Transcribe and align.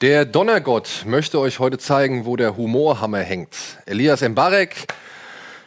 Der 0.00 0.24
Donnergott 0.24 1.02
möchte 1.06 1.40
euch 1.40 1.58
heute 1.58 1.76
zeigen, 1.76 2.24
wo 2.24 2.36
der 2.36 2.56
Humorhammer 2.56 3.18
hängt. 3.18 3.56
Elias 3.84 4.20
Mbarek 4.20 4.86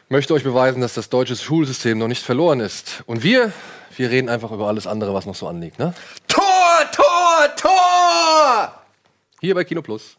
möchte 0.07 0.33
euch 0.33 0.45
beweisen, 0.45 0.79
dass 0.79 0.93
das 0.93 1.09
deutsche 1.09 1.35
Schulsystem 1.35 1.97
noch 1.97 2.07
nicht 2.07 2.23
verloren 2.23 2.61
ist. 2.61 3.03
Und 3.07 3.23
wir, 3.23 3.51
wir 3.97 4.09
reden 4.09 4.29
einfach 4.29 4.51
über 4.51 4.69
alles 4.69 4.87
andere, 4.87 5.13
was 5.13 5.25
noch 5.25 5.35
so 5.35 5.49
anliegt. 5.49 5.79
Ne? 5.79 5.93
Tor, 6.29 6.43
Tor, 6.93 7.55
Tor! 7.57 8.81
Hier 9.41 9.53
bei 9.53 9.65
Kino 9.65 9.81
Plus. 9.81 10.15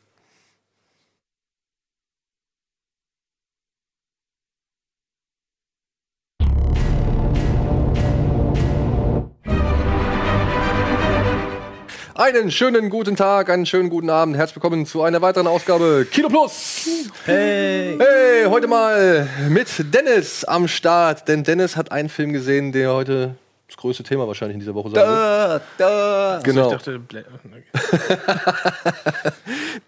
Einen 12.23 12.53
schönen 12.53 12.89
guten 12.89 13.17
Tag, 13.17 13.51
einen 13.51 13.67
schönen 13.67 13.91
guten 13.91 14.09
Abend. 14.09 14.37
Herzlich 14.37 14.55
willkommen 14.55 14.87
zu 14.87 15.03
einer 15.03 15.21
weiteren 15.23 15.49
Ausgabe 15.49 16.07
Kino 16.09 16.29
Plus. 16.29 16.87
Hey! 17.25 17.99
Hey, 17.99 18.45
heute 18.45 18.69
mal 18.69 19.29
mit 19.49 19.67
Dennis 19.93 20.45
am 20.45 20.69
Start. 20.69 21.27
Denn 21.27 21.43
Dennis 21.43 21.77
hat 21.77 21.91
einen 21.91 22.09
Film 22.09 22.33
gesehen, 22.33 22.71
der 22.71 22.95
heute 22.95 23.35
das 23.67 23.77
größte 23.77 24.05
Thema 24.05 24.29
wahrscheinlich 24.29 24.55
in 24.55 24.61
dieser 24.61 24.77
Woche 24.77 24.91
sein 24.91 25.05
wird. 25.05 25.09
Da, 25.09 25.61
da. 25.79 26.41
Genau. 26.45 26.67
Ich 26.67 26.73
dachte. 26.77 27.01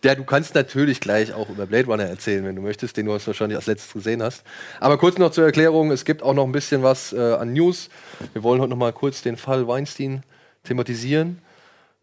Ja, 0.03 0.17
du 0.17 0.25
kannst 0.25 0.57
natürlich 0.57 1.01
gleich 1.01 1.33
auch 1.33 1.49
über 1.49 1.67
Blade 1.67 1.87
Runner 1.87 2.03
erzählen, 2.03 2.45
wenn 2.45 2.57
du 2.57 2.63
möchtest, 2.63 2.97
den 2.97 3.07
du 3.07 3.13
jetzt 3.13 3.29
wahrscheinlich 3.29 3.57
als 3.57 3.67
letztes 3.67 3.93
gesehen 3.93 4.25
hast. 4.25 4.43
Aber 4.81 4.99
kurz 4.99 5.19
noch 5.19 5.31
zur 5.31 5.45
Erklärung: 5.45 5.93
Es 5.93 6.05
gibt 6.05 6.21
auch 6.21 6.35
noch 6.35 6.45
ein 6.45 6.53
bisschen 6.53 6.83
was 6.83 7.13
äh, 7.13 7.35
an 7.35 7.53
News. 7.53 7.91
Wir 8.33 8.43
wollen 8.43 8.61
heute 8.61 8.71
noch 8.71 8.77
mal 8.77 8.93
kurz 8.93 9.23
den 9.23 9.37
Fall 9.37 9.69
Weinstein 9.69 10.25
thematisieren. 10.65 11.39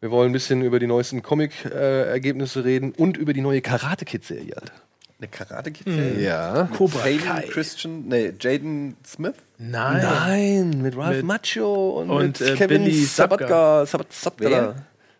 Wir 0.02 0.10
wollen 0.10 0.32
ein 0.32 0.34
bisschen 0.34 0.64
über 0.64 0.80
die 0.80 0.88
neuesten 0.88 1.22
Comic-Ergebnisse 1.22 2.66
reden 2.66 2.92
und 2.98 3.18
über 3.18 3.34
die 3.34 3.42
neue 3.42 3.62
Karate 3.62 4.04
Kid-Serie. 4.04 4.56
Alter. 4.58 4.74
Eine 5.20 5.28
karate 5.28 5.72
kid 5.72 5.86
Ja. 6.20 6.68
Cobra 6.76 7.08
Jaden 7.08 7.20
Kai. 7.28 7.42
Christian, 7.52 8.06
nee, 8.08 8.34
Jaden 8.40 8.96
Smith? 9.06 9.36
Nein. 9.60 10.02
Nein, 10.02 10.82
mit 10.82 10.98
Ralph 10.98 11.18
Mit- 11.18 11.26
Macchio 11.28 12.00
und, 12.00 12.10
und, 12.10 12.40
mit 12.40 12.50
äh, 12.50 12.56
Kevin 12.56 12.86
Billy 12.86 13.04
Sabatka. 13.06 13.86
Sabat, 13.86 14.12
Sabatka. 14.12 14.74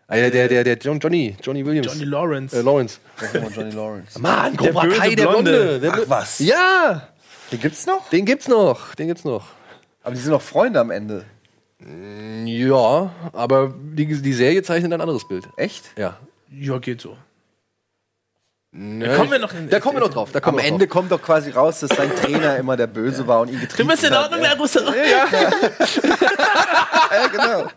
Ah, 0.08 0.16
ja, 0.16 0.28
der, 0.28 0.48
der, 0.48 0.64
der 0.64 0.76
John, 0.78 0.98
Johnny, 0.98 1.36
Johnny 1.40 1.64
Williams. 1.64 1.86
Johnny 1.86 2.04
Lawrence. 2.04 2.56
äh, 2.58 2.62
Lawrence. 2.62 2.98
Johnny 3.54 3.70
Lawrence. 3.70 4.18
Mann, 4.18 4.56
Der 4.56 4.72
Cobra 4.72 4.88
Kai, 4.88 5.14
der 5.14 5.26
Blonde. 5.28 5.52
Blonde. 5.52 5.80
Der 5.80 5.92
Ach 5.92 6.00
was? 6.08 6.40
Ja, 6.40 7.08
Den 7.52 7.60
gibt's 7.60 7.86
noch? 7.86 8.08
den 8.10 8.24
gibt's 8.26 8.48
noch. 8.48 8.96
Den 8.96 9.06
gibt's 9.06 9.22
noch. 9.22 9.46
Aber 10.02 10.16
die 10.16 10.20
sind 10.20 10.32
noch 10.32 10.42
Freunde 10.42 10.80
am 10.80 10.90
Ende. 10.90 11.24
Ja, 12.44 13.10
aber 13.32 13.74
die, 13.76 14.06
die 14.06 14.32
Serie 14.32 14.62
zeichnet 14.62 14.92
ein 14.92 15.00
anderes 15.00 15.26
Bild. 15.26 15.48
Echt? 15.56 15.84
Ja. 15.96 16.16
Ja, 16.50 16.78
geht 16.78 17.00
so. 17.00 17.16
Da 18.74 19.16
kommen 19.16 19.30
wir 19.30 19.38
noch 19.38 19.52
in- 19.52 19.68
Da 19.68 19.80
kommen 19.80 19.96
wir 19.96 20.00
noch 20.00 20.08
drauf. 20.12 20.30
Da 20.32 20.38
Am 20.38 20.44
kommen 20.44 20.58
wir 20.58 20.64
Ende 20.64 20.86
noch 20.86 20.90
kommt 20.92 21.12
doch 21.12 21.20
quasi 21.20 21.50
raus, 21.50 21.80
dass 21.80 21.90
sein 21.90 22.10
Trainer 22.16 22.56
immer 22.56 22.74
der 22.76 22.86
Böse 22.86 23.26
war 23.26 23.40
und 23.42 23.48
ihn 23.48 23.56
Du 23.56 23.60
getrieben 23.60 23.88
bist 23.90 24.04
in 24.04 24.10
hat. 24.12 24.24
Ordnung, 24.24 24.40
Herr 24.46 24.56
Russo. 24.58 24.80
Ja, 24.80 24.88
genau. 27.30 27.62
drauf. 27.62 27.74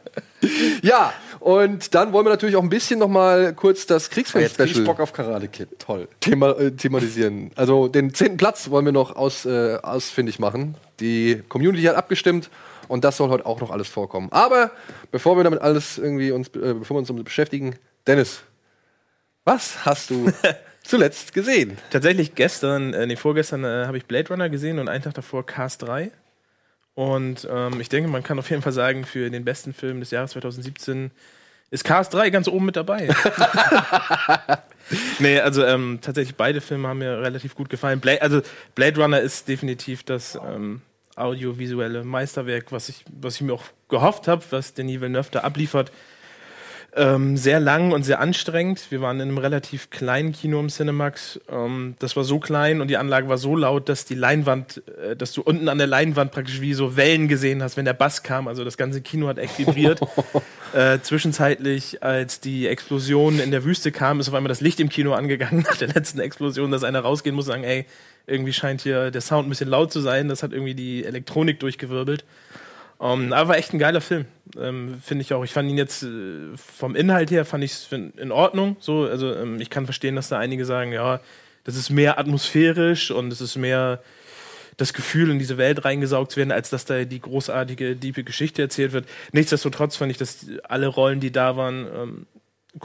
Ja, 0.81 1.11
und 1.41 1.93
dann 1.95 2.13
wollen 2.13 2.25
wir 2.25 2.29
natürlich 2.29 2.55
auch 2.55 2.63
ein 2.63 2.69
bisschen 2.69 2.99
noch 2.99 3.09
mal 3.09 3.53
kurz 3.53 3.85
das 3.85 4.03
Jetzt 4.03 4.11
krieg 4.13 4.25
ich 4.27 4.31
Kriegsfilm-Special 4.33 4.85
Bock 4.85 4.99
auf 5.01 5.11
Karate 5.11 5.47
Kid. 5.49 5.67
Toll. 5.79 6.07
Thema, 6.21 6.51
äh, 6.57 6.71
thematisieren. 6.71 7.51
Also 7.55 7.87
den 7.89 8.13
zehnten 8.13 8.37
Platz 8.37 8.69
wollen 8.69 8.85
wir 8.85 8.93
noch 8.93 9.15
aus, 9.15 9.45
äh, 9.45 9.77
ausfindig 9.81 10.39
machen. 10.39 10.75
Die 11.01 11.43
Community 11.49 11.83
hat 11.83 11.95
abgestimmt 11.95 12.49
und 12.87 13.03
das 13.03 13.17
soll 13.17 13.29
heute 13.29 13.45
auch 13.45 13.61
noch 13.61 13.71
alles 13.71 13.87
vorkommen. 13.87 14.29
Aber 14.31 14.71
bevor 15.11 15.37
wir 15.37 15.43
damit 15.43 15.61
alles 15.61 15.97
irgendwie 15.97 16.31
uns, 16.31 16.47
äh, 16.49 16.73
bevor 16.73 16.95
wir 16.95 16.99
uns 16.99 17.07
damit 17.07 17.25
beschäftigen, 17.25 17.75
Dennis, 18.07 18.41
was 19.43 19.85
hast 19.85 20.09
du 20.09 20.31
zuletzt 20.83 21.33
gesehen? 21.33 21.77
Tatsächlich 21.89 22.35
gestern, 22.35 22.93
äh, 22.93 23.05
nee, 23.05 23.15
vorgestern 23.15 23.63
äh, 23.63 23.85
habe 23.85 23.97
ich 23.97 24.05
Blade 24.05 24.29
Runner 24.29 24.49
gesehen 24.49 24.79
und 24.79 24.89
einen 24.89 25.03
Tag 25.03 25.13
davor 25.13 25.45
Cast 25.45 25.83
3. 25.83 26.11
Und 26.95 27.45
ähm, 27.51 27.81
ich 27.81 27.89
denke, 27.89 28.09
man 28.09 28.23
kann 28.23 28.39
auf 28.39 28.49
jeden 28.49 28.61
Fall 28.61 28.71
sagen, 28.71 29.05
für 29.05 29.29
den 29.29 29.43
besten 29.43 29.73
Film 29.73 29.99
des 29.99 30.11
Jahres 30.11 30.31
2017 30.31 31.11
ist 31.69 31.83
Cast 31.83 32.13
3 32.13 32.29
ganz 32.29 32.47
oben 32.47 32.65
mit 32.65 32.75
dabei. 32.75 33.09
nee, 35.19 35.39
also 35.39 35.65
ähm, 35.65 35.99
tatsächlich 36.01 36.35
beide 36.35 36.61
Filme 36.61 36.87
haben 36.87 36.99
mir 36.99 37.21
relativ 37.21 37.55
gut 37.55 37.69
gefallen. 37.69 37.99
Blade, 37.99 38.21
also 38.21 38.41
Blade 38.75 39.01
Runner 39.01 39.19
ist 39.19 39.47
definitiv 39.47 40.03
das 40.03 40.35
ähm, 40.35 40.81
audiovisuelle 41.15 42.03
Meisterwerk, 42.03 42.71
was 42.71 42.89
ich, 42.89 43.05
was 43.19 43.35
ich 43.35 43.41
mir 43.41 43.53
auch 43.53 43.63
gehofft 43.89 44.27
habe, 44.27 44.43
was 44.49 44.73
Denis 44.73 45.01
Villeneuve 45.01 45.29
da 45.31 45.39
abliefert. 45.41 45.91
Ähm, 46.97 47.35
sehr 47.35 47.59
lang 47.59 47.91
und 47.91 48.03
sehr 48.03 48.21
anstrengend. 48.21 48.89
Wir 48.89 49.01
waren 49.01 49.19
in 49.19 49.27
einem 49.27 49.37
relativ 49.37 49.89
kleinen 49.89 50.31
Kino 50.31 50.61
im 50.61 50.69
Cinemax. 50.69 51.41
Ähm, 51.49 51.95
das 51.99 52.15
war 52.15 52.23
so 52.23 52.39
klein 52.39 52.79
und 52.79 52.87
die 52.87 52.95
Anlage 52.95 53.27
war 53.27 53.37
so 53.37 53.57
laut, 53.57 53.89
dass 53.89 54.05
die 54.05 54.15
Leinwand, 54.15 54.81
äh, 55.03 55.13
dass 55.13 55.33
du 55.33 55.41
unten 55.41 55.67
an 55.67 55.77
der 55.77 55.87
Leinwand 55.87 56.31
praktisch 56.31 56.61
wie 56.61 56.73
so 56.73 56.95
Wellen 56.95 57.27
gesehen 57.27 57.61
hast, 57.61 57.75
wenn 57.75 57.83
der 57.83 57.93
Bass 57.93 58.23
kam. 58.23 58.47
Also 58.47 58.63
das 58.63 58.77
ganze 58.77 59.01
Kino 59.01 59.27
hat 59.27 59.39
echt 59.39 59.59
vibriert. 59.59 59.99
äh, 60.73 60.99
zwischenzeitlich, 61.01 62.01
als 62.01 62.39
die 62.39 62.65
Explosion 62.67 63.41
in 63.41 63.51
der 63.51 63.65
Wüste 63.65 63.91
kam, 63.91 64.21
ist 64.21 64.29
auf 64.29 64.33
einmal 64.33 64.47
das 64.47 64.61
Licht 64.61 64.79
im 64.79 64.87
Kino 64.87 65.13
angegangen 65.13 65.63
nach 65.69 65.75
der 65.75 65.89
letzten 65.89 66.21
Explosion, 66.21 66.71
dass 66.71 66.85
einer 66.85 67.01
rausgehen 67.01 67.35
muss 67.35 67.47
und 67.47 67.51
sagen, 67.51 67.65
ey, 67.65 67.85
irgendwie 68.27 68.53
scheint 68.53 68.81
hier 68.81 69.11
der 69.11 69.21
Sound 69.21 69.47
ein 69.47 69.49
bisschen 69.49 69.69
laut 69.69 69.91
zu 69.91 70.01
sein. 70.01 70.27
Das 70.27 70.43
hat 70.43 70.53
irgendwie 70.53 70.75
die 70.75 71.05
Elektronik 71.05 71.59
durchgewirbelt. 71.59 72.25
Um, 72.97 73.33
aber 73.33 73.49
war 73.49 73.57
echt 73.57 73.73
ein 73.73 73.79
geiler 73.79 73.99
Film, 73.99 74.25
ähm, 74.57 75.01
finde 75.03 75.21
ich 75.23 75.33
auch. 75.33 75.43
Ich 75.43 75.51
fand 75.51 75.69
ihn 75.69 75.77
jetzt 75.77 76.03
äh, 76.03 76.55
vom 76.55 76.95
Inhalt 76.95 77.29
her 77.29 77.43
fand 77.43 77.63
ich 77.63 77.73
es 77.73 77.91
in 77.91 78.31
Ordnung. 78.31 78.77
So, 78.79 79.03
also 79.03 79.35
ähm, 79.35 79.59
ich 79.59 79.69
kann 79.69 79.83
verstehen, 79.83 80.15
dass 80.15 80.29
da 80.29 80.39
einige 80.39 80.63
sagen, 80.63 80.93
ja, 80.93 81.19
das 81.65 81.75
ist 81.75 81.89
mehr 81.89 82.17
atmosphärisch 82.19 83.11
und 83.11 83.33
es 83.33 83.41
ist 83.41 83.57
mehr 83.57 84.01
das 84.77 84.93
Gefühl, 84.93 85.29
in 85.29 85.39
diese 85.39 85.57
Welt 85.57 85.83
reingesaugt 85.83 86.31
zu 86.31 86.37
werden, 86.37 86.51
als 86.51 86.69
dass 86.69 86.85
da 86.85 87.03
die 87.03 87.19
großartige, 87.19 87.95
diepe 87.95 88.23
Geschichte 88.23 88.61
erzählt 88.61 88.93
wird. 88.93 89.07
Nichtsdestotrotz 89.33 89.97
fand 89.97 90.11
ich, 90.11 90.17
dass 90.17 90.45
alle 90.63 90.87
Rollen, 90.87 91.19
die 91.19 91.31
da 91.31 91.57
waren, 91.57 91.87
ähm, 91.93 92.27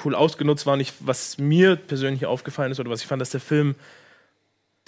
cool 0.05 0.15
ausgenutzt 0.15 0.67
waren. 0.67 0.81
Ich, 0.81 0.93
was 1.01 1.39
mir 1.39 1.77
persönlich 1.77 2.27
aufgefallen 2.27 2.73
ist 2.73 2.81
oder 2.81 2.91
was 2.91 3.03
ich 3.03 3.07
fand, 3.07 3.21
dass 3.21 3.31
der 3.31 3.41
Film 3.41 3.75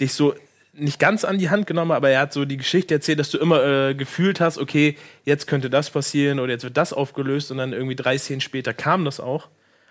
dich 0.01 0.13
so 0.13 0.33
nicht 0.75 0.99
ganz 0.99 1.23
an 1.23 1.37
die 1.37 1.49
Hand 1.51 1.67
genommen, 1.67 1.91
aber 1.91 2.09
er 2.09 2.19
hat 2.21 2.33
so 2.33 2.45
die 2.45 2.57
Geschichte 2.57 2.95
erzählt, 2.95 3.19
dass 3.19 3.29
du 3.29 3.37
immer 3.37 3.63
äh, 3.63 3.93
gefühlt 3.95 4.39
hast, 4.41 4.57
okay, 4.57 4.97
jetzt 5.23 5.45
könnte 5.45 5.69
das 5.69 5.91
passieren 5.91 6.39
oder 6.39 6.51
jetzt 6.51 6.63
wird 6.63 6.77
das 6.77 6.93
aufgelöst 6.93 7.51
und 7.51 7.57
dann 7.59 7.73
irgendwie 7.73 7.95
drei 7.95 8.17
Szenen 8.17 8.41
später 8.41 8.73
kam 8.73 9.05
das 9.05 9.19
auch. 9.19 9.49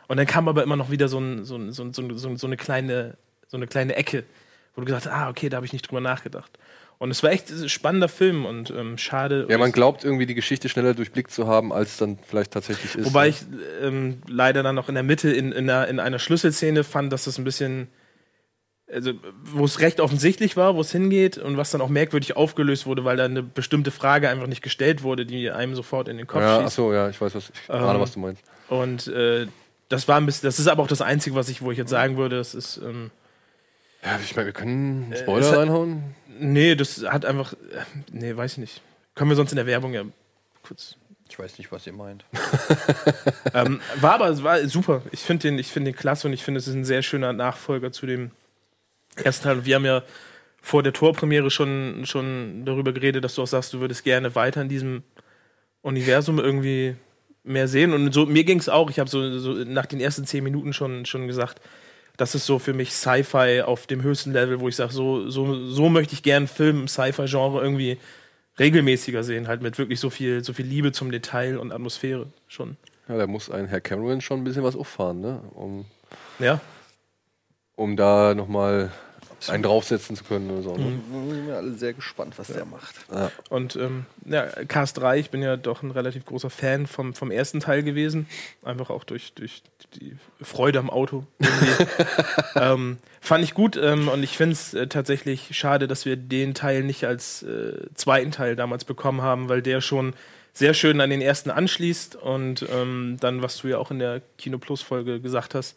Und 0.09 0.17
dann 0.17 0.27
kam 0.27 0.49
aber 0.49 0.63
immer 0.65 0.77
noch 0.77 0.91
wieder 0.91 1.07
so, 1.09 1.21
ein, 1.21 1.45
so, 1.45 1.57
ein, 1.57 1.73
so, 1.73 1.85
ein, 1.85 1.93
so, 1.95 2.03
ein, 2.03 2.19
so, 2.19 2.29
ein- 2.29 2.37
so 2.37 2.47
eine 2.49 2.57
kleine, 2.57 3.17
so 3.47 3.57
eine 3.57 3.69
kleine 3.69 3.95
Ecke, 3.95 4.25
wo 4.75 4.81
du 4.81 4.87
gesagt 4.87 5.07
hast, 5.07 5.13
ah, 5.13 5.29
okay, 5.31 5.49
da 5.49 5.57
habe 5.59 5.67
ich 5.67 5.73
nicht 5.73 5.89
drüber 5.89 6.01
nachgedacht. 6.01 6.51
Und 6.99 7.11
es 7.13 7.23
war 7.23 7.31
echt 7.31 7.49
ein 7.51 7.69
spannender 7.69 8.09
Film 8.09 8.45
und 8.45 8.71
ähm, 8.71 8.99
schade. 8.99 9.47
Ja, 9.49 9.59
man 9.59 9.71
glaubt 9.73 10.05
irgendwie 10.05 10.27
die 10.27 10.35
Geschichte 10.35 10.69
schneller 10.69 10.95
durchblickt 10.95 11.31
zu 11.31 11.47
haben, 11.47 11.73
als 11.73 11.97
dann 11.97 12.19
vielleicht 12.29 12.53
tatsächlich 12.53 12.97
ist. 12.97 13.07
Wobei 13.07 13.29
ich 13.29 13.43
ähm, 13.81 14.19
leider 14.29 14.63
dann 14.65 14.75
noch 14.75 14.89
in 14.89 14.95
der 14.95 15.05
Mitte 15.05 15.31
in, 15.31 15.53
in, 15.53 15.71
einer, 15.71 15.87
in 15.89 16.01
einer 16.01 16.19
Schlüsselszene 16.19 16.83
fand, 16.85 17.13
dass 17.13 17.25
das 17.25 17.39
ein 17.39 17.45
bisschen, 17.45 17.89
also 18.93 19.13
wo 19.45 19.65
es 19.65 19.81
recht 19.81 20.01
offensichtlich 20.01 20.57
war, 20.57 20.75
wo 20.77 20.81
es 20.81 20.93
hingeht 20.93 21.39
und 21.39 21.57
was 21.57 21.71
dann 21.71 21.81
auch 21.81 21.89
merkwürdig 21.89 22.37
aufgelöst 22.37 22.87
wurde, 22.87 23.05
weil 23.05 23.17
da 23.17 23.25
eine 23.25 23.43
bestimmte 23.43 23.91
Frage 23.91 24.29
einfach 24.29 24.47
nicht 24.47 24.63
gestellt 24.63 25.03
wurde, 25.03 25.25
die 25.27 25.51
einem 25.51 25.75
sofort 25.75 26.09
in 26.09 26.19
den 26.19 26.27
Kopf 26.27 26.43
ja, 26.43 26.57
schießt. 26.57 26.67
achso, 26.67 26.93
ja, 26.93 27.09
ich 27.09 27.21
weiß, 27.21 27.35
was, 27.35 27.51
ich 27.51 27.69
Ähm, 27.69 27.83
ahne, 27.83 28.01
was 28.01 28.13
du 28.13 28.21
meinst. 28.21 28.43
Und 28.69 29.07
äh, 29.09 29.47
das 29.89 30.09
war 30.09 30.17
ein 30.19 30.27
bisschen, 30.27 30.47
das 30.47 30.59
ist 30.59 30.69
aber 30.69 30.83
auch 30.83 30.87
das 30.89 31.01
Einzige, 31.03 31.37
was 31.37 31.49
ich, 31.49 31.63
wo 31.63 31.71
ich 31.71 31.79
jetzt 31.79 31.91
sagen 31.91 32.17
würde, 32.17 32.37
das 32.37 32.55
ist, 32.55 32.79
ähm, 32.79 33.11
Ja, 34.05 34.19
ich 34.23 34.35
meine, 34.37 34.47
wir 34.47 34.53
können 34.53 35.05
einen 35.05 35.13
es 35.13 35.21
Spoiler 35.21 35.51
hat- 35.51 35.59
reinhauen. 35.59 36.03
nee, 36.39 36.75
das 36.75 37.05
hat 37.07 37.25
einfach, 37.25 37.53
äh, 37.55 37.57
nee, 38.13 38.37
weiß 38.37 38.53
ich 38.53 38.59
nicht. 38.59 38.81
Können 39.15 39.31
wir 39.31 39.37
sonst 39.37 39.53
in 39.53 39.57
der 39.57 39.67
Werbung 39.67 39.93
ja 39.95 40.03
kurz 40.63 40.97
Ich 41.29 41.39
weiß 41.39 41.59
nicht, 41.59 41.71
was 41.73 41.87
ihr 41.87 41.93
meint. 41.93 42.25
ähm, 43.55 43.81
war 44.01 44.15
aber 44.15 44.43
war 44.43 44.67
super. 44.69 45.03
Ich 45.13 45.21
finde 45.21 45.49
den, 45.49 45.59
ich 45.59 45.69
finde 45.69 45.93
den 45.93 45.99
klasse 45.99 46.27
und 46.27 46.33
ich 46.35 46.43
finde, 46.45 46.59
es 46.59 46.67
ist 46.69 46.75
ein 46.75 46.85
sehr 46.85 47.03
schöner 47.03 47.33
Nachfolger 47.33 47.93
zu 47.93 48.07
dem 48.07 48.31
ersten 49.17 49.45
Teil. 49.45 49.59
Und 49.59 49.67
wir 49.67 49.75
haben 49.77 49.85
ja 49.85 50.03
vor 50.61 50.83
der 50.83 50.93
Torpremiere 50.93 51.51
schon, 51.51 52.03
schon 52.05 52.65
darüber 52.65 52.93
geredet, 52.93 53.25
dass 53.25 53.35
du 53.35 53.43
auch 53.43 53.47
sagst, 53.47 53.73
du 53.73 53.81
würdest 53.81 54.05
gerne 54.05 54.35
weiter 54.35 54.63
in 54.63 54.69
diesem 54.69 55.03
Universum 55.83 56.39
irgendwie 56.39 56.95
mehr 57.45 57.67
sehen. 57.69 57.93
Und 57.93 58.13
so, 58.13 58.27
mir 58.27 58.45
ging 58.45 58.59
es 58.59 58.69
auch. 58.69 58.89
Ich 58.91 58.99
habe 58.99 59.11
so, 59.11 59.39
so 59.39 59.53
nach 59.53 59.87
den 59.87 60.01
ersten 60.01 60.25
zehn 60.25 60.45
Minuten 60.45 60.73
schon, 60.73 61.05
schon 61.07 61.27
gesagt, 61.27 61.61
das 62.17 62.35
ist 62.35 62.47
so 62.47 62.59
für 62.59 62.75
mich 62.75 62.93
Sci-Fi 62.93 63.63
auf 63.63 63.87
dem 63.87 64.03
höchsten 64.03 64.33
Level, 64.33 64.61
wo 64.61 64.69
ich 64.69 64.77
sage, 64.77 64.93
so, 64.93 65.29
so, 65.29 65.67
so 65.67 65.89
möchte 65.89 66.15
ich 66.15 66.23
gern 66.23 66.47
Film 66.47 66.83
im 66.83 66.89
Sci-Fi-Genre 66.89 67.61
irgendwie 67.63 67.99
regelmäßiger 68.59 69.25
sehen, 69.25 69.49
halt 69.49 69.63
mit 69.63 69.79
wirklich 69.79 69.99
so 69.99 70.11
viel, 70.11 70.45
so 70.45 70.53
viel 70.53 70.67
Liebe 70.67 70.93
zum 70.93 71.11
Detail 71.11 71.59
und 71.59 71.73
Atmosphäre 71.73 72.27
schon. 72.49 72.77
Ja, 73.09 73.17
da 73.17 73.27
muss 73.27 73.51
ein 73.51 73.67
Herr 73.67 73.81
Cameron 73.81 74.21
schon 74.21 74.41
ein 74.41 74.45
bisschen 74.45 74.63
was 74.63 74.77
auffahren, 74.77 75.21
ne? 75.21 75.41
Um, 75.55 75.87
Ja. 76.39 76.61
Um 77.77 77.97
da 77.97 78.35
nochmal 78.35 78.91
einen 79.49 79.63
draufsetzen 79.63 80.17
zu 80.17 80.25
können 80.25 80.51
oder 80.51 80.63
so. 80.63 80.77
Ne? 80.77 81.01
Da 81.11 81.35
sind 81.35 81.47
wir 81.47 81.57
alle 81.57 81.73
sehr 81.73 81.93
gespannt, 81.93 82.35
was 82.39 82.49
der 82.49 82.65
macht. 82.65 82.95
Und 83.49 83.77
ähm, 83.77 84.07
ja, 84.25 84.47
Cast 84.69 84.99
3, 84.99 85.19
ich 85.19 85.31
bin 85.31 85.43
ja 85.43 85.57
doch 85.57 85.83
ein 85.83 85.91
relativ 85.91 86.25
großer 86.25 86.51
Fan 86.51 86.87
vom, 86.87 87.15
vom 87.15 87.31
ersten 87.31 87.61
Teil 87.61 87.83
gewesen. 87.83 88.29
Einfach 88.63 88.91
auch 88.91 89.05
durch, 89.05 89.33
durch 89.35 89.63
die 89.95 90.17
Freude 90.41 90.79
am 90.79 90.91
Auto. 90.91 91.25
ähm, 92.57 92.99
fand 93.21 93.45
ich 93.45 93.55
gut 93.55 93.77
ähm, 93.77 94.09
und 94.09 94.23
ich 94.23 94.37
finde 94.37 94.53
es 94.53 94.75
äh, 94.75 94.87
tatsächlich 94.87 95.57
schade, 95.57 95.89
dass 95.89 96.05
wir 96.05 96.17
den 96.17 96.55
Teil 96.55 96.83
nicht 96.83 97.05
als 97.05 97.43
äh, 97.43 97.89
zweiten 97.95 98.31
Teil 98.31 98.57
damals 98.57 98.85
bekommen 98.85 99.23
haben, 99.23 99.49
weil 99.49 99.63
der 99.63 99.81
schon 99.81 100.15
sehr 100.55 100.75
schön 100.75 101.01
an 101.01 101.11
den 101.11 101.23
ersten 101.23 101.51
anschließt 101.51 102.15
und 102.17 102.67
ähm, 102.71 103.17
dann, 103.21 103.41
was 103.41 103.59
du 103.59 103.69
ja 103.69 103.79
auch 103.79 103.91
in 103.91 103.99
der 103.99 104.21
Kino 104.37 104.59
Plus 104.59 104.83
Folge 104.83 105.21
gesagt 105.21 105.55
hast, 105.55 105.77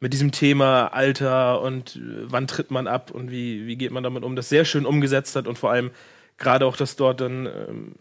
mit 0.00 0.14
diesem 0.14 0.32
Thema 0.32 0.88
Alter 0.88 1.60
und 1.60 1.96
äh, 1.96 2.00
wann 2.24 2.46
tritt 2.46 2.70
man 2.70 2.86
ab 2.86 3.10
und 3.10 3.30
wie, 3.30 3.66
wie 3.66 3.76
geht 3.76 3.92
man 3.92 4.02
damit 4.02 4.24
um, 4.24 4.34
das 4.34 4.48
sehr 4.48 4.64
schön 4.64 4.86
umgesetzt 4.86 5.36
hat 5.36 5.46
und 5.46 5.58
vor 5.58 5.70
allem 5.70 5.90
gerade 6.38 6.66
auch, 6.66 6.76
dass 6.76 6.96
dort 6.96 7.20
dann 7.20 7.46
ähm, 7.46 7.94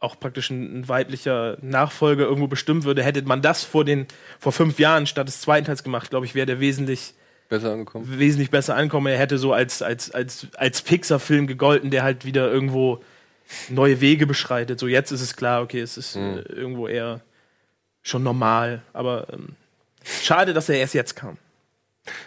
auch 0.00 0.18
praktisch 0.18 0.50
ein, 0.50 0.80
ein 0.80 0.88
weiblicher 0.88 1.58
Nachfolger 1.60 2.24
irgendwo 2.24 2.46
bestimmt 2.46 2.84
würde. 2.84 3.02
Hätte 3.02 3.22
man 3.22 3.42
das 3.42 3.64
vor 3.64 3.84
den 3.84 4.06
vor 4.38 4.52
fünf 4.52 4.78
Jahren 4.78 5.06
statt 5.06 5.28
des 5.28 5.40
zweiten 5.40 5.66
Teils 5.66 5.84
gemacht, 5.84 6.10
glaube 6.10 6.26
ich, 6.26 6.34
wäre 6.34 6.46
der 6.46 6.60
wesentlich 6.60 7.14
Besser 7.48 7.72
angekommen. 7.72 8.18
wesentlich 8.18 8.50
besser 8.50 8.76
ankommen. 8.76 9.06
Er 9.08 9.18
hätte 9.18 9.38
so 9.38 9.52
als 9.52 9.82
als 9.82 10.10
als 10.10 10.48
als 10.54 10.82
Pixar-Film 10.82 11.46
gegolten, 11.46 11.90
der 11.90 12.02
halt 12.02 12.24
wieder 12.24 12.50
irgendwo 12.50 13.02
neue 13.68 14.00
Wege 14.00 14.26
beschreitet. 14.26 14.78
So 14.78 14.86
jetzt 14.86 15.10
ist 15.10 15.22
es 15.22 15.34
klar, 15.34 15.62
okay, 15.62 15.80
es 15.80 15.96
ist 15.96 16.16
äh, 16.16 16.40
irgendwo 16.42 16.86
eher 16.88 17.20
schon 18.02 18.22
normal, 18.22 18.82
aber 18.92 19.26
ähm, 19.32 19.56
schade, 20.22 20.52
dass 20.54 20.68
er 20.68 20.76
erst 20.78 20.94
jetzt 20.94 21.16
kam. 21.16 21.36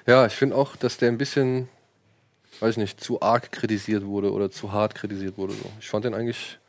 Ja, 0.06 0.25
ich 0.25 0.33
finde 0.33 0.56
auch, 0.56 0.75
dass 0.75 0.98
der 0.98 1.10
ein 1.10 1.18
bisschen, 1.18 1.68
weiß 2.60 2.72
ich 2.72 2.78
nicht, 2.78 3.04
zu 3.04 3.22
arg 3.22 3.51
kritisiert 3.51 4.06
wurde 4.06 4.31
oder 4.31 4.51
zu 4.51 4.72
hart 4.72 4.95
kritisiert 4.95 5.38
wurde. 5.38 5.54
So. 5.54 5.66
Ich 5.80 5.89
fand 5.89 6.06
den 6.06 6.13
eigentlich 6.13 6.60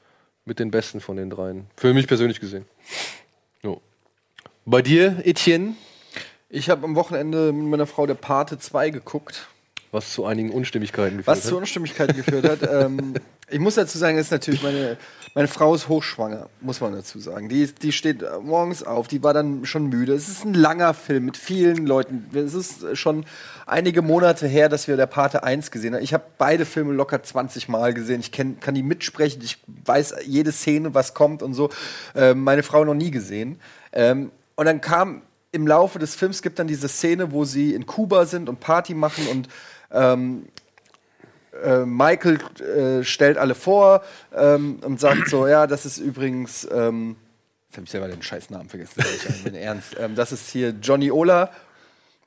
mit 0.45 0.59
den 0.59 0.71
besten 0.71 1.01
von 1.01 1.17
den 1.17 1.31
dreien. 1.31 1.67
Für 1.77 1.93
mich 1.95 2.07
persönlich 2.09 2.41
gesehen. 2.41 2.65
Jo. 3.63 3.81
Bei 4.65 4.83
dir, 4.83 5.21
Etienne, 5.25 5.75
Ich 6.49 6.69
habe 6.71 6.85
am 6.85 6.95
Wochenende 6.97 7.53
mit 7.53 7.67
meiner 7.67 7.87
Frau 7.87 8.07
der 8.07 8.15
Pate 8.15 8.59
2 8.59 8.91
geguckt. 8.91 9.49
was 9.91 10.13
zu 10.13 10.25
einigen 10.25 10.51
Unstimmigkeiten 10.51 11.19
geführt 11.19 11.27
Was 11.37 11.45
hat. 11.45 11.49
zu 11.51 11.57
Unstimmigkeiten 11.59 12.17
geführt 12.17 12.49
hat. 12.49 12.63
Ähm, 12.87 13.15
ich 13.51 13.59
muss 13.59 13.75
dazu 13.75 13.99
sagen, 13.99 14.17
ist 14.17 14.31
natürlich 14.33 14.63
meine, 14.63 14.97
meine 15.35 15.49
Frau 15.49 15.75
ist 15.75 15.89
hochschwanger, 15.89 16.49
muss 16.61 16.81
man 16.81 16.93
dazu 16.93 17.19
sagen. 17.19 17.49
Die, 17.49 17.67
die 17.67 17.93
steht 17.93 18.23
äh, 18.23 18.39
morgens 18.43 18.83
auf, 18.83 19.09
die 19.09 19.23
war 19.23 19.33
dann 19.33 19.65
schon 19.65 19.87
müde. 19.87 20.13
Es 20.13 20.29
ist 20.29 20.45
ein 20.45 20.55
langer 20.55 20.93
Film 20.93 21.25
mit 21.25 21.37
vielen 21.37 21.87
Leuten. 21.87 22.27
Es 22.35 22.55
ist 22.55 22.99
schon 22.99 23.25
einige 23.67 24.03
Monate 24.03 24.47
her, 24.47 24.69
dass 24.69 24.89
wir 24.89 24.97
der 24.97 25.07
Pate 25.07 25.43
1 25.43 25.71
gesehen 25.71 25.95
haben. 25.95 26.03
Ich 26.03 26.13
habe 26.13 26.25
beide 26.37 26.67
Filme 26.67 26.93
locker 26.93 27.23
20 27.23 27.69
Mal 27.69 27.95
gesehen. 27.95 28.21
Ich 28.21 28.31
kenn, 28.31 28.61
kann 28.61 28.75
die 28.75 28.83
mitsprechen. 28.83 29.41
Ich 29.43 29.59
weiß 29.85 30.17
jede 30.27 30.53
Szene, 30.53 30.95
was 30.95 31.15
kommt 31.15 31.43
und 31.43 31.55
so. 31.55 31.71
Ähm, 32.15 32.45
meine 32.45 32.63
Frau 32.63 32.85
noch 32.85 32.95
nie 32.95 33.11
gesehen. 33.11 33.59
Ähm, 33.93 34.33
und 34.55 34.67
dann 34.67 34.83
kam 34.83 35.23
im 35.51 35.67
Laufe 35.67 35.99
des 35.99 36.15
Films 36.15 36.43
gibt 36.43 36.59
dann 36.59 36.67
diese 36.67 36.89
Szene, 36.89 37.33
wo 37.33 37.45
sie 37.45 37.75
in 37.75 37.87
Kuba 37.87 38.27
sind 38.27 38.49
und 38.49 38.61
Party 38.61 38.95
machen 38.95 39.27
und 39.29 39.49
ähm, 39.93 40.47
äh, 41.63 41.85
Michael 41.85 42.39
äh, 42.61 43.05
stellt 43.05 43.39
alle 43.39 43.55
vor 43.55 44.03
ähm, 44.35 44.79
und 44.85 45.01
sagt 45.01 45.29
so, 45.29 45.47
ja, 45.47 45.67
das 45.67 45.85
ist 45.85 45.99
übrigens, 45.99 46.67
ähm, 46.73 47.17
jetzt 47.69 47.77
habe 47.77 47.85
ich 47.85 47.91
selber 47.91 48.09
den 48.09 48.23
scheiß 48.23 48.51
Namen 48.51 48.69
vergessen, 48.69 49.03
ich 49.05 49.45
bin 49.45 49.55
ernst. 49.55 49.97
Ähm, 49.99 50.15
das 50.15 50.33
ist 50.33 50.49
hier 50.51 50.71
Johnny 50.81 51.11
Ola. 51.11 51.51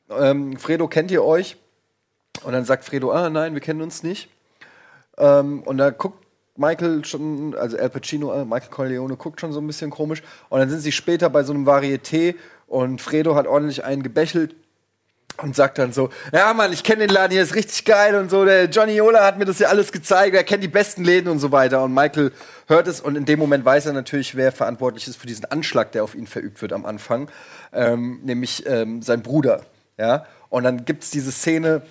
Ähm, 0.10 0.58
Fredo, 0.58 0.88
kennt 0.88 1.12
ihr 1.12 1.24
euch? 1.24 1.58
Und 2.44 2.54
dann 2.54 2.66
sagt 2.66 2.84
Fredo, 2.84 3.12
ah 3.12 3.30
nein, 3.30 3.54
wir 3.54 3.62
kennen 3.62 3.82
uns 3.82 4.04
nicht. 4.04 4.30
Ähm, 5.18 5.64
und 5.64 5.78
da 5.78 5.90
guckt 5.90 6.24
Michael 6.58 7.04
schon, 7.06 7.56
also 7.56 7.78
Al 7.78 7.90
Pacino, 7.90 8.34
äh, 8.34 8.46
Michael 8.46 8.70
Corleone 8.70 9.16
guckt 9.18 9.42
schon 9.42 9.52
so 9.52 9.60
ein 9.60 9.68
bisschen 9.68 9.90
komisch. 9.90 10.22
Und 10.50 10.60
dann 10.60 10.70
sind 10.70 10.82
sie 10.82 10.92
später 10.92 11.30
bei 11.30 11.44
so 11.44 11.54
einem 11.54 11.68
Varieté 11.68 12.36
und 12.68 13.02
Fredo 13.02 13.36
hat 13.36 13.48
ordentlich 13.48 13.84
einen 13.84 14.04
gebächelt 14.04 14.56
und 15.42 15.56
sagt 15.56 15.78
dann 15.78 15.92
so, 15.94 16.10
ja 16.32 16.54
Mann, 16.54 16.72
ich 16.72 16.84
kenne 16.84 17.08
den 17.08 17.14
Laden 17.14 17.32
hier, 17.32 17.44
ist 17.44 17.56
richtig 17.56 17.86
geil 17.86 18.16
und 18.16 18.30
so. 18.30 18.46
Der 18.46 18.66
Johnny 18.66 19.00
Ola 19.02 19.26
hat 19.26 19.38
mir 19.38 19.46
das 19.46 19.60
ja 19.60 19.68
alles 19.68 19.92
gezeigt, 19.92 20.36
er 20.36 20.44
kennt 20.44 20.64
die 20.64 20.70
besten 20.70 21.04
Läden 21.04 21.30
und 21.30 21.40
so 21.40 21.52
weiter. 21.52 21.84
Und 21.84 21.94
Michael 21.94 22.32
hört 22.68 22.88
es 22.88 23.02
und 23.02 23.16
in 23.16 23.26
dem 23.26 23.40
Moment 23.40 23.66
weiß 23.66 23.88
er 23.88 23.94
natürlich, 23.94 24.36
wer 24.36 24.52
verantwortlich 24.52 25.08
ist 25.08 25.18
für 25.18 25.28
diesen 25.28 25.46
Anschlag, 25.46 25.92
der 25.92 26.04
auf 26.04 26.16
ihn 26.16 26.28
verübt 26.28 26.62
wird 26.62 26.74
am 26.74 26.86
Anfang, 26.86 27.30
ähm, 27.74 28.20
nämlich 28.24 28.66
ähm, 28.66 29.02
sein 29.02 29.22
Bruder. 29.22 29.62
Ja, 29.98 30.26
und 30.50 30.64
dann 30.64 30.86
gibt's 30.86 31.10
diese 31.10 31.32
Szene, 31.32 31.82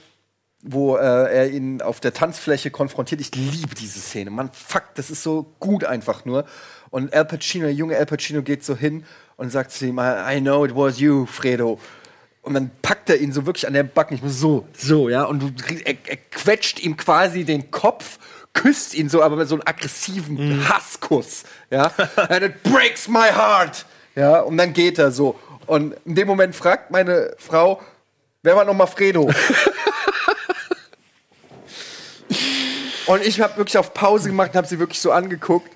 wo 0.62 0.96
äh, 0.96 1.00
er 1.00 1.50
ihn 1.50 1.82
auf 1.82 2.00
der 2.00 2.14
Tanzfläche 2.14 2.70
konfrontiert. 2.70 3.20
Ich 3.20 3.35
liebe 3.35 3.75
diese 3.75 4.00
Szene. 4.00 4.31
Mann, 4.31 4.50
fuck, 4.52 4.85
das 4.94 5.11
ist 5.11 5.23
so 5.23 5.55
gut 5.61 5.85
einfach 5.85 6.25
nur. 6.25 6.46
Und 6.91 7.12
Al 7.12 7.26
Pacino, 7.26 7.64
der 7.64 7.75
junge 7.75 7.96
Al 7.96 8.06
Pacino 8.06 8.43
geht 8.43 8.64
so 8.64 8.75
hin 8.75 9.05
und 9.37 9.50
sagt 9.50 9.73
zu 9.73 9.87
ihm, 9.87 9.99
I 9.99 10.41
know 10.41 10.64
it 10.64 10.75
was 10.75 10.99
you, 11.00 11.26
Fredo. 11.26 11.79
Und 12.44 12.55
dann 12.55 12.70
packt 12.82 13.11
er 13.11 13.19
ihn 13.20 13.32
so 13.32 13.46
wirklich 13.46 13.67
an 13.67 13.73
der 13.73 13.82
Backen. 13.85 14.14
Ich 14.14 14.23
muss 14.23 14.38
so, 14.38 14.69
so, 14.76 15.08
ja. 15.08 15.25
Und 15.25 15.41
du 15.41 15.50
er, 15.85 15.96
er 16.06 16.17
quetscht 16.31 16.79
ihm 16.81 16.96
quasi 16.96 17.44
den 17.44 17.70
Kopf, 17.70 18.19
küsst 18.52 18.94
ihn 18.94 19.08
so, 19.08 19.23
aber 19.23 19.37
mit 19.37 19.49
so 19.49 19.55
einem 19.55 19.62
aggressiven 19.64 20.69
Hasskuss, 20.69 21.44
ja. 21.70 21.91
And 22.17 22.43
it 22.43 22.62
breaks 22.62 23.08
my 23.08 23.31
heart. 23.31 23.87
Ja, 24.14 24.41
und 24.41 24.58
dann 24.58 24.73
geht 24.73 24.99
er 24.99 25.11
so. 25.11 25.38
Und 25.67 25.96
in 26.05 26.14
dem 26.14 26.29
Moment 26.29 26.55
fragt 26.55 26.91
meine 26.91 27.35
Frau, 27.38 27.81
wer 28.43 28.55
war 28.55 28.64
nochmal 28.64 28.87
Fredo? 28.87 29.31
Und 33.06 33.23
ich 33.23 33.41
habe 33.41 33.56
wirklich 33.58 33.76
auf 33.76 33.93
Pause 33.93 34.31
gemacht 34.31 34.50
und 34.50 34.56
habe 34.56 34.67
sie 34.67 34.79
wirklich 34.79 35.00
so 35.00 35.12
angeguckt. 35.12 35.70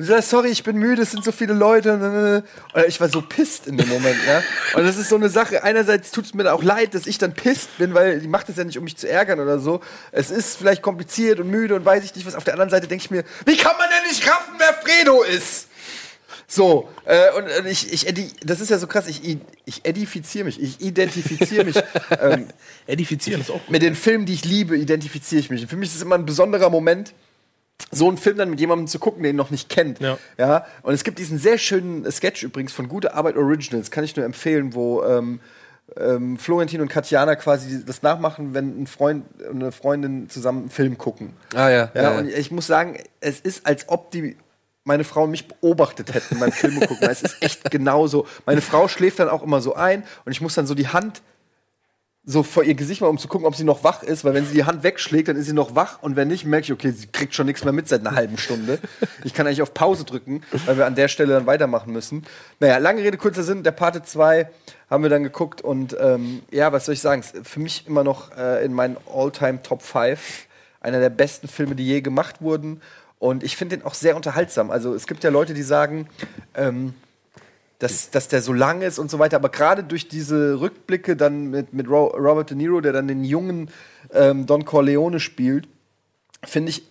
Und 0.00 0.06
sie 0.06 0.12
sagt, 0.12 0.24
sorry, 0.24 0.48
ich 0.48 0.62
bin 0.62 0.78
müde, 0.78 1.02
es 1.02 1.10
sind 1.10 1.22
so 1.22 1.30
viele 1.30 1.52
Leute. 1.52 1.92
Und 1.92 2.84
ich 2.88 2.98
war 3.02 3.10
so 3.10 3.20
pisst 3.20 3.66
in 3.66 3.76
dem 3.76 3.86
Moment, 3.86 4.16
ja. 4.26 4.42
Und 4.72 4.86
das 4.86 4.96
ist 4.96 5.10
so 5.10 5.16
eine 5.16 5.28
Sache. 5.28 5.62
Einerseits 5.62 6.10
tut 6.10 6.24
es 6.24 6.32
mir 6.32 6.50
auch 6.54 6.62
leid, 6.62 6.94
dass 6.94 7.06
ich 7.06 7.18
dann 7.18 7.34
pisst 7.34 7.76
bin, 7.76 7.92
weil 7.92 8.18
die 8.18 8.26
macht 8.26 8.48
es 8.48 8.56
ja 8.56 8.64
nicht, 8.64 8.78
um 8.78 8.84
mich 8.84 8.96
zu 8.96 9.06
ärgern 9.06 9.40
oder 9.40 9.58
so. 9.58 9.82
Es 10.10 10.30
ist 10.30 10.56
vielleicht 10.56 10.80
kompliziert 10.80 11.38
und 11.38 11.50
müde 11.50 11.74
und 11.74 11.84
weiß 11.84 12.02
ich 12.02 12.14
nicht 12.14 12.26
was. 12.26 12.34
Auf 12.34 12.44
der 12.44 12.54
anderen 12.54 12.70
Seite 12.70 12.88
denke 12.88 13.04
ich 13.04 13.10
mir, 13.10 13.24
wie 13.44 13.58
kann 13.58 13.76
man 13.76 13.90
denn 13.90 14.08
nicht 14.08 14.26
raffen, 14.26 14.54
wer 14.56 14.72
Fredo 14.72 15.22
ist? 15.22 15.68
So, 16.46 16.88
äh, 17.04 17.32
und, 17.36 17.44
und 17.44 17.66
ich, 17.66 17.92
ich, 17.92 18.34
das 18.42 18.60
ist 18.60 18.70
ja 18.70 18.78
so 18.78 18.86
krass, 18.86 19.06
ich, 19.06 19.36
ich 19.66 19.84
edifiziere 19.84 20.46
mich, 20.46 20.58
ich 20.62 20.80
identifiziere 20.80 21.64
mich. 21.66 21.76
ähm, 22.18 22.48
Edifizieren 22.86 23.42
ist 23.42 23.50
auch 23.50 23.60
gut. 23.60 23.68
mit 23.68 23.82
den 23.82 23.94
Filmen, 23.94 24.24
die 24.24 24.32
ich 24.32 24.46
liebe, 24.46 24.78
identifiziere 24.78 25.40
ich 25.40 25.50
mich. 25.50 25.66
Für 25.66 25.76
mich 25.76 25.90
ist 25.90 25.96
es 25.96 26.02
immer 26.02 26.14
ein 26.14 26.24
besonderer 26.24 26.70
Moment, 26.70 27.12
so 27.90 28.08
einen 28.08 28.16
Film 28.16 28.36
dann 28.36 28.50
mit 28.50 28.60
jemandem 28.60 28.86
zu 28.86 28.98
gucken, 28.98 29.22
den 29.22 29.36
noch 29.36 29.50
nicht 29.50 29.68
kennt. 29.68 30.00
Ja. 30.00 30.18
Ja? 30.38 30.66
Und 30.82 30.94
es 30.94 31.04
gibt 31.04 31.18
diesen 31.18 31.38
sehr 31.38 31.58
schönen 31.58 32.10
Sketch 32.10 32.42
übrigens 32.42 32.72
von 32.72 32.88
Gute 32.88 33.14
Arbeit 33.14 33.36
Originals, 33.36 33.90
kann 33.90 34.04
ich 34.04 34.16
nur 34.16 34.24
empfehlen, 34.24 34.74
wo 34.74 35.02
ähm, 35.04 35.40
ähm, 35.96 36.38
Florentin 36.38 36.80
und 36.80 36.88
Katjana 36.88 37.36
quasi 37.36 37.84
das 37.84 38.02
nachmachen, 38.02 38.54
wenn 38.54 38.82
ein 38.82 38.86
Freund 38.86 39.24
und 39.50 39.62
eine 39.62 39.72
Freundin 39.72 40.28
zusammen 40.28 40.60
einen 40.60 40.70
Film 40.70 40.98
gucken. 40.98 41.34
Ah 41.54 41.68
ja. 41.68 41.90
Ja, 41.94 42.18
und 42.18 42.28
ich 42.28 42.50
muss 42.50 42.66
sagen, 42.66 42.98
es 43.20 43.40
ist, 43.40 43.66
als 43.66 43.88
ob 43.88 44.10
die 44.10 44.36
meine 44.84 45.04
Frau 45.04 45.26
mich 45.26 45.46
beobachtet 45.46 46.14
hätten 46.14 46.38
beim 46.40 46.52
Filme 46.52 46.86
gucken. 46.86 47.08
es 47.08 47.22
ist 47.22 47.42
echt 47.42 47.70
genauso. 47.70 48.26
Meine 48.46 48.60
Frau 48.60 48.88
schläft 48.88 49.18
dann 49.18 49.28
auch 49.28 49.42
immer 49.42 49.60
so 49.60 49.74
ein 49.74 50.04
und 50.24 50.32
ich 50.32 50.40
muss 50.40 50.54
dann 50.54 50.66
so 50.66 50.74
die 50.74 50.88
Hand 50.88 51.22
so 52.24 52.42
vor 52.42 52.62
ihr 52.62 52.74
Gesicht 52.74 53.00
mal, 53.00 53.08
um 53.08 53.18
zu 53.18 53.28
gucken, 53.28 53.46
ob 53.46 53.56
sie 53.56 53.64
noch 53.64 53.82
wach 53.82 54.02
ist, 54.02 54.24
weil 54.24 54.34
wenn 54.34 54.44
sie 54.44 54.52
die 54.52 54.64
Hand 54.64 54.82
wegschlägt, 54.82 55.28
dann 55.28 55.36
ist 55.36 55.46
sie 55.46 55.54
noch 55.54 55.74
wach 55.74 56.02
und 56.02 56.16
wenn 56.16 56.28
nicht, 56.28 56.44
merke 56.44 56.64
ich, 56.64 56.72
okay, 56.72 56.90
sie 56.90 57.06
kriegt 57.06 57.34
schon 57.34 57.46
nichts 57.46 57.64
mehr 57.64 57.72
mit 57.72 57.88
seit 57.88 58.06
einer 58.06 58.14
halben 58.14 58.36
Stunde. 58.36 58.78
Ich 59.24 59.32
kann 59.32 59.46
eigentlich 59.46 59.62
auf 59.62 59.72
Pause 59.72 60.04
drücken, 60.04 60.42
weil 60.66 60.76
wir 60.76 60.86
an 60.86 60.94
der 60.94 61.08
Stelle 61.08 61.32
dann 61.32 61.46
weitermachen 61.46 61.92
müssen. 61.92 62.24
Naja, 62.58 62.76
lange 62.76 63.02
Rede, 63.02 63.16
kurzer 63.16 63.42
Sinn, 63.42 63.62
der 63.62 63.72
Parte 63.72 64.02
2 64.02 64.50
haben 64.90 65.02
wir 65.02 65.10
dann 65.10 65.22
geguckt 65.22 65.62
und 65.62 65.96
ähm, 65.98 66.42
ja, 66.50 66.72
was 66.72 66.84
soll 66.84 66.94
ich 66.94 67.00
sagen, 67.00 67.22
ist 67.22 67.34
für 67.46 67.60
mich 67.60 67.86
immer 67.86 68.04
noch 68.04 68.36
äh, 68.36 68.64
in 68.64 68.74
meinen 68.74 68.96
All-Time 69.12 69.62
Top 69.62 69.82
5 69.82 70.46
einer 70.80 71.00
der 71.00 71.10
besten 71.10 71.48
Filme, 71.48 71.74
die 71.74 71.86
je 71.86 72.00
gemacht 72.02 72.42
wurden 72.42 72.82
und 73.18 73.44
ich 73.44 73.56
finde 73.56 73.76
den 73.76 73.86
auch 73.86 73.94
sehr 73.94 74.16
unterhaltsam. 74.16 74.70
Also 74.70 74.94
es 74.94 75.06
gibt 75.06 75.24
ja 75.24 75.30
Leute, 75.30 75.54
die 75.54 75.62
sagen, 75.62 76.08
ähm, 76.54 76.94
dass, 77.80 78.10
dass 78.10 78.28
der 78.28 78.42
so 78.42 78.52
lang 78.52 78.82
ist 78.82 78.98
und 78.98 79.10
so 79.10 79.18
weiter. 79.18 79.36
Aber 79.36 79.48
gerade 79.48 79.82
durch 79.82 80.06
diese 80.06 80.60
Rückblicke 80.60 81.16
dann 81.16 81.46
mit, 81.46 81.72
mit 81.72 81.88
Ro 81.88 82.08
Robert 82.08 82.50
De 82.50 82.56
Niro, 82.56 82.80
der 82.80 82.92
dann 82.92 83.08
den 83.08 83.24
jungen 83.24 83.70
ähm, 84.12 84.46
Don 84.46 84.64
Corleone 84.64 85.18
spielt, 85.18 85.66
finde 86.44 86.70
ich, 86.70 86.84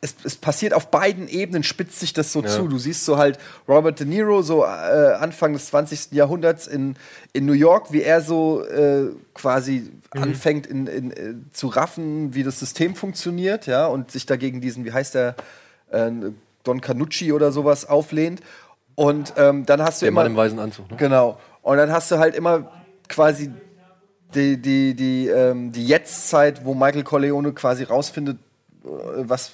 es, 0.00 0.16
es 0.24 0.34
passiert 0.34 0.74
auf 0.74 0.90
beiden 0.90 1.28
Ebenen, 1.28 1.62
spitzt 1.62 2.00
sich 2.00 2.12
das 2.12 2.32
so 2.32 2.42
zu. 2.42 2.66
Du 2.66 2.78
siehst 2.78 3.04
so 3.04 3.16
halt 3.16 3.38
Robert 3.68 4.00
De 4.00 4.06
Niro, 4.06 4.42
so 4.42 4.64
äh, 4.64 4.66
Anfang 4.66 5.52
des 5.52 5.66
20. 5.66 6.10
Jahrhunderts 6.10 6.66
in, 6.66 6.96
in 7.32 7.46
New 7.46 7.52
York, 7.52 7.92
wie 7.92 8.02
er 8.02 8.20
so 8.22 8.64
äh, 8.64 9.10
quasi 9.34 9.88
anfängt 10.10 10.66
in, 10.66 10.88
in, 10.88 11.10
äh, 11.12 11.34
zu 11.52 11.68
raffen, 11.68 12.34
wie 12.34 12.42
das 12.42 12.58
System 12.58 12.96
funktioniert, 12.96 13.68
ja, 13.68 13.86
und 13.86 14.10
sich 14.10 14.26
dagegen 14.26 14.60
diesen, 14.60 14.84
wie 14.84 14.92
heißt 14.92 15.14
der, 15.14 15.36
äh, 15.92 16.10
Don 16.64 16.80
Canucci 16.80 17.32
oder 17.32 17.52
sowas 17.52 17.88
auflehnt. 17.88 18.40
Und 18.94 19.34
ähm, 19.36 19.66
dann 19.66 19.82
hast 19.82 20.02
du 20.02 20.04
Der 20.04 20.10
immer 20.10 20.22
Mann 20.22 20.32
im 20.32 20.36
weißen 20.36 20.58
Anzug. 20.58 20.90
Ne? 20.90 20.96
Genau. 20.96 21.38
Und 21.62 21.76
dann 21.76 21.90
hast 21.92 22.10
du 22.10 22.18
halt 22.18 22.34
immer 22.34 22.70
quasi 23.08 23.50
die, 24.34 24.60
die, 24.60 24.94
die, 24.94 25.28
ähm, 25.28 25.72
die 25.72 25.86
Jetztzeit, 25.86 26.64
wo 26.64 26.74
Michael 26.74 27.04
Corleone 27.04 27.52
quasi 27.52 27.84
rausfindet, 27.84 28.38
äh, 28.84 28.88
was 28.88 29.52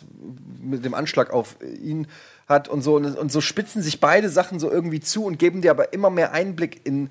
mit 0.61 0.85
dem 0.85 0.95
Anschlag 0.95 1.33
auf 1.33 1.57
ihn 1.62 2.07
hat 2.49 2.68
und 2.68 2.83
so. 2.83 2.97
Und, 2.97 3.16
und 3.16 3.30
so 3.30 3.40
spitzen 3.40 3.83
sich 3.83 4.00
beide 4.00 4.28
Sachen 4.28 4.59
so 4.59 4.71
irgendwie 4.71 5.00
zu 5.00 5.25
und 5.25 5.38
geben 5.38 5.61
dir 5.62 5.71
aber 5.71 5.92
immer 5.92 6.11
mehr 6.11 6.33
Einblick 6.33 6.80
in, 6.85 7.11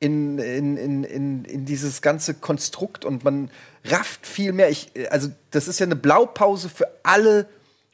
in, 0.00 0.38
in, 0.38 0.76
in, 0.76 1.04
in, 1.04 1.44
in 1.44 1.64
dieses 1.64 2.02
ganze 2.02 2.34
Konstrukt 2.34 3.04
und 3.04 3.24
man 3.24 3.50
rafft 3.84 4.26
viel 4.26 4.52
mehr. 4.52 4.70
Ich, 4.70 4.92
also, 5.10 5.28
das 5.50 5.68
ist 5.68 5.80
ja 5.80 5.86
eine 5.86 5.96
Blaupause 5.96 6.68
für 6.68 6.88
alle 7.02 7.46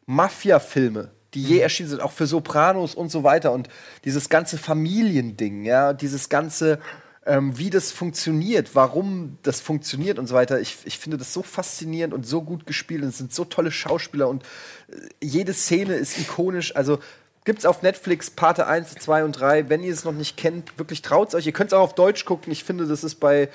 Mafia-Filme, 0.07 1.11
die 1.35 1.43
je 1.43 1.59
erschienen 1.59 1.89
sind, 1.89 2.01
auch 2.01 2.13
für 2.13 2.27
Sopranos 2.27 2.95
und 2.95 3.11
so 3.11 3.25
weiter. 3.25 3.53
Und 3.53 3.69
dieses 4.05 4.29
ganze 4.29 4.59
Familiending, 4.59 5.65
ja, 5.65 5.93
dieses 5.93 6.29
ganze, 6.29 6.79
ähm, 7.27 7.59
wie 7.59 7.71
das 7.71 7.93
funktioniert, 7.93 8.75
warum 8.75 9.39
das 9.43 9.61
funktioniert 9.61 10.19
und 10.19 10.27
so 10.27 10.35
weiter. 10.35 10.61
Ich, 10.61 10.79
ich 10.85 10.99
finde 10.99 11.19
das 11.19 11.33
so 11.33 11.43
faszinierend 11.43 12.15
und 12.15 12.27
so 12.27 12.43
gut 12.43 12.67
gespielt 12.67 13.03
und 13.03 13.09
es 13.09 13.19
sind 13.19 13.33
so 13.33 13.45
tolle 13.45 13.73
Schauspieler 13.73 14.29
und 14.29 14.43
äh, 14.43 14.97
jede 15.23 15.53
Szene 15.53 15.95
ist 15.95 16.19
ikonisch. 16.19 16.75
Also 16.77 16.99
Gibt's 17.45 17.67
auf 17.67 17.83
Netflix 17.83 18.31
Parte 18.31 18.67
1, 18.67 18.95
2 18.95 19.25
und 19.25 19.33
3. 19.33 19.69
Wenn 19.69 19.83
ihr 19.83 19.93
es 19.93 20.05
noch 20.05 20.13
nicht 20.13 20.39
kennt, 20.39 20.79
wirklich 20.79 21.03
traut's 21.03 21.35
euch. 21.35 21.45
Ihr 21.45 21.53
könnt 21.53 21.69
es 21.69 21.75
auch 21.75 21.83
auf 21.83 21.95
Deutsch 21.95 22.25
gucken. 22.25 22.51
Ich 22.51 22.65
finde, 22.65 22.87
das 22.87 23.05
ist 23.05 23.17
bei. 23.17 23.51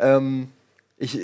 Ähm, 0.00 0.48
ich, 0.96 1.18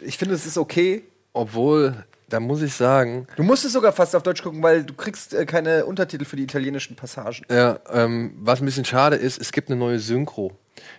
ich 0.00 0.16
finde, 0.16 0.36
es 0.36 0.46
ist 0.46 0.58
okay. 0.58 1.02
Obwohl, 1.32 2.04
da 2.30 2.40
muss 2.40 2.62
ich 2.62 2.74
sagen, 2.74 3.26
Du 3.36 3.42
musst 3.42 3.64
es 3.64 3.72
sogar 3.72 3.92
fast 3.92 4.16
auf 4.16 4.22
Deutsch 4.22 4.42
gucken, 4.42 4.62
weil 4.62 4.84
du 4.84 4.94
kriegst 4.94 5.34
äh, 5.34 5.44
keine 5.44 5.84
Untertitel 5.84 6.24
für 6.24 6.36
die 6.36 6.44
italienischen 6.44 6.96
Passagen. 6.96 7.44
ja, 7.50 7.78
ähm, 7.92 8.32
was 8.40 8.60
ein 8.60 8.64
bisschen 8.64 8.84
schade 8.84 9.16
ist, 9.16 9.40
es 9.40 9.52
gibt 9.52 9.68
eine 9.70 9.78
neue 9.78 9.98
Synchro. 9.98 10.52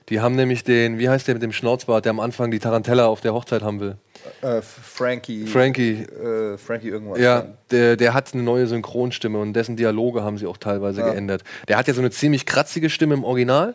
Die 0.09 0.19
haben 0.19 0.35
nämlich 0.35 0.63
den, 0.63 0.99
wie 0.99 1.09
heißt 1.09 1.27
der 1.27 1.33
mit 1.33 1.41
dem 1.41 1.51
Schnauzbart, 1.51 2.05
der 2.05 2.11
am 2.11 2.19
Anfang 2.19 2.51
die 2.51 2.59
Tarantella 2.59 3.07
auf 3.07 3.21
der 3.21 3.33
Hochzeit 3.33 3.63
haben 3.63 3.79
will? 3.79 3.95
Äh, 4.41 4.61
Frankie. 4.61 5.47
Frankie. 5.47 6.03
Äh, 6.03 6.57
Frankie 6.59 6.89
irgendwas. 6.89 7.19
Ja, 7.19 7.45
der, 7.71 7.97
der 7.97 8.13
hat 8.13 8.31
eine 8.33 8.43
neue 8.43 8.67
Synchronstimme 8.67 9.39
und 9.39 9.53
dessen 9.53 9.77
Dialoge 9.77 10.23
haben 10.23 10.37
sie 10.37 10.45
auch 10.45 10.57
teilweise 10.57 11.01
geändert. 11.01 11.43
Der 11.67 11.77
hat 11.77 11.87
ja 11.87 11.95
so 11.95 12.01
eine 12.01 12.11
ziemlich 12.11 12.45
kratzige 12.45 12.91
Stimme 12.91 13.15
im 13.15 13.23
Original. 13.23 13.73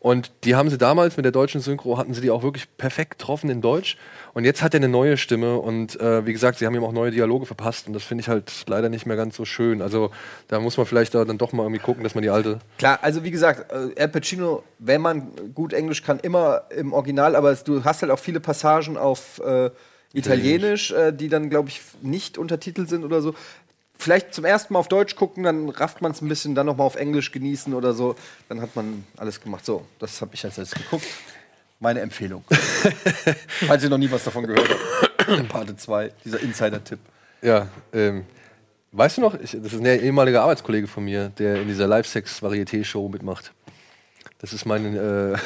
Und 0.00 0.30
die 0.44 0.54
haben 0.54 0.70
sie 0.70 0.78
damals 0.78 1.16
mit 1.16 1.24
der 1.24 1.32
deutschen 1.32 1.60
Synchro, 1.60 1.98
hatten 1.98 2.14
sie 2.14 2.20
die 2.20 2.30
auch 2.30 2.42
wirklich 2.42 2.68
perfekt 2.76 3.18
getroffen 3.18 3.50
in 3.50 3.60
Deutsch. 3.60 3.96
Und 4.32 4.44
jetzt 4.44 4.62
hat 4.62 4.74
er 4.74 4.78
eine 4.78 4.88
neue 4.88 5.16
Stimme 5.16 5.58
und 5.58 6.00
äh, 6.00 6.24
wie 6.24 6.32
gesagt, 6.32 6.58
sie 6.58 6.66
haben 6.66 6.74
ihm 6.74 6.84
auch 6.84 6.92
neue 6.92 7.10
Dialoge 7.10 7.46
verpasst 7.46 7.88
und 7.88 7.92
das 7.94 8.04
finde 8.04 8.22
ich 8.22 8.28
halt 8.28 8.52
leider 8.68 8.88
nicht 8.88 9.06
mehr 9.06 9.16
ganz 9.16 9.36
so 9.36 9.44
schön. 9.44 9.82
Also 9.82 10.10
da 10.46 10.60
muss 10.60 10.76
man 10.76 10.86
vielleicht 10.86 11.14
da 11.14 11.24
dann 11.24 11.38
doch 11.38 11.52
mal 11.52 11.64
irgendwie 11.64 11.80
gucken, 11.80 12.04
dass 12.04 12.14
man 12.14 12.22
die 12.22 12.30
alte. 12.30 12.60
Klar, 12.78 13.00
also 13.02 13.24
wie 13.24 13.32
gesagt, 13.32 13.72
äh, 13.72 14.00
Al 14.00 14.08
Pacino, 14.08 14.62
wenn 14.78 15.00
man 15.00 15.32
gut 15.54 15.72
Englisch 15.72 16.04
kann, 16.04 16.20
immer 16.20 16.62
im 16.70 16.92
Original, 16.92 17.34
aber 17.34 17.50
es, 17.50 17.64
du 17.64 17.82
hast 17.82 18.02
halt 18.02 18.12
auch 18.12 18.20
viele 18.20 18.38
Passagen 18.38 18.96
auf 18.96 19.40
äh, 19.40 19.70
Italienisch, 20.12 20.92
äh, 20.92 21.12
die 21.12 21.28
dann, 21.28 21.50
glaube 21.50 21.68
ich, 21.68 21.80
nicht 22.02 22.38
untertitelt 22.38 22.88
sind 22.88 23.04
oder 23.04 23.20
so. 23.20 23.34
Vielleicht 24.00 24.32
zum 24.32 24.44
ersten 24.44 24.72
Mal 24.72 24.78
auf 24.78 24.88
Deutsch 24.88 25.16
gucken, 25.16 25.42
dann 25.42 25.68
rafft 25.70 26.02
man 26.02 26.12
es 26.12 26.22
ein 26.22 26.28
bisschen, 26.28 26.54
dann 26.54 26.66
noch 26.66 26.76
mal 26.76 26.84
auf 26.84 26.94
Englisch 26.94 27.32
genießen 27.32 27.74
oder 27.74 27.92
so. 27.92 28.14
Dann 28.48 28.60
hat 28.60 28.76
man 28.76 29.04
alles 29.16 29.40
gemacht. 29.40 29.66
So, 29.66 29.84
das 29.98 30.20
habe 30.20 30.34
ich 30.34 30.44
als 30.44 30.56
letztes 30.56 30.78
geguckt. 30.78 31.06
Meine 31.80 32.00
Empfehlung. 32.00 32.44
Falls 33.66 33.82
ihr 33.82 33.90
noch 33.90 33.98
nie 33.98 34.10
was 34.10 34.24
davon 34.24 34.46
gehört 34.46 34.68
habt. 34.68 35.48
Parte 35.48 35.76
2, 35.76 36.12
dieser 36.24 36.40
Insider-Tipp. 36.40 37.00
Ja, 37.42 37.68
ähm, 37.92 38.24
weißt 38.92 39.18
du 39.18 39.20
noch, 39.20 39.34
ich, 39.34 39.52
das 39.52 39.72
ist 39.72 39.80
ein 39.80 39.84
ehemaliger 39.84 40.42
Arbeitskollege 40.42 40.86
von 40.86 41.04
mir, 41.04 41.30
der 41.38 41.60
in 41.60 41.68
dieser 41.68 41.86
Live-Sex-Varieté-Show 41.86 43.08
mitmacht. 43.08 43.52
Das 44.40 44.52
ist 44.52 44.64
mein 44.66 44.94
äh, 44.94 45.36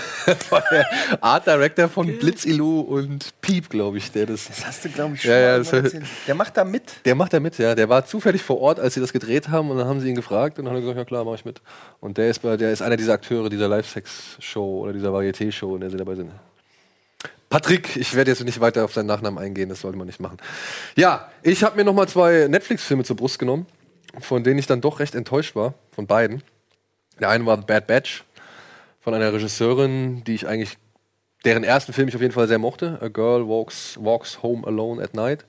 Art 1.23 1.47
Director 1.47 1.89
von 1.89 2.07
Blitzilu 2.19 2.81
und 2.81 3.33
Piep, 3.41 3.71
glaube 3.71 3.97
ich, 3.97 4.13
der 4.13 4.27
das. 4.27 4.49
Das 4.49 4.67
hast 4.67 4.85
du, 4.85 4.91
glaube 4.91 5.15
ich, 5.15 5.25
Ja, 5.25 5.39
ja, 5.39 5.59
mal 5.65 5.83
das-. 5.83 5.95
Der 6.27 6.35
macht 6.35 6.59
da 6.59 6.65
mit. 6.65 6.83
Der 7.07 7.15
macht 7.15 7.33
da 7.33 7.41
mit, 7.41 7.57
ja. 7.57 7.75
Der 7.75 7.89
war 7.89 8.05
zufällig 8.05 8.43
vor 8.43 8.61
Ort, 8.61 8.79
als 8.79 8.93
sie 8.93 9.01
das 9.01 9.15
gedreht 9.15 9.49
haben, 9.49 9.71
und 9.71 9.79
dann 9.79 9.89
haben 9.89 10.01
sie 10.01 10.11
ihn 10.11 10.15
gefragt 10.15 10.59
und 10.59 10.67
dann 10.67 10.75
hat 10.75 10.81
er 10.81 10.83
gesagt, 10.83 10.99
ja 10.99 11.05
klar, 11.07 11.25
mache 11.25 11.37
ich 11.37 11.45
mit. 11.47 11.63
Und 12.01 12.19
der 12.19 12.29
ist 12.29 12.41
bei, 12.41 12.59
der 12.59 12.71
ist 12.71 12.83
einer 12.83 12.99
dieser 12.99 13.15
Akteure 13.15 13.49
dieser 13.49 13.67
Live-Sex-Show 13.67 14.83
oder 14.83 14.93
dieser 14.93 15.09
Varieté-Show, 15.09 15.75
in 15.77 15.81
der 15.81 15.91
sie 15.91 15.97
dabei 15.97 16.17
sind. 16.17 16.31
Patrick, 17.49 17.97
ich 17.97 18.15
werde 18.15 18.31
jetzt 18.31 18.45
nicht 18.45 18.61
weiter 18.61 18.85
auf 18.85 18.93
seinen 18.93 19.07
Nachnamen 19.07 19.43
eingehen, 19.43 19.71
das 19.71 19.81
sollte 19.81 19.97
man 19.97 20.07
nicht 20.07 20.21
machen. 20.21 20.37
Ja, 20.97 21.31
ich 21.43 21.65
habe 21.65 21.77
mir 21.77 21.85
noch 21.85 21.95
mal 21.95 22.09
zwei 22.09 22.47
Netflix-Filme 22.47 23.05
zur 23.05 23.17
Brust 23.17 23.39
genommen, 23.39 23.65
von 24.21 24.45
denen 24.45 24.59
ich 24.59 24.67
dann 24.67 24.83
doch 24.83 25.01
recht 25.01 25.15
enttäuscht 25.15 25.57
war, 25.57 25.73
von 25.95 26.07
beiden. 26.07 26.43
Der 27.21 27.31
eine 27.31 27.47
war 27.47 27.57
The 27.57 27.65
Bad 27.67 27.87
Batch 27.87 28.25
von 29.03 29.15
einer 29.15 29.33
Regisseurin, 29.33 30.23
die 30.25 30.35
ich 30.35 30.47
eigentlich, 30.47 30.79
deren 31.45 31.65
ersten 31.65 31.93
Film 31.93 32.09
ich 32.09 32.15
auf 32.15 32.23
jeden 32.23 32.33
Fall 32.33 32.49
sehr 32.49 32.59
mochte. 32.59 32.99
A 33.03 33.09
Girl 33.09 33.47
Walks, 33.49 33.99
Walks 34.01 34.43
Home 34.43 34.67
Alone 34.67 35.03
at 35.03 35.15
Night. 35.15 35.45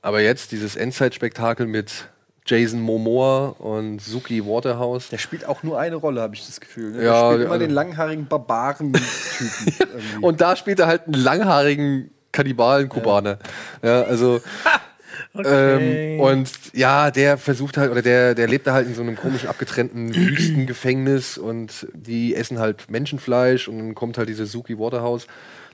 Aber 0.00 0.20
jetzt 0.20 0.52
dieses 0.52 0.74
Endzeitspektakel 0.74 1.66
mit 1.66 2.08
Jason 2.46 2.80
Momoa 2.80 3.48
und 3.58 4.00
Suki 4.00 4.44
Waterhouse. 4.44 5.10
Der 5.10 5.18
spielt 5.18 5.44
auch 5.44 5.62
nur 5.62 5.78
eine 5.78 5.96
Rolle, 5.96 6.22
habe 6.22 6.34
ich 6.34 6.46
das 6.46 6.60
Gefühl. 6.60 6.92
Ne? 6.92 7.04
Ja, 7.04 7.20
der 7.20 7.30
spielt 7.32 7.42
immer 7.42 7.52
also- 7.52 7.66
den 7.66 7.74
langhaarigen 7.74 8.26
Barbaren-Typen. 8.26 10.22
Und 10.22 10.40
da 10.40 10.56
spielt 10.56 10.80
er 10.80 10.86
halt 10.86 11.02
einen 11.04 11.22
langhaarigen 11.22 12.10
Kannibalen-Kubaner. 12.32 13.38
Ja. 13.82 14.02
also. 14.02 14.40
Ähm, 15.34 16.20
und 16.20 16.50
ja, 16.72 17.10
der 17.10 17.38
versucht 17.38 17.76
halt, 17.76 17.90
oder 17.90 18.02
der, 18.02 18.34
der 18.34 18.48
lebt 18.48 18.66
da 18.66 18.72
halt 18.72 18.86
in 18.86 18.94
so 18.94 19.02
einem 19.02 19.16
komischen, 19.16 19.48
abgetrennten 19.48 20.14
Wüstengefängnis 20.14 21.38
und 21.38 21.86
die 21.92 22.34
essen 22.34 22.58
halt 22.58 22.90
Menschenfleisch 22.90 23.68
und 23.68 23.78
dann 23.78 23.94
kommt 23.94 24.18
halt 24.18 24.28
diese 24.28 24.46
Suki 24.46 24.78
Waterhouse, 24.78 25.26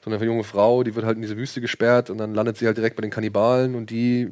so 0.05 0.11
eine 0.11 0.23
junge 0.23 0.45
Frau, 0.45 0.83
die 0.83 0.95
wird 0.95 1.07
halt 1.07 1.17
in 1.17 1.23
diese 1.23 1.37
Wüste 1.37 1.61
gesperrt 1.61 2.11
und 2.11 2.19
dann 2.19 2.35
landet 2.35 2.59
sie 2.59 2.67
halt 2.67 2.77
direkt 2.77 2.97
bei 2.97 3.03
den 3.03 3.11
Kannibalen 3.11 3.75
und 3.75 3.91
die 3.91 4.31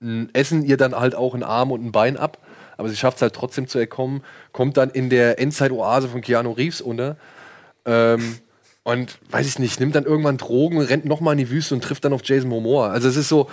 m, 0.00 0.28
essen 0.32 0.64
ihr 0.64 0.76
dann 0.76 0.96
halt 0.96 1.14
auch 1.14 1.34
einen 1.34 1.44
Arm 1.44 1.70
und 1.70 1.84
ein 1.84 1.92
Bein 1.92 2.16
ab, 2.16 2.38
aber 2.76 2.88
sie 2.88 2.96
schafft 2.96 3.18
es 3.18 3.22
halt 3.22 3.34
trotzdem 3.34 3.68
zu 3.68 3.78
entkommen, 3.78 4.24
kommt 4.52 4.76
dann 4.76 4.90
in 4.90 5.10
der 5.10 5.38
Endzeit-Oase 5.38 6.08
von 6.08 6.22
Keanu 6.22 6.52
Reeves 6.52 6.80
unter. 6.80 7.16
Ähm, 7.84 8.38
und 8.84 9.18
weiß 9.30 9.46
ich 9.46 9.58
nicht, 9.58 9.80
nimmt 9.80 9.94
dann 9.94 10.04
irgendwann 10.04 10.36
Drogen, 10.36 10.78
rennt 10.78 11.06
nochmal 11.06 11.32
in 11.32 11.38
die 11.38 11.50
Wüste 11.50 11.74
und 11.74 11.82
trifft 11.82 12.04
dann 12.04 12.12
auf 12.12 12.20
Jason 12.22 12.50
Momoa. 12.50 12.90
Also 12.90 13.08
es 13.08 13.16
ist 13.16 13.30
so, 13.30 13.48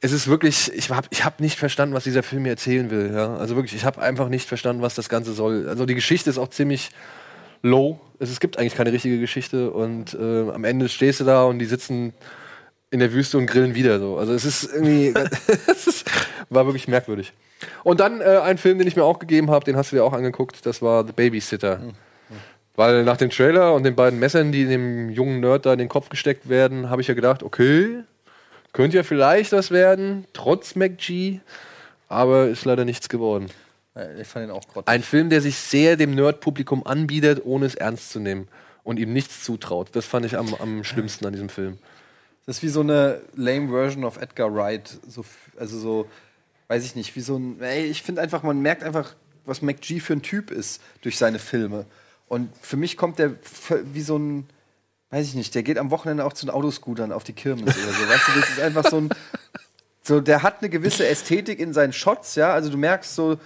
es 0.00 0.12
ist 0.12 0.28
wirklich, 0.28 0.72
ich 0.74 0.90
habe 0.90 1.08
ich 1.10 1.24
hab 1.24 1.40
nicht 1.40 1.58
verstanden, 1.58 1.94
was 1.94 2.04
dieser 2.04 2.22
Film 2.22 2.44
mir 2.44 2.50
erzählen 2.50 2.88
will. 2.88 3.10
Ja? 3.12 3.36
Also 3.36 3.56
wirklich, 3.56 3.74
ich 3.74 3.84
habe 3.84 4.00
einfach 4.00 4.28
nicht 4.28 4.46
verstanden, 4.46 4.82
was 4.82 4.94
das 4.94 5.08
Ganze 5.08 5.32
soll. 5.32 5.68
Also 5.68 5.86
die 5.86 5.96
Geschichte 5.96 6.30
ist 6.30 6.38
auch 6.38 6.50
ziemlich 6.50 6.90
low. 7.62 7.98
Es, 8.20 8.30
es 8.30 8.38
gibt 8.38 8.58
eigentlich 8.58 8.76
keine 8.76 8.92
richtige 8.92 9.18
Geschichte 9.18 9.72
und 9.72 10.14
äh, 10.14 10.50
am 10.50 10.62
Ende 10.62 10.88
stehst 10.88 11.18
du 11.18 11.24
da 11.24 11.44
und 11.44 11.58
die 11.58 11.66
sitzen 11.66 12.14
in 12.90 13.00
der 13.00 13.12
Wüste 13.12 13.38
und 13.38 13.46
grillen 13.46 13.74
wieder 13.74 13.98
so. 13.98 14.18
Also 14.18 14.34
es 14.34 14.44
ist 14.44 14.72
irgendwie, 14.72 15.12
es 15.66 15.88
ist, 15.88 16.04
war 16.48 16.64
wirklich 16.66 16.86
merkwürdig. 16.86 17.32
Und 17.82 17.98
dann 17.98 18.20
äh, 18.20 18.38
ein 18.44 18.56
Film, 18.56 18.78
den 18.78 18.86
ich 18.86 18.94
mir 18.94 19.02
auch 19.02 19.18
gegeben 19.18 19.50
habe, 19.50 19.64
den 19.64 19.76
hast 19.76 19.90
du 19.90 19.96
dir 19.96 20.04
auch 20.04 20.12
angeguckt, 20.12 20.64
das 20.64 20.80
war 20.80 21.04
The 21.04 21.12
Babysitter. 21.12 21.80
Weil 22.76 23.04
nach 23.04 23.16
dem 23.16 23.30
Trailer 23.30 23.74
und 23.74 23.84
den 23.84 23.96
beiden 23.96 24.18
Messern, 24.18 24.52
die 24.52 24.66
dem 24.66 25.10
jungen 25.10 25.40
Nerd 25.40 25.66
da 25.66 25.72
in 25.72 25.78
den 25.78 25.88
Kopf 25.88 26.10
gesteckt 26.10 26.48
werden, 26.48 26.90
habe 26.90 27.00
ich 27.00 27.08
ja 27.08 27.14
gedacht, 27.14 27.42
okay, 27.42 28.04
könnte 28.72 28.98
ja 28.98 29.02
vielleicht 29.02 29.52
was 29.52 29.70
werden, 29.70 30.26
trotz 30.34 30.74
MacG, 30.74 31.40
aber 32.08 32.48
ist 32.48 32.66
leider 32.66 32.84
nichts 32.84 33.08
geworden. 33.08 33.48
Äh, 33.96 34.20
ich 34.20 34.28
fand 34.28 34.46
ihn 34.46 34.50
auch 34.50 34.68
grottig. 34.68 34.88
Ein 34.88 35.02
Film, 35.02 35.30
der 35.30 35.40
sich 35.40 35.56
sehr 35.56 35.96
dem 35.96 36.14
Nerd-Publikum 36.14 36.86
anbietet, 36.86 37.40
ohne 37.44 37.66
es 37.66 37.74
ernst 37.74 38.10
zu 38.10 38.20
nehmen 38.20 38.48
und 38.84 38.98
ihm 38.98 39.12
nichts 39.12 39.42
zutraut. 39.42 39.88
Das 39.92 40.04
fand 40.04 40.26
ich 40.26 40.36
am, 40.36 40.54
am 40.54 40.84
schlimmsten 40.84 41.26
an 41.26 41.32
diesem 41.32 41.48
Film. 41.48 41.78
Das 42.44 42.58
ist 42.58 42.62
wie 42.62 42.68
so 42.68 42.80
eine 42.80 43.20
lame 43.34 43.70
Version 43.70 44.04
of 44.04 44.18
Edgar 44.18 44.54
Wright. 44.54 44.88
So, 45.08 45.24
also 45.58 45.78
so, 45.78 46.06
weiß 46.68 46.84
ich 46.84 46.94
nicht, 46.94 47.16
wie 47.16 47.20
so 47.20 47.36
ein. 47.36 47.60
Ey, 47.60 47.86
ich 47.86 48.02
finde 48.02 48.20
einfach, 48.20 48.42
man 48.42 48.60
merkt 48.60 48.84
einfach, 48.84 49.14
was 49.46 49.62
McG 49.62 50.00
für 50.00 50.12
ein 50.12 50.22
Typ 50.22 50.50
ist 50.50 50.80
durch 51.00 51.16
seine 51.16 51.38
Filme. 51.38 51.86
Und 52.28 52.50
für 52.60 52.76
mich 52.76 52.96
kommt 52.96 53.18
der 53.18 53.34
wie 53.84 54.02
so 54.02 54.18
ein, 54.18 54.46
weiß 55.10 55.26
ich 55.26 55.34
nicht, 55.34 55.54
der 55.54 55.62
geht 55.62 55.78
am 55.78 55.90
Wochenende 55.90 56.24
auch 56.24 56.32
zu 56.32 56.46
den 56.46 56.54
Autoscootern 56.54 57.12
auf 57.12 57.24
die 57.24 57.32
Kirmes 57.32 57.62
oder 57.76 57.92
so. 57.92 58.08
Weißt 58.08 58.28
du, 58.28 58.40
das 58.40 58.50
ist 58.50 58.60
einfach 58.60 58.84
so 58.88 58.98
ein. 58.98 59.08
So, 60.02 60.20
der 60.20 60.44
hat 60.44 60.60
eine 60.60 60.70
gewisse 60.70 61.04
Ästhetik 61.06 61.58
in 61.58 61.72
seinen 61.72 61.92
Shots, 61.92 62.36
ja. 62.36 62.52
Also 62.52 62.70
du 62.70 62.76
merkst 62.76 63.16
so, 63.16 63.38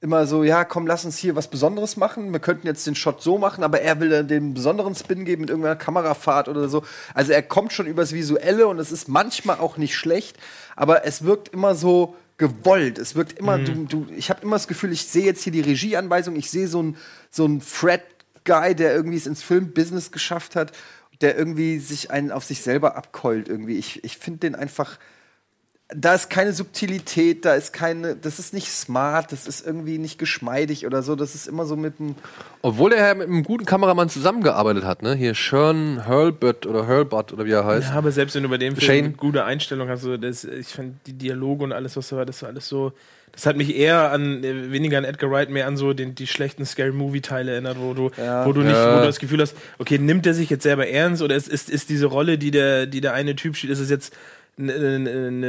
immer 0.00 0.26
so, 0.26 0.44
ja, 0.44 0.64
komm, 0.64 0.86
lass 0.86 1.04
uns 1.04 1.18
hier 1.18 1.34
was 1.36 1.48
Besonderes 1.48 1.96
machen. 1.96 2.32
Wir 2.32 2.40
könnten 2.40 2.66
jetzt 2.66 2.86
den 2.86 2.94
Shot 2.94 3.22
so 3.22 3.38
machen, 3.38 3.64
aber 3.64 3.80
er 3.80 3.98
will 3.98 4.10
dann 4.10 4.28
den 4.28 4.54
besonderen 4.54 4.94
Spin 4.94 5.24
geben 5.24 5.42
mit 5.42 5.50
irgendeiner 5.50 5.76
Kamerafahrt 5.76 6.48
oder 6.48 6.68
so. 6.68 6.84
Also 7.14 7.32
er 7.32 7.42
kommt 7.42 7.72
schon 7.72 7.86
übers 7.86 8.12
Visuelle 8.12 8.68
und 8.68 8.78
es 8.78 8.92
ist 8.92 9.08
manchmal 9.08 9.58
auch 9.58 9.76
nicht 9.78 9.96
schlecht, 9.96 10.36
aber 10.76 11.04
es 11.04 11.24
wirkt 11.24 11.48
immer 11.48 11.74
so 11.74 12.14
gewollt. 12.38 12.98
Es 12.98 13.14
wirkt 13.14 13.38
immer, 13.38 13.58
du, 13.58 13.84
du, 13.84 14.06
ich 14.16 14.30
habe 14.30 14.42
immer 14.42 14.56
das 14.56 14.68
Gefühl, 14.68 14.92
ich 14.92 15.06
sehe 15.06 15.24
jetzt 15.24 15.42
hier 15.42 15.52
die 15.52 15.60
Regieanweisung, 15.60 16.36
ich 16.36 16.50
sehe 16.50 16.68
so 16.68 16.80
einen 16.80 16.96
so 17.30 17.60
Fred-Guy, 17.60 18.74
der 18.74 18.94
irgendwie 18.94 19.16
es 19.16 19.26
ins 19.26 19.42
Filmbusiness 19.42 20.12
geschafft 20.12 20.56
hat, 20.56 20.72
der 21.20 21.36
irgendwie 21.38 21.78
sich 21.78 22.10
einen 22.10 22.30
auf 22.30 22.44
sich 22.44 22.62
selber 22.62 22.96
abkeult 22.96 23.48
irgendwie. 23.48 23.78
Ich, 23.78 24.04
ich 24.04 24.18
finde 24.18 24.40
den 24.40 24.54
einfach 24.54 24.98
da 25.88 26.14
ist 26.14 26.30
keine 26.30 26.52
Subtilität, 26.52 27.44
da 27.44 27.54
ist 27.54 27.72
keine, 27.72 28.16
das 28.16 28.40
ist 28.40 28.52
nicht 28.52 28.68
smart, 28.68 29.30
das 29.30 29.46
ist 29.46 29.64
irgendwie 29.64 29.98
nicht 29.98 30.18
geschmeidig 30.18 30.84
oder 30.84 31.02
so, 31.02 31.14
das 31.14 31.36
ist 31.36 31.46
immer 31.46 31.64
so 31.64 31.76
mit 31.76 32.00
einem. 32.00 32.16
Obwohl 32.60 32.92
er 32.92 33.06
ja 33.06 33.14
mit 33.14 33.28
einem 33.28 33.44
guten 33.44 33.64
Kameramann 33.66 34.08
zusammengearbeitet 34.08 34.82
hat, 34.84 35.02
ne? 35.02 35.14
Hier 35.14 35.34
Sean 35.34 36.04
Hurlbut 36.08 36.66
oder 36.66 36.88
Hurlbut 36.88 37.32
oder 37.32 37.44
wie 37.44 37.52
er 37.52 37.64
heißt. 37.64 37.90
Ja, 37.90 37.94
aber 37.94 38.10
selbst 38.10 38.34
wenn 38.34 38.42
du 38.42 38.48
bei 38.48 38.58
dem 38.58 38.74
Film 38.74 38.86
Shane. 38.86 39.04
eine 39.04 39.14
gute 39.14 39.44
Einstellung 39.44 39.88
hast, 39.88 40.00
so 40.02 40.16
das, 40.16 40.42
ich 40.44 40.68
fand 40.68 40.94
die 41.06 41.12
Dialoge 41.12 41.62
und 41.62 41.72
alles, 41.72 41.96
was 41.96 42.08
da 42.08 42.16
war, 42.16 42.26
das 42.26 42.42
war 42.42 42.48
alles 42.48 42.68
so. 42.68 42.92
Das 43.32 43.44
hat 43.44 43.56
mich 43.56 43.76
eher 43.76 44.12
an, 44.12 44.42
äh, 44.42 44.72
weniger 44.72 44.96
an 44.98 45.04
Edgar 45.04 45.30
Wright, 45.30 45.50
mehr 45.50 45.66
an 45.66 45.76
so 45.76 45.92
den, 45.92 46.14
die 46.14 46.26
schlechten 46.26 46.64
Scary-Movie-Teile 46.64 47.52
erinnert, 47.52 47.76
wo 47.78 47.92
du, 47.92 48.10
Ja. 48.16 48.46
wo 48.46 48.52
du 48.52 48.62
nicht, 48.62 48.72
Ja. 48.72 48.96
wo 48.96 49.00
du 49.00 49.06
das 49.06 49.18
Gefühl 49.18 49.42
hast, 49.42 49.54
okay, 49.78 49.98
nimmt 49.98 50.26
er 50.26 50.32
sich 50.34 50.48
jetzt 50.48 50.62
selber 50.62 50.88
ernst 50.88 51.22
oder 51.22 51.36
ist, 51.36 51.46
ist, 51.46 51.68
ist 51.68 51.90
diese 51.90 52.06
Rolle, 52.06 52.38
die 52.38 52.50
der, 52.50 52.86
die 52.86 53.00
der 53.02 53.12
eine 53.12 53.36
Typ 53.36 53.56
spielt, 53.56 53.72
ist 53.72 53.80
es 53.80 53.90
jetzt 53.90 54.14
ein, 54.58 54.70
ein, 54.70 55.06
ein, 55.06 55.44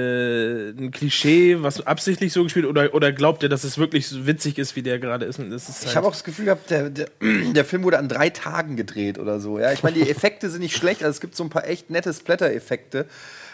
ein 0.85 0.91
Klischee, 0.91 1.61
was 1.61 1.85
absichtlich 1.87 2.33
so 2.33 2.43
gespielt 2.43 2.65
oder, 2.65 2.93
oder 2.93 3.13
glaubt 3.13 3.41
er, 3.43 3.47
dass 3.49 3.63
es 3.63 3.77
wirklich 3.77 4.07
so 4.07 4.27
witzig 4.27 4.57
ist, 4.57 4.75
wie 4.75 4.81
der 4.83 4.99
gerade 4.99 5.25
ist? 5.25 5.39
Ist 5.39 5.69
Ich 5.69 5.85
halt- 5.87 5.95
habe 5.95 6.07
auch 6.07 6.11
das 6.11 6.25
Gefühl 6.25 6.45
gehabt, 6.45 6.69
der, 6.69 6.89
der, 6.89 7.07
der 7.53 7.63
Film 7.65 7.83
wurde 7.83 7.99
an 7.99 8.09
drei 8.09 8.29
Tagen 8.29 8.75
gedreht 8.75 9.17
oder 9.17 9.39
so. 9.39 9.59
Ja, 9.59 9.71
ich 9.71 9.81
meine, 9.83 9.95
die 9.97 10.09
Effekte 10.09 10.49
sind 10.49 10.61
nicht 10.61 10.75
schlecht, 10.75 11.03
also 11.03 11.11
es 11.15 11.21
gibt 11.21 11.35
so 11.37 11.43
ein 11.43 11.49
paar 11.49 11.65
echt 11.67 11.89
nette 11.89 12.13
Splatter-Effekte, 12.13 13.05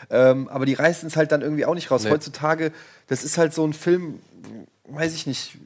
ähm, 0.10 0.48
aber 0.50 0.66
die 0.66 0.74
reißen 0.74 1.08
es 1.08 1.16
halt 1.16 1.32
dann 1.32 1.42
irgendwie 1.42 1.66
auch 1.66 1.76
nicht 1.76 1.92
raus. 1.92 2.04
Nee. 2.04 2.10
Heutzutage, 2.10 2.72
das 3.08 3.24
ist 3.24 3.38
halt 3.38 3.54
so 3.54 3.64
ein 3.66 3.74
Film, 3.74 4.20
weiß 4.86 5.14
ich 5.14 5.28
nicht. 5.28 5.58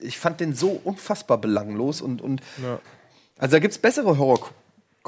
Ich 0.00 0.16
fand 0.18 0.38
den 0.38 0.54
so 0.54 0.80
unfassbar 0.84 1.38
belanglos 1.38 2.00
und, 2.02 2.22
und 2.22 2.40
Ja. 2.62 2.78
also 3.36 3.56
da 3.56 3.58
gibt 3.58 3.72
es 3.72 3.78
bessere 3.78 4.16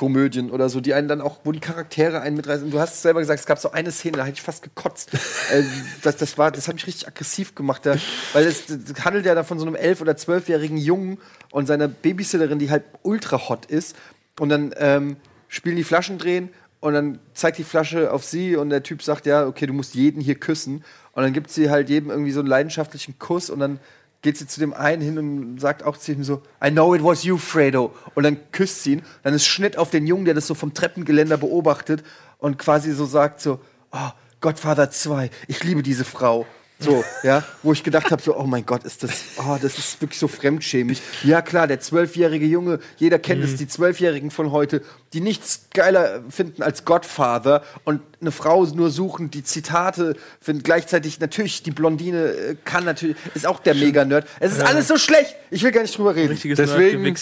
Horrorkomödien 0.00 0.50
oder 0.50 0.68
so, 0.68 0.80
die 0.80 0.94
einen 0.94 1.08
dann 1.08 1.20
auch, 1.20 1.40
wo 1.44 1.52
die 1.52 1.60
Charaktere 1.60 2.20
einen 2.20 2.36
mitreißen. 2.36 2.64
Und 2.64 2.72
du 2.72 2.80
hast 2.80 2.94
es 2.94 3.02
selber 3.02 3.20
gesagt, 3.20 3.40
es 3.40 3.46
gab 3.46 3.58
so 3.58 3.72
eine 3.72 3.90
Szene, 3.90 4.16
da 4.16 4.24
hätte 4.24 4.34
ich 4.34 4.42
fast 4.42 4.62
gekotzt. 4.62 5.12
äh, 5.52 5.62
das, 6.02 6.16
das, 6.16 6.38
war, 6.38 6.50
das 6.50 6.68
hat 6.68 6.74
mich 6.74 6.86
richtig 6.86 7.08
aggressiv 7.08 7.54
gemacht, 7.54 7.84
da, 7.84 7.96
weil 8.32 8.46
es 8.46 8.66
das 8.66 9.04
handelt 9.04 9.26
ja 9.26 9.34
dann 9.34 9.44
von 9.44 9.58
so 9.58 9.66
einem 9.66 9.74
elf- 9.74 10.00
oder 10.00 10.16
zwölfjährigen 10.16 10.76
Jungen 10.76 11.18
und 11.50 11.66
seiner 11.66 11.88
Babysitterin, 11.88 12.58
die 12.58 12.70
halt 12.70 12.84
ultra 13.02 13.48
hot 13.48 13.66
ist. 13.66 13.96
Und 14.38 14.48
dann 14.48 14.74
ähm, 14.78 15.16
spielen 15.48 15.76
die 15.76 15.84
Flaschen 15.84 16.18
drehen 16.18 16.50
und 16.80 16.94
dann 16.94 17.18
zeigt 17.34 17.58
die 17.58 17.64
Flasche 17.64 18.12
auf 18.12 18.24
sie 18.24 18.56
und 18.56 18.70
der 18.70 18.82
Typ 18.82 19.02
sagt, 19.02 19.26
ja, 19.26 19.46
okay, 19.46 19.66
du 19.66 19.74
musst 19.74 19.94
jeden 19.94 20.20
hier 20.20 20.36
küssen. 20.36 20.84
Und 21.12 21.24
dann 21.24 21.32
gibt 21.32 21.50
sie 21.50 21.68
halt 21.68 21.90
jedem 21.90 22.10
irgendwie 22.10 22.30
so 22.30 22.40
einen 22.40 22.48
leidenschaftlichen 22.48 23.18
Kuss 23.18 23.50
und 23.50 23.58
dann 23.58 23.80
geht 24.22 24.36
sie 24.36 24.46
zu 24.46 24.60
dem 24.60 24.74
einen 24.74 25.02
hin 25.02 25.18
und 25.18 25.60
sagt 25.60 25.82
auch 25.82 25.96
zu 25.96 26.12
ihm 26.12 26.24
so, 26.24 26.42
I 26.62 26.70
know 26.70 26.94
it 26.94 27.02
was 27.02 27.24
you, 27.24 27.38
Fredo. 27.38 27.94
Und 28.14 28.24
dann 28.24 28.38
küsst 28.52 28.82
sie 28.82 28.94
ihn. 28.94 29.02
Dann 29.22 29.34
ist 29.34 29.46
Schnitt 29.46 29.78
auf 29.78 29.90
den 29.90 30.06
Jungen, 30.06 30.26
der 30.26 30.34
das 30.34 30.46
so 30.46 30.54
vom 30.54 30.74
Treppengeländer 30.74 31.38
beobachtet 31.38 32.04
und 32.38 32.58
quasi 32.58 32.92
so 32.92 33.06
sagt 33.06 33.40
so, 33.40 33.60
oh, 33.92 34.10
Godfather 34.40 34.90
2, 34.90 35.30
ich 35.48 35.64
liebe 35.64 35.82
diese 35.82 36.04
Frau. 36.04 36.46
So, 36.82 37.04
ja, 37.22 37.44
wo 37.62 37.74
ich 37.74 37.84
gedacht 37.84 38.10
habe, 38.10 38.22
so, 38.22 38.34
oh 38.34 38.44
mein 38.44 38.64
Gott, 38.64 38.84
ist 38.84 39.02
das, 39.02 39.24
oh, 39.36 39.58
das 39.60 39.76
ist 39.76 40.00
wirklich 40.00 40.18
so 40.18 40.28
fremdschämig. 40.28 41.02
Ja, 41.22 41.42
klar, 41.42 41.66
der 41.66 41.78
zwölfjährige 41.80 42.46
Junge, 42.46 42.80
jeder 42.96 43.18
kennt 43.18 43.44
es, 43.44 43.56
die 43.56 43.68
Zwölfjährigen 43.68 44.30
von 44.30 44.50
heute, 44.50 44.82
die 45.12 45.20
nichts 45.20 45.66
geiler 45.74 46.22
finden 46.30 46.62
als 46.62 46.86
Godfather 46.86 47.62
und 47.84 48.00
eine 48.22 48.32
Frau 48.32 48.64
nur 48.64 48.90
suchen, 48.90 49.30
die 49.30 49.44
Zitate 49.44 50.16
finden. 50.40 50.62
Gleichzeitig 50.62 51.20
natürlich, 51.20 51.62
die 51.62 51.70
Blondine 51.70 52.30
äh, 52.30 52.56
kann 52.64 52.84
natürlich, 52.84 53.16
ist 53.34 53.46
auch 53.46 53.60
der 53.60 53.74
Mega-Nerd. 53.74 54.26
Es 54.40 54.52
ist 54.52 54.62
alles 54.62 54.88
so 54.88 54.96
schlecht. 54.96 55.36
Ich 55.50 55.62
will 55.62 55.72
gar 55.72 55.82
nicht 55.82 55.96
drüber 55.96 56.14
reden. 56.14 56.30
richtiges 56.30 56.56
Deswegen, 56.56 57.14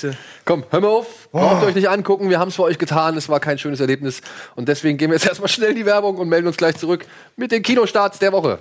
komm, 0.45 0.65
hör 0.71 0.81
mal 0.81 0.88
auf, 0.88 1.29
braucht 1.33 1.65
euch 1.65 1.75
nicht 1.75 1.88
angucken, 1.88 2.31
wir 2.31 2.38
haben 2.38 2.49
es 2.49 2.55
für 2.55 2.62
euch 2.62 2.79
getan, 2.79 3.17
es 3.17 3.29
war 3.29 3.41
kein 3.41 3.59
schönes 3.59 3.81
Erlebnis. 3.81 4.21
Und 4.55 4.69
deswegen 4.69 4.99
gehen 4.99 5.11
wir 5.11 5.17
jetzt 5.17 5.27
erstmal 5.27 5.49
schnell 5.49 5.71
in 5.71 5.77
die 5.77 5.87
Werbung 5.87 6.17
und 6.17 6.29
melden 6.29 6.47
uns 6.47 6.57
gleich 6.57 6.77
zurück 6.77 7.07
mit 7.37 7.50
den 7.50 7.62
Kinostarts 7.62 8.21
der 8.21 8.33
Woche. 8.33 8.61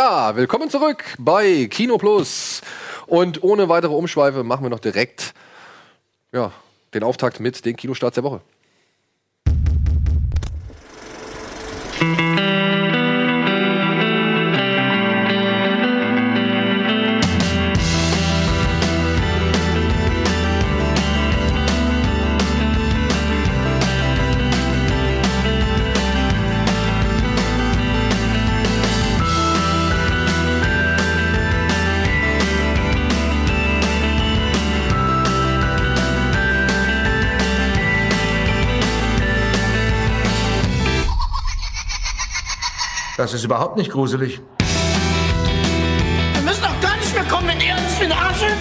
Ja, 0.00 0.36
willkommen 0.36 0.70
zurück 0.70 1.02
bei 1.18 1.66
Kino 1.66 1.98
Plus. 1.98 2.60
Und 3.08 3.42
ohne 3.42 3.68
weitere 3.68 3.92
Umschweife 3.92 4.44
machen 4.44 4.64
wir 4.64 4.70
noch 4.70 4.78
direkt 4.78 5.34
ja, 6.30 6.52
den 6.94 7.02
Auftakt 7.02 7.40
mit 7.40 7.64
den 7.64 7.74
Kinostarts 7.74 8.14
der 8.14 8.22
Woche. 8.22 8.40
Das 43.18 43.34
ist 43.34 43.42
überhaupt 43.42 43.76
nicht 43.76 43.90
gruselig. 43.90 44.40
Wir 46.34 46.42
müssen 46.42 46.62
doch 46.62 46.80
gar 46.80 46.96
nicht 46.98 47.12
mehr 47.12 47.24
kommen, 47.24 47.48
wenn 47.48 47.60
ihr 47.60 47.74
uns 47.74 47.94
für 47.94 48.04
den 48.04 48.12
Arsch 48.12 48.42
ist. 48.42 48.54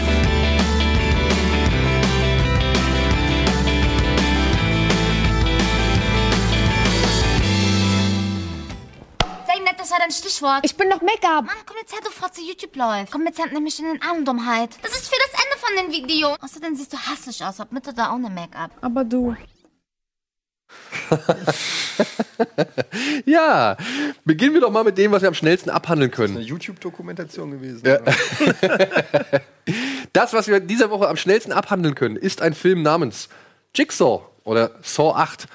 Sei 9.45 9.59
nett, 9.59 9.75
das 9.77 9.91
war 9.91 9.99
dein 9.99 10.09
Stichwort. 10.09 10.61
Ich 10.63 10.75
bin 10.75 10.89
doch 10.89 11.01
Make-up. 11.01 11.45
Mann, 11.45 11.55
komm 11.67 11.77
jetzt 11.79 11.93
her, 11.93 11.99
du 12.03 12.09
Fotze, 12.09 12.41
YouTube 12.41 12.75
läuft. 12.75 13.11
Komm 13.11 13.27
jetzt 13.27 13.37
her, 13.37 13.45
nimm 13.53 13.61
mich 13.61 13.77
in 13.77 13.85
den 13.85 14.01
Arm, 14.01 14.25
Dummheit. 14.25 14.71
Das 14.81 14.91
ist 14.93 15.07
für 15.07 15.19
das 15.19 15.39
Ende 15.39 15.57
von 15.59 15.75
dem 15.77 15.91
Video. 16.03 16.35
Außerdem 16.41 16.75
siehst 16.75 16.91
du 16.91 16.97
hässlich 16.97 17.45
aus, 17.45 17.59
hab 17.59 17.71
Mitte 17.71 17.93
da 17.93 18.11
ohne 18.11 18.31
Make-up. 18.31 18.71
Aber 18.81 19.03
du. 19.03 19.35
Ja, 23.25 23.77
beginnen 24.25 24.53
wir 24.53 24.61
doch 24.61 24.71
mal 24.71 24.83
mit 24.83 24.97
dem, 24.97 25.11
was 25.11 25.21
wir 25.21 25.27
am 25.27 25.33
schnellsten 25.33 25.69
abhandeln 25.69 26.11
können. 26.11 26.37
Eine 26.37 26.45
YouTube-Dokumentation 26.45 27.51
gewesen. 27.51 27.83
Ja. 27.85 27.99
Das, 30.13 30.33
was 30.33 30.47
wir 30.47 30.61
diese 30.61 30.89
Woche 30.89 31.09
am 31.09 31.17
schnellsten 31.17 31.51
abhandeln 31.51 31.93
können, 31.93 32.15
ist 32.15 32.41
ein 32.41 32.53
Film 32.53 32.81
namens 32.81 33.27
Jigsaw 33.75 34.21
oder 34.45 34.71
Saw 34.81 35.13
8. 35.13 35.47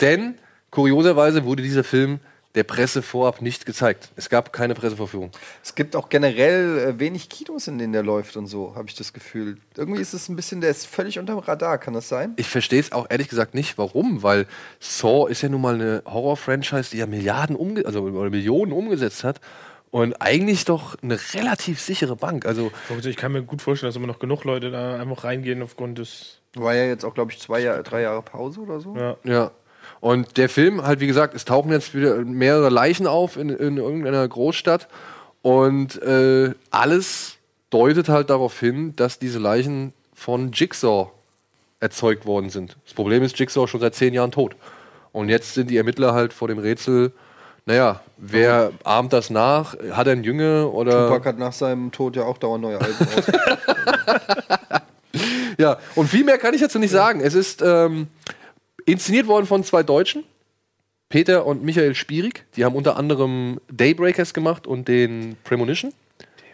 Denn 0.00 0.34
kurioserweise 0.70 1.44
wurde 1.44 1.62
dieser 1.62 1.84
Film 1.84 2.18
der 2.54 2.64
Presse 2.64 3.02
vorab 3.02 3.42
nicht 3.42 3.64
gezeigt. 3.64 4.10
Es 4.16 4.28
gab 4.28 4.52
keine 4.52 4.74
Presseverführung. 4.74 5.30
Es 5.62 5.74
gibt 5.74 5.94
auch 5.94 6.08
generell 6.08 6.78
äh, 6.78 6.98
wenig 6.98 7.28
Kinos, 7.28 7.68
in 7.68 7.78
denen 7.78 7.92
der 7.92 8.02
läuft 8.02 8.36
und 8.36 8.46
so, 8.46 8.74
habe 8.74 8.88
ich 8.88 8.96
das 8.96 9.12
Gefühl. 9.12 9.58
Irgendwie 9.76 10.00
ist 10.00 10.14
es 10.14 10.28
ein 10.28 10.36
bisschen, 10.36 10.60
der 10.60 10.70
ist 10.70 10.86
völlig 10.86 11.18
unterm 11.18 11.38
Radar, 11.38 11.78
kann 11.78 11.94
das 11.94 12.08
sein? 12.08 12.32
Ich 12.36 12.48
verstehe 12.48 12.80
es 12.80 12.90
auch 12.92 13.06
ehrlich 13.08 13.28
gesagt 13.28 13.54
nicht, 13.54 13.78
warum, 13.78 14.22
weil 14.22 14.46
Saw 14.80 15.30
ist 15.30 15.42
ja 15.42 15.48
nun 15.48 15.60
mal 15.60 15.74
eine 15.74 16.02
Horror-Franchise, 16.06 16.90
die 16.90 16.98
ja 16.98 17.06
Milliarden 17.06 17.54
umge 17.54 17.86
also 17.86 18.02
oder 18.02 18.30
Millionen 18.30 18.72
umgesetzt 18.72 19.22
hat 19.22 19.40
und 19.90 20.20
eigentlich 20.20 20.64
doch 20.64 20.96
eine 21.02 21.18
relativ 21.34 21.80
sichere 21.80 22.16
Bank. 22.16 22.46
Also 22.46 22.72
Ich 23.04 23.16
kann 23.16 23.32
mir 23.32 23.42
gut 23.42 23.62
vorstellen, 23.62 23.88
dass 23.88 23.96
immer 23.96 24.06
noch 24.06 24.18
genug 24.18 24.44
Leute 24.44 24.70
da 24.70 25.00
einfach 25.00 25.24
reingehen 25.24 25.62
aufgrund 25.62 25.98
des. 25.98 26.38
War 26.54 26.74
ja 26.74 26.84
jetzt 26.84 27.04
auch, 27.04 27.14
glaube 27.14 27.30
ich, 27.30 27.38
zwei 27.38 27.60
Jahre, 27.60 27.84
drei 27.84 28.02
Jahre 28.02 28.22
Pause 28.22 28.60
oder 28.60 28.80
so. 28.80 28.96
Ja. 28.96 29.16
Ja. 29.22 29.50
Und 30.00 30.36
der 30.38 30.48
Film, 30.48 30.82
halt 30.82 31.00
wie 31.00 31.06
gesagt, 31.06 31.34
es 31.34 31.44
tauchen 31.44 31.70
jetzt 31.70 31.94
wieder 31.94 32.16
mehrere 32.16 32.70
Leichen 32.70 33.06
auf 33.06 33.36
in, 33.36 33.50
in 33.50 33.76
irgendeiner 33.76 34.26
Großstadt. 34.26 34.88
Und 35.42 36.00
äh, 36.02 36.54
alles 36.70 37.36
deutet 37.70 38.08
halt 38.08 38.30
darauf 38.30 38.58
hin, 38.58 38.94
dass 38.96 39.18
diese 39.18 39.38
Leichen 39.38 39.92
von 40.14 40.52
Jigsaw 40.52 41.10
erzeugt 41.80 42.26
worden 42.26 42.50
sind. 42.50 42.76
Das 42.84 42.94
Problem 42.94 43.22
ist, 43.22 43.38
Jigsaw 43.38 43.64
ist 43.64 43.70
schon 43.70 43.80
seit 43.80 43.94
zehn 43.94 44.14
Jahren 44.14 44.32
tot. 44.32 44.56
Und 45.12 45.28
jetzt 45.28 45.54
sind 45.54 45.70
die 45.70 45.76
Ermittler 45.76 46.14
halt 46.14 46.32
vor 46.32 46.48
dem 46.48 46.58
Rätsel, 46.58 47.12
naja, 47.66 48.00
wer 48.16 48.72
ahmt 48.84 49.12
das 49.12 49.30
nach? 49.30 49.76
Hat 49.92 50.06
er 50.06 50.14
einen 50.14 50.24
Jünger 50.24 50.72
oder. 50.72 51.08
Tupac 51.08 51.28
hat 51.28 51.38
nach 51.38 51.52
seinem 51.52 51.92
Tod 51.92 52.16
ja 52.16 52.24
auch 52.24 52.38
dauernd 52.38 52.62
neue 52.62 52.80
Alben 52.80 53.06
raus. 53.06 53.24
Ja, 55.60 55.78
und 55.94 56.08
viel 56.08 56.24
mehr 56.24 56.38
kann 56.38 56.54
ich 56.54 56.62
dazu 56.62 56.78
nicht 56.78 56.90
sagen. 56.90 57.20
Es 57.20 57.34
ist 57.34 57.60
ähm, 57.60 58.06
inszeniert 58.92 59.26
worden 59.26 59.46
von 59.46 59.64
zwei 59.64 59.82
Deutschen, 59.82 60.24
Peter 61.08 61.44
und 61.46 61.64
Michael 61.64 61.94
Spierig. 61.94 62.44
Die 62.56 62.64
haben 62.64 62.74
unter 62.76 62.96
anderem 62.96 63.60
Daybreakers 63.70 64.32
gemacht 64.34 64.66
und 64.66 64.88
den 64.88 65.36
Premonition. 65.44 65.92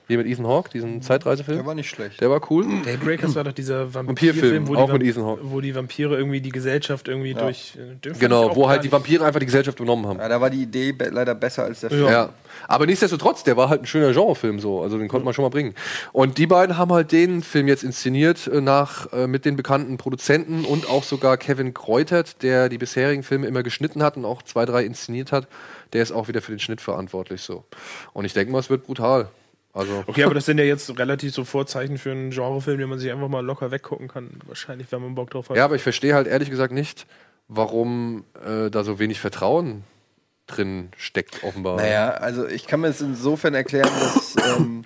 Hier 0.09 0.18
mit 0.18 0.29
Ethan 0.29 0.46
Hawke, 0.46 0.70
diesen 0.70 1.03
Zeitreisefilm. 1.03 1.59
Der 1.59 1.66
war 1.66 1.75
nicht 1.75 1.90
schlecht. 1.90 2.20
Der 2.20 2.31
war 2.31 2.40
cool. 2.49 2.64
Daybreakers 2.85 3.35
war 3.35 3.42
doch 3.42 3.53
dieser 3.53 3.92
Vampirfilm, 3.94 4.68
wo, 4.68 4.77
die 4.77 4.81
auch 4.81 4.92
mit 4.92 5.03
Ethan 5.03 5.25
Hawke. 5.25 5.40
wo 5.42 5.61
die 5.61 5.75
Vampire 5.75 6.16
irgendwie 6.16 6.40
die 6.40 6.53
Gesellschaft 6.53 7.09
irgendwie 7.09 7.35
durch. 7.35 7.77
äh, 7.77 8.11
Genau, 8.16 8.55
wo 8.55 8.68
halt 8.68 8.85
die 8.85 8.92
Vampire 8.92 9.25
einfach 9.25 9.40
die 9.40 9.46
Gesellschaft 9.46 9.81
übernommen 9.81 10.07
haben. 10.07 10.20
Ja, 10.20 10.29
da 10.29 10.40
war 10.40 10.49
die 10.49 10.62
Idee 10.62 10.92
be 10.92 11.09
leider 11.11 11.35
besser 11.35 11.64
als 11.64 11.81
der 11.81 11.90
Film. 11.90 12.07
Ja. 12.07 12.29
Aber 12.69 12.87
nichtsdestotrotz, 12.87 13.45
der 13.45 13.57
war 13.57 13.69
halt 13.69 13.83
ein 13.83 13.87
schöner 13.87 14.13
Genrefilm 14.13 14.61
so. 14.61 14.83
Also 14.83 14.99
den 14.99 15.09
konnte 15.09 15.25
man 15.25 15.35
schon 15.35 15.45
mal 15.45 15.51
bringen. 15.51 15.75
Und 16.13 16.39
die 16.39 16.47
beiden 16.47 16.77
haben 16.77 16.93
halt 16.93 17.13
den 17.13 17.43
Film 17.43 17.69
jetzt 17.69 17.85
inszeniert 17.85 18.47
äh, 18.47 18.61
nach 18.61 19.13
äh, 19.13 19.27
mit 19.27 19.45
den 19.45 19.57
bekannten 19.57 19.97
Produzenten 19.97 20.65
und 20.65 20.89
auch 20.89 21.05
sogar 21.05 21.37
Kevin 21.37 21.75
Kreutert, 21.75 22.43
der 22.43 22.69
die 22.69 22.79
bisherigen 22.79 23.23
Filme 23.23 23.47
immer 23.47 23.63
geschnitten 23.63 24.03
hat 24.03 24.17
und 24.17 24.25
auch 24.25 24.43
zwei, 24.43 24.65
drei 24.65 24.85
inszeniert 24.85 25.33
hat. 25.33 25.49
Der 25.93 26.03
ist 26.03 26.13
auch 26.13 26.29
wieder 26.29 26.43
für 26.43 26.53
den 26.53 26.59
Schnitt 26.59 26.81
verantwortlich 26.81 27.43
so. 27.43 27.65
Und 28.13 28.25
ich 28.25 28.33
denke 28.33 28.53
mal, 28.53 28.59
es 28.59 28.71
wird 28.71 28.85
brutal. 28.85 29.29
Also 29.73 30.05
Okay, 30.07 30.25
aber 30.25 30.35
das 30.35 30.47
sind 30.47 30.59
ja 30.59 30.65
jetzt 30.65 30.99
relativ 30.99 31.35
so 31.35 31.45
Vorzeichen 31.45 31.99
für 31.99 32.11
einen 32.11 32.31
Genrefilm, 32.31 32.79
den 32.79 32.89
man 32.89 32.99
sich 32.99 33.13
einfach 33.13 33.29
mal 33.29 33.45
locker 33.45 33.71
weggucken 33.71 34.09
kann. 34.09 34.31
Wahrscheinlich, 34.47 34.91
wenn 34.91 35.03
man 35.03 35.15
Bock 35.15 35.31
drauf 35.31 35.51
hat. 35.51 35.57
ja, 35.57 35.65
aber 35.65 35.77
ich 35.77 35.83
verstehe 35.83 36.15
halt 36.15 36.27
ehrlich 36.27 36.51
gesagt 36.51 36.73
nicht, 36.73 37.07
warum 37.49 38.25
äh, 38.45 38.71
da 38.71 38.83
so 38.83 38.99
wenig 38.99 39.21
Vertrauen 39.21 39.85
drin 40.47 40.91
steckt 40.97 41.43
offenbar. 41.43 41.77
Naja, 41.77 42.11
also 42.11 42.47
ich 42.47 42.67
kann 42.67 42.81
mir 42.81 42.89
es 42.89 43.01
insofern 43.01 43.55
erklären, 43.55 43.91
dass 44.01 44.37
ähm, 44.59 44.85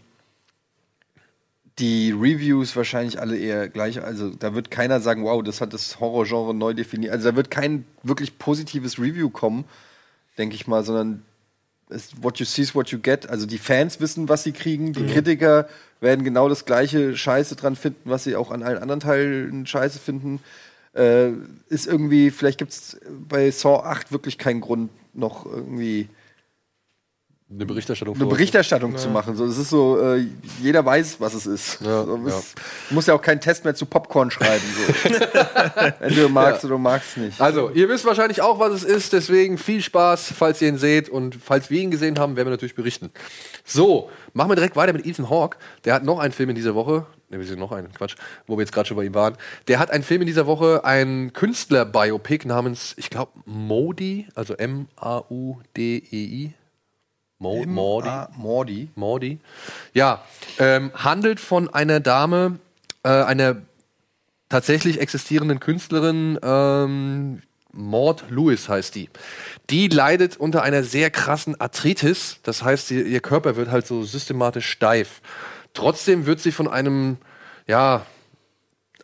die 1.79 2.12
Reviews 2.12 2.77
wahrscheinlich 2.77 3.20
alle 3.20 3.37
eher 3.37 3.68
gleich, 3.68 4.03
also 4.03 4.31
da 4.31 4.55
wird 4.55 4.70
keiner 4.70 5.01
sagen, 5.01 5.25
wow, 5.25 5.42
das 5.42 5.61
hat 5.61 5.73
das 5.73 6.01
Horrorgenre 6.01 6.55
neu 6.55 6.75
definiert. 6.75 7.12
Also 7.12 7.31
da 7.31 7.37
wird 7.37 7.51
kein 7.51 7.85
wirklich 8.03 8.38
positives 8.38 8.99
Review 8.99 9.31
kommen, 9.31 9.64
denke 10.38 10.55
ich 10.55 10.66
mal, 10.66 10.85
sondern 10.85 11.23
es, 11.88 12.11
what 12.23 12.38
you 12.38 12.46
see 12.46 12.62
is 12.62 12.75
what 12.75 12.90
you 12.90 12.99
get. 12.99 13.29
Also 13.29 13.46
die 13.46 13.59
Fans 13.59 14.01
wissen, 14.01 14.29
was 14.29 14.44
sie 14.44 14.53
kriegen, 14.53 14.92
die 14.92 15.07
Kritiker 15.07 15.68
werden 16.01 16.25
genau 16.25 16.49
das 16.49 16.64
gleiche 16.64 17.16
Scheiße 17.16 17.57
dran 17.57 17.77
finden, 17.77 18.09
was 18.11 18.25
sie 18.25 18.37
auch 18.37 18.51
an 18.51 18.62
allen 18.62 18.79
anderen 18.79 19.01
Teilen 19.01 19.66
Scheiße 19.66 19.99
finden. 19.99 20.40
Äh, 20.94 21.31
ist 21.68 21.87
irgendwie, 21.87 22.31
vielleicht 22.31 22.59
gibt 22.59 22.73
es 22.73 23.01
bei 23.29 23.51
Saw 23.51 23.85
8 23.85 24.12
wirklich 24.12 24.38
keinen 24.38 24.61
Grund, 24.61 24.90
noch 25.14 25.46
irgendwie 25.46 26.09
Eine 27.52 27.66
Berichterstattung 27.66 28.14
eine 28.14 28.26
Berichterstattung 28.26 28.96
zu 28.96 29.08
machen. 29.08 29.34
So, 29.34 29.44
es 29.44 29.58
ist 29.58 29.70
so, 29.70 30.00
äh, 30.00 30.24
jeder 30.62 30.84
weiß, 30.84 31.20
was 31.20 31.34
es 31.34 31.46
ist. 31.46 31.80
Ja, 31.80 32.04
so, 32.04 32.16
ja. 32.16 32.40
musst 32.90 33.08
ja 33.08 33.14
auch 33.14 33.22
keinen 33.22 33.40
Test 33.40 33.64
mehr 33.64 33.74
zu 33.74 33.86
Popcorn 33.86 34.30
schreiben. 34.30 34.62
So. 34.76 35.10
Wenn 35.98 36.14
du 36.14 36.28
magst 36.28 36.64
oder 36.64 36.74
du 36.74 36.78
magst 36.78 37.16
nicht. 37.16 37.40
Also, 37.40 37.70
ihr 37.70 37.88
wisst 37.88 38.04
wahrscheinlich 38.04 38.40
auch, 38.40 38.60
was 38.60 38.74
es 38.74 38.84
ist, 38.84 39.12
deswegen 39.12 39.58
viel 39.58 39.82
Spaß, 39.82 40.32
falls 40.36 40.62
ihr 40.62 40.68
ihn 40.68 40.78
seht 40.78 41.08
und 41.08 41.34
falls 41.34 41.70
wir 41.70 41.80
ihn 41.80 41.90
gesehen 41.90 42.20
haben, 42.20 42.36
werden 42.36 42.46
wir 42.46 42.52
natürlich 42.52 42.76
berichten. 42.76 43.10
So, 43.64 44.10
machen 44.32 44.48
wir 44.48 44.54
direkt 44.54 44.76
weiter 44.76 44.92
mit 44.92 45.04
Ethan 45.04 45.28
Hawke. 45.28 45.58
Der 45.84 45.94
hat 45.94 46.04
noch 46.04 46.20
einen 46.20 46.32
Film 46.32 46.50
in 46.50 46.54
dieser 46.54 46.76
Woche, 46.76 47.06
ne, 47.30 47.38
wir 47.40 47.46
sind 47.46 47.58
noch 47.58 47.72
einen, 47.72 47.92
Quatsch, 47.92 48.14
wo 48.46 48.58
wir 48.58 48.62
jetzt 48.62 48.72
gerade 48.72 48.86
schon 48.86 48.96
bei 48.96 49.02
ihm 49.02 49.14
waren. 49.14 49.36
Der 49.66 49.80
hat 49.80 49.90
einen 49.90 50.04
Film 50.04 50.20
in 50.20 50.28
dieser 50.28 50.46
Woche, 50.46 50.84
ein 50.84 51.32
Künstler-Biopic 51.32 52.46
namens, 52.46 52.94
ich 52.96 53.10
glaube, 53.10 53.32
Modi, 53.44 54.28
also 54.36 54.54
M-A-U-D-E-I. 54.54 54.94
Mo 57.40 57.64
Mordi. 57.64 58.09
Ah, 58.09 58.29
Mordi. 58.37 58.88
Mordi. 58.94 59.38
Ja, 59.94 60.22
ähm, 60.59 60.92
handelt 60.94 61.40
von 61.40 61.72
einer 61.72 61.98
Dame, 61.98 62.59
äh, 63.03 63.09
einer 63.09 63.57
tatsächlich 64.50 65.00
existierenden 65.00 65.59
Künstlerin, 65.59 66.38
ähm, 66.42 67.40
Maud 67.72 68.24
Lewis 68.29 68.68
heißt 68.68 68.94
die. 68.94 69.09
Die 69.70 69.88
leidet 69.88 70.37
unter 70.37 70.62
einer 70.62 70.83
sehr 70.83 71.11
krassen 71.11 71.59
Arthritis, 71.59 72.40
das 72.42 72.62
heißt, 72.62 72.88
sie, 72.88 73.00
ihr 73.00 73.20
Körper 73.20 73.57
wird 73.57 73.70
halt 73.70 73.87
so 73.87 74.03
systematisch 74.03 74.68
steif. 74.68 75.22
Trotzdem 75.72 76.26
wird 76.26 76.40
sie 76.40 76.53
von 76.53 76.68
einem, 76.68 77.16
ja, 77.66 78.05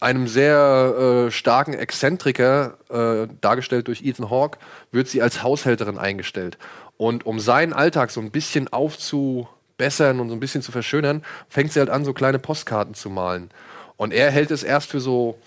einem 0.00 0.28
sehr 0.28 1.26
äh, 1.28 1.30
starken 1.30 1.72
Exzentriker, 1.72 2.76
äh, 2.90 3.28
dargestellt 3.40 3.88
durch 3.88 4.02
Ethan 4.02 4.28
Hawke, 4.28 4.58
wird 4.92 5.08
sie 5.08 5.22
als 5.22 5.42
Haushälterin 5.42 5.96
eingestellt. 5.96 6.58
Und 6.98 7.26
um 7.26 7.38
seinen 7.40 7.72
Alltag 7.72 8.10
so 8.10 8.20
ein 8.20 8.30
bisschen 8.30 8.68
aufzubessern 8.68 10.20
und 10.20 10.28
so 10.28 10.34
ein 10.34 10.40
bisschen 10.40 10.62
zu 10.62 10.72
verschönern, 10.72 11.22
fängt 11.48 11.72
sie 11.72 11.80
halt 11.80 11.90
an, 11.90 12.04
so 12.04 12.12
kleine 12.12 12.38
Postkarten 12.38 12.94
zu 12.94 13.10
malen. 13.10 13.50
Und 13.96 14.12
er 14.12 14.30
hält 14.30 14.50
es 14.50 14.62
erst 14.62 14.90
für 14.90 15.00
so 15.00 15.38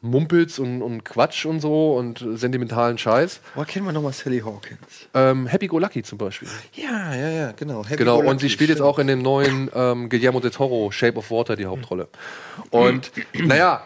Mumpels 0.00 0.58
und, 0.58 0.80
und 0.80 1.04
Quatsch 1.04 1.44
und 1.44 1.60
so 1.60 1.96
und 1.96 2.24
sentimentalen 2.34 2.98
Scheiß. 2.98 3.40
Woher 3.54 3.66
kennen 3.66 3.84
wir 3.84 3.92
nochmal 3.92 4.12
Sally 4.12 4.40
Hawkins? 4.40 5.08
Ähm, 5.12 5.46
Happy 5.48 5.66
Go 5.66 5.78
Lucky 5.78 6.02
zum 6.02 6.18
Beispiel. 6.18 6.48
Ja, 6.74 7.14
ja, 7.14 7.28
ja, 7.28 7.52
genau. 7.52 7.84
Happy 7.84 7.96
Genau, 7.96 8.20
und 8.20 8.38
sie 8.40 8.48
spielt 8.48 8.70
jetzt 8.70 8.78
stimmt. 8.78 8.88
auch 8.88 8.98
in 9.00 9.08
dem 9.08 9.22
neuen 9.22 9.70
ähm, 9.74 10.08
Guillermo 10.08 10.38
del 10.40 10.52
Toro, 10.52 10.90
Shape 10.92 11.18
of 11.18 11.30
Water, 11.30 11.56
die 11.56 11.66
Hauptrolle. 11.66 12.08
Und 12.70 13.10
naja, 13.34 13.82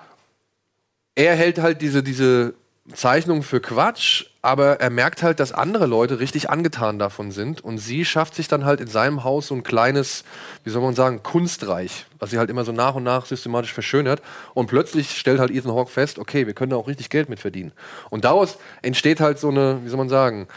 er 1.14 1.34
hält 1.34 1.58
halt 1.58 1.80
diese, 1.80 2.02
diese 2.02 2.54
Zeichnung 2.94 3.42
für 3.42 3.60
Quatsch, 3.60 4.26
aber 4.42 4.80
er 4.80 4.90
merkt 4.90 5.22
halt, 5.22 5.40
dass 5.40 5.52
andere 5.52 5.86
Leute 5.86 6.20
richtig 6.20 6.50
angetan 6.50 6.98
davon 6.98 7.30
sind. 7.30 7.62
Und 7.62 7.78
sie 7.78 8.04
schafft 8.04 8.34
sich 8.34 8.48
dann 8.48 8.64
halt 8.64 8.80
in 8.80 8.88
seinem 8.88 9.24
Haus 9.24 9.48
so 9.48 9.54
ein 9.54 9.62
kleines, 9.62 10.24
wie 10.64 10.70
soll 10.70 10.82
man 10.82 10.94
sagen, 10.94 11.22
Kunstreich, 11.22 12.06
was 12.18 12.30
sie 12.30 12.38
halt 12.38 12.50
immer 12.50 12.64
so 12.64 12.72
nach 12.72 12.94
und 12.94 13.04
nach 13.04 13.26
systematisch 13.26 13.72
verschönert. 13.72 14.22
Und 14.54 14.66
plötzlich 14.66 15.18
stellt 15.18 15.38
halt 15.38 15.50
Ethan 15.50 15.72
Hawke 15.72 15.90
fest, 15.90 16.18
okay, 16.18 16.46
wir 16.46 16.54
können 16.54 16.70
da 16.70 16.76
auch 16.76 16.88
richtig 16.88 17.10
Geld 17.10 17.28
mit 17.28 17.40
verdienen. 17.40 17.72
Und 18.10 18.24
daraus 18.24 18.58
entsteht 18.82 19.20
halt 19.20 19.38
so 19.38 19.48
eine, 19.48 19.80
wie 19.84 19.88
soll 19.88 19.98
man 19.98 20.08
sagen, 20.08 20.48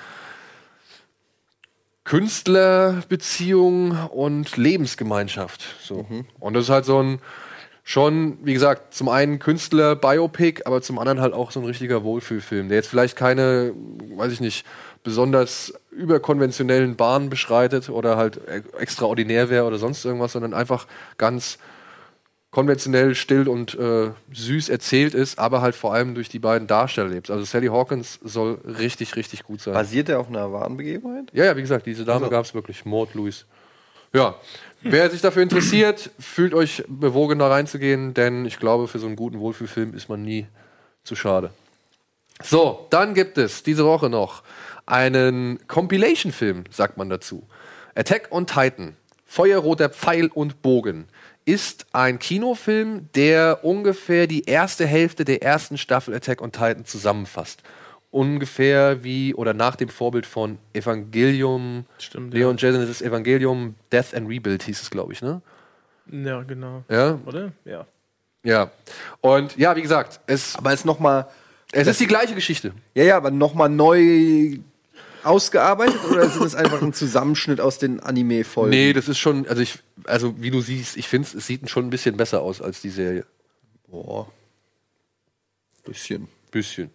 Künstlerbeziehung 2.05 4.09
und 4.09 4.57
Lebensgemeinschaft. 4.57 5.63
So. 5.81 6.05
Und 6.39 6.53
das 6.53 6.65
ist 6.65 6.69
halt 6.69 6.85
so 6.85 7.01
ein 7.01 7.19
schon, 7.87 8.39
wie 8.43 8.53
gesagt, 8.53 8.95
zum 8.95 9.09
einen 9.09 9.37
Künstler-Biopic, 9.37 10.63
aber 10.65 10.81
zum 10.81 10.97
anderen 10.97 11.21
halt 11.21 11.33
auch 11.33 11.51
so 11.51 11.59
ein 11.59 11.65
richtiger 11.67 12.03
Wohlfühlfilm, 12.03 12.67
der 12.67 12.77
jetzt 12.77 12.87
vielleicht 12.87 13.15
keine, 13.15 13.73
weiß 14.15 14.33
ich 14.33 14.41
nicht, 14.41 14.65
besonders 15.03 15.71
überkonventionellen 15.91 16.95
Bahnen 16.95 17.29
beschreitet 17.29 17.89
oder 17.89 18.17
halt 18.17 18.37
e- 18.47 18.63
extraordinär 18.79 19.51
wäre 19.51 19.65
oder 19.65 19.77
sonst 19.77 20.03
irgendwas, 20.03 20.31
sondern 20.31 20.55
einfach 20.55 20.87
ganz 21.19 21.59
konventionell, 22.49 23.13
still 23.13 23.47
und 23.47 23.75
äh, 23.75 24.09
süß 24.33 24.69
erzählt 24.69 25.13
ist, 25.13 25.37
aber 25.37 25.61
halt 25.61 25.75
vor 25.75 25.93
allem 25.93 26.15
durch 26.15 26.27
die 26.29 26.39
beiden 26.39 26.67
Darsteller 26.67 27.09
lebt. 27.09 27.29
Also 27.29 27.45
Sally 27.45 27.67
Hawkins 27.67 28.17
soll 28.23 28.57
richtig, 28.65 29.15
richtig 29.15 29.43
gut 29.43 29.61
sein. 29.61 29.73
Basiert 29.75 30.07
der 30.07 30.19
auf 30.19 30.29
einer 30.29 30.51
wahren 30.51 30.75
Begebenheit? 30.75 31.25
Ja, 31.33 31.45
ja, 31.45 31.55
wie 31.55 31.61
gesagt, 31.61 31.85
diese 31.85 32.03
Dame 32.03 32.29
gab 32.29 32.45
es 32.45 32.55
wirklich. 32.55 32.83
Maud 32.83 33.13
Louis. 33.13 33.45
Ja. 34.13 34.35
Wer 34.87 35.09
sich 35.09 35.21
dafür 35.21 35.41
interessiert, 35.41 36.11
fühlt 36.19 36.53
euch 36.53 36.83
bewogen, 36.87 37.39
da 37.39 37.47
reinzugehen, 37.47 38.13
denn 38.13 38.45
ich 38.45 38.59
glaube, 38.59 38.87
für 38.87 38.99
so 38.99 39.07
einen 39.07 39.15
guten 39.15 39.39
Wohlfühlfilm 39.39 39.95
ist 39.95 40.09
man 40.09 40.21
nie 40.21 40.45
zu 41.03 41.15
schade. 41.15 41.49
So, 42.43 42.85
dann 42.91 43.15
gibt 43.15 43.39
es 43.39 43.63
diese 43.63 43.83
Woche 43.83 44.11
noch 44.11 44.43
einen 44.85 45.57
Compilation-Film, 45.67 46.65
sagt 46.69 46.97
man 46.97 47.09
dazu. 47.09 47.47
Attack 47.95 48.27
on 48.29 48.45
Titan, 48.45 48.95
Feuerroter 49.25 49.89
Pfeil 49.89 50.27
und 50.27 50.61
Bogen, 50.61 51.07
ist 51.45 51.87
ein 51.91 52.19
Kinofilm, 52.19 53.09
der 53.15 53.65
ungefähr 53.65 54.27
die 54.27 54.43
erste 54.43 54.85
Hälfte 54.85 55.25
der 55.25 55.41
ersten 55.41 55.79
Staffel 55.79 56.13
Attack 56.13 56.43
on 56.43 56.51
Titan 56.51 56.85
zusammenfasst. 56.85 57.63
Ungefähr 58.15 59.03
wie 59.03 59.35
oder 59.35 59.53
nach 59.53 59.75
dem 59.75 59.89
Vorbild 59.89 60.25
von 60.25 60.57
Evangelium, 60.71 61.85
Stimmt, 61.99 62.33
Leon 62.33 62.55
Jenkins' 62.55 63.01
Evangelium 63.01 63.75
Death 63.91 64.13
and 64.13 64.29
Rebuild 64.29 64.63
hieß 64.63 64.81
es, 64.81 64.89
glaube 64.89 65.11
ich, 65.11 65.21
ne? 65.21 65.41
Ja, 66.09 66.43
genau. 66.43 66.85
Ja, 66.89 67.19
Oder? 67.25 67.51
Ja. 67.65 67.85
ja. 68.43 68.71
Und 69.19 69.57
ja, 69.57 69.75
wie 69.75 69.81
gesagt, 69.81 70.21
es, 70.27 70.55
Aber 70.55 70.71
ist 70.71 70.85
noch 70.85 70.99
mal, 70.99 71.27
es 71.73 71.87
ist 71.87 71.99
die 71.99 72.07
gleiche 72.07 72.35
Geschichte. 72.35 72.71
ja, 72.93 73.03
ja, 73.03 73.17
aber 73.17 73.31
noch 73.31 73.53
mal 73.53 73.67
neu 73.67 74.59
ausgearbeitet 75.23 75.99
oder 76.09 76.21
ist 76.21 76.37
es 76.37 76.55
einfach 76.55 76.81
ein 76.81 76.93
Zusammenschnitt 76.93 77.59
aus 77.59 77.79
den 77.79 77.99
Anime-Folgen? 77.99 78.69
Nee, 78.69 78.93
das 78.93 79.09
ist 79.09 79.17
schon, 79.17 79.45
also 79.47 79.61
ich, 79.61 79.79
also 80.05 80.41
wie 80.41 80.51
du 80.51 80.61
siehst, 80.61 80.95
ich 80.95 81.09
finde 81.09 81.27
es 81.37 81.47
sieht 81.47 81.69
schon 81.69 81.87
ein 81.87 81.89
bisschen 81.89 82.15
besser 82.15 82.41
aus 82.41 82.61
als 82.61 82.79
die 82.79 82.91
Serie. 82.91 83.25
Boah. 83.89 84.31
Bisschen. 85.83 86.29
Bisschen. 86.49 86.91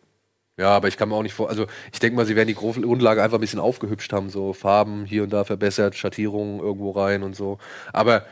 Ja, 0.61 0.77
aber 0.77 0.89
ich 0.89 0.99
kann 0.99 1.09
mir 1.09 1.15
auch 1.15 1.23
nicht 1.23 1.33
vor, 1.33 1.49
also 1.49 1.67
ich 1.91 2.01
denke 2.01 2.17
mal, 2.17 2.27
sie 2.27 2.37
werden 2.37 2.49
die 2.49 2.55
Grundlage 2.55 3.23
einfach 3.23 3.39
ein 3.39 3.41
bisschen 3.41 3.61
aufgehübscht 3.61 4.13
haben, 4.13 4.29
so 4.29 4.53
Farben 4.53 5.07
hier 5.07 5.23
und 5.23 5.33
da 5.33 5.45
verbessert, 5.45 5.95
Schattierungen 5.95 6.61
irgendwo 6.61 6.91
rein 6.91 7.23
und 7.23 7.35
so. 7.35 7.57
Aber 7.95 8.27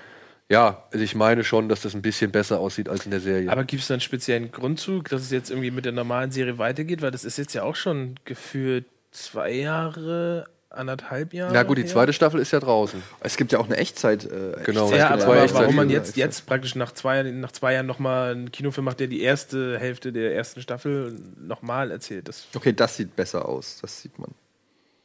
ja, 0.50 0.84
also 0.92 1.02
ich 1.02 1.14
meine 1.14 1.42
schon, 1.42 1.70
dass 1.70 1.80
das 1.80 1.94
ein 1.94 2.02
bisschen 2.02 2.30
besser 2.30 2.60
aussieht 2.60 2.90
als 2.90 3.06
in 3.06 3.12
der 3.12 3.20
Serie. 3.20 3.50
Aber 3.50 3.64
gibt 3.64 3.80
es 3.80 3.88
da 3.88 3.94
einen 3.94 4.02
speziellen 4.02 4.52
Grundzug, 4.52 5.08
dass 5.08 5.22
es 5.22 5.30
jetzt 5.30 5.48
irgendwie 5.48 5.70
mit 5.70 5.86
der 5.86 5.92
normalen 5.92 6.30
Serie 6.30 6.58
weitergeht? 6.58 7.00
Weil 7.00 7.12
das 7.12 7.24
ist 7.24 7.38
jetzt 7.38 7.54
ja 7.54 7.62
auch 7.62 7.76
schon 7.76 8.16
gefühlt 8.26 8.84
zwei 9.10 9.52
Jahre, 9.52 10.50
anderthalb 10.70 11.32
Jahre. 11.32 11.52
Na 11.52 11.62
gut, 11.62 11.78
die 11.78 11.82
her. 11.82 11.90
zweite 11.90 12.12
Staffel 12.12 12.40
ist 12.40 12.50
ja 12.52 12.60
draußen. 12.60 13.02
Es 13.20 13.36
gibt 13.36 13.52
ja 13.52 13.58
auch 13.58 13.66
eine 13.66 13.76
Echtzeit. 13.76 14.24
Äh, 14.24 14.62
Genau, 14.64 14.84
Echtzeit- 14.86 14.98
Ja, 14.98 15.08
aber, 15.10 15.20
zwei 15.22 15.42
aber 15.42 15.54
warum 15.54 15.74
man 15.76 15.90
jetzt, 15.90 16.16
jetzt 16.16 16.46
praktisch 16.46 16.74
nach 16.74 16.92
zwei, 16.92 17.22
nach 17.22 17.52
zwei 17.52 17.74
Jahren 17.74 17.86
nochmal 17.86 18.32
einen 18.32 18.52
Kinofilm 18.52 18.84
macht, 18.84 19.00
der 19.00 19.06
die 19.06 19.22
erste 19.22 19.78
Hälfte 19.78 20.12
der 20.12 20.34
ersten 20.34 20.60
Staffel 20.62 21.16
nochmal 21.40 21.90
erzählt. 21.90 22.28
Das 22.28 22.46
Okay, 22.54 22.72
das 22.72 22.96
sieht 22.96 23.14
besser 23.16 23.46
aus. 23.48 23.78
Das 23.80 24.00
sieht 24.00 24.18
man. 24.18 24.30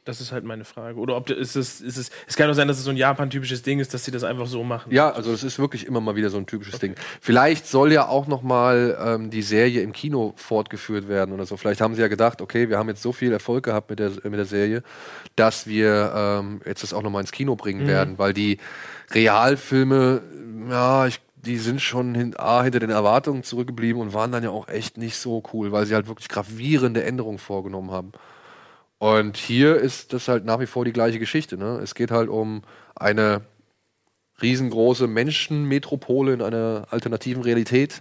Das 0.04 0.20
ist 0.20 0.32
halt 0.32 0.44
meine 0.44 0.66
Frage. 0.66 0.98
Oder 0.98 1.16
ob 1.16 1.30
ist 1.30 1.56
es, 1.56 1.80
ist 1.80 1.96
es, 1.96 2.10
es 2.26 2.36
kann 2.36 2.50
auch 2.50 2.54
sein, 2.54 2.68
dass 2.68 2.76
es 2.76 2.84
so 2.84 2.90
ein 2.90 2.96
Japan-typisches 2.98 3.62
Ding 3.62 3.80
ist, 3.80 3.94
dass 3.94 4.04
sie 4.04 4.10
das 4.10 4.22
einfach 4.22 4.46
so 4.46 4.62
machen. 4.62 4.92
Ja, 4.92 5.10
also 5.10 5.32
es 5.32 5.42
ist 5.42 5.58
wirklich 5.58 5.86
immer 5.86 6.00
mal 6.00 6.14
wieder 6.14 6.28
so 6.28 6.36
ein 6.36 6.44
typisches 6.44 6.78
Ding. 6.78 6.94
Vielleicht 7.22 7.66
soll 7.66 7.90
ja 7.90 8.06
auch 8.06 8.26
noch 8.26 8.42
mal 8.42 8.98
ähm, 9.02 9.30
die 9.30 9.40
Serie 9.40 9.80
im 9.80 9.92
Kino 9.92 10.34
fortgeführt 10.36 11.08
werden 11.08 11.32
oder 11.32 11.46
so. 11.46 11.56
Vielleicht 11.56 11.80
haben 11.80 11.94
sie 11.94 12.02
ja 12.02 12.08
gedacht, 12.08 12.42
okay, 12.42 12.68
wir 12.68 12.76
haben 12.76 12.88
jetzt 12.88 13.00
so 13.00 13.12
viel 13.12 13.32
Erfolg 13.32 13.64
gehabt 13.64 13.88
mit 13.88 13.98
der, 13.98 14.10
mit 14.24 14.34
der 14.34 14.44
Serie, 14.44 14.82
dass 15.36 15.66
wir 15.66 16.12
ähm, 16.14 16.60
jetzt 16.66 16.82
das 16.82 16.92
auch 16.92 17.02
noch 17.02 17.10
mal 17.10 17.20
ins 17.20 17.32
Kino 17.32 17.56
bringen 17.56 17.86
werden, 17.86 18.18
weil 18.18 18.34
die 18.34 18.58
Realfilme, 19.10 20.20
ja, 20.68 21.06
ich, 21.06 21.20
die 21.36 21.56
sind 21.56 21.80
schon 21.80 22.14
hin, 22.14 22.34
A, 22.36 22.62
hinter 22.62 22.80
den 22.80 22.90
Erwartungen 22.90 23.42
zurückgeblieben 23.42 24.02
und 24.02 24.12
waren 24.12 24.32
dann 24.32 24.42
ja 24.42 24.50
auch 24.50 24.68
echt 24.68 24.98
nicht 24.98 25.16
so 25.16 25.42
cool, 25.54 25.72
weil 25.72 25.86
sie 25.86 25.94
halt 25.94 26.08
wirklich 26.08 26.28
gravierende 26.28 27.04
Änderungen 27.04 27.38
vorgenommen 27.38 27.90
haben. 27.90 28.12
Und 29.04 29.36
hier 29.36 29.76
ist 29.76 30.14
das 30.14 30.28
halt 30.28 30.46
nach 30.46 30.60
wie 30.60 30.66
vor 30.66 30.86
die 30.86 30.92
gleiche 30.94 31.18
Geschichte. 31.18 31.58
Ne? 31.58 31.78
Es 31.82 31.94
geht 31.94 32.10
halt 32.10 32.30
um 32.30 32.62
eine 32.96 33.42
riesengroße 34.40 35.08
Menschenmetropole 35.08 36.32
in 36.32 36.40
einer 36.40 36.86
alternativen 36.88 37.42
Realität, 37.42 38.00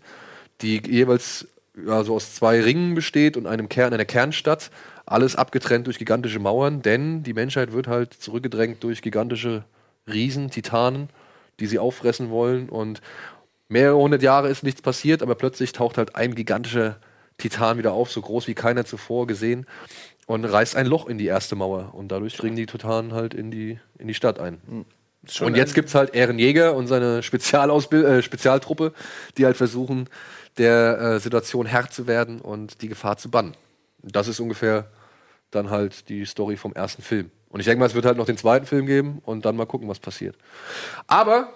die 0.61 0.81
jeweils 0.87 1.45
so 1.75 2.15
aus 2.15 2.35
zwei 2.35 2.61
Ringen 2.61 2.95
besteht 2.95 3.35
und 3.35 3.47
einem 3.47 3.67
Kern, 3.67 3.93
einer 3.93 4.05
Kernstadt. 4.05 4.71
Alles 5.05 5.35
abgetrennt 5.35 5.87
durch 5.87 5.99
gigantische 5.99 6.39
Mauern, 6.39 6.81
denn 6.81 7.21
die 7.21 7.33
Menschheit 7.33 7.73
wird 7.73 7.89
halt 7.89 8.13
zurückgedrängt 8.13 8.81
durch 8.81 9.01
gigantische 9.01 9.65
Riesen, 10.07 10.51
Titanen, 10.51 11.09
die 11.59 11.67
sie 11.67 11.79
auffressen 11.79 12.29
wollen. 12.29 12.69
Und 12.69 13.01
mehrere 13.67 13.97
hundert 13.97 14.23
Jahre 14.23 14.47
ist 14.47 14.63
nichts 14.63 14.81
passiert, 14.81 15.21
aber 15.21 15.35
plötzlich 15.35 15.73
taucht 15.73 15.97
halt 15.97 16.15
ein 16.15 16.33
gigantischer 16.33 16.95
Titan 17.37 17.77
wieder 17.77 17.91
auf, 17.91 18.09
so 18.09 18.21
groß 18.21 18.47
wie 18.47 18.53
keiner 18.53 18.85
zuvor 18.85 19.27
gesehen, 19.27 19.65
und 20.27 20.45
reißt 20.45 20.75
ein 20.75 20.85
Loch 20.85 21.07
in 21.07 21.17
die 21.17 21.25
erste 21.25 21.55
Mauer. 21.55 21.93
Und 21.93 22.09
dadurch 22.09 22.35
dringen 22.35 22.55
die 22.55 22.65
Titanen 22.65 23.13
halt 23.13 23.33
in 23.33 23.51
die, 23.51 23.79
in 23.97 24.07
die 24.07 24.13
Stadt 24.13 24.39
ein. 24.39 24.85
Und 25.41 25.55
jetzt 25.55 25.73
gibt's 25.73 25.95
halt 25.95 26.13
Ehrenjäger 26.13 26.75
und 26.75 26.87
seine 26.87 27.23
Spezialausbild 27.23 28.05
äh, 28.05 28.21
Spezialtruppe, 28.21 28.93
die 29.37 29.45
halt 29.45 29.55
versuchen, 29.55 30.09
der 30.57 30.99
äh, 30.99 31.19
Situation 31.19 31.65
Herr 31.65 31.89
zu 31.89 32.07
werden 32.07 32.41
und 32.41 32.81
die 32.81 32.89
Gefahr 32.89 33.17
zu 33.17 33.31
bannen. 33.31 33.55
Das 34.01 34.27
ist 34.27 34.39
ungefähr 34.39 34.87
dann 35.51 35.69
halt 35.69 36.09
die 36.09 36.25
Story 36.25 36.57
vom 36.57 36.73
ersten 36.73 37.01
Film. 37.01 37.31
Und 37.49 37.59
ich 37.59 37.65
denke 37.65 37.79
mal, 37.79 37.85
es 37.85 37.93
wird 37.93 38.05
halt 38.05 38.17
noch 38.17 38.25
den 38.25 38.37
zweiten 38.37 38.65
Film 38.65 38.85
geben 38.85 39.21
und 39.25 39.45
dann 39.45 39.55
mal 39.55 39.65
gucken, 39.65 39.87
was 39.87 39.99
passiert. 39.99 40.35
Aber, 41.07 41.53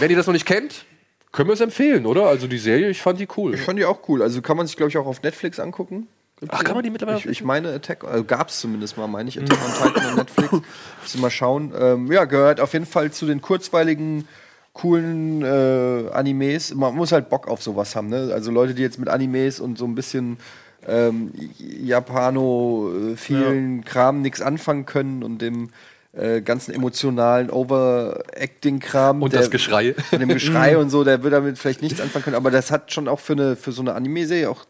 wenn 0.00 0.10
ihr 0.10 0.16
das 0.16 0.26
noch 0.26 0.34
nicht 0.34 0.46
kennt, 0.46 0.84
können 1.32 1.48
wir 1.48 1.54
es 1.54 1.60
empfehlen, 1.60 2.06
oder? 2.06 2.26
Also 2.26 2.46
die 2.46 2.58
Serie, 2.58 2.90
ich 2.90 3.00
fand 3.00 3.20
die 3.20 3.28
cool. 3.36 3.54
Ich 3.54 3.60
fand 3.60 3.78
die 3.78 3.84
auch 3.84 4.08
cool. 4.08 4.22
Also 4.22 4.42
kann 4.42 4.56
man 4.56 4.66
sich, 4.66 4.76
glaube 4.76 4.90
ich, 4.90 4.98
auch 4.98 5.06
auf 5.06 5.22
Netflix 5.22 5.60
angucken. 5.60 6.08
Gibt's 6.40 6.54
Ach, 6.56 6.62
kann 6.64 6.74
man 6.74 6.84
die 6.84 6.90
mittlerweile 6.90 7.18
Ich, 7.18 7.26
ich 7.26 7.42
meine, 7.44 7.72
Attack, 7.72 8.04
also 8.04 8.22
gab 8.24 8.48
es 8.48 8.60
zumindest 8.60 8.96
mal, 8.96 9.06
meine 9.08 9.28
ich, 9.28 9.40
Attack 9.40 9.58
on 9.58 9.72
Titan 9.92 10.06
auf 10.10 10.16
Netflix. 10.16 10.52
Müssen 11.02 11.18
wir 11.18 11.20
mal 11.22 11.30
schauen. 11.30 11.72
Ähm, 11.78 12.12
ja, 12.12 12.24
gehört 12.26 12.60
auf 12.60 12.72
jeden 12.72 12.86
Fall 12.86 13.10
zu 13.10 13.26
den 13.26 13.40
kurzweiligen, 13.40 14.28
coolen 14.72 15.42
äh, 15.42 16.10
Animes. 16.12 16.74
Man 16.74 16.94
muss 16.94 17.10
halt 17.12 17.28
Bock 17.28 17.48
auf 17.48 17.62
sowas 17.62 17.96
haben, 17.96 18.08
ne? 18.08 18.30
Also 18.32 18.50
Leute, 18.52 18.74
die 18.74 18.82
jetzt 18.82 18.98
mit 19.00 19.08
Animes 19.08 19.58
und 19.58 19.76
so 19.78 19.84
ein 19.86 19.94
bisschen 19.96 20.36
ähm, 20.86 21.32
Japano 21.58 22.92
äh, 23.12 23.16
vielen 23.16 23.84
Kram 23.84 24.22
nichts 24.22 24.40
anfangen 24.40 24.86
können 24.86 25.24
und 25.24 25.42
dem 25.42 25.70
äh, 26.12 26.40
ganzen 26.40 26.72
emotionalen 26.72 27.50
Overacting-Kram. 27.50 29.22
Und 29.22 29.32
der- 29.32 29.40
das 29.40 29.50
Geschrei. 29.50 29.94
Von 29.94 30.20
dem 30.20 30.28
Geschrei 30.28 30.78
und 30.78 30.90
so, 30.90 31.04
der 31.04 31.22
wird 31.22 31.32
damit 31.32 31.58
vielleicht 31.58 31.82
nichts 31.82 32.00
anfangen 32.00 32.24
können, 32.24 32.36
aber 32.36 32.50
das 32.50 32.70
hat 32.70 32.92
schon 32.92 33.08
auch 33.08 33.20
für, 33.20 33.32
eine, 33.34 33.56
für 33.56 33.72
so 33.72 33.82
eine 33.82 33.94
Anime-Serie 33.94 34.48
auch, 34.50 34.64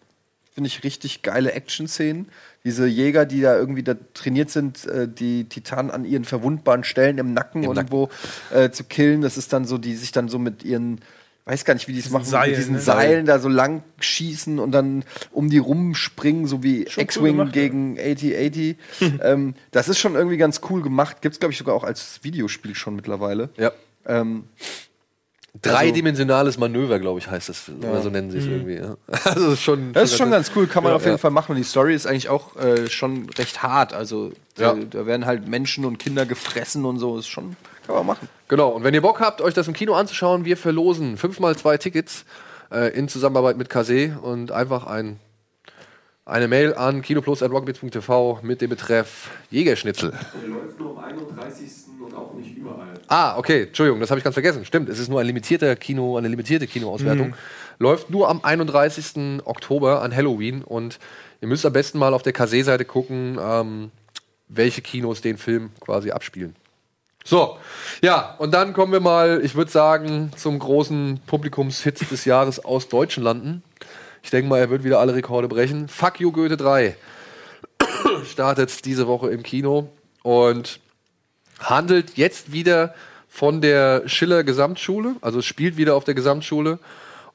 finde 0.59 0.67
ich, 0.67 0.83
richtig 0.83 1.23
geile 1.23 1.53
Action-Szenen. 1.53 2.27
Diese 2.65 2.89
Jäger, 2.89 3.27
die 3.27 3.41
da 3.41 3.57
irgendwie 3.57 3.85
da 3.85 3.95
trainiert 4.13 4.51
sind, 4.51 4.87
äh, 4.87 5.07
die 5.07 5.45
Titanen 5.45 5.93
an 5.93 6.05
ihren 6.05 6.25
verwundbaren 6.25 6.83
Stellen 6.83 7.19
im 7.19 7.33
Nacken 7.33 7.63
Im 7.63 7.71
irgendwo 7.71 8.09
äh, 8.53 8.71
zu 8.71 8.83
killen, 8.83 9.21
das 9.21 9.37
ist 9.37 9.53
dann 9.53 9.67
so, 9.67 9.79
die 9.79 9.95
sich 9.95 10.11
dann 10.11 10.29
so 10.29 10.41
mit 10.41 10.65
ihren 10.65 11.01
weiß 11.45 11.65
gar 11.65 11.75
nicht, 11.75 11.87
wie 11.87 11.93
die 11.93 12.01
es 12.01 12.11
machen, 12.11 12.25
Seilen, 12.25 12.51
mit 12.51 12.59
diesen 12.59 12.75
ne? 12.75 12.81
Seilen 12.81 13.25
da 13.25 13.39
so 13.39 13.49
lang 13.49 13.85
schießen 14.01 14.59
und 14.59 14.73
dann 14.73 15.05
um 15.31 15.49
die 15.49 15.59
rumspringen, 15.59 16.49
so 16.49 16.65
wie 16.65 16.87
Schon 16.89 17.03
cool 17.03 17.05
X-Wing 17.05 17.37
gemacht, 17.37 17.55
ja. 17.55 17.63
gegen 17.63 17.99
8080. 17.99 18.77
ähm, 19.23 19.55
das 19.71 19.89
ist 19.89 20.01
schon 20.01 20.17
irgendwie 20.17 20.39
ganz 20.39 20.61
cool 20.69 20.83
gemacht. 20.83 21.23
Gibt 21.23 21.35
es, 21.35 21.39
glaube 21.39 21.53
ich, 21.53 21.59
sogar 21.59 21.77
auch 21.77 21.85
als 21.85 22.19
Videospiel 22.25 22.75
schon 22.75 22.97
mittlerweile. 22.97 23.51
Ja. 23.57 23.71
Ähm, 24.07 24.45
Dreidimensionales 25.63 26.59
Manöver, 26.59 26.99
glaube 26.99 27.19
ich, 27.21 27.31
heißt 27.31 27.49
es. 27.49 27.71
Oder 27.81 28.03
so 28.03 28.11
nennen 28.11 28.31
sie 28.31 28.39
es 28.39 28.47
irgendwie. 28.47 28.77
Ja. 28.77 28.97
Also 29.25 29.45
das 29.47 29.55
ist 29.55 29.63
schon. 29.63 29.93
Das 29.93 30.11
ist 30.13 30.19
schon 30.19 30.31
ganz 30.31 30.51
cool, 30.57 30.67
kann 30.67 30.83
man 30.83 30.93
Ja, 30.93 30.97
auf 30.97 31.03
jeden 31.03 31.15
ja. 31.15 31.19
Fall 31.19 31.31
machen. 31.31 31.53
Und 31.53 31.57
die 31.59 31.65
Story 31.65 31.95
ist 31.95 32.07
eigentlich 32.07 32.29
auch 32.29 32.57
äh, 32.57 32.89
schon 32.89 33.29
recht 33.39 33.63
hart. 33.63 33.93
Also 33.95 34.33
Ja. 34.57 34.75
da, 34.75 34.81
da 34.99 35.07
werden 35.07 35.27
halt 35.27 35.49
Menschen 35.49 35.85
und 35.85 35.99
Kinder 35.99 36.27
gefressen 36.27 36.85
und 36.85 36.99
so. 36.99 37.19
Ist 37.19 37.29
schon, 37.29 37.57
kann 37.87 37.97
man 37.97 38.07
machen. 38.07 38.29
Genau, 38.49 38.71
und 38.71 38.85
wenn 38.85 38.95
ihr 38.95 39.03
Bock 39.03 39.21
habt, 39.21 39.41
euch 39.43 39.55
das 39.55 39.69
im 39.69 39.75
Kino 39.75 39.95
anzuschauen, 39.95 40.45
wir 40.45 40.57
verlosen 40.57 41.17
fünfmal 41.17 41.57
zwei 41.57 41.77
Tickets 41.77 42.25
äh, 42.73 42.93
in 42.97 43.09
Zusammenarbeit 43.09 43.57
mit 43.57 43.69
Kase 43.69 44.19
und 44.23 44.53
einfach 44.53 44.87
ein, 44.87 45.19
eine 46.25 46.49
Mail 46.49 46.75
an 46.75 47.03
kinoplus.rockbits.tv 47.03 48.41
mit 48.43 48.61
dem 48.61 48.71
Betreff 48.71 49.31
Jägerschnitzel. 49.51 50.11
Der 50.11 50.49
läuft 50.49 50.79
nur 50.79 50.99
am 50.99 51.05
31. 51.05 51.71
und 52.01 52.15
auch 52.15 52.33
nicht 52.35 52.57
überall. 52.57 52.95
Ah, 53.09 53.37
okay, 53.37 53.65
Entschuldigung, 53.65 54.01
das 54.01 54.11
habe 54.11 54.19
ich 54.19 54.25
ganz 54.25 54.35
vergessen. 54.35 54.65
Stimmt, 54.65 54.89
es 54.89 54.99
ist 54.99 55.09
nur 55.09 55.21
ein 55.21 55.27
limitierter 55.27 55.77
Kino, 55.77 56.17
eine 56.17 56.29
limitierte 56.29 56.67
Kinoauswertung. 56.67 57.35
Läuft 57.79 58.11
nur 58.11 58.29
am 58.29 58.41
31. 58.43 59.43
Oktober 59.45 60.03
an 60.03 60.15
Halloween 60.15 60.63
und 60.63 60.99
ihr 61.41 61.49
müsst 61.49 61.65
am 61.65 61.73
besten 61.73 61.99
mal 61.99 62.15
auf 62.15 62.23
der 62.23 62.33
Kase-Seite 62.33 62.85
gucken, 62.85 63.39
ähm, 63.41 63.91
welche 64.49 64.83
Kinos 64.83 65.21
den 65.21 65.39
Film 65.39 65.71
quasi 65.81 66.11
abspielen. 66.11 66.55
So, 67.25 67.59
ja, 68.03 68.37
und 68.39 68.53
dann 68.55 68.73
kommen 68.73 68.93
wir 68.93 69.01
mal, 69.01 69.41
ich 69.45 69.55
würde 69.55 69.71
sagen, 69.71 70.31
zum 70.37 70.59
großen 70.59 71.21
Publikumshit 71.27 72.11
des 72.11 72.25
Jahres 72.25 72.65
aus 72.65 72.89
deutschen 72.89 73.23
Landen. 73.23 73.63
Ich 74.23 74.31
denke 74.31 74.49
mal, 74.49 74.59
er 74.59 74.71
wird 74.71 74.83
wieder 74.83 74.99
alle 74.99 75.15
Rekorde 75.15 75.47
brechen. 75.47 75.89
Fuck 75.89 76.21
You 76.21 76.33
Goethe 76.33 76.57
3 76.57 76.97
startet 78.25 78.85
diese 78.85 79.07
Woche 79.07 79.31
im 79.31 79.43
Kino 79.43 79.91
und 80.23 80.81
handelt 81.61 82.17
jetzt 82.17 82.53
wieder 82.53 82.95
von 83.29 83.61
der 83.61 84.09
Schiller 84.09 84.45
Gesamtschule, 84.45 85.17
also 85.21 85.39
es 85.41 85.47
spielt 85.47 85.77
wieder 85.77 85.95
auf 85.95 86.05
der 86.05 86.15
Gesamtschule. 86.15 86.79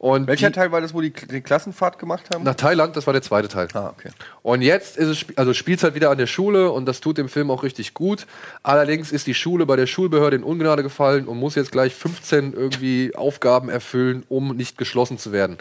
Und 0.04 0.28
Welcher 0.28 0.50
die, 0.50 0.56
Teil 0.56 0.70
war 0.74 0.82
das, 0.82 0.94
wo 0.94 1.00
die, 1.00 1.12
die 1.14 1.40
Klassenfahrt 1.40 1.98
gemacht 1.98 2.26
haben? 2.34 2.44
nach 2.44 2.56
Thailand, 2.56 2.98
das 2.98 3.08
war 3.08 3.14
der 3.14 3.22
zweite 3.22 3.48
Teil. 3.48 3.70
ah, 3.74 3.94
okay. 3.98 4.10
Und 4.42 4.62
jetzt 4.62 4.98
ist 4.98 5.08
es, 5.08 5.38
also 5.38 5.54
spielt 5.54 5.82
halt 5.82 5.96
wieder 5.96 6.10
an 6.10 6.18
der 6.18 6.28
Schule 6.28 6.72
und 6.72 6.86
das 6.86 7.00
tut 7.00 7.18
dem 7.18 7.30
Film 7.30 7.50
auch 7.50 7.64
richtig 7.64 7.94
gut. 7.94 8.28
Allerdings 8.64 9.14
ist 9.14 9.28
die 9.28 9.34
Schule 9.34 9.66
bei 9.66 9.78
der 9.78 9.88
Schulbehörde 9.88 10.36
in 10.36 10.44
Ungnade 10.44 10.84
gefallen 10.84 11.26
und 11.26 11.38
muss 11.38 11.56
jetzt 11.56 11.72
gleich 11.72 11.96
15 11.96 12.52
irgendwie 12.52 13.16
Aufgaben 13.16 13.70
erfüllen, 13.70 14.26
um 14.28 14.54
nicht 14.58 14.78
geschlossen 14.78 15.18
zu 15.18 15.32
werden. 15.32 15.58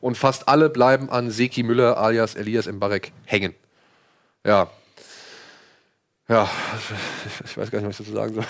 Und 0.00 0.16
fast 0.16 0.48
alle 0.48 0.70
bleiben 0.70 1.10
an 1.10 1.30
Seki 1.30 1.62
Müller 1.62 1.98
alias 1.98 2.34
Elias 2.34 2.66
Mbarek 2.66 3.12
hängen. 3.26 3.54
Ja. 4.46 4.70
Ja, 6.28 6.48
ich 7.44 7.56
weiß 7.56 7.70
gar 7.70 7.80
nicht, 7.80 7.88
was 7.88 7.98
ich 8.00 8.06
dazu 8.06 8.16
sagen 8.16 8.34
soll. 8.34 8.44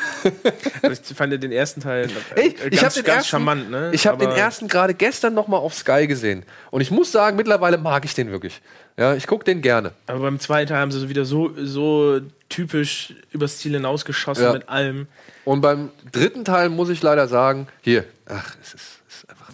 Also 0.83 1.03
ich 1.11 1.17
fand 1.17 1.33
den 1.43 1.53
ersten 1.53 1.81
Teil 1.81 2.09
äh, 2.37 2.41
Ey, 2.41 2.49
ich 2.71 2.81
ganz, 2.81 2.83
habe 2.83 2.95
den, 2.95 3.05
ganz 3.05 3.17
ersten- 3.17 3.29
charmant, 3.31 3.71
ne? 3.71 3.91
ich 3.93 4.07
hab 4.07 4.19
den 4.19 4.31
ersten 4.31 4.69
gerade 4.69 4.93
gestern 4.95 5.33
noch 5.35 5.49
mal 5.49 5.57
auf 5.57 5.75
Sky 5.75 6.07
gesehen. 6.07 6.45
Und 6.71 6.83
ich 6.83 6.91
muss 6.91 7.11
sagen, 7.11 7.37
mittlerweile 7.37 7.79
mag 7.79 8.05
ich 8.05 8.15
den 8.15 8.31
wirklich. 8.31 8.61
Ja, 8.99 9.15
ich 9.15 9.27
gucke 9.27 9.45
den 9.45 9.63
gerne. 9.63 9.93
Aber 10.07 10.21
beim 10.21 10.39
zweiten 10.39 10.69
Teil 10.69 10.79
haben 10.79 10.93
sie 10.93 11.01
so 11.01 11.09
wieder 11.09 11.25
so, 11.25 11.51
so 11.57 12.21
typisch 12.51 13.15
übers 13.31 13.57
Ziel 13.59 13.73
hinausgeschossen 13.73 14.45
Ja. 14.45 14.53
mit 14.53 14.69
allem. 14.69 15.09
Und 15.47 15.63
beim 15.63 15.89
dritten 16.13 16.45
Teil 16.45 16.69
muss 16.69 16.91
ich 16.91 17.03
leider 17.03 17.27
sagen, 17.27 17.69
hier, 17.81 18.05
ach, 18.27 18.55
es 18.63 18.75
ist, 18.75 19.01
es 19.09 19.15
ist 19.17 19.31
einfach. 19.31 19.49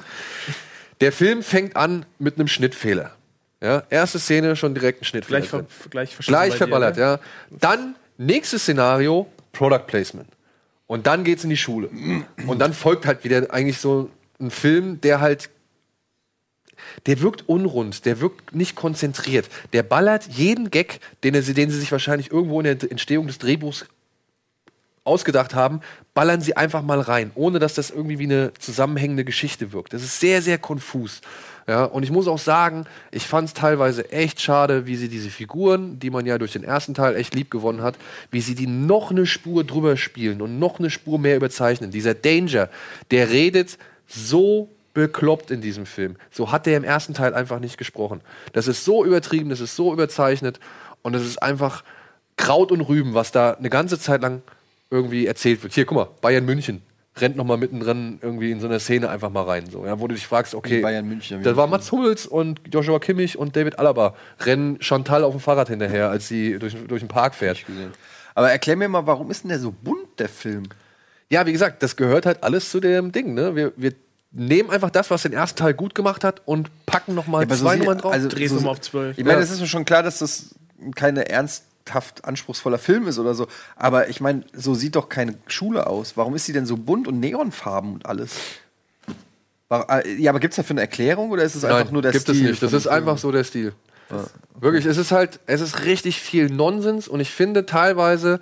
Der 1.00 1.12
Film 1.12 1.44
fängt 1.44 1.76
an 1.76 2.04
mit 2.18 2.34
einem 2.34 2.48
Schnittfehler. 2.48 3.12
Ja, 3.62 3.84
erste 3.90 4.18
Szene 4.18 4.56
schon 4.56 4.74
direkt 4.74 5.02
ein 5.02 5.04
Schnittfehler. 5.04 5.38
Gleich, 5.40 5.48
ver, 5.50 5.64
gleich 5.88 6.16
Gleich 6.18 6.48
bei 6.50 6.54
dir, 6.54 6.56
verballert, 6.58 6.96
ne? 6.96 7.02
ja. 7.02 7.18
Dann 7.50 7.94
nächstes 8.18 8.62
Szenario, 8.62 9.26
Product 9.52 9.86
Placement. 9.86 10.28
Und 10.86 11.06
dann 11.06 11.24
geht's 11.24 11.44
in 11.44 11.50
die 11.50 11.56
Schule. 11.56 11.90
Und 12.46 12.58
dann 12.58 12.72
folgt 12.74 13.06
halt 13.06 13.24
wieder 13.24 13.52
eigentlich 13.52 13.78
so 13.78 14.10
ein 14.40 14.50
Film, 14.50 15.00
der 15.00 15.20
halt 15.20 15.50
der 17.06 17.20
wirkt 17.20 17.48
unrund, 17.48 18.04
der 18.04 18.20
wirkt 18.20 18.54
nicht 18.54 18.76
konzentriert. 18.76 19.48
Der 19.72 19.82
ballert 19.82 20.28
jeden 20.28 20.70
Gag, 20.70 21.00
den, 21.24 21.34
er, 21.34 21.42
den 21.42 21.70
sie 21.70 21.78
sich 21.80 21.92
wahrscheinlich 21.92 22.30
irgendwo 22.30 22.60
in 22.60 22.64
der 22.64 22.90
Entstehung 22.90 23.26
des 23.26 23.38
Drehbuchs 23.38 23.86
ausgedacht 25.08 25.54
haben, 25.54 25.80
ballern 26.14 26.40
sie 26.40 26.56
einfach 26.56 26.82
mal 26.82 27.00
rein, 27.00 27.32
ohne 27.34 27.58
dass 27.58 27.74
das 27.74 27.90
irgendwie 27.90 28.18
wie 28.18 28.24
eine 28.24 28.52
zusammenhängende 28.58 29.24
Geschichte 29.24 29.72
wirkt. 29.72 29.92
Das 29.92 30.02
ist 30.02 30.20
sehr, 30.20 30.42
sehr 30.42 30.58
konfus. 30.58 31.20
Ja, 31.66 31.84
und 31.84 32.02
ich 32.02 32.10
muss 32.10 32.28
auch 32.28 32.38
sagen, 32.38 32.86
ich 33.10 33.26
fand 33.26 33.48
es 33.48 33.54
teilweise 33.54 34.10
echt 34.10 34.40
schade, 34.40 34.86
wie 34.86 34.96
sie 34.96 35.08
diese 35.08 35.28
Figuren, 35.28 35.98
die 35.98 36.08
man 36.08 36.24
ja 36.24 36.38
durch 36.38 36.52
den 36.52 36.64
ersten 36.64 36.94
Teil 36.94 37.14
echt 37.14 37.34
lieb 37.34 37.50
gewonnen 37.50 37.82
hat, 37.82 37.96
wie 38.30 38.40
sie 38.40 38.54
die 38.54 38.66
noch 38.66 39.10
eine 39.10 39.26
Spur 39.26 39.64
drüber 39.64 39.98
spielen 39.98 40.40
und 40.40 40.58
noch 40.58 40.78
eine 40.78 40.88
Spur 40.88 41.18
mehr 41.18 41.36
überzeichnen. 41.36 41.90
Dieser 41.90 42.14
Danger, 42.14 42.70
der 43.10 43.28
redet 43.28 43.76
so 44.06 44.70
bekloppt 44.94 45.50
in 45.50 45.60
diesem 45.60 45.84
Film. 45.84 46.16
So 46.30 46.50
hat 46.50 46.64
der 46.64 46.78
im 46.78 46.84
ersten 46.84 47.12
Teil 47.12 47.34
einfach 47.34 47.60
nicht 47.60 47.76
gesprochen. 47.76 48.22
Das 48.54 48.66
ist 48.66 48.86
so 48.86 49.04
übertrieben, 49.04 49.50
das 49.50 49.60
ist 49.60 49.76
so 49.76 49.92
überzeichnet 49.92 50.58
und 51.02 51.14
es 51.14 51.24
ist 51.26 51.42
einfach 51.42 51.84
Kraut 52.36 52.72
und 52.72 52.80
Rüben, 52.80 53.12
was 53.12 53.30
da 53.30 53.52
eine 53.52 53.68
ganze 53.68 53.98
Zeit 53.98 54.22
lang 54.22 54.42
irgendwie 54.90 55.26
erzählt 55.26 55.62
wird. 55.62 55.72
Hier, 55.74 55.84
guck 55.84 55.96
mal, 55.96 56.08
Bayern 56.20 56.44
München 56.44 56.82
rennt 57.16 57.36
noch 57.36 57.44
mal 57.44 57.56
mittendrin 57.56 58.18
irgendwie 58.22 58.52
in 58.52 58.60
so 58.60 58.66
eine 58.68 58.78
Szene 58.78 59.08
einfach 59.10 59.30
mal 59.30 59.42
rein, 59.42 59.64
so, 59.68 59.84
ja, 59.84 59.98
wo 59.98 60.06
du 60.06 60.14
dich 60.14 60.26
fragst, 60.26 60.54
okay, 60.54 60.80
Bayern 60.80 61.06
München, 61.08 61.42
da 61.42 61.56
war 61.56 61.66
Mats 61.66 61.90
Hummels 61.90 62.26
und 62.26 62.60
Joshua 62.72 63.00
Kimmich 63.00 63.36
und 63.36 63.56
David 63.56 63.78
Alaba 63.80 64.14
rennen 64.40 64.80
Chantal 64.80 65.24
auf 65.24 65.32
dem 65.34 65.40
Fahrrad 65.40 65.68
hinterher, 65.68 66.10
als 66.10 66.28
sie 66.28 66.58
durch, 66.60 66.76
durch 66.86 67.02
den 67.02 67.08
Park 67.08 67.34
fährt. 67.34 67.64
Aber 68.36 68.52
erklär 68.52 68.76
mir 68.76 68.88
mal, 68.88 69.04
warum 69.06 69.32
ist 69.32 69.42
denn 69.42 69.48
der 69.48 69.58
so 69.58 69.72
bunt, 69.72 70.06
der 70.18 70.28
Film? 70.28 70.62
Ja, 71.28 71.44
wie 71.44 71.52
gesagt, 71.52 71.82
das 71.82 71.96
gehört 71.96 72.24
halt 72.24 72.42
alles 72.44 72.70
zu 72.70 72.78
dem 72.78 73.10
Ding, 73.10 73.34
ne? 73.34 73.56
Wir, 73.56 73.72
wir 73.76 73.92
nehmen 74.30 74.70
einfach 74.70 74.90
das, 74.90 75.10
was 75.10 75.22
den 75.22 75.32
ersten 75.32 75.58
Teil 75.58 75.74
gut 75.74 75.96
gemacht 75.96 76.22
hat 76.22 76.42
und 76.44 76.70
packen 76.86 77.14
noch 77.16 77.26
mal 77.26 77.42
aber 77.42 77.56
so 77.56 77.64
zwei 77.64 77.74
sie- 77.74 77.80
Nummern 77.80 77.98
drauf. 77.98 78.12
also- 78.12 78.28
Drehst 78.28 78.56
so- 78.56 78.68
auf 78.68 78.80
12. 78.80 79.18
Ich 79.18 79.24
meine, 79.24 79.38
Ja. 79.38 79.42
es 79.44 79.50
ist 79.50 79.60
mir 79.60 79.66
schon 79.66 79.84
klar, 79.84 80.04
dass 80.04 80.20
das 80.20 80.54
keine 80.94 81.28
ernsthaft 81.88 82.24
anspruchsvoller 82.24 82.78
Film 82.78 83.06
ist 83.08 83.18
oder 83.18 83.34
so. 83.34 83.46
Aber 83.76 84.08
ich 84.08 84.20
meine, 84.20 84.44
so 84.52 84.74
sieht 84.74 84.96
doch 84.96 85.08
keine 85.08 85.34
Schule 85.46 85.86
aus. 85.86 86.16
Warum 86.16 86.34
ist 86.34 86.46
sie 86.46 86.52
denn 86.52 86.66
so 86.66 86.76
bunt 86.76 87.08
und 87.08 87.20
neonfarben 87.20 87.94
und 87.94 88.06
alles? 88.06 88.32
Äh, 89.70 90.16
Ja, 90.18 90.30
aber 90.30 90.40
gibt 90.40 90.52
es 90.52 90.56
dafür 90.56 90.74
eine 90.74 90.82
Erklärung 90.82 91.30
oder 91.30 91.42
ist 91.42 91.54
es 91.54 91.64
einfach 91.64 91.84
Nein, 91.84 91.92
nur 91.92 92.02
der 92.02 92.12
gibt 92.12 92.22
Stil? 92.22 92.36
es 92.36 92.42
nicht. 92.42 92.62
Das 92.62 92.72
ist 92.72 92.86
einfach 92.86 93.18
so 93.18 93.32
der 93.32 93.44
Stil. 93.44 93.72
Wirklich, 94.58 94.86
es 94.86 94.96
ist 94.96 95.12
halt, 95.12 95.38
es 95.46 95.60
ist 95.60 95.84
richtig 95.84 96.20
viel 96.20 96.48
Nonsens 96.48 97.08
und 97.08 97.20
ich 97.20 97.30
finde 97.30 97.66
teilweise, 97.66 98.40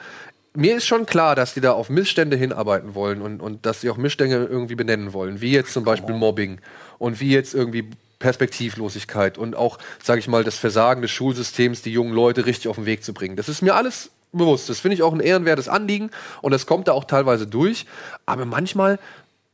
mir 0.54 0.76
ist 0.76 0.86
schon 0.86 1.06
klar, 1.06 1.34
dass 1.34 1.54
die 1.54 1.60
da 1.60 1.72
auf 1.72 1.90
Missstände 1.90 2.36
hinarbeiten 2.36 2.94
wollen 2.94 3.20
und, 3.20 3.40
und 3.42 3.66
dass 3.66 3.80
sie 3.80 3.90
auch 3.90 3.96
Missstände 3.96 4.44
irgendwie 4.44 4.76
benennen 4.76 5.12
wollen, 5.12 5.40
wie 5.40 5.50
jetzt 5.50 5.72
zum 5.72 5.82
Beispiel 5.84 6.14
Mobbing 6.14 6.60
und 6.98 7.18
wie 7.20 7.30
jetzt 7.30 7.52
irgendwie 7.52 7.90
Perspektivlosigkeit 8.18 9.38
und 9.38 9.56
auch, 9.56 9.78
sage 10.02 10.20
ich 10.20 10.28
mal, 10.28 10.44
das 10.44 10.56
Versagen 10.56 11.02
des 11.02 11.10
Schulsystems, 11.10 11.82
die 11.82 11.92
jungen 11.92 12.12
Leute 12.12 12.46
richtig 12.46 12.68
auf 12.68 12.76
den 12.76 12.86
Weg 12.86 13.04
zu 13.04 13.12
bringen. 13.12 13.36
Das 13.36 13.48
ist 13.48 13.62
mir 13.62 13.74
alles 13.74 14.10
bewusst. 14.32 14.68
Das 14.68 14.80
finde 14.80 14.94
ich 14.94 15.02
auch 15.02 15.12
ein 15.12 15.20
ehrenwertes 15.20 15.68
Anliegen 15.68 16.10
und 16.42 16.52
das 16.52 16.66
kommt 16.66 16.88
da 16.88 16.92
auch 16.92 17.04
teilweise 17.04 17.46
durch. 17.46 17.86
Aber 18.24 18.44
manchmal, 18.44 18.98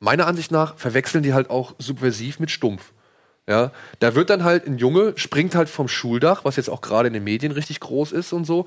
meiner 0.00 0.26
Ansicht 0.26 0.50
nach, 0.50 0.76
verwechseln 0.76 1.22
die 1.22 1.34
halt 1.34 1.50
auch 1.50 1.74
subversiv 1.78 2.40
mit 2.40 2.50
stumpf. 2.50 2.92
Ja, 3.48 3.72
da 3.98 4.14
wird 4.14 4.30
dann 4.30 4.44
halt 4.44 4.66
ein 4.66 4.78
Junge, 4.78 5.14
springt 5.16 5.56
halt 5.56 5.68
vom 5.68 5.88
Schuldach, 5.88 6.44
was 6.44 6.54
jetzt 6.56 6.70
auch 6.70 6.80
gerade 6.80 7.08
in 7.08 7.14
den 7.14 7.24
Medien 7.24 7.50
richtig 7.50 7.80
groß 7.80 8.12
ist 8.12 8.32
und 8.32 8.44
so. 8.44 8.66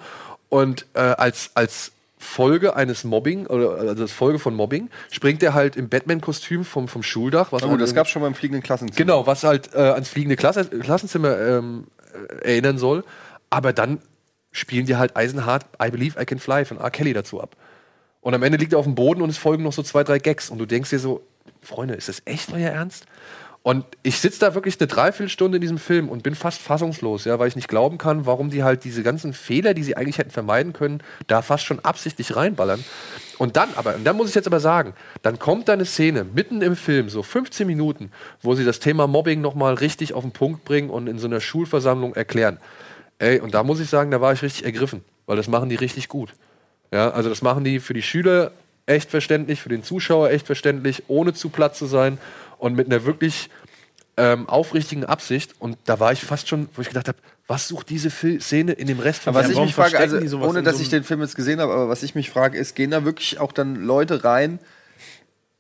Und 0.50 0.86
äh, 0.94 1.00
als, 1.00 1.52
als 1.54 1.94
Folge 2.26 2.76
eines 2.76 3.04
Mobbing, 3.04 3.48
oder 3.48 3.78
also 3.78 4.04
als 4.04 4.12
Folge 4.12 4.40
von 4.40 4.56
Mobbing, 4.56 4.90
springt 5.12 5.42
er 5.44 5.54
halt 5.54 5.76
im 5.76 5.88
Batman-Kostüm 5.88 6.66
vom, 6.66 6.88
vom 6.88 7.04
Schuldach. 7.04 7.52
Was 7.52 7.62
Na 7.62 7.70
halt 7.70 7.82
das 7.82 7.94
gab 7.94 8.08
es 8.08 8.12
schon 8.12 8.22
beim 8.22 8.36
fliegenden 8.36 8.64
Klassenzimmer. 8.64 8.98
Genau, 8.98 9.28
was 9.28 9.44
halt 9.44 9.74
äh, 9.74 9.78
ans 9.78 10.10
fliegende 10.10 10.36
Klasse, 10.36 10.66
Klassenzimmer 10.66 11.40
ähm, 11.40 11.88
äh, 12.42 12.54
erinnern 12.54 12.78
soll. 12.78 13.04
Aber 13.50 13.72
dann 13.72 14.00
spielen 14.52 14.86
die 14.86 14.96
halt 14.96 15.16
eisenhart 15.16 15.66
I 15.82 15.92
Believe 15.92 16.20
I 16.22 16.26
Can 16.26 16.40
Fly 16.40 16.66
von 16.66 16.78
R. 16.78 16.92
Kelly 16.92 17.14
dazu 17.14 17.42
ab. 17.42 17.56
Und 18.22 18.34
am 18.34 18.42
Ende 18.44 18.58
liegt 18.58 18.74
er 18.74 18.80
auf 18.80 18.86
dem 18.86 18.96
Boden 18.96 19.22
und 19.22 19.30
es 19.30 19.38
folgen 19.38 19.64
noch 19.64 19.74
so 19.74 19.84
zwei, 19.84 20.04
drei 20.04 20.18
Gags. 20.18 20.50
Und 20.50 20.58
du 20.58 20.66
denkst 20.66 20.90
dir 20.90 21.00
so, 21.00 21.22
Freunde, 21.62 21.94
ist 21.94 22.10
das 22.10 22.22
echt 22.26 22.52
euer 22.52 22.72
Ernst? 22.72 23.06
Und 23.66 23.84
ich 24.04 24.20
sitze 24.20 24.42
da 24.42 24.54
wirklich 24.54 24.80
eine 24.80 24.86
Dreiviertelstunde 24.86 25.58
in 25.58 25.62
diesem 25.62 25.80
Film 25.80 26.08
und 26.08 26.22
bin 26.22 26.36
fast 26.36 26.62
fassungslos, 26.62 27.26
ja, 27.26 27.40
weil 27.40 27.48
ich 27.48 27.56
nicht 27.56 27.68
glauben 27.68 27.98
kann, 27.98 28.28
warum 28.28 28.52
die 28.52 28.64
halt 28.64 28.84
diese 28.84 29.02
ganzen 29.02 29.34
Fehler, 29.34 29.74
die 29.74 29.82
sie 29.82 29.98
eigentlich 29.98 30.20
hätten 30.20 30.30
vermeiden 30.30 30.72
können, 30.72 31.02
da 31.26 31.42
fast 31.42 31.66
schon 31.66 31.80
absichtlich 31.80 32.36
reinballern. 32.36 32.86
Und 33.40 33.58
dann 33.58 33.70
aber, 33.76 33.96
und 33.96 34.04
dann 34.04 34.18
muss 34.18 34.30
ich 34.30 34.36
jetzt 34.36 34.46
aber 34.46 34.60
sagen, 34.60 34.94
dann 35.24 35.40
kommt 35.40 35.68
da 35.68 35.74
eine 35.74 35.86
Szene 35.86 36.26
mitten 36.26 36.62
im 36.62 36.76
Film, 36.76 37.10
so 37.10 37.24
15 37.24 37.66
Minuten, 37.66 38.12
wo 38.44 38.54
sie 38.54 38.66
das 38.66 38.80
Thema 38.80 39.08
Mobbing 39.08 39.42
nochmal 39.42 39.74
richtig 39.74 40.14
auf 40.14 40.22
den 40.22 40.32
Punkt 40.32 40.64
bringen 40.64 40.92
und 40.92 41.08
in 41.08 41.18
so 41.18 41.26
einer 41.26 41.42
Schulversammlung 41.42 42.14
erklären. 42.14 42.60
Ey, 43.18 43.40
und 43.40 43.56
da 43.56 43.64
muss 43.64 43.80
ich 43.80 43.90
sagen, 43.90 44.12
da 44.12 44.22
war 44.22 44.32
ich 44.32 44.44
richtig 44.44 44.64
ergriffen, 44.64 45.04
weil 45.26 45.38
das 45.38 45.48
machen 45.48 45.70
die 45.70 45.76
richtig 45.76 46.08
gut. 46.08 46.36
Ja, 46.92 47.10
also 47.10 47.30
das 47.30 47.42
machen 47.42 47.64
die 47.64 47.80
für 47.80 47.96
die 47.96 48.04
Schüler 48.04 48.52
echt 48.86 49.10
verständlich, 49.10 49.60
für 49.60 49.70
den 49.70 49.82
Zuschauer 49.82 50.30
echt 50.30 50.46
verständlich, 50.46 51.02
ohne 51.08 51.34
zu 51.34 51.50
platt 51.50 51.76
zu 51.76 51.88
sein 51.88 52.20
und 52.58 52.76
mit 52.76 52.88
einer 52.88 53.06
wirklich 53.06 53.50
ähm, 54.18 54.48
aufrichtigen 54.48 55.06
Absicht. 55.06 55.56
Und 55.60 55.78
da 55.86 56.00
war 56.00 56.12
ich 56.12 56.22
fast 56.22 56.48
schon, 56.48 56.70
wo 56.76 56.82
ich 56.82 56.88
gedacht 56.88 57.08
habe, 57.08 57.18
was 57.48 57.68
sucht 57.68 57.90
diese 57.90 58.10
Fil 58.10 58.42
Szene 58.42 58.74
in 58.74 58.88
dem 58.88 59.00
Rest 59.00 59.24
von 59.24 59.34
was 59.34 59.50
ich 59.50 59.60
mich 59.60 59.76
frage, 59.76 60.00
also 60.00 60.40
ohne 60.40 60.64
dass 60.64 60.78
so 60.78 60.82
ich 60.82 60.90
den 60.90 61.04
Film 61.04 61.22
jetzt 61.22 61.36
gesehen 61.36 61.60
habe, 61.60 61.74
aber 61.74 61.90
was 61.90 62.02
ich 62.02 62.16
mich 62.16 62.30
frage, 62.30 62.58
ist, 62.58 62.76
gehen 62.76 62.92
da 62.92 63.06
wirklich 63.06 63.40
auch 63.40 63.52
dann 63.52 63.76
Leute 63.76 64.24
rein 64.24 64.60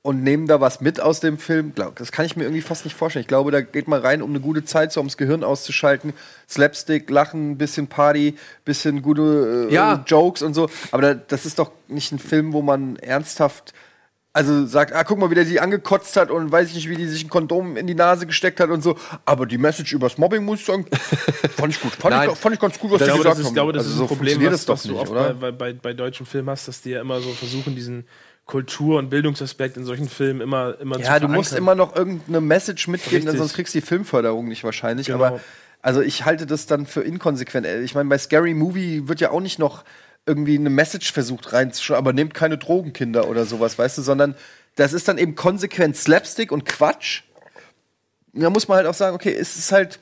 und 0.01 0.23
nehmen 0.23 0.47
da 0.47 0.62
was 0.62 0.81
mit 0.81 0.99
aus 0.99 1.19
dem 1.19 1.38
Film? 1.38 1.73
Das 1.95 2.12
kann 2.12 2.25
ich 2.25 2.36
mir 2.36 2.43
irgendwie 2.43 2.62
fast 2.62 2.86
nicht 2.86 2.95
vorstellen. 2.95 3.21
Ich 3.21 3.27
glaube, 3.27 3.51
da 3.51 3.62
geht 3.62 3.88
man 3.88 4.01
rein, 4.01 4.21
um 4.21 4.29
eine 4.29 4.39
gute 4.39 4.63
Zeit 4.63 4.91
so 4.91 4.99
ums 4.99 5.17
Gehirn 5.17 5.43
auszuschalten. 5.43 6.13
Slapstick, 6.47 7.10
Lachen, 7.10 7.58
bisschen 7.58 7.88
Party, 7.88 8.36
bisschen 8.65 9.01
gute 9.01 9.67
äh, 9.69 9.73
Ja. 9.73 10.03
Jokes 10.08 10.41
und 10.43 10.53
so. 10.53 10.69
Aber 10.91 11.01
da, 11.01 11.13
das 11.15 11.45
ist 11.45 11.60
doch 11.60 11.71
nicht 11.88 12.12
ein 12.12 12.19
Film, 12.19 12.53
wo 12.53 12.62
man 12.62 12.97
ernsthaft 12.97 13.73
also 14.36 14.65
sagt, 14.65 14.91
ah, 14.93 15.06
guck 15.06 15.17
mal, 15.17 15.32
wie 15.32 15.36
der 15.36 15.45
die 15.45 15.62
angekotzt 15.62 16.17
hat 16.17 16.30
und 16.30 16.52
weiß 16.52 16.67
ich 16.67 16.76
nicht, 16.76 16.89
wie 16.89 16.98
die 16.98 17.08
sich 17.08 17.24
ein 17.24 17.30
Kondom 17.30 17.78
in 17.78 17.88
die 17.88 17.95
Nase 17.95 18.28
gesteckt 18.28 18.60
hat 18.60 18.69
und 18.69 18.82
so. 18.82 18.98
Aber 19.24 19.45
die 19.45 19.58
Message 19.58 19.93
übers 19.93 20.17
Mobbing, 20.17 20.43
muss 20.43 20.60
ich 20.60 20.65
sagen, 20.65 20.86
fand 21.56 21.74
ich 21.74 21.80
gut. 21.80 21.93
Fand, 21.93 22.13
Nein. 22.13 22.30
ich, 22.30 22.38
fand 22.38 22.54
ich 22.54 22.60
ganz 22.60 22.78
gut, 22.78 22.91
was 22.91 23.00
Ich 23.00 23.06
die 23.08 23.13
glaube, 23.13 23.19
gesagt 23.24 23.34
das 23.36 23.39
ist, 23.39 23.45
haben. 23.48 23.54
glaube, 23.54 23.71
das 23.71 23.84
Also 23.86 23.91
ist 23.91 23.98
so 23.98 24.04
ein 24.04 24.08
Problem, 24.10 24.43
was, 24.52 24.67
was 24.67 24.84
du 24.84 24.89
nicht, 24.91 25.00
oft 25.00 25.12
oder? 25.12 25.34
bei, 25.36 25.52
bei, 25.52 25.71
bei 25.74 25.93
deutschen 25.93 26.26
Filmen 26.26 26.50
hast, 26.50 26.67
dass 26.67 26.82
die 26.82 26.89
ja 26.89 27.00
immer 27.00 27.21
so 27.21 27.30
versuchen, 27.30 27.76
diesen 27.76 28.06
Kultur- 28.45 29.00
und 29.00 29.10
Bildungsaspekt 29.10 29.78
in 29.78 29.86
solchen 29.86 30.10
Filmen 30.10 30.41
immer, 30.41 30.78
immer 30.82 31.00
Ja, 31.00 31.17
du 31.19 31.30
musst 31.30 31.54
immer 31.54 31.74
noch 31.74 31.95
irgendeine 31.95 32.41
Message 32.41 32.89
mitgeben, 32.89 33.26
denn 33.26 33.38
sonst 33.38 33.54
kriegst 33.54 33.74
du 33.74 33.80
die 33.80 33.86
Filmförderung 33.86 34.50
nicht 34.50 34.65
wahrscheinlich. 34.65 35.08
Genau. 35.08 35.24
Aber 35.24 35.39
also 35.82 36.02
ich 36.02 36.26
halte 36.26 36.45
das 36.45 36.65
dann 36.65 36.88
für 36.88 37.02
inkonsequent. 37.02 37.65
Ich 37.86 37.95
meine, 37.95 38.10
bei 38.10 38.17
Scary 38.17 38.54
Movie 38.54 39.08
wird 39.08 39.21
ja 39.21 39.32
auch 39.32 39.39
nicht 39.39 39.60
noch 39.60 39.84
irgendwie 40.25 40.57
eine 40.57 40.69
Message 40.69 41.11
versucht 41.11 41.53
reinzuschauen, 41.53 41.97
aber 41.97 42.13
nehmt 42.13 42.33
keine 42.33 42.57
Drogenkinder 42.57 43.27
oder 43.27 43.45
sowas, 43.45 43.77
weißt 43.77 43.99
du, 43.99 44.01
sondern 44.01 44.35
das 44.75 44.93
ist 44.93 45.07
dann 45.07 45.17
eben 45.17 45.35
konsequent 45.35 45.95
Slapstick 45.95 46.51
und 46.51 46.65
Quatsch. 46.65 47.21
Da 48.33 48.49
muss 48.49 48.67
man 48.67 48.77
halt 48.77 48.88
auch 48.88 48.93
sagen, 48.93 49.15
okay, 49.15 49.33
es 49.33 49.55
ist 49.55 49.71
halt 49.71 49.99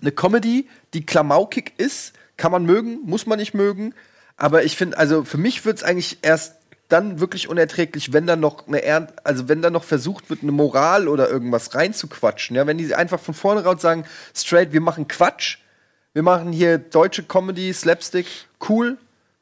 eine 0.00 0.12
Comedy, 0.12 0.68
die 0.94 1.04
klamaukig 1.04 1.72
ist, 1.76 2.12
kann 2.36 2.52
man 2.52 2.64
mögen, 2.64 3.00
muss 3.04 3.26
man 3.26 3.38
nicht 3.38 3.52
mögen. 3.52 3.94
Aber 4.36 4.64
ich 4.64 4.76
finde, 4.76 4.96
also 4.96 5.24
für 5.24 5.38
mich 5.38 5.64
wird 5.64 5.78
es 5.78 5.82
eigentlich 5.82 6.18
erst 6.22 6.54
dann 6.88 7.20
wirklich 7.20 7.48
unerträglich, 7.48 8.12
wenn 8.12 8.26
dann 8.26 8.40
noch 8.40 8.66
eine 8.66 8.82
Ern 8.82 9.08
also 9.22 9.48
wenn 9.48 9.60
dann 9.60 9.74
noch 9.74 9.84
versucht 9.84 10.30
wird, 10.30 10.42
eine 10.42 10.52
Moral 10.52 11.06
oder 11.06 11.28
irgendwas 11.28 11.74
reinzuquatschen. 11.74 12.56
Ja, 12.56 12.66
wenn 12.66 12.78
die 12.78 12.94
einfach 12.94 13.20
von 13.20 13.34
vornherein 13.34 13.78
sagen, 13.78 14.04
straight, 14.34 14.72
wir 14.72 14.80
machen 14.80 15.06
Quatsch, 15.06 15.58
wir 16.14 16.22
machen 16.22 16.52
hier 16.52 16.78
deutsche 16.78 17.24
Comedy, 17.24 17.74
Slapstick, 17.74 18.26
cool, 18.68 18.96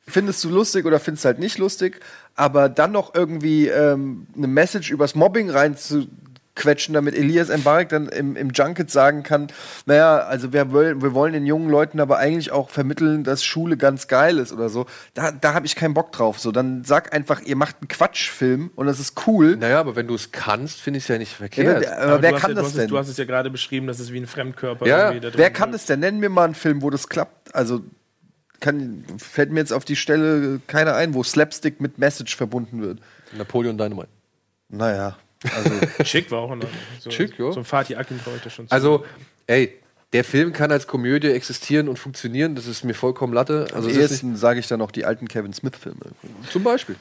findest 0.08 0.42
du 0.44 0.50
lustig 0.50 0.84
oder 0.86 1.00
findest 1.00 1.24
halt 1.24 1.38
nicht 1.38 1.58
lustig, 1.58 2.00
aber 2.34 2.68
dann 2.68 2.92
noch 2.92 3.14
irgendwie 3.14 3.68
ähm, 3.68 4.26
eine 4.36 4.46
Message 4.46 4.90
übers 4.90 5.14
Mobbing 5.14 5.50
reinzuquetschen, 5.50 6.94
damit 6.94 7.14
Elias 7.16 7.48
Mbarek 7.48 7.88
dann 7.88 8.08
im, 8.08 8.36
im 8.36 8.50
Junket 8.50 8.90
sagen 8.90 9.22
kann, 9.22 9.48
naja, 9.84 10.18
also 10.18 10.52
wir, 10.52 10.70
wollen- 10.70 11.02
wir 11.02 11.12
wollen 11.12 11.32
den 11.32 11.44
jungen 11.44 11.68
Leuten 11.68 11.98
aber 12.00 12.18
eigentlich 12.18 12.52
auch 12.52 12.70
vermitteln, 12.70 13.24
dass 13.24 13.42
Schule 13.44 13.76
ganz 13.76 14.06
geil 14.06 14.38
ist 14.38 14.52
oder 14.52 14.68
so. 14.68 14.86
Da, 15.14 15.32
da 15.32 15.54
habe 15.54 15.66
ich 15.66 15.74
keinen 15.76 15.94
Bock 15.94 16.12
drauf. 16.12 16.38
So, 16.38 16.52
dann 16.52 16.84
sag 16.84 17.12
einfach, 17.12 17.40
ihr 17.42 17.56
macht 17.56 17.76
einen 17.80 17.88
Quatschfilm 17.88 18.70
und 18.76 18.86
das 18.86 19.00
ist 19.00 19.26
cool. 19.26 19.56
Naja, 19.56 19.80
aber 19.80 19.96
wenn 19.96 20.06
du 20.06 20.14
es 20.14 20.30
kannst, 20.30 20.80
finde 20.80 20.98
ich 20.98 21.04
es 21.04 21.08
ja 21.08 21.18
nicht 21.18 21.32
Ja, 21.32 21.36
verkehrt. 21.38 21.86
aber, 21.88 21.96
Aber 21.96 22.12
aber 22.12 22.22
wer 22.22 22.30
du 22.30 22.34
hast 22.36 22.42
kann 22.42 22.50
ja, 22.52 22.54
das 22.62 22.66
es- 22.68 22.74
denn? 22.74 22.88
Du 22.88 22.98
hast 22.98 23.08
es 23.08 23.16
ja 23.16 23.24
gerade 23.24 23.50
beschrieben, 23.50 23.86
dass 23.86 23.98
es 23.98 24.12
wie 24.12 24.18
ein 24.18 24.26
Fremdkörper 24.26 24.86
Ja, 24.86 24.98
irgendwie 25.06 25.20
da 25.20 25.30
drin 25.30 25.38
Wer 25.38 25.50
kann 25.50 25.70
ist. 25.70 25.74
das 25.82 25.86
denn? 25.86 26.00
Nennen 26.00 26.22
wir 26.22 26.28
mal 26.30 26.44
einen 26.44 26.54
Film, 26.54 26.82
wo 26.82 26.90
das 26.90 27.08
klappt. 27.08 27.54
Also 27.54 27.80
kann, 28.60 29.04
fällt 29.18 29.50
mir 29.50 29.60
jetzt 29.60 29.72
auf 29.72 29.84
die 29.84 29.96
Stelle 29.96 30.60
keiner 30.66 30.94
ein, 30.94 31.14
wo 31.14 31.22
Slapstick 31.22 31.80
mit 31.80 31.98
Message 31.98 32.36
verbunden 32.36 32.80
wird. 32.82 32.98
Napoleon 33.36 33.76
Dynamite. 33.78 34.08
Naja, 34.68 35.16
also 35.54 35.70
Schick 36.04 36.30
war 36.30 36.40
auch 36.40 36.50
Ordnung. 36.50 36.70
so, 36.98 37.10
Schick, 37.10 37.38
ja. 37.38 37.52
So 37.52 37.60
ein 37.60 37.64
Fatih 37.64 37.96
Akin 37.96 38.18
heute 38.26 38.50
schon. 38.50 38.66
zu- 38.68 38.72
Also, 38.72 39.04
ey, 39.46 39.72
der 40.12 40.24
Film 40.24 40.52
kann 40.52 40.70
als 40.72 40.86
Komödie 40.86 41.28
existieren 41.30 41.88
und 41.88 41.98
funktionieren, 41.98 42.54
das 42.54 42.66
ist 42.66 42.84
mir 42.84 42.94
vollkommen 42.94 43.32
Latte. 43.32 43.66
Also, 43.74 43.88
am 43.90 43.94
ehesten 43.98 44.36
sage 44.36 44.60
ich 44.60 44.66
dann 44.68 44.78
noch 44.78 44.90
die 44.90 45.04
alten 45.04 45.28
Kevin 45.28 45.52
Smith-Filme. 45.52 46.00
zum 46.50 46.62
Beispiel. 46.62 46.96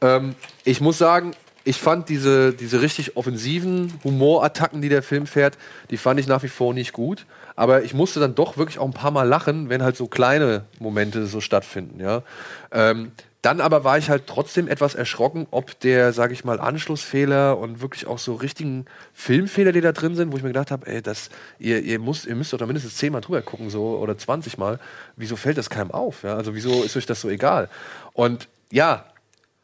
Ähm, 0.00 0.34
ich 0.64 0.80
muss 0.80 0.98
sagen, 0.98 1.32
ich 1.64 1.78
fand 1.78 2.08
diese, 2.08 2.52
diese 2.52 2.80
richtig 2.80 3.16
offensiven 3.16 3.92
Humorattacken, 4.04 4.80
die 4.82 4.88
der 4.88 5.02
Film 5.02 5.26
fährt, 5.26 5.58
die 5.90 5.96
fand 5.96 6.20
ich 6.20 6.26
nach 6.28 6.42
wie 6.44 6.48
vor 6.48 6.72
nicht 6.74 6.92
gut. 6.92 7.26
Aber 7.56 7.82
ich 7.82 7.94
musste 7.94 8.20
dann 8.20 8.34
doch 8.34 8.58
wirklich 8.58 8.78
auch 8.78 8.84
ein 8.84 8.92
paar 8.92 9.10
Mal 9.10 9.26
lachen, 9.26 9.68
wenn 9.68 9.82
halt 9.82 9.96
so 9.96 10.06
kleine 10.06 10.64
Momente 10.78 11.26
so 11.26 11.40
stattfinden, 11.40 12.00
ja. 12.00 12.22
Ähm, 12.70 13.12
dann 13.46 13.60
aber 13.60 13.84
war 13.84 13.96
ich 13.96 14.10
halt 14.10 14.26
trotzdem 14.26 14.66
etwas 14.66 14.96
erschrocken, 14.96 15.46
ob 15.52 15.78
der, 15.78 16.12
sage 16.12 16.32
ich 16.32 16.44
mal, 16.44 16.58
Anschlussfehler 16.58 17.56
und 17.58 17.80
wirklich 17.80 18.08
auch 18.08 18.18
so 18.18 18.34
richtigen 18.34 18.86
Filmfehler, 19.14 19.70
die 19.70 19.80
da 19.80 19.92
drin 19.92 20.16
sind, 20.16 20.32
wo 20.32 20.36
ich 20.36 20.42
mir 20.42 20.48
gedacht 20.48 20.72
habe, 20.72 20.86
ey, 20.88 21.00
das, 21.00 21.30
ihr, 21.60 21.80
ihr, 21.80 22.00
müsst, 22.00 22.26
ihr 22.26 22.34
müsst 22.34 22.52
doch 22.52 22.58
da 22.58 22.66
mindestens 22.66 22.96
zehnmal 22.96 23.20
drüber 23.20 23.42
gucken, 23.42 23.70
so 23.70 23.98
oder 23.98 24.18
20 24.18 24.58
Mal. 24.58 24.80
Wieso 25.14 25.36
fällt 25.36 25.58
das 25.58 25.70
keinem 25.70 25.92
auf? 25.92 26.24
Ja? 26.24 26.34
Also 26.36 26.56
wieso 26.56 26.82
ist 26.82 26.96
euch 26.96 27.06
das 27.06 27.20
so 27.20 27.28
egal? 27.28 27.68
Und 28.14 28.48
ja, 28.72 29.04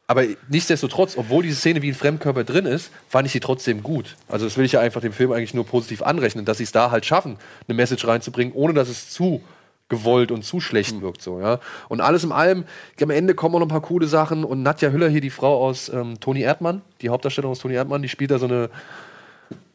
aber 0.06 0.24
nichtsdestotrotz, 0.48 1.16
obwohl 1.16 1.42
diese 1.42 1.56
Szene 1.56 1.80
wie 1.82 1.88
ein 1.88 1.94
Fremdkörper 1.94 2.44
drin 2.44 2.66
ist, 2.66 2.90
fand 3.08 3.26
ich 3.26 3.32
sie 3.32 3.40
trotzdem 3.40 3.82
gut. 3.82 4.16
Also 4.28 4.44
das 4.44 4.56
will 4.56 4.64
ich 4.64 4.72
ja 4.72 4.80
einfach 4.80 5.00
dem 5.00 5.12
Film 5.12 5.32
eigentlich 5.32 5.54
nur 5.54 5.64
positiv 5.64 6.02
anrechnen, 6.02 6.44
dass 6.44 6.58
sie 6.58 6.64
es 6.64 6.72
da 6.72 6.90
halt 6.90 7.06
schaffen, 7.06 7.36
eine 7.66 7.76
Message 7.76 8.06
reinzubringen, 8.06 8.52
ohne 8.54 8.74
dass 8.74 8.88
es 8.88 9.10
zu 9.10 9.42
gewollt 9.88 10.32
und 10.32 10.42
zu 10.42 10.58
schlecht 10.58 11.02
wirkt 11.02 11.20
so, 11.20 11.38
ja. 11.38 11.60
Und 11.88 12.00
alles 12.00 12.24
in 12.24 12.32
allem, 12.32 12.64
am 13.00 13.10
Ende 13.10 13.34
kommen 13.34 13.54
auch 13.54 13.58
noch 13.58 13.66
ein 13.66 13.70
paar 13.70 13.82
coole 13.82 14.06
Sachen 14.06 14.42
und 14.42 14.62
Nadja 14.62 14.90
Hüller 14.90 15.08
hier, 15.08 15.20
die 15.20 15.28
Frau 15.28 15.62
aus 15.62 15.90
ähm, 15.90 16.18
Toni 16.18 16.40
Erdmann, 16.40 16.80
die 17.02 17.10
Hauptdarstellerin 17.10 17.52
aus 17.52 17.58
Toni 17.58 17.74
Erdmann, 17.74 18.00
die 18.00 18.08
spielt 18.08 18.30
da 18.30 18.38
so 18.38 18.46
eine 18.46 18.70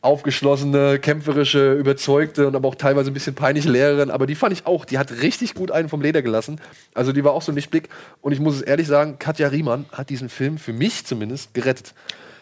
aufgeschlossene, 0.01 0.99
kämpferische, 0.99 1.73
überzeugte 1.73 2.47
und 2.47 2.55
aber 2.55 2.67
auch 2.67 2.75
teilweise 2.75 3.11
ein 3.11 3.13
bisschen 3.13 3.35
peinliche 3.35 3.69
Lehrerin. 3.69 4.09
Aber 4.11 4.25
die 4.25 4.35
fand 4.35 4.53
ich 4.53 4.65
auch, 4.65 4.85
die 4.85 4.97
hat 4.97 5.11
richtig 5.21 5.53
gut 5.53 5.71
einen 5.71 5.89
vom 5.89 6.01
Leder 6.01 6.21
gelassen. 6.21 6.59
Also 6.93 7.11
die 7.11 7.23
war 7.23 7.33
auch 7.33 7.41
so 7.41 7.51
ein 7.51 7.55
Lichtblick. 7.55 7.89
Und 8.21 8.31
ich 8.31 8.39
muss 8.39 8.55
es 8.55 8.61
ehrlich 8.61 8.87
sagen, 8.87 9.17
Katja 9.19 9.47
Riemann 9.49 9.85
hat 9.91 10.09
diesen 10.09 10.29
Film 10.29 10.57
für 10.57 10.73
mich 10.73 11.05
zumindest 11.05 11.53
gerettet. 11.53 11.93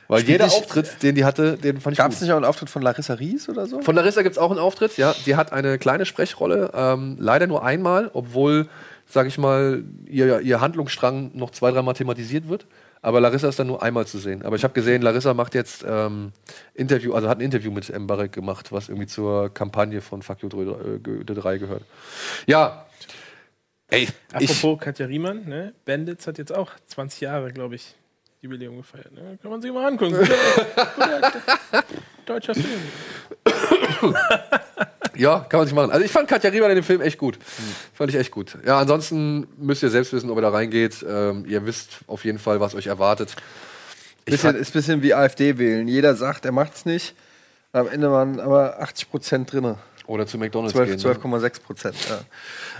Weil 0.07 0.19
Spielt 0.19 0.33
jeder 0.33 0.45
nicht- 0.45 0.57
Auftritt, 0.57 1.01
den 1.01 1.15
die 1.15 1.25
hatte, 1.25 1.57
den 1.57 1.81
fand 1.81 1.93
ich 1.93 1.97
Gab 1.97 2.11
es 2.11 2.21
nicht 2.21 2.31
auch 2.31 2.35
einen 2.35 2.45
Auftritt 2.45 2.69
von 2.69 2.83
Larissa 2.83 3.15
Ries 3.15 3.49
oder 3.49 3.65
so? 3.65 3.81
Von 3.81 3.95
Larissa 3.95 4.21
gibt 4.21 4.33
es 4.33 4.37
auch 4.37 4.51
einen 4.51 4.59
Auftritt, 4.59 4.97
ja. 4.97 5.15
Die 5.25 5.35
hat 5.35 5.51
eine 5.51 5.79
kleine 5.79 6.05
Sprechrolle, 6.05 6.71
ähm, 6.75 7.17
leider 7.19 7.47
nur 7.47 7.63
einmal, 7.65 8.11
obwohl, 8.13 8.67
sag 9.09 9.25
ich 9.25 9.39
mal, 9.39 9.83
ihr, 10.07 10.41
ihr 10.41 10.61
Handlungsstrang 10.61 11.31
noch 11.33 11.49
zwei, 11.49 11.71
dreimal 11.71 11.95
thematisiert 11.95 12.47
wird. 12.47 12.67
Aber 13.05 13.21
Larissa 13.21 13.49
ist 13.49 13.59
dann 13.59 13.67
nur 13.67 13.83
einmal 13.83 14.07
zu 14.07 14.17
sehen. 14.17 14.41
Aber 14.41 14.55
ich 14.55 14.63
habe 14.63 14.73
gesehen, 14.73 15.03
Larissa 15.03 15.35
macht 15.35 15.53
jetzt 15.53 15.85
ähm, 15.87 16.31
Interview, 16.73 17.13
also 17.13 17.29
hat 17.29 17.37
ein 17.37 17.41
Interview 17.41 17.69
mit 17.69 17.87
M. 17.87 18.07
Barek 18.07 18.31
gemacht, 18.31 18.71
was 18.71 18.89
irgendwie 18.89 19.05
zur 19.05 19.53
Kampagne 19.53 20.01
von 20.01 20.23
Fuck 20.23 20.41
You 20.41 20.49
3 20.49 21.57
gehört. 21.59 21.83
Ja. 22.47 22.87
Ey, 23.89 24.07
ich, 24.39 24.49
Apropos 24.49 24.79
Katja 24.79 25.05
Riemann, 25.05 25.47
ne? 25.47 25.75
Bandits 25.85 26.25
hat 26.25 26.39
jetzt 26.39 26.51
auch 26.51 26.71
20 26.87 27.21
Jahre, 27.21 27.53
glaube 27.53 27.75
ich, 27.75 27.93
Jubiläum 28.41 28.77
gefeiert. 28.77 29.11
Ne? 29.13 29.37
Kann 29.39 29.51
man 29.51 29.61
sich 29.61 29.71
mal 29.71 29.85
angucken. 29.85 30.15
Guter, 30.95 31.21
guter 31.21 31.83
deutscher 32.25 32.55
Film. 32.55 32.81
Ja, 35.17 35.39
kann 35.49 35.59
man 35.59 35.67
sich 35.67 35.75
machen. 35.75 35.91
Also 35.91 36.03
ich 36.05 36.11
fand 36.11 36.27
Katja 36.27 36.49
Riemann 36.49 36.69
in 36.71 36.75
dem 36.75 36.83
Film 36.83 37.01
echt 37.01 37.17
gut. 37.17 37.37
Fand 37.93 38.09
ich 38.11 38.17
echt 38.17 38.31
gut. 38.31 38.57
Ja, 38.65 38.79
ansonsten 38.79 39.47
müsst 39.57 39.83
ihr 39.83 39.89
selbst 39.89 40.13
wissen, 40.13 40.29
ob 40.29 40.37
ihr 40.37 40.41
da 40.41 40.49
reingeht. 40.49 41.05
Ähm, 41.07 41.45
ihr 41.47 41.65
wisst 41.65 41.99
auf 42.07 42.25
jeden 42.25 42.39
Fall, 42.39 42.59
was 42.59 42.75
euch 42.75 42.87
erwartet. 42.87 43.35
Bisschen, 44.25 44.55
ist 44.55 44.69
ein 44.69 44.73
bisschen 44.73 45.01
wie 45.03 45.13
AfD 45.13 45.57
wählen. 45.57 45.87
Jeder 45.87 46.15
sagt, 46.15 46.45
er 46.45 46.51
macht's 46.51 46.85
nicht. 46.85 47.13
Am 47.73 47.87
Ende 47.87 48.09
waren 48.11 48.39
aber 48.39 48.79
80 48.81 49.11
Prozent 49.11 49.51
drin. 49.51 49.75
oder 50.07 50.25
zu 50.25 50.37
McDonalds 50.37 50.73
12 50.73 50.89
gehen. 50.89 50.97
ne? 51.11 51.15
12,6 51.15 51.61
Prozent. 51.61 51.95
Ja. 52.09 52.19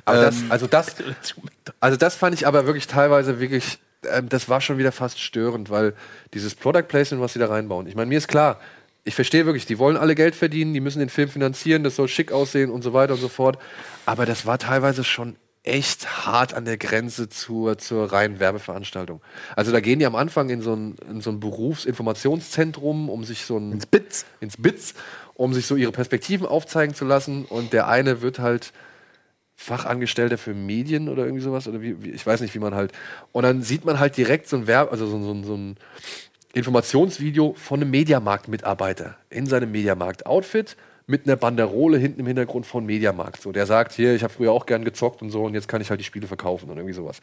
Aber 0.06 0.22
das, 0.22 0.40
Ähm, 0.42 0.52
also 0.52 0.68
das, 0.68 0.96
also 1.80 1.98
das 1.98 2.16
fand 2.16 2.34
ich 2.34 2.48
aber 2.48 2.66
wirklich 2.66 2.88
teilweise 2.88 3.40
wirklich, 3.40 3.80
ähm, 4.10 4.30
das 4.30 4.50
war 4.50 4.62
schon 4.62 4.78
wieder 4.78 4.92
fast 4.92 5.20
störend, 5.20 5.70
weil 5.70 5.94
dieses 6.34 6.56
Product 6.56 6.84
Placement, 6.88 7.22
was 7.22 7.34
sie 7.34 7.40
da 7.40 7.48
reinbauen. 7.48 7.88
Ich 7.88 7.96
meine, 7.96 8.08
mir 8.08 8.18
ist 8.18 8.28
klar, 8.28 8.60
ich 9.06 9.16
verstehe 9.16 9.46
wirklich, 9.46 9.68
die 9.68 9.78
wollen 9.78 9.98
alle 9.98 10.16
Geld 10.16 10.36
verdienen, 10.36 10.74
die 10.74 10.82
müssen 10.82 11.00
den 11.00 11.10
Film 11.10 11.30
finanzieren, 11.30 11.84
das 11.84 11.96
soll 11.96 12.08
schick 12.08 12.32
aussehen 12.32 12.72
und 12.72 12.82
so 12.82 12.92
weiter 12.92 13.14
und 13.14 13.20
so 13.20 13.30
fort. 13.30 13.60
Aber 14.06 14.26
das 14.26 14.46
war 14.48 14.58
teilweise 14.58 15.04
schon 15.04 15.36
echt 15.62 16.26
hart 16.26 16.54
an 16.54 16.66
der 16.66 16.78
Grenze 16.78 17.30
zur, 17.30 17.78
zur 17.78 18.12
reinen 18.12 18.40
Werbeveranstaltung. 18.40 19.22
Also 19.56 19.72
da 19.72 19.80
gehen 19.80 20.00
die 20.00 20.06
am 20.08 20.16
Anfang 20.16 20.50
in 20.50 20.62
so 20.62 20.76
ein, 20.76 20.96
in 21.10 21.22
so 21.22 21.30
ein 21.30 21.40
Berufsinformationszentrum, 21.40 23.10
um 23.10 23.24
sich 23.24 23.46
so 23.46 23.58
ein 23.58 23.74
Ins 23.74 23.86
BITS. 23.86 24.26
ins 24.40 24.58
BITS, 24.58 24.96
um 25.36 25.54
sich 25.54 25.68
so 25.68 25.76
ihre 25.76 25.92
Perspektiven 25.92 26.48
aufzeigen 26.48 26.96
zu 26.96 27.06
lassen. 27.06 27.46
Und 27.46 27.74
der 27.74 27.88
eine 27.88 28.22
wird 28.22 28.40
halt 28.40 28.74
Fachangestellter 29.56 30.38
für 30.38 30.54
Medien 30.54 31.10
oder 31.10 31.26
irgendwie 31.26 31.44
sowas 31.44 31.68
oder 31.68 31.82
wie, 31.82 32.04
wie 32.04 32.10
ich 32.10 32.26
weiß 32.26 32.42
nicht, 32.42 32.56
wie 32.56 32.60
man 32.60 32.74
halt. 32.74 32.92
Und 33.32 33.44
dann 33.44 33.62
sieht 33.62 33.86
man 33.86 34.00
halt 34.00 34.18
direkt 34.18 34.48
so 34.48 34.58
ein 34.58 34.68
Werb, 34.68 34.92
also 34.92 35.08
so, 35.08 35.20
so, 35.22 35.44
so 35.44 35.56
ein 35.56 35.78
Informationsvideo 36.56 37.54
von 37.58 37.82
einem 37.82 37.92
Mediamarkt-Mitarbeiter 37.92 39.18
in 39.30 39.46
seinem 39.46 39.74
Mediamarkt-Outfit 39.74 40.78
mit 41.06 41.28
einer 41.28 41.36
Banderole 41.36 41.98
hinten 41.98 42.22
im 42.22 42.28
Hintergrund 42.28 42.66
von 42.66 42.86
Mediamarkt. 42.86 43.42
So, 43.42 43.52
der 43.52 43.66
sagt, 43.66 43.92
hier, 43.92 44.16
ich 44.16 44.24
habe 44.24 44.34
früher 44.34 44.54
auch 44.54 44.66
gern 44.66 44.86
gezockt 44.86 45.22
und 45.22 45.32
so 45.32 45.44
und 45.44 45.54
jetzt 45.54 45.68
kann 45.68 45.82
ich 45.82 45.90
halt 45.90 46.00
die 46.00 46.06
Spiele 46.06 46.28
verkaufen 46.28 46.70
und 46.70 46.78
irgendwie 46.78 46.94
sowas. 46.94 47.20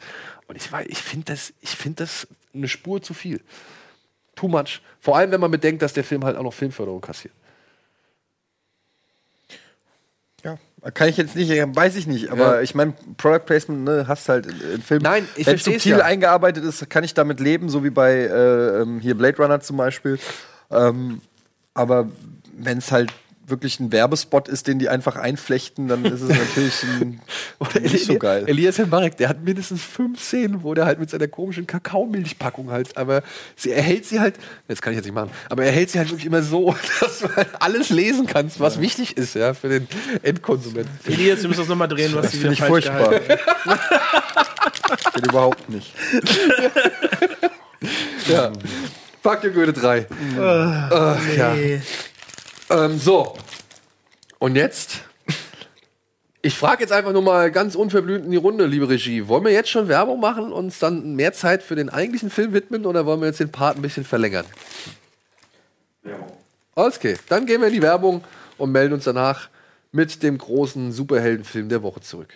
Und 0.47 0.55
ich 0.55 0.71
weiß, 0.71 0.85
ich 0.87 0.99
finde 0.99 1.33
das, 1.33 1.51
ich 1.61 1.71
finde 1.71 2.03
das 2.03 2.27
eine 2.53 2.67
Spur 2.67 3.01
zu 3.01 3.15
viel. 3.15 3.41
Too 4.35 4.47
much. 4.47 4.81
Vor 4.99 5.17
allem, 5.17 5.31
wenn 5.31 5.41
man 5.41 5.49
bedenkt, 5.49 5.81
dass 5.81 5.93
der 5.93 6.03
Film 6.03 6.23
halt 6.23 6.37
auch 6.37 6.43
noch 6.43 6.53
Filmförderung 6.53 7.01
kassiert. 7.01 7.33
Ja, 10.43 10.59
kann 10.91 11.07
ich 11.09 11.17
jetzt 11.17 11.35
nicht, 11.35 11.49
weiß 11.49 11.95
ich 11.95 12.07
nicht, 12.07 12.29
aber 12.31 12.55
Ja. 12.55 12.61
ich 12.61 12.75
meine, 12.75 12.93
Product 13.17 13.45
Placement, 13.45 13.83
ne, 13.85 14.05
hast 14.07 14.27
halt 14.29 14.47
in 14.47 14.81
Film. 14.81 15.01
Nein, 15.01 15.27
ich 15.35 15.47
Wenn 15.47 15.57
subtil 15.57 15.97
ja. 15.97 16.03
eingearbeitet 16.05 16.63
ist, 16.65 16.89
kann 16.89 17.03
ich 17.03 17.13
damit 17.13 17.39
leben, 17.39 17.69
so 17.69 17.83
wie 17.83 17.89
bei 17.89 18.13
äh, 18.13 18.81
ähm, 18.81 18.99
hier 18.99 19.15
Blade 19.15 19.37
Runner 19.37 19.59
zum 19.61 19.77
Beispiel. 19.77 20.19
Ähm, 20.71 21.21
aber 21.73 22.09
wenn 22.57 22.77
es 22.79 22.91
halt 22.91 23.11
wirklich 23.45 23.79
ein 23.79 23.91
Werbespot 23.91 24.47
ist, 24.47 24.67
den 24.67 24.79
die 24.79 24.87
einfach 24.89 25.15
einflechten, 25.15 25.87
dann 25.87 26.05
ist 26.05 26.21
es 26.21 26.29
natürlich 26.39 26.83
ein, 26.83 27.21
nicht 27.81 28.05
so 28.05 28.17
geil. 28.17 28.45
Elias 28.47 28.77
Mbarek, 28.77 29.17
der 29.17 29.29
hat 29.29 29.43
mindestens 29.43 29.81
fünf 29.81 30.21
Szenen, 30.21 30.63
wo 30.63 30.73
der 30.73 30.85
halt 30.85 30.99
mit 30.99 31.09
seiner 31.09 31.27
komischen 31.27 31.67
Kakaomilchpackung 31.67 32.71
halt, 32.71 32.95
aber 32.97 33.21
sie, 33.55 33.71
er 33.71 33.81
hält 33.81 34.05
sie 34.05 34.19
halt, 34.19 34.35
jetzt 34.67 34.81
kann 34.81 34.93
ich 34.93 34.97
jetzt 34.97 35.05
nicht 35.05 35.13
machen, 35.13 35.29
aber 35.49 35.65
er 35.65 35.71
hält 35.71 35.89
sie 35.89 35.99
halt 35.99 36.09
wirklich 36.09 36.25
immer 36.25 36.41
so, 36.41 36.73
dass 37.01 37.19
du 37.19 37.35
halt 37.35 37.49
alles 37.59 37.89
lesen 37.89 38.27
kannst, 38.27 38.59
was 38.59 38.79
wichtig 38.79 39.17
ist, 39.17 39.35
ja, 39.35 39.53
für 39.53 39.69
den 39.69 39.87
Endkonsumenten. 40.21 40.91
Elias, 41.05 41.41
du 41.41 41.47
musst 41.49 41.59
das 41.59 41.67
nochmal 41.67 41.87
drehen, 41.89 42.11
du 42.11 42.17
hast 42.19 42.25
Das 42.25 42.31
sie 42.31 42.39
finde 42.39 42.55
wieder 42.55 42.65
ich 42.67 42.71
falsch 42.71 42.85
furchtbar. 42.85 43.19
gehalten. 43.19 45.13
Geht 45.15 45.27
überhaupt 45.27 45.69
nicht. 45.69 45.93
Ja. 48.29 48.53
Fuck 49.21 49.43
you 49.43 49.51
Goethe 49.51 49.73
3. 49.73 50.07
Ach, 50.39 51.19
ja. 51.35 51.53
Ähm, 52.69 52.97
so. 52.97 53.37
Und 54.39 54.55
jetzt? 54.55 55.01
Ich 56.41 56.57
frage 56.57 56.81
jetzt 56.81 56.91
einfach 56.91 57.13
nur 57.13 57.21
mal 57.21 57.51
ganz 57.51 57.75
unverblümt 57.75 58.25
in 58.25 58.31
die 58.31 58.37
Runde, 58.37 58.65
liebe 58.65 58.89
Regie. 58.89 59.27
Wollen 59.29 59.45
wir 59.45 59.53
jetzt 59.53 59.69
schon 59.69 59.87
Werbung 59.87 60.19
machen 60.19 60.45
und 60.45 60.51
uns 60.51 60.79
dann 60.79 61.15
mehr 61.15 61.31
Zeit 61.31 61.63
für 61.63 61.75
den 61.75 61.89
eigentlichen 61.89 62.29
Film 62.29 62.51
widmen 62.51 62.85
oder 62.85 63.05
wollen 63.05 63.21
wir 63.21 63.27
jetzt 63.27 63.39
den 63.39 63.51
Part 63.51 63.77
ein 63.77 63.81
bisschen 63.81 64.03
verlängern? 64.03 64.45
Okay, 66.75 67.17
dann 67.29 67.45
gehen 67.45 67.61
wir 67.61 67.67
in 67.67 67.73
die 67.73 67.81
Werbung 67.81 68.23
und 68.57 68.71
melden 68.71 68.93
uns 68.93 69.05
danach 69.05 69.47
mit 69.93 70.21
dem 70.21 70.37
großen 70.37 70.91
Superheldenfilm 70.91 71.69
der 71.69 71.81
Woche 71.81 72.01
zurück. 72.01 72.33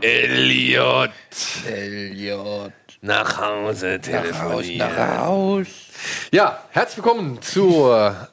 Elliot. 0.00 1.10
Elliot. 1.66 2.72
Nach 3.00 3.40
Hause 3.40 4.00
telefonieren. 4.00 4.78
Nach 4.78 5.18
Haus. 5.18 5.66
Ja, 6.32 6.64
herzlich 6.70 6.98
willkommen 6.98 7.42
zur. 7.42 8.28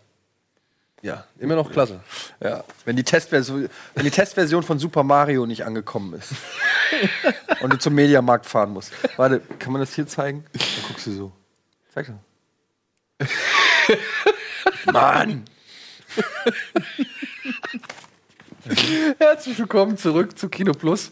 Ja, 1.02 1.24
immer 1.40 1.56
noch 1.56 1.72
klasse. 1.72 2.02
Ja, 2.40 2.64
wenn 2.84 2.96
die, 2.96 3.04
Testversion, 3.04 3.70
wenn 3.96 4.04
die 4.04 4.12
Testversion 4.12 4.64
von 4.64 4.78
Super 4.80 5.04
Mario 5.04 5.46
nicht 5.46 5.66
angekommen 5.66 6.14
ist 6.14 6.34
und 7.62 7.74
du 7.74 7.78
zum 7.78 7.96
Mediamarkt 7.96 8.46
fahren 8.46 8.72
musst. 8.72 8.92
Warte, 9.18 9.40
kann 9.60 9.72
man 9.72 9.82
das 9.82 9.94
hier 9.94 10.08
zeigen? 10.08 10.46
Dann 10.54 10.88
guckst 10.88 11.08
du 11.08 11.12
so. 11.12 11.32
Zeig 11.94 12.08
doch. 12.08 13.28
Mann! 14.92 15.46
Herzlich 19.20 19.60
willkommen 19.60 19.98
zurück 19.98 20.38
zu 20.38 20.50
Kino 20.50 20.72
Plus. 20.74 21.12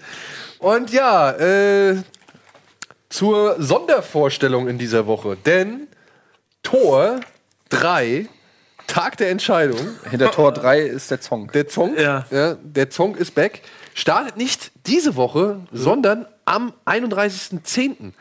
Und 0.57 0.91
ja, 0.91 1.31
äh, 1.31 1.97
zur 3.09 3.61
Sondervorstellung 3.61 4.67
in 4.67 4.79
dieser 4.79 5.05
Woche. 5.05 5.37
Denn 5.45 5.87
Tor 6.63 7.19
3, 7.69 8.27
Tag 8.87 9.17
der 9.17 9.29
Entscheidung, 9.29 9.79
Hinter 10.09 10.31
Tor 10.31 10.51
3 10.51 10.79
ist 10.81 11.11
der 11.11 11.21
Zong. 11.21 11.51
der 11.51 11.67
Zong, 11.67 11.95
Ja. 11.97 12.25
der 12.63 12.89
Zong 12.89 13.15
ist 13.15 13.35
back, 13.35 13.61
startet 13.93 14.35
nicht 14.37 14.71
diese 14.87 15.15
Woche, 15.15 15.59
sondern 15.71 16.25
am 16.45 16.73
31.10. 16.85 18.13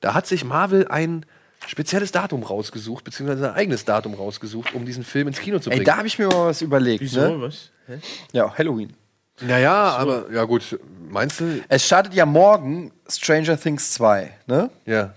Da 0.00 0.14
hat 0.14 0.26
sich 0.26 0.44
Marvel 0.44 0.88
ein 0.88 1.26
spezielles 1.66 2.12
Datum 2.12 2.42
rausgesucht, 2.42 3.04
beziehungsweise 3.04 3.50
ein 3.50 3.54
eigenes 3.54 3.84
Datum 3.84 4.14
rausgesucht, 4.14 4.74
um 4.74 4.84
diesen 4.84 5.04
Film 5.04 5.28
ins 5.28 5.40
Kino 5.40 5.58
zu 5.58 5.70
Ey, 5.70 5.76
bringen. 5.76 5.86
da 5.86 5.96
habe 5.98 6.06
ich 6.06 6.18
mir 6.18 6.26
mal 6.28 6.46
was 6.46 6.62
überlegt. 6.62 7.02
Wieso? 7.02 7.20
Ne? 7.20 7.40
Was? 7.42 7.70
Hä? 7.86 7.98
Ja, 8.32 8.56
Halloween. 8.56 8.94
naja, 9.40 9.72
aber 9.96 10.30
ja 10.32 10.44
gut, 10.44 10.78
meinst 11.08 11.40
du? 11.40 11.62
Es 11.68 11.84
startet 11.86 12.14
ja 12.14 12.26
morgen 12.26 12.92
Stranger 13.08 13.58
Things 13.60 13.92
2, 13.92 14.32
ne? 14.46 14.70
Ja. 14.86 15.14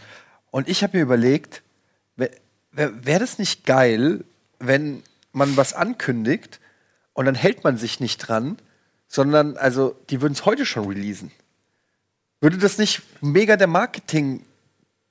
Und 0.51 0.67
ich 0.69 0.83
habe 0.83 0.97
mir 0.97 1.03
überlegt, 1.03 1.63
wäre 2.15 2.31
wär, 2.71 3.05
wär 3.05 3.19
das 3.19 3.39
nicht 3.39 3.65
geil, 3.65 4.23
wenn 4.59 5.03
man 5.31 5.57
was 5.57 5.73
ankündigt 5.73 6.59
und 7.13 7.25
dann 7.25 7.35
hält 7.35 7.63
man 7.63 7.77
sich 7.77 7.99
nicht 7.99 8.17
dran, 8.19 8.57
sondern, 9.07 9.57
also, 9.57 9.95
die 10.09 10.21
würden 10.21 10.33
es 10.33 10.45
heute 10.45 10.65
schon 10.65 10.87
releasen. 10.87 11.31
Würde 12.41 12.57
das 12.57 12.77
nicht 12.77 13.01
mega 13.21 13.55
der 13.57 13.67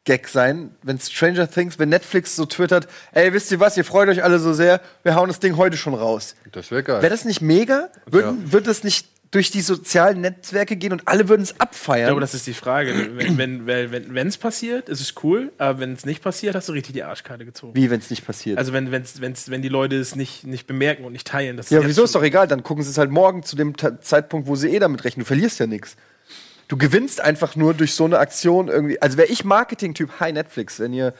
Marketing-Gag 0.08 0.28
sein, 0.28 0.70
wenn 0.82 0.98
Stranger 0.98 1.48
Things, 1.50 1.78
wenn 1.78 1.88
Netflix 1.88 2.36
so 2.36 2.44
twittert, 2.46 2.88
ey, 3.12 3.32
wisst 3.32 3.50
ihr 3.52 3.60
was, 3.60 3.76
ihr 3.76 3.84
freut 3.84 4.08
euch 4.08 4.22
alle 4.24 4.38
so 4.38 4.52
sehr, 4.52 4.80
wir 5.02 5.14
hauen 5.14 5.28
das 5.28 5.40
Ding 5.40 5.56
heute 5.56 5.76
schon 5.76 5.94
raus. 5.94 6.34
Das 6.52 6.70
wäre 6.70 6.82
geil. 6.82 7.02
Wäre 7.02 7.10
das 7.10 7.24
nicht 7.24 7.40
mega? 7.40 7.88
Würden, 8.06 8.52
Wird 8.52 8.66
das 8.66 8.82
nicht 8.84 9.06
durch 9.30 9.50
die 9.50 9.62
sozialen 9.62 10.20
Netzwerke 10.20 10.76
gehen 10.76 10.92
und 10.92 11.08
alle 11.08 11.26
würden 11.30 11.40
es 11.42 11.52
Ich 11.52 11.60
abfeiern. 11.60 12.08
glaube, 12.08 12.20
das 12.20 12.34
ist 12.34 12.46
die 12.46 12.52
Frage. 12.52 13.12
Wenn 13.16 13.38
wenn 13.38 13.66
wenn 13.66 13.90
wenn, 13.90 14.14
wenn's 14.14 14.36
passiert, 14.36 14.90
ist 14.90 15.00
es 15.00 15.14
cool, 15.22 15.50
aber 15.56 15.78
wenn 15.80 15.94
es 15.94 16.04
nicht 16.04 16.22
passiert, 16.22 16.54
hast 16.54 16.68
du 16.68 16.72
richtig 16.72 16.92
die 16.92 17.02
Arschkarte 17.02 17.46
gezogen. 17.46 17.74
Wie, 17.74 17.88
wenn 17.88 18.00
es 18.00 18.10
nicht 18.10 18.26
passiert? 18.26 18.58
Also 18.58 18.74
wenn 18.74 18.90
wenn's, 18.90 19.22
wenn's, 19.22 19.50
wenn 19.50 19.62
die 19.62 19.70
Leute 19.70 19.96
es 19.98 20.16
nicht, 20.16 20.46
nicht 20.46 20.66
bemerken 20.66 21.04
und 21.06 21.12
nicht 21.12 21.26
teilen. 21.28 21.56
Das 21.56 21.70
ja, 21.70 21.82
wieso 21.86 22.04
ist 22.04 22.14
doch 22.14 22.22
egal, 22.22 22.46
dann 22.46 22.62
gucken 22.62 22.84
sie 22.84 22.90
es 22.90 22.98
halt 22.98 23.10
morgen 23.10 23.42
zu 23.42 23.56
dem 23.56 23.74
Ta- 23.74 23.98
Zeitpunkt, 24.02 24.48
wo 24.48 24.54
sie 24.56 24.68
eh 24.68 24.78
damit 24.80 25.02
rechnen. 25.04 25.22
Du 25.24 25.26
verlierst 25.28 25.58
ja 25.60 25.66
nichts. 25.66 25.96
Du 26.72 26.78
gewinnst 26.78 27.20
einfach 27.20 27.54
nur 27.54 27.74
durch 27.74 27.94
so 27.94 28.06
eine 28.06 28.18
Aktion 28.18 28.68
irgendwie. 28.68 29.00
Also 29.02 29.18
wäre 29.18 29.28
ich 29.28 29.44
Marketing-Typ, 29.44 30.08
hi 30.20 30.32
Netflix, 30.32 30.80
wenn 30.80 30.94
ihr 30.94 31.12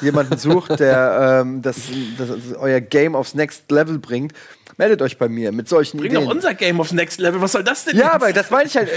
jemanden 0.00 0.38
sucht, 0.38 0.80
der 0.80 1.42
ähm, 1.42 1.60
das, 1.60 1.76
das, 2.16 2.30
euer 2.56 2.80
Game 2.80 3.14
aufs 3.14 3.34
Next 3.34 3.70
Level 3.70 3.98
bringt, 3.98 4.32
meldet 4.78 5.02
euch 5.02 5.18
bei 5.18 5.28
mir 5.28 5.52
mit 5.52 5.68
solchen 5.68 5.98
Bring 5.98 6.14
doch 6.14 6.22
Ideen. 6.22 6.32
unser 6.34 6.54
Game 6.54 6.80
aufs 6.80 6.92
Next 6.92 7.20
Level. 7.20 7.42
Was 7.42 7.52
soll 7.52 7.62
das 7.62 7.84
denn? 7.84 7.98
Ja, 7.98 8.04
jetzt? 8.04 8.14
aber 8.14 8.32
das 8.32 8.50
meine 8.50 8.66
ich 8.66 8.78
halt. 8.78 8.88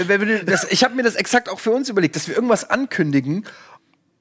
Das, 0.46 0.66
ich 0.70 0.82
habe 0.82 0.94
mir 0.94 1.02
das 1.02 1.14
exakt 1.14 1.50
auch 1.50 1.60
für 1.60 1.72
uns 1.72 1.90
überlegt, 1.90 2.16
dass 2.16 2.26
wir 2.26 2.34
irgendwas 2.34 2.70
ankündigen. 2.70 3.44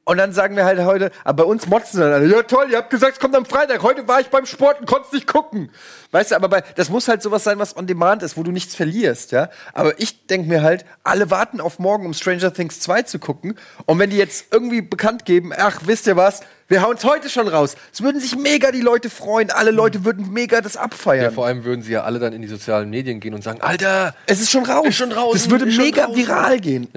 Und 0.08 0.16
dann 0.16 0.32
sagen 0.32 0.56
wir 0.56 0.64
halt 0.64 0.80
heute, 0.80 1.12
aber 1.26 1.44
bei 1.44 1.50
uns 1.50 1.68
motzen 1.68 2.00
dann 2.00 2.14
alle, 2.14 2.34
ja 2.34 2.42
toll, 2.42 2.68
ihr 2.72 2.78
habt 2.78 2.92
gesagt, 2.92 3.16
es 3.16 3.20
kommt 3.20 3.36
am 3.36 3.46
Freitag, 3.46 3.84
heute 3.84 4.08
war 4.08 4.22
ich 4.22 4.28
beim 4.28 4.46
Sport 4.46 4.80
und 4.80 4.86
konnte 4.86 5.14
nicht 5.14 5.28
gucken. 5.28 5.70
Weißt 6.12 6.32
du, 6.32 6.38
aber 6.38 6.48
bei, 6.48 6.64
das 6.78 6.90
muss 6.90 7.10
halt 7.10 7.22
sowas 7.22 7.44
sein, 7.44 7.60
was 7.60 7.76
on 7.76 7.88
demand 7.88 8.24
ist, 8.24 8.38
wo 8.38 8.44
du 8.44 8.52
nichts 8.52 8.74
verlierst, 8.74 9.34
ja. 9.34 9.50
Aber 9.74 10.00
ich 10.00 10.26
denke 10.28 10.48
mir 10.48 10.62
halt, 10.62 10.86
alle 11.04 11.30
warten 11.30 11.60
auf 11.60 11.78
morgen, 11.78 12.06
um 12.06 12.14
Stranger 12.14 12.54
Things 12.54 12.80
2 12.80 13.02
zu 13.02 13.20
gucken. 13.20 13.60
Und 13.86 14.00
wenn 14.00 14.10
die 14.10 14.16
jetzt 14.16 14.46
irgendwie 14.50 14.82
bekannt 14.82 15.26
geben, 15.26 15.52
ach, 15.54 15.82
wisst 15.84 16.08
ihr 16.08 16.16
was, 16.16 16.40
wir 16.70 16.82
hauen 16.82 16.98
es 16.98 17.04
heute 17.06 17.30
schon 17.30 17.48
raus. 17.48 17.76
Es 17.94 18.02
würden 18.02 18.20
sich 18.20 18.36
mega 18.36 18.72
die 18.72 18.82
Leute 18.82 19.10
freuen, 19.10 19.52
alle 19.52 19.72
Leute 19.72 20.04
würden 20.04 20.32
mega 20.34 20.60
das 20.62 20.74
Ja, 20.74 20.82
abfeiern. 20.82 21.34
vor 21.34 21.46
allem 21.46 21.64
würden 21.64 21.82
sie 21.82 21.94
ja 21.94 22.04
alle 22.04 22.20
dann 22.20 22.34
in 22.34 22.42
die 22.42 22.48
sozialen 22.48 22.90
Medien 22.90 23.20
gehen 23.20 23.34
und 23.34 23.44
sagen, 23.44 23.62
Alter, 23.62 24.14
Es 24.26 24.42
ist 24.42 24.52
schon 24.52 24.66
raus. 24.66 24.86
Ist 24.88 24.96
schon 24.98 25.10
draußen, 25.10 25.34
Das 25.40 25.50
würde 25.50 25.66
mega 25.66 26.06
draußen. 26.06 26.18
viral 26.18 26.60
gehen. 26.60 26.88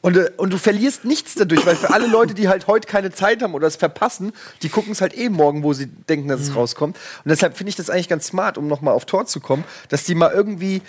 Und, 0.00 0.16
äh, 0.16 0.30
und 0.36 0.52
du 0.52 0.58
verlierst 0.58 1.04
nichts 1.04 1.34
dadurch, 1.36 1.64
weil 1.64 1.76
für 1.76 1.92
alle 1.92 2.06
Leute, 2.08 2.34
die 2.34 2.48
halt 2.48 2.66
heute 2.66 2.88
keine 2.88 3.12
Zeit 3.12 3.42
haben 3.42 3.54
oder 3.54 3.68
es 3.68 3.76
verpassen, 3.76 4.32
die 4.62 4.68
gucken 4.68 4.92
es 4.92 5.00
halt 5.00 5.16
eh 5.16 5.28
morgen, 5.28 5.62
wo 5.62 5.72
sie 5.72 5.86
denken, 5.86 6.28
dass 6.28 6.40
es 6.40 6.56
rauskommt. 6.56 6.96
Und 7.24 7.28
deshalb 7.28 7.56
finde 7.56 7.68
ich 7.70 7.76
das 7.76 7.90
eigentlich 7.90 8.08
ganz 8.08 8.26
smart, 8.26 8.58
um 8.58 8.66
nochmal 8.66 8.94
auf 8.94 9.04
Tor 9.06 9.26
zu 9.26 9.38
kommen, 9.40 9.62
dass 9.88 10.04
die 10.04 10.14
mal 10.16 10.32
irgendwie 10.32 10.82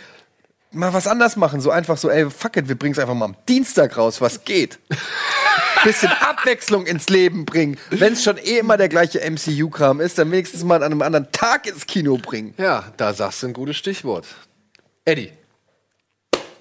mal 0.73 0.93
was 0.93 1.07
anders 1.07 1.35
machen. 1.35 1.61
So 1.61 1.71
einfach 1.71 1.97
so, 1.97 2.09
ey, 2.09 2.29
fuck 2.29 2.57
it, 2.57 2.67
wir 2.67 2.75
bringen 2.75 2.93
es 2.93 2.99
einfach 2.99 3.13
mal 3.13 3.25
am 3.25 3.35
Dienstag 3.47 3.97
raus, 3.97 4.21
was 4.21 4.43
geht. 4.43 4.79
Bisschen 5.83 6.11
Abwechslung 6.21 6.85
ins 6.85 7.09
Leben 7.09 7.45
bringen. 7.45 7.77
Wenn 7.89 8.13
es 8.13 8.23
schon 8.23 8.37
eh 8.37 8.57
immer 8.59 8.77
der 8.77 8.89
gleiche 8.89 9.19
MCU-Kram 9.19 9.99
ist, 10.01 10.17
dann 10.17 10.31
wenigstens 10.31 10.63
mal 10.63 10.77
an 10.77 10.91
einem 10.91 11.01
anderen 11.01 11.31
Tag 11.31 11.67
ins 11.67 11.85
Kino 11.85 12.17
bringen. 12.17 12.53
Ja, 12.57 12.91
da 12.97 13.13
sagst 13.13 13.43
du 13.43 13.47
ein 13.47 13.53
gutes 13.53 13.77
Stichwort. 13.77 14.25
Eddie, 15.05 15.31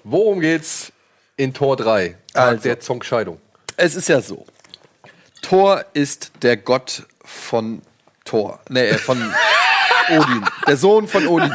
worum 0.03 0.39
geht's 0.39 0.91
in 1.37 1.53
Tor 1.53 1.77
3? 1.77 2.15
Tag 2.33 2.43
Also. 2.47 2.63
der 2.63 2.79
Zongscheidung. 2.79 3.39
Es 3.77 3.95
ist 3.95 4.09
ja 4.09 4.21
so. 4.21 4.45
Thor 5.41 5.83
ist 5.93 6.31
der 6.41 6.57
Gott 6.57 7.03
von 7.25 7.81
Thor. 8.25 8.59
Nee, 8.69 8.89
äh, 8.89 8.97
von 8.97 9.17
Odin. 10.09 10.45
Der 10.67 10.77
Sohn 10.77 11.07
von 11.07 11.27
Odin. 11.27 11.53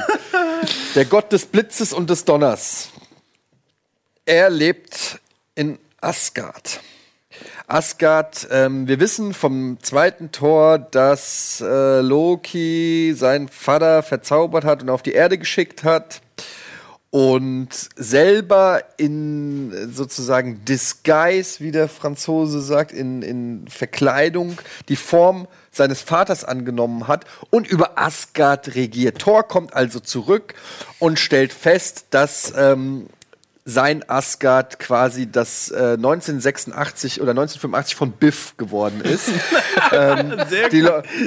Der 0.95 1.05
Gott 1.05 1.33
des 1.33 1.47
Blitzes 1.47 1.93
und 1.93 2.09
des 2.09 2.25
Donners. 2.25 2.89
Er 4.25 4.49
lebt 4.49 5.21
in 5.55 5.79
Asgard. 6.01 6.81
Asgard, 7.67 8.49
ähm, 8.51 8.89
wir 8.89 8.99
wissen 8.99 9.35
vom 9.35 9.79
zweiten 9.83 10.33
Tor, 10.33 10.79
dass 10.79 11.61
äh, 11.61 12.01
Loki 12.01 13.13
seinen 13.15 13.49
Vater 13.49 14.03
verzaubert 14.03 14.65
hat 14.65 14.83
und 14.83 14.89
auf 14.89 15.03
die 15.03 15.13
Erde 15.13 15.37
geschickt 15.37 15.85
hat 15.85 16.23
und 17.11 17.71
selber 17.97 18.83
in 18.99 19.91
sozusagen 19.93 20.65
Disguise, 20.65 21.61
wie 21.61 21.71
der 21.71 21.89
Franzose 21.89 22.61
sagt, 22.61 22.93
in, 22.93 23.23
in 23.23 23.67
Verkleidung 23.69 24.59
die 24.89 24.97
Form 24.97 25.49
seines 25.71 26.03
Vaters 26.03 26.45
angenommen 26.45 27.09
hat 27.09 27.25
und 27.51 27.67
über 27.67 27.99
Asgard 27.99 28.75
regiert. 28.75 29.21
Thor 29.21 29.43
kommt 29.47 29.75
also 29.75 30.01
zurück 30.01 30.55
und 30.99 31.19
stellt 31.19 31.53
fest, 31.53 32.07
dass 32.11 32.53
ähm, 32.57 33.07
sein 33.69 34.03
Asgard 34.09 34.79
quasi 34.79 35.31
das 35.31 35.71
äh, 35.71 35.93
1986 35.99 37.21
oder 37.21 37.33
1985 37.33 37.97
von 37.97 38.13
Biff 38.13 38.57
geworden 38.57 39.03
ist. 39.03 39.29
ähm, 39.93 40.39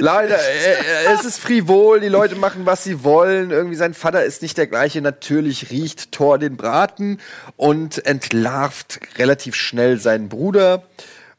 leider, 0.00 0.38
äh, 0.40 0.72
äh, 0.72 1.14
es 1.14 1.24
ist 1.24 1.38
frivol, 1.38 2.00
die 2.00 2.08
Leute 2.08 2.34
machen, 2.34 2.66
was 2.66 2.82
sie 2.82 3.04
wollen. 3.04 3.52
Irgendwie 3.52 3.76
sein 3.76 3.94
Vater 3.94 4.24
ist 4.24 4.42
nicht 4.42 4.58
der 4.58 4.66
gleiche. 4.66 5.00
Natürlich 5.00 5.70
riecht 5.70 6.10
Thor 6.10 6.36
den 6.36 6.56
Braten 6.56 7.20
und 7.56 8.04
entlarvt 8.06 8.98
relativ 9.18 9.54
schnell 9.54 10.00
seinen 10.00 10.28
Bruder. 10.28 10.82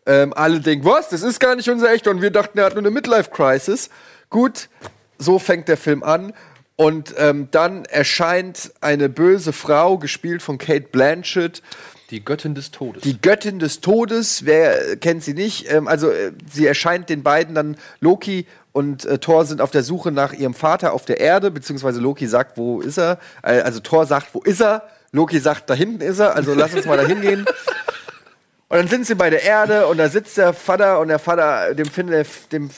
Ähm, 0.05 0.33
alle 0.33 0.61
denken, 0.61 0.85
was, 0.85 1.09
das 1.09 1.21
ist 1.21 1.41
gar 1.41 1.55
nicht 1.55 1.69
unser 1.69 1.91
Echter. 1.91 2.11
Und 2.11 2.21
wir 2.21 2.31
dachten, 2.31 2.59
er 2.59 2.63
hat 2.63 2.75
nur 2.75 2.81
eine 2.81 2.91
Midlife-Crisis. 2.91 3.89
Gut, 4.29 4.69
so 5.17 5.37
fängt 5.37 5.67
der 5.67 5.77
Film 5.77 6.01
an. 6.01 6.31
Und 6.75 7.13
ähm, 7.17 7.49
dann 7.51 7.85
erscheint 7.85 8.71
eine 8.81 9.07
böse 9.09 9.53
Frau, 9.53 9.97
gespielt 9.97 10.41
von 10.41 10.57
Kate 10.57 10.87
Blanchett, 10.91 11.61
Die 12.09 12.25
Göttin 12.25 12.55
des 12.55 12.71
Todes. 12.71 13.03
die 13.03 13.21
Göttin 13.21 13.59
des 13.59 13.79
Todes. 13.81 14.45
Wer 14.45 14.91
äh, 14.91 14.95
kennt 14.97 15.23
sie 15.23 15.33
nicht? 15.35 15.71
Ähm, 15.71 15.87
also 15.87 16.09
äh, 16.09 16.31
sie 16.51 16.65
erscheint 16.65 17.09
den 17.09 17.21
beiden 17.21 17.53
dann 17.53 17.77
Loki 17.99 18.47
und 18.71 19.05
äh, 19.05 19.19
Thor 19.19 19.45
sind 19.45 19.61
auf 19.61 19.69
der 19.69 19.83
Suche 19.83 20.11
nach 20.11 20.33
ihrem 20.33 20.55
Vater 20.55 20.93
auf 20.93 21.05
der 21.05 21.19
Erde, 21.19 21.51
beziehungsweise 21.51 21.99
Loki 21.99 22.25
sagt, 22.25 22.57
wo 22.57 22.81
ist 22.81 22.97
er? 22.97 23.19
Äh, 23.43 23.61
also 23.61 23.79
Thor 23.79 24.07
sagt, 24.07 24.33
wo 24.33 24.41
ist 24.41 24.61
er? 24.61 24.83
Loki 25.11 25.39
sagt, 25.39 25.69
da 25.69 25.75
hinten 25.75 26.01
ist 26.01 26.17
er. 26.17 26.35
Also 26.35 26.55
lass 26.55 26.73
uns 26.73 26.85
mal 26.85 26.97
da 26.97 27.05
hingehen. 27.05 27.45
Und 28.69 28.79
dann 28.79 28.87
sind 28.87 29.05
sie 29.05 29.13
bei 29.13 29.29
der 29.29 29.43
Erde 29.43 29.85
und 29.85 29.97
da 29.99 30.09
sitzt 30.09 30.35
der 30.37 30.51
Vater 30.51 30.99
und 30.99 31.09
der 31.09 31.19
Vater, 31.19 31.75
dem 31.75 31.85
findet 31.85 32.27
dem 32.51 32.71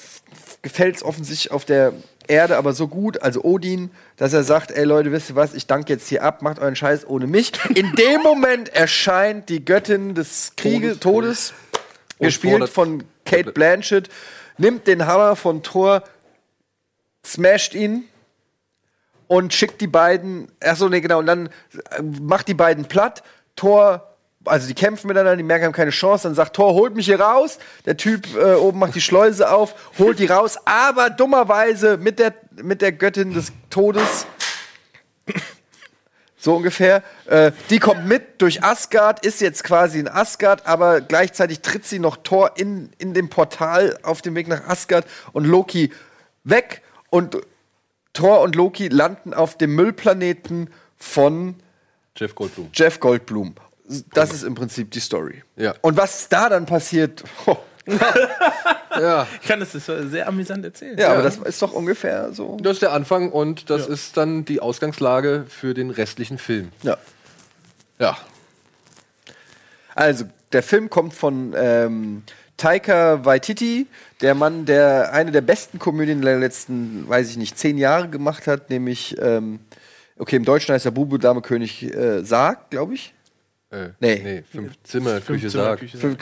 gefällt 0.61 0.97
es 0.97 1.03
offensichtlich 1.03 1.51
auf 1.53 1.63
der 1.63 1.93
Erde 2.27 2.57
aber 2.57 2.73
so 2.73 2.87
gut, 2.87 3.21
also 3.21 3.43
Odin, 3.43 3.91
dass 4.17 4.33
er 4.33 4.43
sagt, 4.43 4.71
ey 4.71 4.83
Leute, 4.83 5.11
wisst 5.11 5.29
ihr 5.29 5.35
was, 5.35 5.53
ich 5.53 5.67
danke 5.67 5.93
jetzt 5.93 6.07
hier 6.07 6.23
ab, 6.23 6.41
macht 6.41 6.59
euren 6.59 6.75
Scheiß 6.75 7.07
ohne 7.07 7.27
mich. 7.27 7.51
In 7.75 7.93
dem 7.93 8.21
Moment 8.21 8.69
erscheint 8.69 9.49
die 9.49 9.63
Göttin 9.63 10.15
des 10.15 10.53
Krieges, 10.57 10.99
Todes, 10.99 11.53
gespielt 12.19 12.69
von 12.69 13.03
Kate 13.25 13.51
Blanchett, 13.51 14.09
nimmt 14.57 14.87
den 14.87 15.05
Hammer 15.05 15.35
von 15.35 15.63
Thor, 15.63 16.03
smasht 17.25 17.75
ihn 17.75 18.05
und 19.27 19.53
schickt 19.53 19.81
die 19.81 19.87
beiden, 19.87 20.51
achso, 20.61 20.89
nee, 20.89 21.01
genau, 21.01 21.19
und 21.19 21.25
dann 21.25 21.49
äh, 21.91 22.01
macht 22.01 22.47
die 22.47 22.53
beiden 22.53 22.85
platt. 22.85 23.23
Thor, 23.55 24.14
also 24.45 24.67
die 24.67 24.73
kämpfen 24.73 25.07
miteinander, 25.07 25.35
die 25.35 25.43
merken, 25.43 25.65
haben 25.65 25.73
keine 25.73 25.91
Chance. 25.91 26.27
Dann 26.27 26.35
sagt 26.35 26.55
Thor, 26.55 26.73
holt 26.73 26.95
mich 26.95 27.05
hier 27.05 27.19
raus. 27.19 27.59
Der 27.85 27.97
Typ 27.97 28.27
äh, 28.35 28.53
oben 28.53 28.79
macht 28.79 28.95
die 28.95 29.01
Schleuse 29.01 29.51
auf, 29.51 29.75
holt 29.99 30.19
die 30.19 30.25
raus, 30.25 30.57
aber 30.65 31.09
dummerweise 31.09 31.97
mit 31.97 32.19
der, 32.19 32.33
mit 32.61 32.81
der 32.81 32.91
Göttin 32.91 33.33
des 33.33 33.51
Todes. 33.69 34.27
So 36.37 36.57
ungefähr. 36.57 37.01
Äh, 37.25 37.53
die 37.71 37.79
kommt 37.79 38.05
mit 38.05 38.39
durch 38.39 38.63
Asgard, 38.63 39.25
ist 39.25 39.41
jetzt 39.41 39.63
quasi 39.63 39.97
in 39.97 40.07
Asgard, 40.07 40.67
aber 40.67 41.01
gleichzeitig 41.01 41.61
tritt 41.61 41.85
sie 41.85 41.97
noch 41.97 42.17
Thor 42.17 42.51
in, 42.55 42.91
in 42.99 43.15
dem 43.15 43.31
Portal 43.31 43.97
auf 44.03 44.21
dem 44.21 44.35
Weg 44.35 44.47
nach 44.47 44.67
Asgard 44.67 45.07
und 45.33 45.45
Loki 45.45 45.91
weg. 46.43 46.83
Und 47.09 47.37
Thor 48.13 48.41
und 48.41 48.55
Loki 48.55 48.89
landen 48.89 49.33
auf 49.33 49.57
dem 49.57 49.73
Müllplaneten 49.73 50.69
von 50.97 51.55
Jeff 52.15 52.35
Goldblum. 52.35 52.69
Jeff 52.73 52.99
Goldblum. 52.99 53.55
Das 54.13 54.33
ist 54.33 54.43
im 54.43 54.55
Prinzip 54.55 54.91
die 54.91 54.99
Story. 54.99 55.43
Ja. 55.55 55.75
Und 55.81 55.97
was 55.97 56.27
da 56.29 56.49
dann 56.49 56.65
passiert, 56.65 57.23
oh, 57.45 57.57
Ja, 58.99 59.27
Ich 59.41 59.47
kann 59.47 59.59
das, 59.59 59.71
sehr 59.73 60.27
amüsant 60.27 60.63
erzählen. 60.63 60.97
ja, 60.97 61.11
aber 61.13 61.21
das 61.21 61.37
ist 61.37 61.61
doch 61.61 61.73
ungefähr 61.73 62.31
so. 62.33 62.57
das 62.61 62.73
ist 62.73 62.81
der 62.81 62.93
Anfang 62.93 63.31
und 63.31 63.69
das 63.69 63.87
ist 63.87 64.17
dann 64.17 64.45
die 64.45 64.59
Ausgangslage 64.59 65.45
für 65.47 65.73
den 65.73 65.89
restlichen 65.89 66.37
Film. 66.37 66.71
Ja. 66.83 66.97
Ja. 67.99 68.17
Also, 69.93 70.25
der 70.51 70.63
Film 70.63 70.89
kommt 70.89 71.13
von 71.13 71.53
ähm, 71.57 72.23
Taika 72.57 73.23
Waititi, 73.25 73.87
der 74.21 74.35
Mann, 74.35 74.65
der 74.65 75.13
eine 75.13 75.31
der 75.31 75.41
besten 75.41 75.79
Komödien 75.79 76.21
der 76.21 76.37
letzten, 76.37 77.07
weiß 77.07 77.29
ich 77.29 77.37
nicht, 77.37 77.57
zehn 77.57 77.77
Jahre 77.77 78.09
gemacht 78.09 78.47
hat, 78.47 78.69
nämlich, 78.69 79.15
ähm, 79.19 79.59
okay, 80.17 80.37
im 80.37 80.45
Deutschen 80.45 80.73
heißt 80.73 80.85
er 80.85 80.91
Bube, 80.91 81.19
Dame, 81.19 81.41
König, 81.41 81.83
äh, 81.83 82.23
Sarg, 82.23 82.69
glaube 82.69 82.93
ich. 82.93 83.14
Äh, 83.75 83.89
Nee. 83.99 84.21
nee. 84.23 84.43
Fünf 84.51 84.73
Zimmer, 84.83 85.21
Fünf 85.21 85.27
Küche, 85.41 85.47
Zimmer, 85.49 85.63
Sarg. 85.65 85.79
Küche, 85.79 85.97
Fünf- 85.97 86.17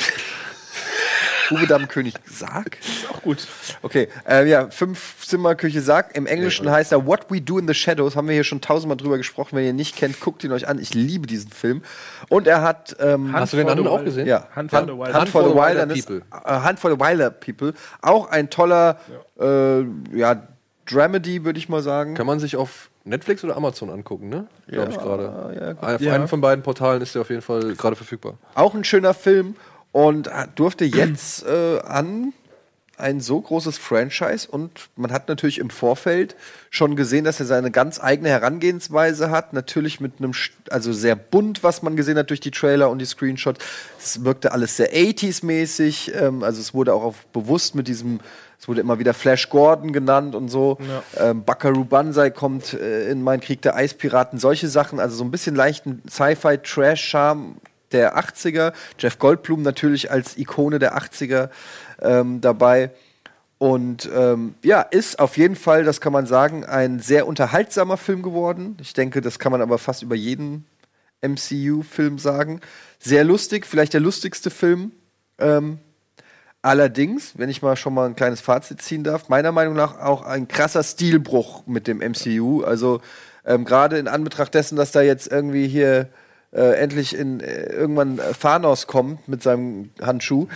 Bube, 1.50 1.68
Dame, 1.68 1.88
König, 1.88 2.14
Sarg? 2.26 2.78
Auch 3.12 3.22
gut. 3.22 3.46
Okay, 3.82 4.08
äh, 4.28 4.48
ja, 4.50 4.70
fünf 4.70 5.18
Zimmer 5.28 5.56
Küche 5.56 5.82
sagt. 5.82 6.16
Im 6.18 6.26
Englischen 6.26 6.70
heißt 6.72 6.92
er 6.94 7.06
What 7.06 7.26
We 7.30 7.42
Do 7.42 7.60
in 7.60 7.68
the 7.68 7.74
Shadows. 7.74 8.16
Haben 8.16 8.28
wir 8.28 8.34
hier 8.34 8.44
schon 8.46 8.62
tausendmal 8.62 8.98
drüber 8.98 9.18
gesprochen. 9.18 9.56
Wenn 9.58 9.64
ihr 9.66 9.70
ihn 9.72 9.76
nicht 9.76 9.96
kennt, 9.96 10.20
guckt 10.20 10.44
ihn 10.44 10.52
euch 10.52 10.68
an. 10.68 10.80
Ich 10.80 10.94
liebe 10.94 11.28
diesen 11.28 11.52
Film. 11.52 11.84
Und 12.30 12.48
er 12.48 12.62
hat. 12.62 12.96
Ähm, 13.00 13.34
Hast 13.34 13.54
du 13.54 13.58
den 13.58 13.70
anderen 13.70 13.90
auch 13.90 14.04
gesehen? 14.04 14.26
ja, 14.26 14.48
Hand 14.56 14.72
for 14.72 14.82
the 14.84 14.88
Wild. 14.94 15.14
Hand 15.14 15.30
for 15.30 15.44
the 15.44 15.50
Wilder 15.50 15.68
Wilderness, 15.88 16.06
People. 16.06 16.24
äh, 16.32 16.50
Hand 16.50 16.80
for 16.80 16.92
the 16.92 17.00
Wilder 17.00 17.30
People. 17.30 17.74
Auch 18.02 18.30
ein 18.30 18.50
toller, 18.50 18.98
ja, 19.38 19.80
äh, 19.80 19.86
ja 20.16 20.48
Dramedy, 20.86 21.44
würde 21.46 21.60
ich 21.60 21.70
mal 21.70 21.82
sagen. 21.84 22.14
Kann 22.16 22.26
man 22.28 22.40
sich 22.40 22.56
auf 22.56 22.90
Netflix 23.06 23.44
oder 23.44 23.58
Amazon 23.58 23.90
angucken, 23.90 24.30
ne? 24.30 24.48
Glaube 24.68 24.92
ich 24.92 24.98
gerade. 24.98 25.76
ja. 25.82 25.96
Auf 25.96 26.02
Ja. 26.02 26.14
einem 26.14 26.28
von 26.28 26.42
beiden 26.42 26.64
Portalen 26.64 27.02
ist 27.02 27.16
der 27.16 27.22
auf 27.24 27.30
jeden 27.30 27.42
Fall 27.42 27.74
gerade 27.76 27.96
verfügbar. 27.96 28.38
Auch 28.56 28.74
ein 28.76 28.84
schöner 28.84 29.14
Film 29.14 29.56
und 29.92 30.28
äh, 30.28 30.48
durfte 30.56 30.86
jetzt 30.86 31.46
äh, 31.46 31.80
an 31.82 32.34
ein 32.96 33.20
so 33.20 33.42
großes 33.42 33.80
Franchise 33.80 34.48
und 34.48 34.72
man 34.96 35.12
hat 35.12 35.28
natürlich 35.28 35.58
im 35.58 35.72
Vorfeld 35.72 36.36
schon 36.70 36.96
gesehen, 36.96 37.26
dass 37.26 37.40
er 37.40 37.48
seine 37.48 37.72
ganz 37.72 38.00
eigene 38.02 38.30
Herangehensweise 38.30 39.32
hat. 39.32 39.52
Natürlich 39.52 40.00
mit 40.00 40.20
einem, 40.20 40.32
also 40.70 40.94
sehr 40.94 41.16
bunt, 41.16 41.64
was 41.64 41.82
man 41.82 41.96
gesehen 41.96 42.18
hat 42.20 42.30
durch 42.30 42.40
die 42.40 42.52
Trailer 42.52 42.92
und 42.92 43.00
die 43.00 43.06
Screenshots. 43.06 43.60
Es 44.00 44.24
wirkte 44.24 44.52
alles 44.52 44.78
sehr 44.78 44.94
80s-mäßig. 44.94 46.14
Ähm, 46.16 46.44
also 46.44 46.62
es 46.62 46.74
wurde 46.76 46.94
auch 46.94 47.04
auf, 47.04 47.26
bewusst 47.34 47.74
mit 47.76 47.88
diesem, 47.88 48.20
es 48.64 48.68
wurde 48.70 48.80
immer 48.80 48.98
wieder 48.98 49.14
Flash 49.14 49.50
Gordon 49.50 49.92
genannt 49.92 50.36
und 50.36 50.48
so. 50.48 50.78
Ähm, 51.18 51.44
Buckaroo 51.44 51.84
Banzai 51.84 52.30
kommt 52.30 52.74
äh, 52.74 53.10
in 53.10 53.22
Mein 53.22 53.42
Krieg 53.42 53.62
der 53.62 53.76
Eispiraten, 53.76 54.40
solche 54.40 54.70
Sachen. 54.70 55.02
Also 55.02 55.18
so 55.18 55.26
ein 55.26 55.32
bisschen 55.32 55.54
leichten 55.54 56.02
Sci-Fi-Trash-Charme 56.10 57.58
der 57.92 58.18
80er. 58.18 58.72
Jeff 58.98 59.20
Goldblum 59.20 59.64
natürlich 59.64 60.12
als 60.12 60.38
Ikone 60.38 60.80
der 60.80 60.98
80er 60.98 61.50
ähm, 62.02 62.40
dabei. 62.40 62.92
Und 63.58 64.10
ähm, 64.16 64.56
ja, 64.64 64.80
ist 64.80 65.20
auf 65.20 65.36
jeden 65.36 65.58
Fall, 65.58 65.84
das 65.84 66.00
kann 66.00 66.14
man 66.14 66.26
sagen, 66.26 66.64
ein 66.64 67.02
sehr 67.02 67.28
unterhaltsamer 67.28 67.98
Film 67.98 68.22
geworden. 68.22 68.78
Ich 68.80 68.94
denke, 68.94 69.20
das 69.20 69.40
kann 69.40 69.52
man 69.52 69.62
aber 69.62 69.78
fast 69.78 70.04
über 70.04 70.16
jeden 70.16 70.64
MCU-Film 71.22 72.18
sagen. 72.18 72.62
Sehr 72.98 73.26
lustig, 73.26 73.66
vielleicht 73.66 73.92
der 73.92 74.00
lustigste 74.00 74.50
Film. 74.50 74.94
Allerdings, 76.64 77.38
wenn 77.38 77.50
ich 77.50 77.62
mal 77.62 77.76
schon 77.76 77.94
mal 77.94 78.06
ein 78.06 78.16
kleines 78.16 78.40
Fazit 78.40 78.82
ziehen 78.82 79.04
darf, 79.04 79.28
meiner 79.28 79.52
Meinung 79.52 79.76
nach 79.76 80.00
auch 80.00 80.22
ein 80.24 80.48
krasser 80.48 80.82
Stilbruch 80.82 81.68
mit 81.68 81.88
dem 81.88 81.98
MCU. 81.98 82.64
Also 82.64 83.02
ähm, 83.46 83.66
gerade 83.66 83.98
in 83.98 84.08
Anbetracht 84.08 84.54
dessen, 84.54 84.78
dass 84.78 84.94
da 84.94 85.02
jetzt 85.02 85.30
irgendwie 85.30 85.68
hier 85.68 86.08
äh, 86.54 86.78
endlich 86.80 87.18
in 87.18 87.42
äh, 87.42 87.66
irgendwann 87.66 88.18
äh, 88.18 88.32
Thanos 88.40 88.88
kommt 88.88 89.28
mit 89.28 89.44
seinem 89.44 89.90
Handschuh, 90.02 90.48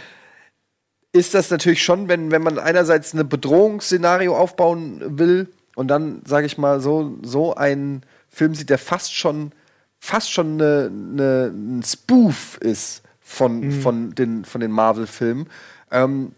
ist 1.12 1.34
das 1.34 1.51
natürlich 1.51 1.84
schon, 1.84 2.08
wenn, 2.08 2.32
wenn 2.32 2.41
man 2.41 2.58
einerseits 2.58 3.14
ein 3.14 3.28
Bedrohungsszenario 3.28 4.34
aufbauen 4.34 5.20
will 5.20 5.49
und 5.76 5.89
dann, 5.89 6.22
sage 6.26 6.45
ich 6.45 6.58
mal, 6.58 6.80
so, 6.80 7.18
so 7.22 7.55
einen 7.55 8.03
Film 8.30 8.55
sieht, 8.55 8.70
der 8.70 8.78
fast 8.78 9.14
schon, 9.14 9.51
fast 9.99 10.32
schon 10.32 10.53
eine, 10.53 10.89
eine, 10.89 11.51
ein 11.53 11.84
Spoof 11.84 12.58
ist 12.62 13.01
von, 13.20 13.74
von 13.74 14.16
den, 14.16 14.45
von 14.45 14.62
den 14.62 14.72
Marvel-Filmen. 14.72 15.49
Ähm, 15.92 16.34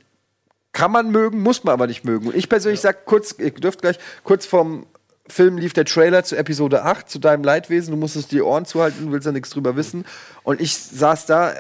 kann 0.72 0.91
man 0.91 1.12
mögen, 1.12 1.41
muss 1.41 1.64
man 1.64 1.74
aber 1.74 1.88
nicht 1.88 2.06
mögen. 2.06 2.28
Und 2.28 2.36
ich 2.36 2.47
persönlich 2.47 2.80
sag 2.80 3.06
kurz, 3.06 3.36
ihr 3.38 3.52
dürft 3.52 3.82
gleich, 3.82 3.97
kurz 4.24 4.45
vorm 4.45 4.86
Film 5.28 5.58
lief 5.58 5.74
der 5.74 5.86
Trailer 5.86 6.24
zu 6.24 6.36
Episode 6.36 6.84
8, 6.84 7.10
zu 7.10 7.20
deinem 7.20 7.43
Leidwesen. 7.43 7.91
Du 7.91 7.97
musstest 7.97 8.32
die 8.32 8.41
Ohren 8.41 8.66
zuhalten, 8.66 9.08
du 9.08 9.12
willst 9.12 9.26
ja 9.26 9.32
nichts 9.32 9.52
drüber 9.52 9.76
wissen. 9.76 10.06
Und 10.43 10.62
ich 10.62 10.76
saß 10.76 11.26
da, 11.26 11.54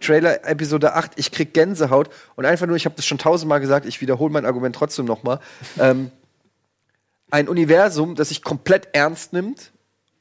Trailer 0.00 0.46
Episode 0.48 0.94
8, 0.94 1.12
ich 1.16 1.30
krieg 1.30 1.54
Gänsehaut. 1.54 2.10
Und 2.36 2.44
einfach 2.44 2.66
nur, 2.66 2.76
ich 2.76 2.84
habe 2.84 2.96
das 2.96 3.06
schon 3.06 3.18
tausendmal 3.18 3.60
gesagt, 3.60 3.86
ich 3.86 4.00
wiederhole 4.00 4.32
mein 4.32 4.46
Argument 4.46 4.74
trotzdem 4.74 5.04
nochmal. 5.04 5.40
Ähm, 5.78 6.10
ein 7.30 7.48
Universum, 7.48 8.14
das 8.14 8.28
sich 8.28 8.42
komplett 8.42 8.88
ernst 8.92 9.32
nimmt 9.32 9.71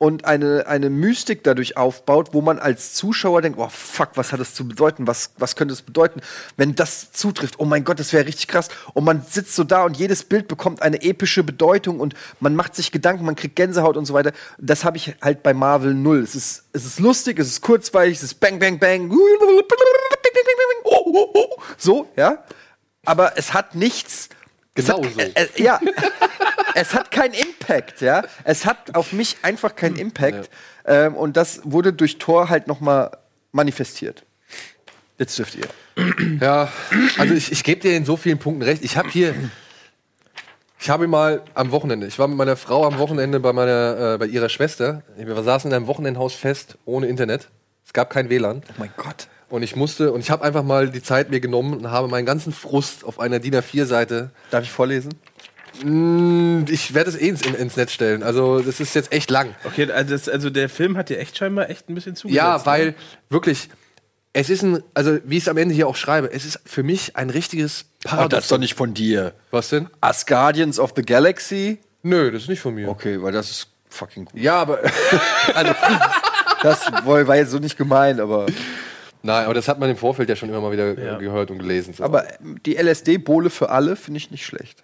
und 0.02 0.26
eine, 0.26 0.66
eine 0.66 0.89
Mystik 0.89 1.43
dadurch 1.43 1.78
aufbaut, 1.78 2.30
wo 2.32 2.41
man 2.41 2.58
als 2.58 2.95
Zuschauer 2.95 3.43
denkt, 3.43 3.60
oh 3.60 3.70
fuck, 3.70 4.10
was 4.16 4.32
hat 4.32 4.39
das 4.39 4.56
zu 4.56 4.68
bedeuten? 4.68 5.06
Was, 5.06 5.30
was 5.38 5.56
könnte 5.56 5.76
es 5.76 5.84
bedeuten, 5.84 6.22
wenn 6.58 6.74
das 6.74 7.12
zutrifft? 7.12 7.60
Oh 7.60 7.66
mein 7.66 7.84
Gott, 7.84 7.99
das 7.99 8.12
wäre 8.12 8.26
richtig 8.26 8.47
krass. 8.47 8.70
Und 8.95 9.04
man 9.04 9.24
sitzt 9.30 9.54
so 9.56 9.64
da 9.64 9.84
und 9.84 9.95
jedes 9.95 10.24
Bild 10.24 10.47
bekommt 10.47 10.82
eine 10.82 11.04
epische 11.04 11.43
Bedeutung 11.43 11.99
und 11.99 12.16
man 12.39 12.56
macht 12.56 12.74
sich 12.74 12.91
Gedanken, 12.91 13.26
man 13.26 13.36
kriegt 13.36 13.56
Gänsehaut 13.56 13.95
und 13.95 14.06
so 14.06 14.16
weiter. 14.16 14.32
Das 14.58 14.86
habe 14.86 14.97
ich 14.97 15.14
halt 15.22 15.43
bei 15.43 15.54
Marvel 15.54 15.93
null. 15.93 16.24
Es 16.24 16.34
ist, 16.34 16.64
es 16.74 16.84
ist 16.84 16.99
lustig, 16.99 17.38
es 17.38 17.49
ist 17.49 17.62
kurzweilig, 17.62 18.18
es 18.18 18.24
ist 18.24 18.39
bang, 18.39 18.58
bang, 18.58 18.80
bang. 18.80 19.16
So, 21.78 22.10
ja. 22.16 22.43
Aber 23.06 23.38
es 23.38 23.54
hat 23.54 23.76
nichts. 23.76 24.30
Genau 24.76 25.03
hat, 25.03 25.13
so. 25.13 25.19
Äh, 25.19 25.32
äh, 25.34 25.63
ja. 25.63 25.80
es 26.76 26.93
hat 26.93 27.11
keinen 27.11 27.34
Impact, 27.34 28.01
ja. 28.01 28.24
Es 28.43 28.65
hat 28.65 28.95
auf 28.95 29.11
mich 29.11 29.38
einfach 29.41 29.76
keinen 29.76 29.97
Impact. 29.97 30.49
Ähm, 30.86 31.15
und 31.15 31.38
das 31.38 31.61
wurde 31.63 31.93
durch 31.93 32.17
Tor 32.17 32.49
halt 32.49 32.67
noch 32.67 32.80
mal 32.80 33.17
manifestiert. 33.51 34.26
Jetzt 35.17 35.38
dürft 35.38 35.55
ihr. 35.55 35.67
Ja, 36.39 36.72
also 37.17 37.34
ich, 37.36 37.51
ich 37.51 37.63
gebe 37.63 37.82
dir 37.82 37.95
in 37.95 38.05
so 38.05 38.17
vielen 38.17 38.39
Punkten 38.39 38.63
recht. 38.63 38.84
Ich 38.84 38.97
habe 38.97 39.09
hier, 39.09 39.36
ich 40.80 40.89
habe 40.89 41.05
mal 41.07 41.43
am 41.53 41.72
Wochenende, 41.72 42.07
ich 42.07 42.17
war 42.17 42.28
mit 42.28 42.38
meiner 42.38 42.55
Frau 42.55 42.86
am 42.88 42.97
Wochenende 42.97 43.39
bei 43.39 43.53
meiner, 43.53 44.13
äh, 44.13 44.17
bei 44.17 44.26
ihrer 44.26 44.49
Schwester. 44.49 45.03
Wir 45.17 45.43
saßen 45.43 45.69
in 45.69 45.76
einem 45.76 45.88
Wochenendhaus 45.88 46.34
fest, 46.34 46.78
ohne 46.86 47.07
Internet. 47.07 47.49
Es 47.86 47.93
gab 47.93 48.09
kein 48.09 48.30
WLAN. 48.30 48.63
Oh 48.67 48.74
mein 48.80 48.91
Gott. 48.97 49.28
Und 49.52 49.62
ich 49.64 49.76
musste, 49.76 50.12
und 50.14 50.22
ich 50.22 50.32
habe 50.32 50.43
einfach 50.43 50.64
mal 50.64 50.89
die 50.89 51.04
Zeit 51.04 51.30
mir 51.30 51.39
genommen 51.41 51.74
und 51.78 51.91
habe 51.91 52.08
meinen 52.08 52.26
ganzen 52.26 52.52
Frust 52.54 53.04
auf 53.06 53.20
einer 53.20 53.39
DIN 53.39 53.54
A4-Seite. 53.56 54.32
Darf 54.49 54.64
ich 54.64 54.72
vorlesen? 54.72 55.14
Mm, 55.84 56.64
Ich 56.70 56.93
werde 56.93 57.10
es 57.10 57.18
eh 57.20 57.28
ins, 57.30 57.41
in, 57.41 57.54
ins 57.56 57.76
Netz 57.78 57.91
stellen. 57.91 58.24
Also, 58.24 58.60
das 58.62 58.80
ist 58.80 58.95
jetzt 58.95 59.12
echt 59.12 59.30
lang. 59.30 59.54
Okay, 59.66 59.91
also, 59.91 60.12
das, 60.12 60.30
also 60.30 60.49
der 60.49 60.70
Film 60.70 60.97
hat 60.97 61.10
dir 61.10 61.20
echt 61.20 61.38
scheinbar 61.38 61.70
echt 61.70 61.89
ein 61.89 61.95
bisschen 61.95 62.16
zugesetzt. 62.16 62.38
Ja, 62.38 62.58
ne? 62.58 62.66
weil 62.66 62.95
wirklich, 63.30 63.70
es 64.34 64.49
ist 64.49 64.64
ein, 64.64 64.82
also 64.93 65.18
wie 65.26 65.38
ich 65.38 65.43
es 65.43 65.49
am 65.49 65.58
Ende 65.58 65.76
hier 65.76 65.88
auch 65.88 65.95
schreibe, 65.97 66.32
es 66.32 66.45
ist 66.45 66.60
für 66.66 66.84
mich 66.84 67.16
ein 67.18 67.30
richtiges 67.30 67.86
Oh, 68.06 68.10
Paradox. 68.10 68.30
das 68.32 68.43
ist 68.45 68.52
doch 68.52 68.58
nicht 68.58 68.76
von 68.76 68.93
dir. 68.93 69.34
Was 69.52 69.70
denn? 69.70 69.88
Asgardians 69.99 70.80
of 70.80 70.93
the 70.95 71.02
Galaxy? 71.04 71.80
Nö, 72.04 72.32
das 72.32 72.43
ist 72.43 72.49
nicht 72.49 72.62
von 72.62 72.74
mir. 72.74 72.88
Okay, 72.89 73.22
weil 73.22 73.32
das 73.32 73.49
ist 73.52 73.68
fucking 73.89 74.26
gut. 74.26 74.39
Ja, 74.39 74.56
aber 74.62 74.80
Das 76.64 76.91
war 77.06 77.28
war 77.28 77.36
jetzt 77.36 77.52
so 77.52 77.58
nicht 77.60 77.78
gemeint, 77.78 78.20
aber. 78.20 78.45
Nein, 79.24 79.45
aber 79.45 79.53
das 79.53 79.67
hat 79.67 79.80
man 79.80 79.89
im 79.89 79.97
Vorfeld 79.97 80.30
ja 80.30 80.36
schon 80.36 80.49
immer 80.49 80.61
mal 80.61 80.72
wieder 80.72 80.97
Ja. 80.99 81.17
gehört 81.17 81.51
und 81.51 81.59
gelesen. 81.59 81.93
So. 81.93 82.03
Aber 82.03 82.26
die 82.65 82.76
LSD-Bohle 82.78 83.49
für 83.49 83.69
alle 83.69 83.95
finde 83.95 84.17
ich 84.19 84.32
nicht 84.32 84.45
schlecht. 84.45 84.84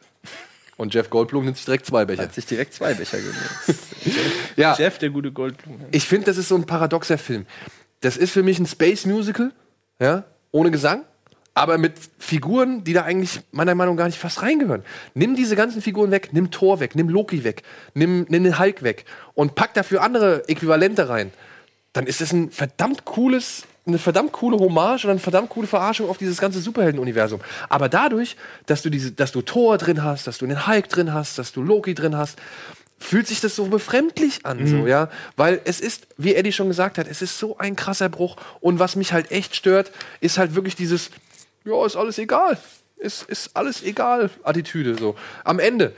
und 0.78 0.94
Jeff 0.94 1.10
Goldblum 1.10 1.46
nimmt 1.46 1.58
sich 1.58 1.66
direkt 1.66 1.86
zwei 1.86 2.06
Becher. 2.06 2.24
Hat 2.24 2.34
sich 2.36 2.46
direkt 2.46 2.74
zwei 2.74 2.94
Becher 2.94 3.18
genommen. 3.18 3.40
Ja, 4.56 4.76
Jeff, 4.76 4.98
der 4.98 5.10
gute 5.12 5.32
Goldblum. 5.32 5.80
ich 5.92 6.06
finde, 6.08 6.26
das 6.26 6.38
ist 6.38 6.48
so 6.48 6.56
ein 6.56 6.66
paradoxer 6.66 7.18
Film. 7.20 7.46
Das 8.02 8.18
ist 8.18 8.32
für 8.32 8.42
mich 8.44 8.58
ein 8.60 8.66
Space 8.66 9.06
Musical, 9.06 9.52
ja, 10.00 10.24
ohne 10.52 10.72
Gesang, 10.72 11.04
aber 11.54 11.78
mit 11.78 11.94
Figuren, 12.18 12.84
die 12.84 12.94
da 12.94 13.04
eigentlich 13.04 13.42
meiner 13.52 13.76
Meinung 13.76 13.96
nach 13.96 14.02
gar 14.04 14.08
nicht 14.08 14.18
fast 14.20 14.42
reingehören. 14.42 14.84
Nimm 15.14 15.36
diese 15.36 15.56
ganzen 15.56 15.82
Figuren 15.82 16.10
weg, 16.12 16.30
nimm 16.32 16.50
Thor 16.52 16.80
weg, 16.80 16.96
nimm 16.96 17.10
Loki 17.10 17.44
weg, 17.44 17.64
nimm, 17.94 18.26
nimm 18.30 18.44
den 18.44 18.58
Hulk 18.60 18.82
weg 18.84 19.06
und 19.36 19.54
pack 19.56 19.74
dafür 19.76 20.02
andere 20.02 20.48
Äquivalente 20.50 21.10
rein. 21.10 21.32
Dann 21.94 22.08
ist 22.08 22.22
das 22.22 22.32
ein 22.34 22.50
verdammt 22.52 23.06
cooles, 23.06 23.64
eine 23.88 24.00
verdammt 24.00 24.32
coole 24.32 24.58
Hommage 24.58 25.06
und 25.06 25.12
eine 25.12 25.20
verdammt 25.20 25.50
coole 25.50 25.68
Verarschung 25.68 26.10
auf 26.10 26.18
dieses 26.18 26.40
ganze 26.40 26.60
Superhelden-Universum. 26.60 27.42
Aber 27.70 27.90
dadurch, 27.90 28.36
dass 28.66 28.82
du 28.82 28.90
diese, 28.90 29.12
dass 29.12 29.32
du 29.32 29.42
Thor 29.42 29.78
drin 29.78 30.04
hast, 30.04 30.28
dass 30.28 30.38
du 30.38 30.46
den 30.46 30.68
Hulk 30.68 30.90
drin 30.90 31.14
hast, 31.14 31.38
dass 31.38 31.52
du 31.52 31.62
Loki 31.62 31.94
drin 31.94 32.18
hast, 32.18 32.38
fühlt 33.00 33.28
sich 33.28 33.42
das 33.42 33.56
so 33.56 33.66
befremdlich 33.66 34.46
an, 34.46 34.66
so, 34.66 34.88
ja. 34.88 35.10
Weil 35.36 35.62
es 35.66 35.80
ist, 35.80 36.08
wie 36.18 36.34
Eddie 36.34 36.52
schon 36.52 36.68
gesagt 36.68 36.98
hat, 36.98 37.08
es 37.08 37.22
ist 37.22 37.38
so 37.38 37.58
ein 37.58 37.76
krasser 37.76 38.10
Bruch. 38.10 38.38
Und 38.60 38.80
was 38.80 38.96
mich 38.96 39.14
halt 39.14 39.32
echt 39.32 39.56
stört, 39.56 39.92
ist 40.20 40.38
halt 40.38 40.56
wirklich 40.56 40.76
dieses, 40.76 41.12
ja, 41.64 41.86
ist 41.86 41.96
alles 41.96 42.18
egal. 42.18 42.58
Ist, 42.98 43.24
ist 43.24 43.56
alles 43.56 43.84
egal, 43.84 44.32
Attitüde, 44.44 44.96
so. 44.96 45.16
Am 45.44 45.60
Ende, 45.60 45.94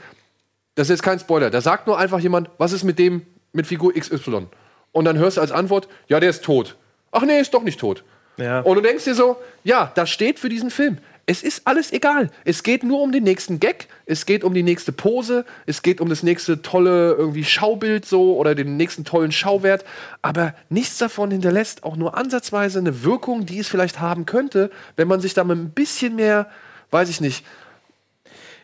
das 0.74 0.86
ist 0.86 0.90
jetzt 0.90 1.02
kein 1.02 1.18
Spoiler, 1.18 1.50
da 1.50 1.62
sagt 1.62 1.86
nur 1.86 1.98
einfach 1.98 2.20
jemand, 2.20 2.50
was 2.58 2.72
ist 2.72 2.84
mit 2.84 2.98
dem, 2.98 3.26
mit 3.52 3.66
Figur 3.66 3.94
XY? 3.94 4.46
Und 4.92 5.04
dann 5.04 5.16
hörst 5.16 5.38
du 5.38 5.40
als 5.40 5.52
Antwort, 5.52 5.88
ja, 6.08 6.20
der 6.20 6.30
ist 6.30 6.44
tot. 6.44 6.76
Ach 7.12 7.22
nee, 7.22 7.40
ist 7.40 7.54
doch 7.54 7.62
nicht 7.62 7.80
tot. 7.80 8.04
Ja. 8.36 8.60
Und 8.60 8.76
du 8.76 8.80
denkst 8.80 9.04
dir 9.04 9.14
so, 9.14 9.36
ja, 9.64 9.92
das 9.94 10.10
steht 10.10 10.38
für 10.38 10.48
diesen 10.48 10.70
Film. 10.70 10.98
Es 11.26 11.42
ist 11.44 11.62
alles 11.64 11.92
egal. 11.92 12.30
Es 12.44 12.64
geht 12.64 12.82
nur 12.82 13.00
um 13.00 13.12
den 13.12 13.22
nächsten 13.22 13.60
Gag, 13.60 13.86
es 14.06 14.26
geht 14.26 14.42
um 14.42 14.52
die 14.52 14.64
nächste 14.64 14.90
Pose, 14.90 15.44
es 15.64 15.82
geht 15.82 16.00
um 16.00 16.08
das 16.08 16.24
nächste 16.24 16.60
tolle 16.60 17.12
irgendwie 17.12 17.44
Schaubild 17.44 18.04
so 18.04 18.36
oder 18.36 18.56
den 18.56 18.76
nächsten 18.76 19.04
tollen 19.04 19.30
Schauwert. 19.30 19.84
Aber 20.22 20.54
nichts 20.70 20.98
davon 20.98 21.30
hinterlässt 21.30 21.84
auch 21.84 21.94
nur 21.94 22.16
ansatzweise 22.16 22.80
eine 22.80 23.04
Wirkung, 23.04 23.46
die 23.46 23.60
es 23.60 23.68
vielleicht 23.68 24.00
haben 24.00 24.26
könnte, 24.26 24.70
wenn 24.96 25.06
man 25.06 25.20
sich 25.20 25.34
da 25.34 25.44
mit 25.44 25.56
ein 25.56 25.70
bisschen 25.70 26.16
mehr, 26.16 26.50
weiß 26.90 27.08
ich 27.08 27.20
nicht, 27.20 27.44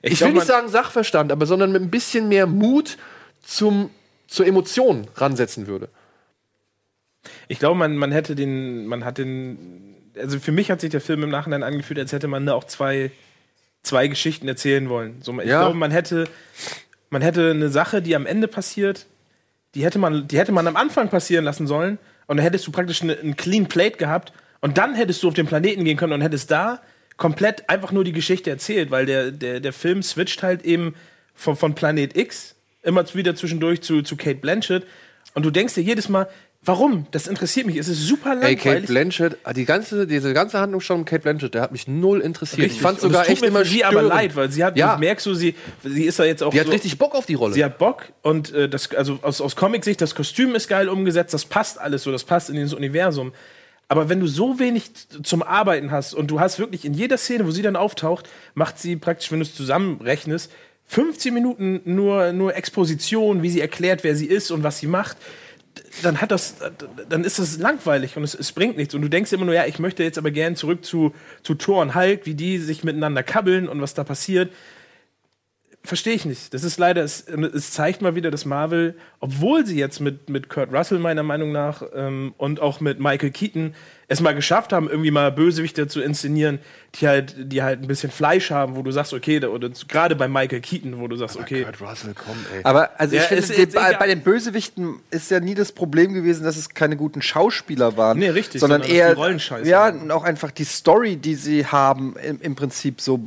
ich, 0.03 0.19
glaub, 0.19 0.31
will 0.31 0.35
nicht 0.35 0.47
sagen 0.47 0.69
Sachverstand, 0.69 1.33
aber 1.33 1.47
sondern 1.47 1.73
mit 1.73 1.83
ein 1.83 1.91
bisschen 1.91 2.29
mehr 2.29 2.47
Mut 2.47 2.97
zum, 3.45 3.91
zur 4.27 4.47
Emotion 4.47 5.07
ransetzen 5.17 5.67
würde. 5.67 5.89
Ich 7.49 7.59
glaube, 7.59 7.79
man, 7.79 7.97
man 7.97 8.13
hätte 8.13 8.35
den, 8.35 8.87
man 8.87 9.05
hat 9.05 9.19
den, 9.19 9.95
also 10.17 10.39
für 10.39 10.53
mich 10.53 10.71
hat 10.71 10.81
sich 10.81 10.91
der 10.91 11.01
Film 11.01 11.23
im 11.23 11.31
Nachhinein 11.31 11.63
angefühlt, 11.63 11.99
als 11.99 12.13
hätte 12.13 12.29
man 12.29 12.47
da 12.47 12.55
auch 12.55 12.65
zwei, 12.65 13.11
zwei 13.83 14.09
Geschichten 14.09 14.49
erzählen 14.49 14.89
wollen. 14.89 15.17
So, 15.23 15.33
ich 15.41 15.49
Ja. 15.49 15.61
glaube, 15.61 15.77
man 15.79 15.91
hätte, 15.91 16.29
man 17.11 17.23
hätte 17.23 17.51
eine 17.51 17.69
Sache, 17.69 18.03
die 18.03 18.17
am 18.17 18.27
Ende 18.27 18.49
passiert, 18.49 19.07
die 19.75 19.85
hätte 19.85 19.99
man, 19.99 20.27
die 20.27 20.39
hätte 20.39 20.53
man 20.53 20.67
am 20.67 20.77
Anfang 20.77 21.09
passieren 21.09 21.45
lassen 21.45 21.67
sollen 21.67 21.99
und 22.27 22.39
dann 22.39 22.45
hättest 22.45 22.67
du 22.67 22.73
praktisch 22.73 23.03
eine, 23.03 23.13
ein 23.13 23.37
Clean 23.37 23.67
Plate 23.67 23.97
gehabt 23.99 24.33
und 24.61 24.79
dann 24.79 24.95
hättest 24.95 25.23
du 25.23 25.29
auf 25.29 25.35
den 25.35 25.47
Planeten 25.47 25.85
gehen 25.85 25.97
können 25.97 26.15
und 26.15 26.23
hättest 26.23 26.51
da 26.51 26.81
komplett 27.17 27.69
einfach 27.71 27.93
nur 27.93 28.05
die 28.05 28.13
Geschichte 28.13 28.51
erzählt, 28.51 28.91
weil 28.91 29.07
der, 29.07 29.31
der, 29.31 29.61
der 29.61 29.73
Film 29.73 30.03
switcht 30.03 30.43
halt 30.43 30.65
eben 30.65 30.95
von, 31.35 31.57
von 31.57 31.75
Planet 31.75 32.17
X, 32.17 32.55
immer 32.83 33.05
wieder 33.15 33.35
zwischendurch 33.37 33.83
zu, 33.83 34.03
zu 34.03 34.17
Kate 34.17 34.37
Blanchett. 34.37 34.85
Und 35.35 35.45
du 35.45 35.51
denkst 35.51 35.75
dir 35.75 35.83
jedes 35.83 36.09
Mal, 36.09 36.29
warum? 36.67 37.07
Das 37.13 37.27
interessiert 37.27 37.67
mich. 37.67 37.77
Es 37.77 37.89
ist 37.89 38.01
super 38.07 38.31
Ey, 38.31 38.35
langweilig. 38.35 38.63
Kate 38.63 38.87
Blanchett, 38.87 39.37
ah, 39.45 39.53
die 39.53 39.65
ganze, 39.65 40.07
diese 40.07 40.35
ganze 40.35 40.59
Handlung 40.61 40.81
schon 40.81 40.99
um 41.01 41.05
Kate 41.05 41.23
Blanchett, 41.23 41.55
der 41.55 41.63
hat 41.63 41.73
mich 41.73 41.89
null 41.89 42.21
interessiert. 42.21 42.59
Richtig. 42.63 42.77
Ich 42.79 42.83
fand 42.83 43.01
sogar 43.01 43.29
echt 43.29 43.43
immer 43.43 43.65
sie 43.65 43.85
aber 43.85 44.03
leid, 44.03 44.37
weil 44.37 44.51
sie 44.51 44.65
hat, 44.65 44.77
Ja. 44.77 44.95
du 44.95 45.01
merkst 45.01 45.25
so, 45.25 45.35
sie, 45.35 45.55
sie 45.85 46.05
ist 46.05 46.19
ja 46.19 46.25
jetzt 46.25 46.43
auch 46.43 46.51
Die 46.51 46.61
hat 46.61 46.67
so, 46.67 46.73
richtig 46.73 46.99
Bock 46.99 47.15
auf 47.15 47.27
die 47.27 47.35
Rolle. 47.35 47.55
Sie 47.55 47.65
hat 47.65 47.79
Bock 47.79 48.05
und 48.23 48.53
äh, 48.53 48.69
das, 48.69 48.91
also 48.95 49.19
aus, 49.23 49.41
aus 49.41 49.57
Comic-Sicht, 49.57 50.01
das 50.01 50.15
Kostüm 50.15 50.55
ist 50.55 50.69
geil 50.69 50.89
umgesetzt, 50.89 51.33
das 51.33 51.45
passt 51.45 51.81
alles 51.81 52.03
so, 52.03 52.13
das 52.13 52.25
passt 52.25 52.51
in 52.51 52.57
dieses 52.57 52.75
Universum. 52.75 53.33
Aber 53.89 54.09
wenn 54.09 54.19
du 54.19 54.27
so 54.27 54.59
wenig 54.59 54.91
zum 55.23 55.43
Arbeiten 55.45 55.93
hast 55.93 56.13
und 56.13 56.29
du 56.31 56.41
hast 56.41 56.59
wirklich 56.59 56.85
in 56.85 56.93
jeder 56.95 57.19
Szene, 57.19 57.47
wo 57.47 57.53
sie 57.53 57.63
dann 57.63 57.77
auftaucht, 57.77 58.29
macht 58.55 58.79
sie 58.81 58.97
praktisch, 58.97 59.31
wenn 59.31 59.39
du 59.39 59.45
es 59.45 59.55
zusammenrechnest, 59.55 60.51
15 60.89 61.33
Minuten 61.33 61.81
nur, 61.85 62.33
nur 62.33 62.57
Exposition, 62.57 63.43
wie 63.43 63.51
sie 63.51 63.61
erklärt, 63.61 64.03
wer 64.05 64.17
sie 64.17 64.27
ist 64.27 64.51
und 64.51 64.63
was 64.63 64.79
sie 64.79 64.87
macht. 64.87 65.17
Dann 66.03 66.21
hat 66.21 66.31
das, 66.31 66.57
dann 67.09 67.25
ist 67.25 67.39
das 67.39 67.59
langweilig 67.59 68.17
und 68.17 68.25
es, 68.25 68.35
es 68.35 68.53
bringt 68.53 68.77
nichts. 68.77 68.95
Und 68.95 69.03
du 69.03 69.09
denkst 69.09 69.33
immer 69.33 69.45
nur, 69.45 69.55
ja, 69.55 69.67
ich 69.67 69.79
möchte 69.79 70.03
jetzt 70.03 70.19
aber 70.19 70.31
gern 70.31 70.57
zurück 70.57 70.85
zu, 70.85 71.15
zu 71.43 71.55
Thor 71.55 71.83
und 71.83 71.95
Hulk, 71.95 72.27
wie 72.27 72.35
die 72.35 72.59
sich 72.59 72.85
miteinander 72.85 73.23
kabbeln 73.23 73.69
und 73.69 73.81
was 73.81 73.95
da 73.95 74.05
passiert 74.05 74.51
verstehe 75.87 76.15
ich 76.15 76.25
nicht. 76.25 76.53
Das 76.53 76.65
ist 76.65 76.79
leider, 76.79 77.03
es, 77.03 77.27
es 77.29 77.71
zeigt 77.73 78.03
mal 78.03 78.15
wieder, 78.15 78.31
dass 78.31 78.45
Marvel, 78.45 78.95
obwohl 79.21 79.65
sie 79.65 79.79
jetzt 79.79 80.01
mit, 80.01 80.29
mit 80.29 80.49
Kurt 80.49 80.73
Russell 80.73 80.99
meiner 80.99 81.23
Meinung 81.23 81.53
nach 81.53 81.83
ähm, 81.95 82.35
und 82.37 82.61
auch 82.61 82.81
mit 82.81 83.01
Michael 83.01 83.31
Keaton 83.31 83.75
es 84.09 84.21
mal 84.21 84.35
geschafft 84.35 84.73
haben, 84.73 84.89
irgendwie 84.89 85.11
mal 85.11 85.33
Bösewichte 85.33 85.89
zu 85.89 86.01
inszenieren, 86.01 86.61
die 86.95 87.09
halt, 87.09 87.35
die 87.53 87.63
halt 87.63 87.83
ein 87.83 87.89
bisschen 87.89 88.11
Fleisch 88.13 88.51
haben, 88.51 88.77
wo 88.77 88.83
du 88.83 88.93
sagst, 88.93 89.13
okay, 89.13 89.41
da, 89.41 89.49
oder 89.49 89.69
gerade 89.89 90.15
bei 90.15 90.29
Michael 90.29 90.61
Keaton, 90.61 91.01
wo 91.01 91.09
du 91.09 91.17
sagst, 91.17 91.37
okay, 91.37 91.65
Kurt 91.65 91.81
Russell, 91.81 92.15
komm, 92.15 92.37
ey. 92.55 92.61
Aber 92.63 92.91
also 93.01 93.17
ich 93.17 93.23
Ja, 93.23 93.29
finde, 93.29 93.53
ist 93.55 93.75
bei, 93.75 93.95
bei 93.95 94.07
den 94.07 94.21
Bösewichten 94.23 95.01
ist 95.11 95.31
ja 95.31 95.41
nie 95.41 95.55
das 95.55 95.73
Problem 95.73 96.13
gewesen, 96.13 96.45
dass 96.45 96.57
es 96.57 96.69
keine 96.69 96.97
guten 96.97 97.21
Schauspieler 97.23 97.97
waren. 97.97 98.19
Nee, 98.19 98.29
richtig, 98.29 98.61
Sondern, 98.61 98.83
sondern 98.83 98.97
eher 98.97 99.15
die 99.15 99.21
Rollen 99.21 99.41
scheiße 99.41 99.69
Ja, 99.69 99.93
auch 100.11 100.25
einfach 100.25 100.53
die 100.53 100.65
Story, 100.65 101.17
die 101.17 101.35
sie 101.35 101.67
haben, 101.67 102.15
im, 102.23 102.41
im 102.41 102.55
Prinzip 102.55 103.01
so 103.01 103.21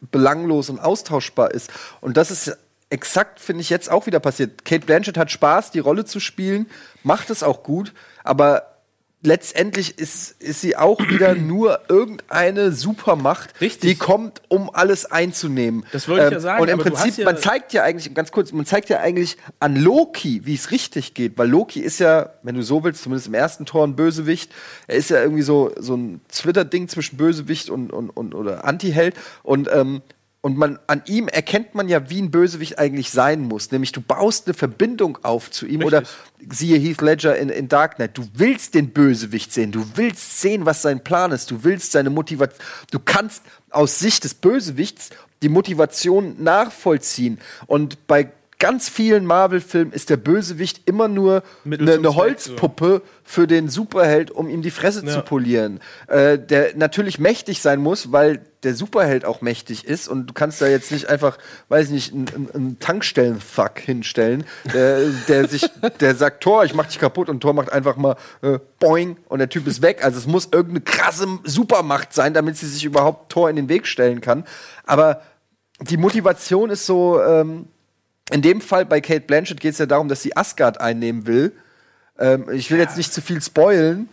belanglos 0.00 0.70
und 0.70 0.78
austauschbar 0.78 1.50
ist. 1.52 1.70
Und 2.00 2.16
das 2.16 2.30
ist 2.30 2.56
exakt, 2.90 3.40
finde 3.40 3.62
ich, 3.62 3.70
jetzt 3.70 3.90
auch 3.90 4.06
wieder 4.06 4.20
passiert. 4.20 4.64
Kate 4.64 4.86
Blanchett 4.86 5.18
hat 5.18 5.30
Spaß, 5.30 5.70
die 5.70 5.78
Rolle 5.78 6.04
zu 6.04 6.20
spielen, 6.20 6.66
macht 7.02 7.30
es 7.30 7.42
auch 7.42 7.62
gut, 7.62 7.92
aber 8.24 8.77
letztendlich 9.22 9.98
ist, 9.98 10.40
ist 10.40 10.60
sie 10.60 10.76
auch 10.76 11.00
wieder 11.08 11.34
nur 11.34 11.80
irgendeine 11.88 12.72
Supermacht, 12.72 13.60
Richtig. 13.60 13.80
die 13.90 13.96
kommt, 13.96 14.42
um 14.48 14.70
alles 14.72 15.06
einzunehmen. 15.06 15.80
Ähm, 15.82 15.88
Das 15.92 16.08
wollte 16.08 16.26
ich 16.26 16.32
ja 16.32 16.40
sagen, 16.40 16.62
Und 16.62 16.68
im 16.68 16.78
Prinzip, 16.78 17.18
ja- 17.18 17.24
man 17.24 17.36
zeigt 17.36 17.72
ja 17.72 17.82
eigentlich, 17.82 18.14
ganz 18.14 18.30
kurz, 18.30 18.52
man 18.52 18.64
zeigt 18.66 18.88
ja 18.90 19.00
eigentlich 19.00 19.36
an 19.58 19.76
Loki, 19.76 20.42
wie 20.44 20.54
es 20.54 20.70
richtig 20.70 21.14
geht, 21.14 21.36
weil 21.36 21.48
Loki 21.48 21.80
ist 21.80 21.98
ja, 21.98 22.30
wenn 22.42 22.54
du 22.54 22.62
so 22.62 22.84
willst, 22.84 23.02
zumindest 23.02 23.26
im 23.28 23.34
ersten 23.34 23.66
Tor 23.66 23.86
ein 23.86 23.96
Bösewicht. 23.96 24.52
Er 24.86 24.96
ist 24.96 25.10
ja 25.10 25.20
irgendwie 25.20 25.42
so, 25.42 25.72
so 25.78 25.96
ein 25.96 26.20
Twitter-Ding 26.32 26.88
zwischen 26.88 27.16
Bösewicht 27.16 27.70
und, 27.70 27.92
und, 27.92 28.10
und 28.10 28.34
oder 28.34 28.64
Anti-Held. 28.64 29.14
Und, 29.42 29.68
ähm, 29.72 30.02
und 30.40 30.56
man, 30.56 30.78
an 30.86 31.02
ihm 31.06 31.26
erkennt 31.26 31.74
man 31.74 31.88
ja, 31.88 32.10
wie 32.10 32.22
ein 32.22 32.30
Bösewicht 32.30 32.78
eigentlich 32.78 33.10
sein 33.10 33.42
muss. 33.42 33.72
Nämlich, 33.72 33.90
du 33.90 34.00
baust 34.00 34.46
eine 34.46 34.54
Verbindung 34.54 35.18
auf 35.22 35.50
zu 35.50 35.66
ihm 35.66 35.82
oder 35.82 36.04
siehe 36.48 36.78
Heath 36.78 37.00
Ledger 37.00 37.36
in, 37.36 37.48
in 37.48 37.68
Dark 37.68 37.96
Knight. 37.96 38.16
Du 38.16 38.24
willst 38.34 38.74
den 38.74 38.90
Bösewicht 38.90 39.52
sehen. 39.52 39.72
Du 39.72 39.84
willst 39.96 40.40
sehen, 40.40 40.64
was 40.64 40.82
sein 40.82 41.02
Plan 41.02 41.32
ist. 41.32 41.50
Du 41.50 41.64
willst 41.64 41.90
seine 41.90 42.10
Motivation. 42.10 42.64
Du 42.92 43.00
kannst 43.00 43.42
aus 43.70 43.98
Sicht 43.98 44.22
des 44.22 44.34
Bösewichts 44.34 45.10
die 45.42 45.48
Motivation 45.48 46.36
nachvollziehen. 46.42 47.38
Und 47.66 48.06
bei 48.06 48.30
ganz 48.60 48.88
vielen 48.88 49.24
Marvel-Filmen 49.24 49.92
ist 49.92 50.10
der 50.10 50.16
Bösewicht 50.16 50.82
immer 50.88 51.06
nur 51.06 51.42
eine, 51.64 51.92
eine 51.92 52.14
Holzpuppe 52.16 53.02
für 53.22 53.46
den 53.46 53.68
Superheld, 53.68 54.32
um 54.32 54.48
ihm 54.48 54.62
die 54.62 54.72
Fresse 54.72 55.06
Ja. 55.06 55.12
zu 55.12 55.22
polieren. 55.22 55.78
Äh, 56.08 56.38
der 56.38 56.76
natürlich 56.76 57.20
mächtig 57.20 57.62
sein 57.62 57.80
muss, 57.80 58.10
weil 58.10 58.40
der 58.64 58.74
Superheld 58.74 59.24
auch 59.24 59.40
mächtig 59.42 59.84
ist 59.86 60.08
und 60.08 60.26
du 60.26 60.34
kannst 60.34 60.60
da 60.60 60.66
jetzt 60.66 60.90
nicht 60.90 61.08
einfach, 61.08 61.38
weiß 61.68 61.86
ich 61.86 61.92
nicht, 61.92 62.12
einen, 62.12 62.28
einen- 62.34 62.50
einen 62.52 62.78
Tankstellen-Fuck 62.80 63.78
hinstellen, 63.78 64.44
der, 64.74 65.06
der 65.28 65.46
sich, 65.46 65.70
der 66.00 66.16
sagt, 66.16 66.42
Tor, 66.42 66.64
ich 66.64 66.74
mach 66.74 66.86
dich 66.86 66.98
kaputt 66.98 67.28
und 67.28 67.38
Tor 67.40 67.54
macht 67.54 67.70
einfach 67.72 67.96
mal 67.96 68.16
äh, 68.42 68.58
boing 68.80 69.16
und 69.28 69.38
der 69.38 69.48
Typ 69.48 69.68
ist 69.68 69.82
weg. 69.82 70.04
Also 70.04 70.18
es 70.18 70.26
muss 70.26 70.46
irgendeine 70.50 70.80
krasse 70.80 71.28
Supermacht 71.44 72.12
sein, 72.12 72.34
damit 72.34 72.56
sie 72.56 72.66
sich 72.66 72.84
überhaupt 72.84 73.30
Tor 73.30 73.48
in 73.48 73.54
den 73.54 73.68
Weg 73.68 73.86
stellen 73.86 74.20
kann. 74.20 74.44
Aber 74.84 75.22
die 75.80 75.96
Motivation 75.96 76.70
ist 76.70 76.84
so, 76.86 77.22
ähm, 77.22 77.66
in 78.30 78.42
dem 78.42 78.60
Fall 78.60 78.84
bei 78.84 79.00
Kate 79.00 79.20
Blanchett 79.20 79.60
geht 79.60 79.72
es 79.72 79.78
ja 79.78 79.86
darum, 79.86 80.08
dass 80.08 80.22
sie 80.22 80.36
Asgard 80.36 80.80
einnehmen 80.80 81.26
will. 81.26 81.52
Ähm, 82.18 82.50
ich 82.50 82.70
will 82.70 82.78
jetzt 82.78 82.96
nicht 82.96 83.12
zu 83.12 83.22
viel 83.22 83.40
spoilen. 83.40 84.08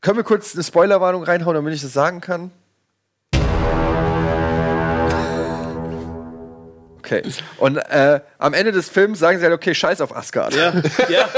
Können 0.00 0.16
wir 0.16 0.24
kurz 0.24 0.54
eine 0.54 0.62
Spoilerwarnung 0.62 1.22
reinhauen, 1.24 1.54
damit 1.54 1.74
ich 1.74 1.82
das 1.82 1.92
sagen 1.92 2.20
kann? 2.20 2.50
Okay. 7.08 7.22
Und 7.56 7.76
äh, 7.76 8.20
am 8.38 8.52
Ende 8.52 8.72
des 8.72 8.88
Films 8.88 9.18
sagen 9.18 9.38
sie 9.38 9.44
halt, 9.44 9.54
okay, 9.54 9.74
scheiß 9.74 10.00
auf 10.00 10.14
Asgard. 10.14 10.54
ja, 10.54 10.74
ja, 11.08 11.28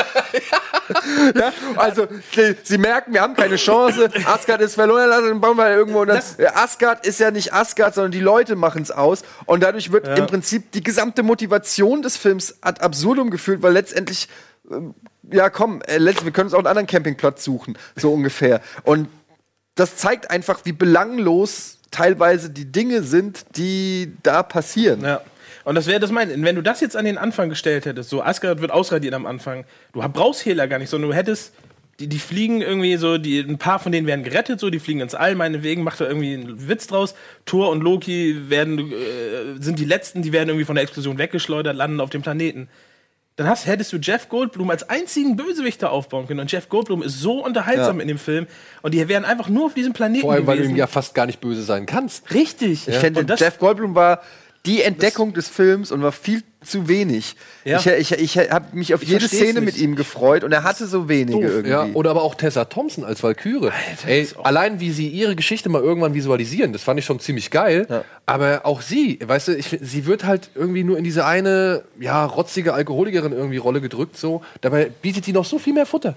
Ja, 1.34 1.52
also, 1.76 2.08
sie, 2.34 2.56
sie 2.62 2.78
merken, 2.78 3.12
wir 3.12 3.20
haben 3.20 3.34
keine 3.34 3.56
Chance. 3.56 4.10
Asgard 4.24 4.60
ist 4.60 4.74
verloren, 4.74 5.08
dann 5.08 5.40
bauen 5.40 5.56
wir 5.56 5.70
irgendwo. 5.70 6.00
Und 6.00 6.10
Asgard 6.10 7.06
ist 7.06 7.20
ja 7.20 7.30
nicht 7.30 7.52
Asgard, 7.52 7.94
sondern 7.94 8.12
die 8.12 8.20
Leute 8.20 8.56
machen 8.56 8.82
es 8.82 8.90
aus. 8.90 9.22
Und 9.46 9.62
dadurch 9.62 9.92
wird 9.92 10.06
im 10.18 10.26
Prinzip 10.26 10.72
die 10.72 10.82
gesamte 10.82 11.22
Motivation 11.22 12.02
des 12.02 12.16
Films 12.16 12.56
ad 12.60 12.80
absurdum 12.80 13.30
geführt, 13.30 13.62
weil 13.62 13.72
letztendlich, 13.72 14.28
ähm, 14.70 14.94
ja 15.30 15.50
komm, 15.50 15.82
äh, 15.82 16.00
wir 16.00 16.32
können 16.32 16.46
uns 16.46 16.54
auch 16.54 16.58
einen 16.58 16.66
anderen 16.66 16.86
Campingplatz 16.86 17.44
suchen, 17.44 17.78
so 17.96 18.12
ungefähr. 18.12 18.60
Und 18.82 19.08
das 19.74 19.96
zeigt 19.96 20.30
einfach, 20.30 20.60
wie 20.64 20.72
belanglos 20.72 21.78
teilweise 21.90 22.50
die 22.50 22.70
Dinge 22.70 23.02
sind, 23.02 23.56
die 23.56 24.12
da 24.22 24.42
passieren. 24.42 25.02
Ja. 25.02 25.20
Und 25.64 25.74
das 25.74 25.86
wäre 25.86 26.00
das 26.00 26.10
mein, 26.10 26.42
wenn 26.44 26.56
du 26.56 26.62
das 26.62 26.80
jetzt 26.80 26.96
an 26.96 27.04
den 27.04 27.18
Anfang 27.18 27.48
gestellt 27.48 27.84
hättest, 27.86 28.10
so 28.10 28.22
Asgard 28.22 28.60
wird 28.60 28.70
ausradiert 28.70 29.14
am 29.14 29.26
Anfang, 29.26 29.64
du 29.92 30.00
brauchst 30.00 30.44
Hela 30.44 30.66
gar 30.66 30.78
nicht, 30.78 30.88
sondern 30.88 31.10
du 31.10 31.16
hättest, 31.16 31.52
die, 31.98 32.06
die 32.08 32.18
fliegen 32.18 32.62
irgendwie 32.62 32.96
so, 32.96 33.18
die, 33.18 33.40
ein 33.40 33.58
paar 33.58 33.78
von 33.78 33.92
denen 33.92 34.06
werden 34.06 34.24
gerettet, 34.24 34.58
so, 34.58 34.70
die 34.70 34.78
fliegen 34.78 35.00
ins 35.00 35.14
All, 35.14 35.34
meinetwegen, 35.34 35.82
macht 35.82 36.00
da 36.00 36.06
irgendwie 36.06 36.32
einen 36.32 36.66
Witz 36.68 36.86
draus. 36.86 37.14
Thor 37.44 37.68
und 37.70 37.82
Loki 37.82 38.48
werden, 38.48 38.78
äh, 38.90 39.60
sind 39.62 39.78
die 39.78 39.84
letzten, 39.84 40.22
die 40.22 40.32
werden 40.32 40.48
irgendwie 40.48 40.64
von 40.64 40.76
der 40.76 40.82
Explosion 40.84 41.18
weggeschleudert, 41.18 41.76
landen 41.76 42.00
auf 42.00 42.08
dem 42.08 42.22
Planeten. 42.22 42.68
Dann 43.36 43.48
hast, 43.48 43.66
hättest 43.66 43.92
du 43.92 43.98
Jeff 43.98 44.28
Goldblum 44.30 44.70
als 44.70 44.88
einzigen 44.90 45.36
Bösewichter 45.36 45.90
aufbauen 45.92 46.26
können. 46.26 46.40
Und 46.40 46.50
Jeff 46.52 46.68
Goldblum 46.68 47.02
ist 47.02 47.20
so 47.20 47.42
unterhaltsam 47.44 47.96
Ja. 47.96 48.02
in 48.02 48.08
dem 48.08 48.18
Film. 48.18 48.46
Und 48.82 48.92
die 48.92 49.06
wären 49.08 49.24
einfach 49.24 49.48
nur 49.48 49.66
auf 49.66 49.74
diesem 49.74 49.92
Planeten 49.92 50.22
Vor 50.22 50.32
allem, 50.32 50.46
weil 50.46 50.56
du 50.56 50.62
gewesen. 50.62 50.76
ihm 50.76 50.78
ja 50.78 50.86
fast 50.86 51.14
gar 51.14 51.24
nicht 51.26 51.40
böse 51.40 51.62
sein 51.62 51.86
kannst. 51.86 52.32
Richtig. 52.34 52.86
Ich 52.88 52.96
finde, 52.96 53.20
Und 53.20 53.30
das- 53.30 53.40
Jeff 53.40 53.58
Goldblum 53.58 53.94
war 53.94 54.20
die 54.66 54.82
Entdeckung 54.82 55.32
des 55.32 55.48
Films 55.48 55.90
und 55.90 56.02
war 56.02 56.12
viel 56.12 56.42
zu 56.62 56.86
wenig. 56.86 57.34
Ja. 57.64 57.78
Ich, 57.78 58.12
ich, 58.12 58.36
ich 58.36 58.50
habe 58.50 58.76
mich 58.76 58.92
auf 58.92 59.02
Ich 59.02 59.08
jede 59.08 59.26
Szene 59.26 59.60
nicht. 59.60 59.64
mit 59.64 59.78
ihm 59.78 59.96
gefreut 59.96 60.44
und 60.44 60.52
er 60.52 60.62
hatte 60.62 60.86
so 60.86 61.08
wenige 61.08 61.46
irgendwie. 61.46 61.70
Ja, 61.70 61.86
oder 61.94 62.10
aber 62.10 62.22
auch 62.22 62.34
Tessa 62.34 62.66
Thompson 62.66 63.04
als 63.04 63.22
Valkyrie. 63.22 63.70
Ey, 64.06 64.28
allein 64.42 64.78
wie 64.78 64.90
sie 64.90 65.08
ihre 65.08 65.34
Geschichte 65.34 65.70
mal 65.70 65.80
irgendwann 65.80 66.12
visualisieren, 66.12 66.74
das 66.74 66.82
fand 66.82 66.98
ich 67.00 67.06
schon 67.06 67.20
ziemlich 67.20 67.50
geil. 67.50 68.04
Aber 68.26 68.66
auch 68.66 68.82
sie, 68.82 69.18
weißt 69.24 69.48
du, 69.48 69.56
ich, 69.56 69.78
sie 69.80 70.04
wird 70.04 70.24
halt 70.24 70.50
irgendwie 70.54 70.84
nur 70.84 70.98
in 70.98 71.04
diese 71.04 71.24
eine, 71.24 71.84
ja, 71.98 72.26
rotzige 72.26 72.74
Alkoholikerin 72.74 73.32
irgendwie 73.32 73.56
Rolle 73.56 73.80
gedrückt, 73.80 74.18
so. 74.18 74.42
Dabei 74.60 74.90
bietet 75.00 75.26
die 75.26 75.32
noch 75.32 75.46
so 75.46 75.58
viel 75.58 75.72
mehr 75.72 75.86
Futter. 75.86 76.16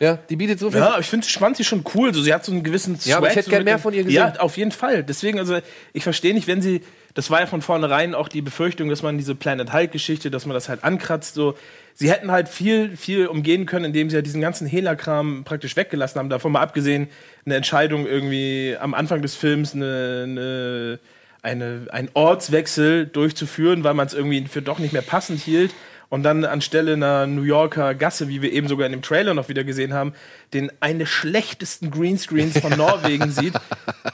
Ja, 0.00 0.18
die 0.28 0.36
bietet 0.36 0.58
so 0.58 0.70
viel. 0.70 0.80
Ja, 0.80 0.98
ich 0.98 1.06
finde 1.06 1.26
Schwanzi 1.26 1.64
schon 1.64 1.84
cool. 1.94 2.12
So, 2.12 2.22
sie 2.22 2.34
hat 2.34 2.44
so 2.44 2.52
einen 2.52 2.62
gewissen 2.62 2.98
Ja, 3.04 3.18
aber 3.18 3.28
ich 3.28 3.32
Swag, 3.32 3.36
hätte 3.36 3.44
so 3.44 3.50
gern 3.50 3.64
mehr 3.64 3.78
von 3.78 3.94
ihr 3.94 4.04
gesehen. 4.04 4.32
Ja, 4.34 4.40
auf 4.40 4.56
jeden 4.56 4.72
Fall. 4.72 5.04
Deswegen, 5.04 5.38
also 5.38 5.58
ich 5.92 6.02
verstehe 6.02 6.34
nicht, 6.34 6.46
wenn 6.46 6.62
sie. 6.62 6.82
Das 7.14 7.30
war 7.30 7.38
ja 7.38 7.46
von 7.46 7.62
vornherein 7.62 8.12
auch 8.12 8.28
die 8.28 8.42
Befürchtung, 8.42 8.88
dass 8.88 9.04
man 9.04 9.16
diese 9.16 9.36
Planet 9.36 9.72
Hulk-Geschichte, 9.72 10.32
dass 10.32 10.46
man 10.46 10.54
das 10.54 10.68
halt 10.68 10.82
ankratzt. 10.82 11.34
So, 11.34 11.54
sie 11.94 12.10
hätten 12.10 12.32
halt 12.32 12.48
viel, 12.48 12.96
viel 12.96 13.28
umgehen 13.28 13.66
können, 13.66 13.84
indem 13.84 14.10
sie 14.10 14.16
ja 14.16 14.22
diesen 14.22 14.40
ganzen 14.40 14.66
Hela-Kram 14.66 15.44
praktisch 15.44 15.76
weggelassen 15.76 16.18
haben. 16.18 16.28
Davon 16.28 16.50
mal 16.50 16.60
abgesehen, 16.60 17.08
eine 17.46 17.54
Entscheidung 17.54 18.04
irgendwie 18.04 18.76
am 18.80 18.94
Anfang 18.94 19.22
des 19.22 19.36
Films 19.36 19.74
eine, 19.74 20.24
eine, 20.24 20.98
eine, 21.42 21.86
einen 21.92 22.08
Ortswechsel 22.14 23.06
durchzuführen, 23.06 23.84
weil 23.84 23.94
man 23.94 24.08
es 24.08 24.14
irgendwie 24.14 24.44
für 24.48 24.60
doch 24.60 24.80
nicht 24.80 24.92
mehr 24.92 25.02
passend 25.02 25.40
hielt. 25.40 25.70
Und 26.14 26.22
dann 26.22 26.44
anstelle 26.44 26.92
einer 26.92 27.26
New 27.26 27.42
Yorker 27.42 27.92
Gasse, 27.96 28.28
wie 28.28 28.40
wir 28.40 28.52
eben 28.52 28.68
sogar 28.68 28.86
in 28.86 28.92
dem 28.92 29.02
Trailer 29.02 29.34
noch 29.34 29.48
wieder 29.48 29.64
gesehen 29.64 29.92
haben, 29.94 30.12
den 30.52 30.70
einen 30.78 31.00
der 31.00 31.06
schlechtesten 31.06 31.90
Greenscreens 31.90 32.56
von 32.60 32.70
Norwegen 32.76 33.32
sieht, 33.32 33.54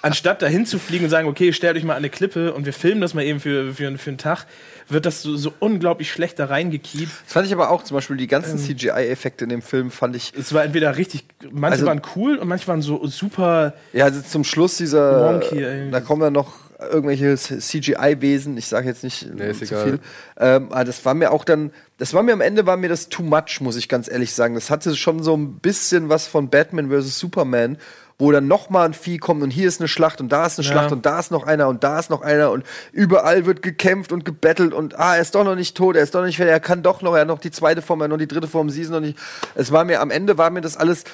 anstatt 0.01 0.40
dahin 0.40 0.64
zu 0.64 0.78
fliegen 0.78 1.05
und 1.05 1.11
sagen, 1.11 1.28
okay, 1.28 1.53
stellt 1.53 1.76
euch 1.76 1.84
mal 1.84 1.92
an 1.92 1.98
eine 1.98 2.09
Klippe 2.09 2.55
und 2.55 2.64
wir 2.64 2.72
filmen 2.72 3.03
das 3.03 3.12
mal 3.12 3.22
eben 3.22 3.38
für, 3.38 3.74
für, 3.74 3.98
für 3.98 4.09
einen 4.11 4.16
Tag, 4.16 4.46
wird 4.88 5.05
das 5.05 5.20
so, 5.20 5.36
so 5.36 5.53
unglaublich 5.59 6.11
schlecht 6.11 6.38
da 6.38 6.46
reingekiept. 6.46 7.12
Das 7.26 7.32
fand 7.34 7.46
ich 7.46 7.53
aber 7.53 7.68
auch 7.70 7.84
zum 7.84 7.96
Beispiel 7.96 8.16
die 8.16 8.24
Ähm. 8.24 8.30
ganzen 8.30 8.57
CGI-Effekte 8.59 9.44
in 9.44 9.51
dem 9.51 9.61
Film 9.61 9.90
fand 9.90 10.16
ich. 10.16 10.32
Es 10.38 10.55
war 10.55 10.64
entweder 10.64 10.96
richtig, 10.96 11.24
manche 11.51 11.72
Also- 11.80 11.86
waren 11.86 12.01
cool 12.16 12.38
und 12.38 12.48
manche 12.48 12.66
waren 12.66 12.80
so 12.80 13.07
super. 13.09 13.74
Ja, 13.92 14.07
also 14.07 14.22
zum 14.22 14.44
Schluss 14.44 14.78
dieser. 14.78 15.34
Wonky, 15.34 15.90
da 15.90 16.01
kommen 16.01 16.22
dann 16.22 16.32
noch 16.32 16.69
irgendwelche 16.90 17.36
CGI-Wesen. 17.36 18.56
Ich 18.56 18.66
sage 18.66 18.88
jetzt 18.88 19.04
nicht 19.04 19.32
Nee, 19.34 19.50
ist 19.50 19.58
zu 19.58 19.64
egal. 19.64 19.84
viel. 19.84 19.98
Ähm, 20.38 20.68
aber 20.70 20.84
das 20.84 21.04
war 21.04 21.14
mir 21.14 21.30
auch 21.32 21.44
dann, 21.44 21.70
das 21.98 22.14
war 22.14 22.22
mir 22.22 22.32
am 22.32 22.40
Ende 22.40 22.66
war 22.66 22.76
mir 22.76 22.88
das 22.88 23.08
too 23.08 23.22
much, 23.22 23.60
muss 23.60 23.76
ich 23.76 23.88
ganz 23.88 24.10
ehrlich 24.10 24.32
sagen. 24.34 24.54
Das 24.54 24.70
hatte 24.70 24.94
schon 24.96 25.22
so 25.22 25.36
ein 25.36 25.58
bisschen 25.58 26.08
was 26.08 26.26
von 26.26 26.48
Batman 26.50 26.90
vs 26.90 27.18
Superman, 27.18 27.78
wo 28.18 28.30
dann 28.32 28.48
noch 28.48 28.68
mal 28.68 28.84
ein 28.84 28.92
Vieh 28.94 29.16
kommt 29.18 29.42
und 29.42 29.50
hier 29.50 29.66
ist 29.66 29.80
eine 29.80 29.88
Schlacht 29.88 30.20
und 30.20 30.30
da 30.30 30.44
ist 30.46 30.58
eine 30.58 30.66
Ja. 30.66 30.72
Schlacht 30.72 30.92
und 30.92 31.06
da 31.06 31.18
ist 31.18 31.30
noch 31.30 31.46
einer 31.46 31.68
und 31.68 31.82
da 31.84 31.98
ist 31.98 32.10
noch 32.10 32.20
einer 32.20 32.50
und 32.50 32.64
überall 32.92 33.46
wird 33.46 33.62
gekämpft 33.62 34.12
und 34.12 34.24
gebettelt 34.26 34.74
und 34.74 34.98
ah, 34.98 35.16
er 35.16 35.22
ist 35.22 35.34
doch 35.34 35.44
noch 35.44 35.54
nicht 35.56 35.76
tot, 35.76 35.96
er 35.96 36.02
ist 36.02 36.14
doch 36.14 36.20
noch 36.20 36.26
nicht 36.26 36.36
fertig, 36.36 36.52
er 36.52 36.60
kann 36.60 36.82
doch 36.82 37.00
noch, 37.00 37.14
er 37.14 37.22
hat 37.22 37.28
noch 37.28 37.38
die 37.38 37.50
zweite 37.50 37.80
Form, 37.80 38.00
er 38.00 38.04
hat 38.04 38.10
noch 38.10 38.18
die 38.18 38.28
dritte 38.28 38.46
Form, 38.48 38.68
sie 38.68 38.82
ist 38.82 38.90
noch 38.90 39.00
nicht. 39.00 39.16
Es 39.54 39.72
war 39.72 39.84
mir 39.84 40.00
am 40.02 40.10
Ende 40.10 40.36
war 40.36 40.50
mir 40.50 40.60
das 40.60 40.76
alles 40.76 41.04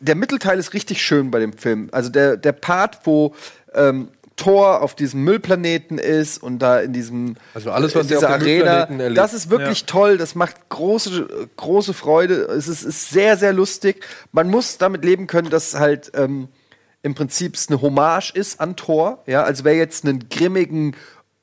der 0.00 0.16
Mittelteil 0.16 0.58
ist 0.58 0.74
richtig 0.74 1.02
schön 1.02 1.30
bei 1.30 1.38
dem 1.38 1.54
Film. 1.54 1.88
Also 1.92 2.10
der, 2.10 2.36
der 2.36 2.52
Part, 2.52 2.98
wo 3.04 3.34
ähm, 3.74 4.08
Thor 4.36 4.82
auf 4.82 4.94
diesem 4.94 5.22
Müllplaneten 5.22 5.98
ist 5.98 6.42
und 6.42 6.58
da 6.58 6.80
in 6.80 6.92
diesem 6.92 7.36
Also 7.54 7.70
alles, 7.70 7.94
was 7.94 8.02
in 8.02 8.08
dieser 8.08 8.30
Arena, 8.30 8.44
Müllplaneten 8.44 9.00
erlebt. 9.00 9.18
das 9.18 9.34
ist 9.34 9.50
wirklich 9.50 9.84
toll. 9.86 10.18
Das 10.18 10.34
macht 10.34 10.68
große 10.68 11.48
große 11.56 11.94
Freude. 11.94 12.42
Es 12.46 12.66
ist, 12.66 12.82
ist 12.82 13.10
sehr 13.10 13.36
sehr 13.36 13.52
lustig. 13.52 14.04
Man 14.32 14.50
muss 14.50 14.78
damit 14.78 15.04
leben 15.04 15.26
können, 15.26 15.50
dass 15.50 15.74
halt 15.74 16.10
ähm, 16.14 16.48
im 17.02 17.14
Prinzip 17.14 17.54
es 17.54 17.68
eine 17.68 17.80
Hommage 17.80 18.32
ist 18.34 18.60
an 18.60 18.76
Thor. 18.76 19.22
Ja, 19.26 19.44
also 19.44 19.64
wer 19.64 19.76
jetzt 19.76 20.04
einen 20.04 20.28
grimmigen, 20.28 20.96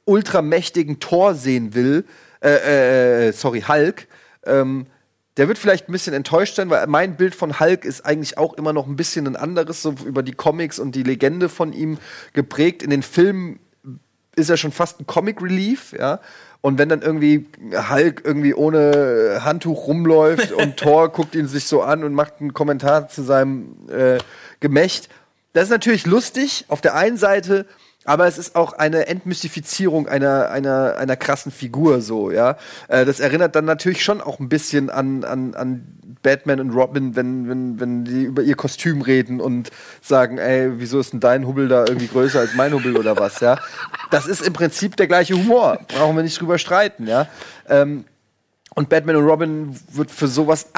ultramächtigen 0.06 1.00
Thor 1.00 1.36
sehen 1.36 1.76
will, 1.76 2.04
äh, 2.44 3.28
äh, 3.28 3.32
sorry 3.32 3.62
Hulk. 3.62 4.08
Ähm, 4.46 4.88
der 5.38 5.48
wird 5.48 5.58
vielleicht 5.58 5.88
ein 5.88 5.92
bisschen 5.92 6.14
enttäuscht 6.14 6.56
sein, 6.56 6.70
weil 6.70 6.86
mein 6.88 7.16
Bild 7.16 7.36
von 7.36 7.60
Hulk 7.60 7.86
ist 7.86 8.06
eigentlich 8.06 8.38
auch 8.38 8.54
immer 8.54 8.74
noch 8.74 8.88
ein 8.88 8.96
bisschen 8.96 9.28
ein 9.28 9.36
anderes, 9.36 9.82
so 9.82 9.96
über 10.06 10.24
die 10.24 10.34
Comics 10.34 10.78
und 10.78 10.94
die 10.94 11.04
Legende 11.04 11.48
von 11.48 11.74
ihm 11.74 11.98
geprägt. 12.34 12.84
In 12.84 12.90
den 12.90 13.04
Filmen 13.04 13.60
ist 14.36 14.50
er 14.50 14.58
schon 14.58 14.72
fast 14.72 15.00
ein 15.00 15.08
Comic 15.08 15.42
Relief, 15.42 15.94
ja. 15.98 16.20
Und 16.62 16.78
wenn 16.78 16.90
dann 16.90 17.02
irgendwie 17.02 17.48
Hulk 17.90 18.22
irgendwie 18.24 18.54
ohne 18.54 19.42
Handtuch 19.44 19.88
rumläuft 19.88 20.52
und 20.52 20.78
Thor 20.78 21.10
guckt 21.10 21.34
ihn 21.34 21.48
sich 21.48 21.66
so 21.66 21.82
an 21.82 22.04
und 22.04 22.14
macht 22.14 22.36
einen 22.40 22.54
Kommentar 22.54 23.08
zu 23.08 23.24
seinem 23.24 23.76
äh, 23.90 24.20
Gemächt, 24.60 25.10
das 25.54 25.66
ist 25.66 25.70
natürlich 25.72 26.06
lustig 26.06 26.66
auf 26.68 26.82
der 26.82 26.96
einen 26.96 27.18
Seite, 27.18 27.66
aber 28.04 28.26
es 28.28 28.38
ist 28.38 28.56
auch 28.56 28.74
eine 28.74 29.08
Entmystifizierung 29.08 30.08
einer, 30.08 30.49
einer, 30.49 30.95
einer 30.97 31.16
krassen 31.16 31.52
Figur, 31.52 32.02
so, 32.02 32.32
ja. 32.32 32.58
Äh, 32.88 33.06
das 33.06 33.20
erinnert 33.20 33.56
dann 33.56 33.66
natürlich 33.66 34.04
schon 34.04 34.22
auch 34.22 34.39
ein 34.39 34.49
bisschen 34.49 34.89
an, 34.89 35.24
an, 35.24 35.54
an 35.54 35.88
Batman 36.24 36.60
und 36.60 36.72
Robin, 36.72 37.16
wenn, 37.16 37.47
wenn, 37.47 37.80
wenn 37.80 38.06
die 38.06 38.24
über 38.24 38.41
ihr 38.41 38.56
Kostüm 38.56 39.02
reden 39.02 39.39
und 39.39 39.70
sagen, 40.02 40.38
ey, 40.38 40.80
wieso 40.80 40.99
ist 40.99 41.14
denn 41.14 41.20
dein 41.20 41.45
Hubbel 41.45 41.68
da 41.68 41.86
irgendwie 41.88 42.08
größer 42.08 42.39
als 42.39 42.56
mein 42.56 42.74
Hubbel 42.74 42.97
oder 42.97 43.18
was, 43.18 43.39
ja. 43.39 43.58
Das 44.10 44.26
ist 44.28 44.41
im 44.41 44.54
Prinzip 44.54 44.97
der 44.97 45.08
gleiche 45.08 45.36
Humor. 45.36 45.80
Brauchen 45.88 46.16
wir 46.16 46.24
nicht 46.24 46.39
drüber 46.41 46.58
streiten, 46.58 47.08
ja. 47.08 47.28
Ähm, 47.70 48.06
und 48.74 48.89
Batman 48.89 49.18
und 49.18 49.26
Robin 49.26 49.80
wird 49.91 50.12
für 50.12 50.28
sowas 50.28 50.70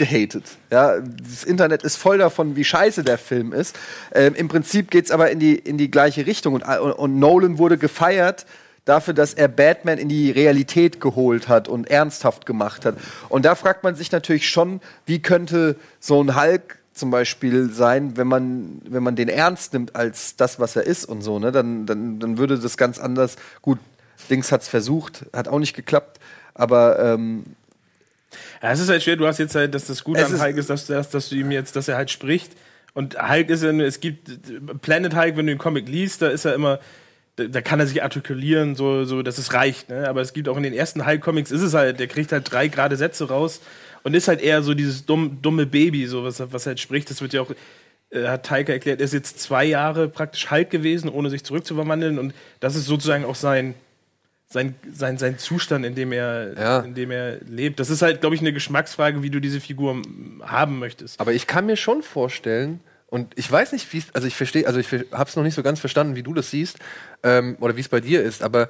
abgehatet. 0.00 0.44
Ja, 0.70 0.98
das 1.00 1.44
Internet 1.44 1.82
ist 1.82 1.96
voll 1.96 2.18
davon, 2.18 2.56
wie 2.56 2.64
scheiße 2.64 3.04
der 3.04 3.18
Film 3.18 3.52
ist. 3.52 3.78
Ähm, 4.12 4.34
Im 4.34 4.48
Prinzip 4.48 4.90
geht's 4.90 5.10
aber 5.10 5.30
in 5.30 5.38
die, 5.38 5.56
in 5.56 5.78
die 5.78 5.90
gleiche 5.90 6.26
Richtung. 6.26 6.54
Und, 6.54 6.62
und, 6.62 6.92
und 6.92 7.18
Nolan 7.18 7.58
wurde 7.58 7.78
gefeiert 7.78 8.46
dafür, 8.84 9.14
dass 9.14 9.34
er 9.34 9.48
Batman 9.48 9.98
in 9.98 10.08
die 10.08 10.30
Realität 10.30 11.00
geholt 11.00 11.48
hat 11.48 11.68
und 11.68 11.90
ernsthaft 11.90 12.46
gemacht 12.46 12.84
hat. 12.84 12.96
Und 13.28 13.44
da 13.44 13.54
fragt 13.54 13.84
man 13.84 13.94
sich 13.94 14.10
natürlich 14.10 14.48
schon, 14.48 14.80
wie 15.06 15.20
könnte 15.20 15.76
so 16.00 16.22
ein 16.22 16.40
Hulk 16.40 16.78
zum 16.92 17.10
Beispiel 17.10 17.70
sein, 17.70 18.16
wenn 18.16 18.26
man, 18.26 18.82
wenn 18.84 19.02
man 19.02 19.16
den 19.16 19.28
ernst 19.28 19.74
nimmt 19.74 19.94
als 19.94 20.36
das, 20.36 20.58
was 20.58 20.76
er 20.76 20.86
ist 20.86 21.04
und 21.04 21.22
so, 21.22 21.38
ne? 21.38 21.52
Dann, 21.52 21.86
dann, 21.86 22.18
dann 22.18 22.36
würde 22.36 22.58
das 22.58 22.76
ganz 22.76 22.98
anders. 22.98 23.36
Gut, 23.62 23.78
Dings 24.28 24.50
hat's 24.50 24.68
versucht, 24.68 25.24
hat 25.32 25.48
auch 25.48 25.58
nicht 25.58 25.74
geklappt, 25.74 26.18
aber 26.54 26.98
ähm, 26.98 27.44
Ja, 28.62 28.72
es 28.72 28.80
ist 28.80 28.88
halt 28.88 29.02
schwer, 29.02 29.16
du 29.16 29.26
hast 29.26 29.38
jetzt 29.38 29.54
halt, 29.54 29.74
dass 29.74 29.86
das 29.86 30.04
Gute 30.04 30.20
Es 30.20 30.32
an 30.32 30.40
Hulk 30.40 30.56
ist, 30.56 30.68
dass, 30.68 30.86
dass, 30.86 31.10
dass 31.10 31.28
du 31.30 31.36
ihm 31.36 31.50
jetzt, 31.50 31.76
dass 31.76 31.88
er 31.88 31.96
halt 31.96 32.10
spricht. 32.10 32.52
Und 32.92 33.16
Hulk 33.20 33.48
ist 33.50 33.62
ja, 33.62 33.70
es 33.70 34.00
gibt 34.00 34.30
Planet 34.82 35.14
Hulk, 35.14 35.36
wenn 35.36 35.46
du 35.46 35.52
den 35.52 35.58
Comic 35.58 35.88
liest, 35.88 36.22
da 36.22 36.28
ist 36.28 36.44
er 36.44 36.54
immer, 36.54 36.80
da, 37.36 37.44
da 37.44 37.60
kann 37.62 37.80
er 37.80 37.86
sich 37.86 38.02
artikulieren, 38.02 38.74
so, 38.74 39.04
so, 39.04 39.22
dass 39.22 39.38
es 39.38 39.54
reicht, 39.54 39.88
ne? 39.88 40.08
Aber 40.08 40.20
es 40.20 40.32
gibt 40.32 40.48
auch 40.48 40.56
in 40.56 40.62
den 40.62 40.74
ersten 40.74 41.06
Hulk-Comics 41.06 41.50
ist 41.50 41.62
es 41.62 41.72
halt, 41.74 42.00
der 42.00 42.08
kriegt 42.08 42.32
halt 42.32 42.50
drei 42.50 42.68
gerade 42.68 42.96
Sätze 42.96 43.28
raus 43.28 43.60
und 44.02 44.14
ist 44.14 44.28
halt 44.28 44.40
eher 44.40 44.62
so 44.62 44.74
dieses 44.74 45.06
dumm, 45.06 45.38
dumme 45.40 45.66
Baby, 45.66 46.06
so 46.06 46.24
was, 46.24 46.42
was 46.52 46.66
halt 46.66 46.80
spricht. 46.80 47.10
Das 47.10 47.22
wird 47.22 47.32
ja 47.32 47.42
auch, 47.42 47.50
äh, 48.10 48.26
hat 48.26 48.44
Taika 48.44 48.72
erklärt, 48.72 49.00
er 49.00 49.04
ist 49.04 49.14
jetzt 49.14 49.40
zwei 49.40 49.64
Jahre 49.64 50.08
praktisch 50.08 50.50
Hulk 50.50 50.70
gewesen, 50.70 51.08
ohne 51.08 51.30
sich 51.30 51.44
zurückzuverwandeln 51.44 52.18
und 52.18 52.34
das 52.58 52.74
ist 52.76 52.86
sozusagen 52.86 53.24
auch 53.24 53.36
sein, 53.36 53.74
sein, 54.52 54.74
sein, 54.92 55.16
sein 55.16 55.38
Zustand, 55.38 55.86
in 55.86 55.94
dem 55.94 56.10
er, 56.12 56.58
Ja. 56.58 56.80
in 56.80 56.94
dem 56.94 57.10
er 57.12 57.38
lebt. 57.44 57.78
Das 57.78 57.88
ist 57.88 58.02
halt, 58.02 58.20
glaube 58.20 58.34
ich, 58.34 58.40
eine 58.40 58.52
Geschmacksfrage, 58.52 59.22
wie 59.22 59.30
du 59.30 59.38
diese 59.40 59.60
Figur 59.60 60.02
haben 60.42 60.80
möchtest. 60.80 61.20
Aber 61.20 61.32
ich 61.32 61.46
kann 61.46 61.66
mir 61.66 61.76
schon 61.76 62.02
vorstellen, 62.02 62.80
und 63.06 63.32
ich 63.36 63.50
weiß 63.50 63.72
nicht, 63.72 63.92
wie 63.92 64.02
also 64.12 64.26
ich 64.26 64.34
verstehe, 64.36 64.66
also 64.66 64.78
ich 64.80 64.88
habe 64.92 65.28
es 65.30 65.36
noch 65.36 65.44
nicht 65.44 65.54
so 65.54 65.62
ganz 65.62 65.78
verstanden, 65.80 66.16
wie 66.16 66.22
du 66.24 66.34
das 66.34 66.50
siehst, 66.50 66.78
ähm, 67.22 67.56
oder 67.60 67.76
wie 67.76 67.80
es 67.80 67.88
bei 67.88 68.00
dir 68.00 68.22
ist, 68.22 68.42
aber 68.42 68.68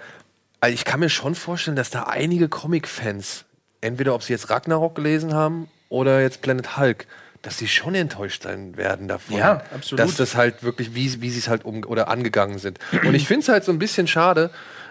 also 0.60 0.74
ich 0.74 0.84
kann 0.84 1.00
mir 1.00 1.08
schon 1.08 1.34
vorstellen, 1.34 1.76
dass 1.76 1.88
da 1.88 2.02
einige 2.04 2.48
Comic-Fans, 2.48 3.46
entweder 3.80 4.14
ob 4.14 4.22
sie 4.22 4.34
jetzt 4.34 4.50
Ragnarok 4.50 4.94
gelesen 4.94 5.32
haben 5.32 5.68
oder 5.88 6.20
jetzt 6.20 6.42
Planet 6.42 6.76
Hulk, 6.76 7.06
dass 7.40 7.56
sie 7.56 7.68
schon 7.68 7.94
enttäuscht 7.94 8.42
sein 8.42 8.76
werden 8.76 9.08
davon. 9.08 9.38
Ja, 9.38 9.62
absolut. 9.74 9.98
Dass 10.00 10.16
das 10.16 10.34
halt 10.36 10.62
wirklich, 10.62 10.94
wie, 10.94 11.22
wie 11.22 11.30
sie 11.30 11.38
es 11.38 11.48
halt 11.48 11.64
um 11.64 11.84
oder 11.84 12.08
angegangen 12.08 12.58
sind. 12.58 12.78
Und 13.06 13.14
ich 13.14 13.26
finde 13.26 13.40
es 13.44 13.48
halt 13.48 13.64
so 13.64 13.72
ein 13.72 13.78
bisschen 13.78 14.06
schade, 14.06 14.50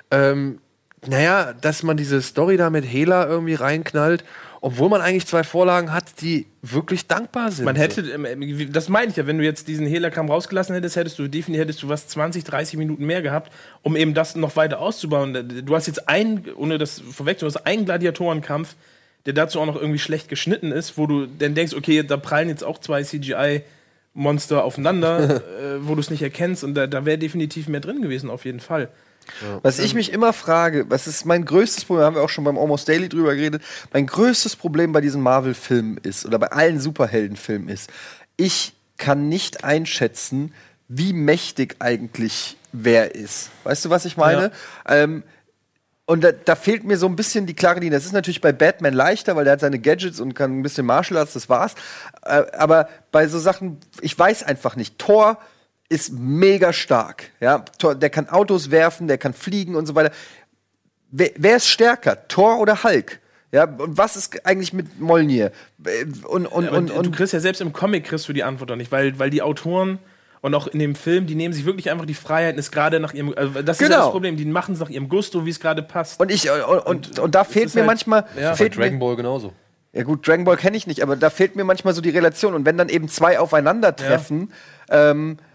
ähm, 0.09 0.59
naja, 1.07 1.53
dass 1.53 1.83
man 1.83 1.97
diese 1.97 2.21
Story 2.21 2.57
da 2.57 2.69
mit 2.69 2.85
Hela 2.85 3.27
irgendwie 3.27 3.53
reinknallt, 3.53 4.23
obwohl 4.61 4.89
man 4.89 5.01
eigentlich 5.01 5.25
zwei 5.25 5.43
Vorlagen 5.43 5.93
hat, 5.93 6.21
die 6.21 6.45
wirklich 6.61 7.07
dankbar 7.07 7.51
sind. 7.51 7.65
Man 7.65 7.77
hätte, 7.77 8.01
ähm, 8.01 8.71
das 8.71 8.89
meine 8.89 9.11
ich 9.11 9.15
ja, 9.15 9.25
wenn 9.25 9.37
du 9.37 9.43
jetzt 9.43 9.67
diesen 9.67 9.87
Hehlerkram 9.87 10.29
rausgelassen 10.29 10.75
hättest, 10.75 10.97
hättest 10.97 11.17
du 11.17 11.27
definitiv 11.27 11.61
hättest 11.61 11.83
du 11.83 11.89
was 11.89 12.07
20, 12.07 12.43
30 12.43 12.77
Minuten 12.77 13.05
mehr 13.05 13.21
gehabt, 13.21 13.53
um 13.83 13.95
eben 13.95 14.13
das 14.13 14.35
noch 14.35 14.55
weiter 14.55 14.79
auszubauen. 14.79 15.65
Du 15.65 15.75
hast 15.75 15.87
jetzt 15.87 16.09
einen, 16.09 16.45
ohne 16.55 16.77
das 16.77 16.99
vorwegzunehmen, 16.99 17.53
du 17.53 17.59
hast 17.59 17.65
einen 17.65 17.85
Gladiatorenkampf, 17.85 18.75
der 19.25 19.33
dazu 19.33 19.61
auch 19.61 19.65
noch 19.65 19.75
irgendwie 19.77 19.99
schlecht 19.99 20.27
geschnitten 20.27 20.71
ist, 20.71 20.97
wo 20.97 21.07
du 21.07 21.25
dann 21.25 21.55
denkst, 21.55 21.73
okay, 21.73 22.03
da 22.03 22.17
prallen 22.17 22.49
jetzt 22.49 22.63
auch 22.63 22.79
zwei 22.79 23.03
CGI-Monster 23.03 24.63
aufeinander, 24.63 25.35
äh, 25.59 25.87
wo 25.87 25.95
du 25.95 26.01
es 26.01 26.09
nicht 26.09 26.21
erkennst 26.21 26.65
und 26.65 26.73
da, 26.73 26.87
da 26.87 27.05
wäre 27.05 27.17
definitiv 27.17 27.69
mehr 27.69 27.79
drin 27.79 28.01
gewesen, 28.01 28.29
auf 28.29 28.43
jeden 28.43 28.59
Fall. 28.59 28.89
Was 29.61 29.79
ich 29.79 29.93
mich 29.93 30.11
immer 30.11 30.33
frage, 30.33 30.85
was 30.89 31.07
ist 31.07 31.25
mein 31.25 31.45
größtes 31.45 31.85
Problem, 31.85 32.05
haben 32.05 32.15
wir 32.15 32.21
auch 32.21 32.29
schon 32.29 32.43
beim 32.43 32.57
Almost 32.57 32.87
Daily 32.87 33.09
drüber 33.09 33.35
geredet, 33.35 33.61
mein 33.93 34.05
größtes 34.05 34.55
Problem 34.55 34.91
bei 34.91 35.01
diesen 35.01 35.21
Marvel-Filmen 35.21 35.97
ist, 35.97 36.25
oder 36.25 36.39
bei 36.39 36.47
allen 36.47 36.79
Superheldenfilmen 36.79 37.69
ist, 37.69 37.89
ich 38.37 38.73
kann 38.97 39.29
nicht 39.29 39.63
einschätzen, 39.63 40.53
wie 40.87 41.13
mächtig 41.13 41.75
eigentlich 41.79 42.57
wer 42.71 43.15
ist. 43.15 43.49
Weißt 43.63 43.85
du, 43.85 43.89
was 43.89 44.05
ich 44.05 44.17
meine? 44.17 44.51
Ähm, 44.87 45.23
und 46.05 46.23
da, 46.23 46.31
da 46.31 46.55
fehlt 46.55 46.85
mir 46.85 46.97
so 46.97 47.05
ein 47.05 47.15
bisschen 47.15 47.45
die 47.45 47.53
klare 47.53 47.79
Linie. 47.79 47.97
Das 47.97 48.05
ist 48.05 48.13
natürlich 48.13 48.41
bei 48.41 48.51
Batman 48.51 48.95
leichter, 48.95 49.35
weil 49.35 49.43
der 49.43 49.53
hat 49.53 49.59
seine 49.59 49.77
Gadgets 49.77 50.19
und 50.19 50.33
kann 50.33 50.59
ein 50.59 50.63
bisschen 50.63 50.85
Martial 50.87 51.19
Arts, 51.19 51.33
das 51.33 51.49
war's. 51.49 51.75
Äh, 52.25 52.45
aber 52.57 52.89
bei 53.11 53.27
so 53.27 53.37
Sachen, 53.37 53.77
ich 54.01 54.17
weiß 54.17 54.41
einfach 54.41 54.75
nicht. 54.75 54.97
Thor 54.97 55.37
ist 55.89 56.13
mega 56.13 56.71
stark. 56.71 57.31
Ja? 57.39 57.65
Der 57.95 58.09
kann 58.09 58.29
Autos 58.29 58.71
werfen, 58.71 59.07
der 59.07 59.17
kann 59.17 59.33
fliegen 59.33 59.75
und 59.75 59.85
so 59.87 59.95
weiter. 59.95 60.11
Wer, 61.11 61.31
wer 61.37 61.55
ist 61.57 61.67
stärker, 61.67 62.27
Thor 62.27 62.59
oder 62.59 62.83
Hulk? 62.83 63.19
Ja, 63.51 63.63
und 63.63 63.97
was 63.97 64.15
ist 64.15 64.45
eigentlich 64.45 64.73
mit 64.73 64.99
Molnir? 64.99 65.51
Äh, 65.83 66.05
Und, 66.27 66.45
und, 66.45 66.67
Aber 66.67 66.77
und, 66.77 66.89
du 66.89 66.93
und 66.93 67.11
kriegst 67.15 67.33
ja 67.33 67.39
selbst 67.39 67.61
im 67.61 67.73
Comic 67.73 68.03
kriegst 68.05 68.29
du 68.29 68.33
die 68.33 68.43
Antwort 68.43 68.69
doch 68.69 68.75
nicht, 68.75 68.91
weil, 68.91 69.17
weil 69.17 69.31
die 69.31 69.41
Autoren 69.41 69.97
und 70.41 70.53
auch 70.53 70.67
in 70.67 70.77
dem 70.77 70.93
Film, 70.93 71.25
die 71.25 71.33
nehmen 71.33 71.53
sich 71.53 71.65
wirklich 71.65 71.89
einfach 71.89 72.05
die 72.05 72.13
Freiheit, 72.13 72.59
es 72.59 72.69
gerade 72.69 72.99
nach 72.99 73.13
ihrem, 73.15 73.33
also 73.35 73.63
das 73.63 73.77
ist 73.77 73.81
ja 73.81 73.87
Genau. 73.87 74.03
das 74.03 74.11
Problem, 74.11 74.37
die 74.37 74.45
machen 74.45 74.75
es 74.75 74.79
nach 74.79 74.89
ihrem 74.89 75.09
Gusto, 75.09 75.47
wie 75.47 75.49
es 75.49 75.59
gerade 75.59 75.81
passt. 75.81 76.19
und 76.19 76.29
ich 76.31 76.47
und, 76.51 76.61
und, 76.85 77.19
und 77.19 77.33
da 77.35 77.43
fehlt 77.43 77.65
ist 77.65 77.73
mir 77.75 77.81
halt- 77.81 77.87
manchmal 77.87 78.25
ja. 78.39 78.51
bei 78.51 78.55
fehlt 78.57 78.77
mir, 78.77 78.83
Dragon 78.83 78.99
Ball 78.99 79.15
genauso. 79.15 79.51
Ja 79.93 80.03
gut, 80.03 80.27
Dragon 80.27 80.45
Ball 80.45 80.55
kenne 80.55 80.77
ich 80.77 80.85
nicht, 80.85 81.01
aber 81.01 81.15
da 81.15 81.31
fehlt 81.31 81.55
mir 81.55 81.63
manchmal 81.63 81.95
so 81.95 82.01
die 82.01 82.11
Relation. 82.11 82.53
Und 82.53 82.63
wenn 82.67 82.77
dann 82.77 82.89
eben 82.89 83.09
zwei 83.09 83.39
aufeinandertreffen, 83.39 84.53
ähm, 84.91 85.37
da, 85.37 85.43
f- 85.43 85.48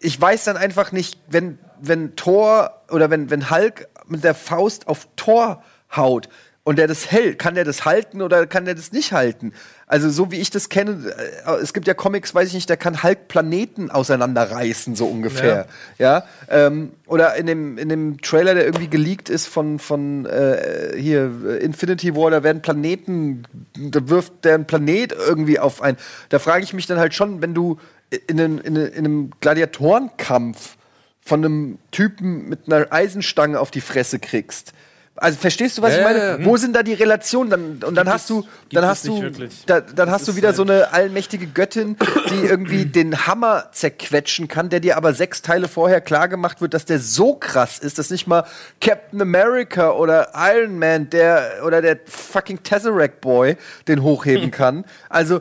ich 0.00 0.20
weiß 0.20 0.44
dann 0.44 0.56
einfach 0.56 0.92
nicht, 0.92 1.18
wenn, 1.28 1.58
wenn 1.80 2.16
Thor 2.16 2.82
oder 2.90 3.10
wenn, 3.10 3.30
wenn 3.30 3.50
Hulk 3.50 3.88
mit 4.06 4.24
der 4.24 4.34
Faust 4.34 4.88
auf 4.88 5.08
Thor 5.16 5.62
haut 5.94 6.28
und 6.66 6.80
der 6.80 6.88
das 6.88 7.12
hält, 7.12 7.38
kann 7.38 7.54
der 7.54 7.64
das 7.64 7.84
halten 7.84 8.20
oder 8.20 8.46
kann 8.46 8.64
der 8.64 8.74
das 8.74 8.90
nicht 8.90 9.12
halten? 9.12 9.52
Also 9.86 10.10
so 10.10 10.32
wie 10.32 10.40
ich 10.40 10.50
das 10.50 10.68
kenne, 10.68 11.14
äh, 11.46 11.52
es 11.62 11.72
gibt 11.72 11.86
ja 11.86 11.94
Comics, 11.94 12.34
weiß 12.34 12.48
ich 12.48 12.54
nicht, 12.54 12.68
der 12.68 12.76
kann 12.76 13.04
Hulk 13.04 13.28
Planeten 13.28 13.88
auseinanderreißen, 13.88 14.96
so 14.96 15.06
ungefähr. 15.06 15.68
Ja. 15.98 16.24
Ähm, 16.48 16.90
oder 17.06 17.36
in 17.36 17.46
dem, 17.46 17.78
in 17.78 17.88
dem 17.88 18.20
Trailer, 18.20 18.54
der 18.54 18.64
irgendwie 18.64 18.88
geleakt 18.88 19.28
ist 19.28 19.46
von, 19.46 19.78
von 19.78 20.26
äh, 20.26 20.94
hier 20.96 21.60
Infinity 21.60 22.16
War, 22.16 22.32
da 22.32 22.42
werden 22.42 22.62
Planeten, 22.62 23.44
da 23.78 24.08
wirft 24.08 24.44
der 24.44 24.54
ein 24.54 24.66
Planet 24.66 25.12
irgendwie 25.12 25.60
auf 25.60 25.82
ein. 25.82 25.96
Da 26.30 26.40
frage 26.40 26.64
ich 26.64 26.72
mich 26.72 26.86
dann 26.86 26.98
halt 26.98 27.14
schon, 27.14 27.42
wenn 27.42 27.54
du 27.54 27.78
in, 28.26 28.40
einem- 28.40 28.58
in, 28.58 28.76
einem- 28.76 28.86
in 28.92 28.98
einem 28.98 29.30
Gladiatorenkampf 29.40 30.76
von 31.20 31.44
einem 31.44 31.78
Typen 31.90 32.48
mit 32.48 32.60
einer 32.72 32.86
Eisenstange 32.92 33.58
auf 33.58 33.70
die 33.70 33.80
Fresse 33.80 34.18
kriegst. 34.18 34.72
Also 35.18 35.38
verstehst 35.38 35.78
du, 35.78 35.82
was 35.82 35.92
Ja, 35.94 35.98
ich 36.00 36.04
meine? 36.04 36.18
ja. 36.40 36.44
Wo 36.44 36.58
sind 36.58 36.76
da 36.76 36.82
die 36.82 36.92
Relationen? 36.92 37.48
Dann, 37.48 37.82
und 37.88 37.94
dann 37.94 38.06
hast 38.06 38.28
du, 38.28 38.44
dann 38.70 38.84
hast 38.84 39.06
du, 39.08 39.24
da, 39.64 39.80
dann 39.80 40.10
hast 40.10 40.28
du 40.28 40.36
wieder 40.36 40.48
halt- 40.48 40.56
so 40.56 40.62
eine 40.62 40.92
allmächtige 40.92 41.46
Göttin, 41.46 41.96
die 42.28 42.44
irgendwie 42.46 42.84
den 42.84 43.26
Hammer 43.26 43.70
zerquetschen 43.72 44.46
kann, 44.46 44.68
der 44.68 44.80
dir 44.80 44.98
aber 44.98 45.14
sechs 45.14 45.40
Teile 45.40 45.68
vorher 45.68 46.02
klar 46.02 46.28
gemacht 46.28 46.60
wird, 46.60 46.74
dass 46.74 46.84
der 46.84 46.98
so 46.98 47.34
krass 47.34 47.78
ist, 47.78 47.98
dass 47.98 48.10
nicht 48.10 48.26
mal 48.26 48.44
Captain 48.82 49.22
America 49.22 49.92
oder 49.92 50.32
Iron 50.34 50.78
Man, 50.78 51.08
der 51.08 51.62
oder 51.64 51.80
der 51.80 51.98
fucking 52.04 52.62
Tesseract 52.62 53.22
Boy 53.22 53.56
den 53.88 54.02
hochheben 54.02 54.50
kann. 54.50 54.84
Also 55.08 55.40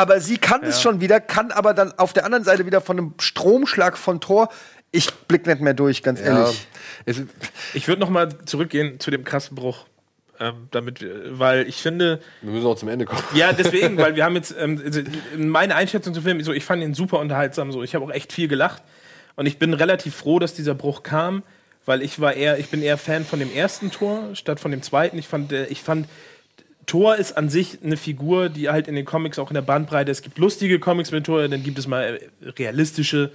aber 0.00 0.20
sie 0.20 0.38
kann 0.38 0.62
es 0.64 0.80
schon 0.80 1.00
wieder, 1.02 1.20
kann 1.20 1.50
aber 1.52 1.74
dann 1.74 1.92
auf 1.98 2.12
der 2.14 2.24
anderen 2.24 2.42
Seite 2.44 2.64
wieder 2.64 2.80
von 2.80 2.98
einem 2.98 3.14
Stromschlag 3.20 3.98
von 3.98 4.20
Thor. 4.20 4.48
Ich 4.92 5.12
blick 5.12 5.46
nicht 5.46 5.60
mehr 5.60 5.74
durch, 5.74 6.02
ganz 6.02 6.20
Ja, 6.20 6.26
ehrlich. 6.44 6.66
es, 7.04 7.22
Ich 7.74 7.86
würde 7.86 8.00
noch 8.00 8.08
mal 8.08 8.30
zurückgehen 8.46 8.98
zu 8.98 9.10
dem 9.10 9.24
krassen 9.24 9.54
Bruch. 9.54 9.86
Ähm, 10.40 10.68
damit, 10.70 11.04
weil 11.38 11.68
ich 11.68 11.82
finde, 11.82 12.18
wir 12.40 12.52
müssen 12.52 12.66
auch 12.66 12.74
zum 12.76 12.88
Ende 12.88 13.04
kommen. 13.04 13.22
ja, 13.34 13.52
deswegen, 13.52 13.98
weil 13.98 14.16
wir 14.16 14.24
haben 14.24 14.36
jetzt 14.36 14.54
ähm, 14.58 14.80
also 14.82 15.02
meine 15.36 15.74
Einschätzung 15.74 16.14
zum 16.14 16.22
Film, 16.22 16.42
so, 16.42 16.52
ich 16.54 16.64
fand 16.64 16.82
ihn 16.82 16.94
super 16.94 17.18
unterhaltsam, 17.18 17.70
so, 17.72 17.82
ich 17.82 17.94
habe 17.94 18.06
auch 18.06 18.10
echt 18.10 18.32
viel 18.32 18.48
gelacht 18.48 18.82
und 19.36 19.44
ich 19.44 19.58
bin 19.58 19.74
relativ 19.74 20.14
froh, 20.16 20.38
dass 20.38 20.54
dieser 20.54 20.74
Bruch 20.74 21.02
kam, 21.02 21.42
weil 21.84 22.00
ich 22.00 22.20
war 22.20 22.32
eher, 22.32 22.58
ich 22.58 22.70
bin 22.70 22.80
eher 22.80 22.96
Fan 22.96 23.26
von 23.26 23.38
dem 23.38 23.52
ersten 23.52 23.90
Tor 23.90 24.30
statt 24.34 24.60
von 24.60 24.70
dem 24.70 24.80
zweiten. 24.80 25.18
Ich 25.18 25.28
fand, 25.28 25.52
äh, 25.52 25.66
ich 25.66 25.82
fand 25.82 26.08
Thor 26.90 27.14
ist 27.14 27.38
an 27.38 27.48
sich 27.48 27.78
eine 27.84 27.96
Figur, 27.96 28.48
die 28.48 28.68
halt 28.68 28.88
in 28.88 28.96
den 28.96 29.04
Comics 29.04 29.38
auch 29.38 29.48
in 29.48 29.54
der 29.54 29.62
Bandbreite, 29.62 30.10
es 30.10 30.22
gibt 30.22 30.38
lustige 30.38 30.80
Comics 30.80 31.12
mit 31.12 31.24
Thor, 31.24 31.46
dann 31.46 31.62
gibt 31.62 31.78
es 31.78 31.86
mal 31.86 32.18
äh, 32.42 32.48
realistische. 32.48 33.30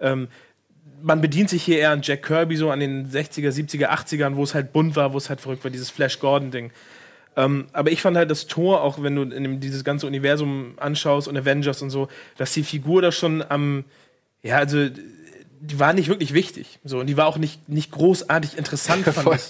Ähm, 0.00 0.26
man 1.02 1.20
bedient 1.20 1.48
sich 1.48 1.62
hier 1.62 1.78
eher 1.78 1.92
an 1.92 2.00
Jack 2.02 2.24
Kirby, 2.24 2.56
so 2.56 2.68
an 2.68 2.80
den 2.80 3.08
60er, 3.08 3.50
70er, 3.50 3.90
80ern, 3.90 4.34
wo 4.34 4.42
es 4.42 4.54
halt 4.54 4.72
bunt 4.72 4.96
war, 4.96 5.12
wo 5.12 5.18
es 5.18 5.28
halt 5.28 5.40
verrückt 5.40 5.62
war, 5.62 5.70
dieses 5.70 5.88
Flash 5.88 6.18
Gordon-Ding. 6.18 6.72
Ähm, 7.36 7.66
aber 7.72 7.92
ich 7.92 8.02
fand 8.02 8.16
halt 8.16 8.28
das 8.28 8.48
Tor, 8.48 8.82
auch 8.82 9.00
wenn 9.00 9.14
du 9.14 9.24
dem, 9.24 9.60
dieses 9.60 9.84
ganze 9.84 10.08
Universum 10.08 10.74
anschaust 10.78 11.28
und 11.28 11.36
Avengers 11.36 11.82
und 11.82 11.90
so, 11.90 12.08
dass 12.38 12.54
die 12.54 12.64
Figur 12.64 13.02
da 13.02 13.12
schon 13.12 13.44
am, 13.48 13.84
ja, 14.42 14.56
also 14.56 14.88
die 15.60 15.78
war 15.78 15.92
nicht 15.92 16.08
wirklich 16.08 16.34
wichtig. 16.34 16.78
So, 16.84 17.00
und 17.00 17.06
die 17.06 17.16
war 17.16 17.26
auch 17.26 17.38
nicht, 17.38 17.68
nicht 17.68 17.90
großartig 17.90 18.58
interessant, 18.58 19.04
fand 19.04 19.40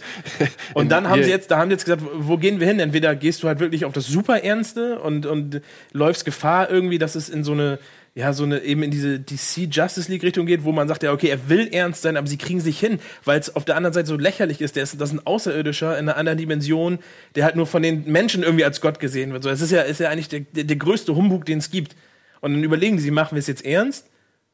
ich. 0.41 0.49
Und 0.75 0.91
dann 0.91 1.09
haben 1.09 1.23
sie 1.23 1.31
jetzt, 1.31 1.51
da 1.51 1.59
haben 1.59 1.69
sie 1.69 1.75
jetzt 1.75 1.85
gesagt, 1.85 2.03
wo 2.15 2.37
gehen 2.37 2.61
wir 2.61 2.67
hin? 2.67 2.81
Entweder 2.81 3.15
gehst 3.15 3.43
du 3.43 3.49
halt 3.49 3.61
wirklich 3.61 3.85
auf 3.85 3.93
das 3.93 4.07
super 4.07 4.43
Ernste 4.43 4.99
und, 5.01 5.27
und 5.27 5.61
läufst 5.93 6.25
Gefahr 6.25 6.71
irgendwie, 6.71 6.99
dass 6.99 7.15
es 7.15 7.29
in 7.29 7.45
so 7.45 7.53
eine, 7.53 7.79
ja, 8.15 8.33
so 8.33 8.45
eine, 8.45 8.61
eben 8.61 8.83
in 8.83 8.91
diese 8.91 9.19
DC 9.19 9.69
Justice 9.71 10.11
League 10.11 10.23
Richtung 10.23 10.47
geht, 10.47 10.65
wo 10.65 10.73
man 10.73 10.89
sagt, 10.89 11.03
ja, 11.03 11.13
okay, 11.13 11.29
er 11.29 11.49
will 11.51 11.69
ernst 11.71 12.03
sein, 12.03 12.17
aber 12.17 12.27
sie 12.27 12.39
kriegen 12.39 12.61
sich 12.61 12.81
hin, 12.81 12.99
weil 13.25 13.39
es 13.39 13.55
auf 13.55 13.65
der 13.65 13.77
anderen 13.77 13.93
Seite 13.93 14.09
so 14.09 14.17
lächerlich 14.17 14.61
ist. 14.61 14.77
Der 14.77 14.85
ist, 14.85 14.99
das 15.01 15.11
ist 15.11 15.17
ein 15.17 15.27
Außerirdischer 15.27 15.99
in 15.99 16.09
einer 16.09 16.17
anderen 16.17 16.39
Dimension, 16.39 16.99
der 17.35 17.45
halt 17.45 17.57
nur 17.57 17.67
von 17.67 17.83
den 17.83 18.11
Menschen 18.11 18.43
irgendwie 18.43 18.65
als 18.65 18.81
Gott 18.81 19.01
gesehen 19.01 19.33
wird. 19.33 19.43
So, 19.43 19.51
es 19.51 19.61
ist 19.61 19.71
ja, 19.71 19.83
ist 19.83 20.01
ja 20.01 20.09
eigentlich 20.09 20.29
der, 20.29 20.41
der, 20.41 20.65
der 20.65 20.77
größte 20.77 21.15
Humbug, 21.15 21.45
den 21.45 21.59
es 21.59 21.71
gibt. 21.71 21.95
Und 22.41 22.55
dann 22.55 22.65
überlegen 22.65 22.99
sie, 22.99 23.11
machen 23.11 23.35
wir 23.35 23.41
es 23.41 23.49
jetzt 23.49 23.65
ernst? 23.65 24.07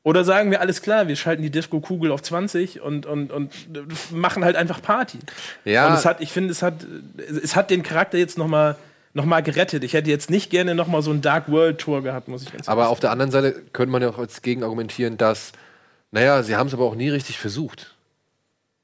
Oder 0.04 0.24
sagen 0.24 0.50
wir 0.50 0.60
alles 0.60 0.82
klar, 0.82 1.06
wir 1.06 1.14
schalten 1.14 1.42
die 1.42 1.50
Disco-Kugel 1.50 2.10
auf 2.10 2.22
20 2.22 2.80
und, 2.80 3.06
und, 3.06 3.30
und 3.30 3.52
machen 4.10 4.44
halt 4.44 4.56
einfach 4.56 4.82
Party. 4.82 5.18
Ja. 5.64 5.86
Und 5.88 5.94
es 5.94 6.04
hat, 6.04 6.20
ich 6.20 6.32
finde, 6.32 6.50
es 6.50 6.60
hat, 6.62 6.74
es 7.16 7.54
hat 7.54 7.70
den 7.70 7.84
Charakter 7.84 8.18
jetzt 8.18 8.36
noch 8.36 8.48
mal, 8.48 8.76
noch 9.14 9.24
mal 9.26 9.42
gerettet. 9.42 9.84
Ich 9.84 9.92
hätte 9.92 10.10
jetzt 10.10 10.28
nicht 10.28 10.50
gerne 10.50 10.74
noch 10.74 10.88
mal 10.88 11.02
so 11.02 11.12
ein 11.12 11.20
Dark 11.20 11.48
World 11.50 11.78
Tour 11.78 12.02
gehabt, 12.02 12.26
muss 12.26 12.42
ich 12.42 12.52
ganz 12.52 12.68
Aber 12.68 12.82
ehrlich 12.82 12.92
auf 12.92 13.00
der 13.00 13.12
anderen 13.12 13.30
Seite 13.30 13.52
könnte 13.72 13.92
man 13.92 14.02
ja 14.02 14.08
auch 14.08 14.18
als 14.18 14.42
Gegen 14.42 14.64
argumentieren, 14.64 15.18
dass, 15.18 15.52
naja, 16.10 16.42
sie 16.42 16.56
haben 16.56 16.66
es 16.66 16.74
aber 16.74 16.84
auch 16.84 16.96
nie 16.96 17.08
richtig 17.08 17.38
versucht. 17.38 17.94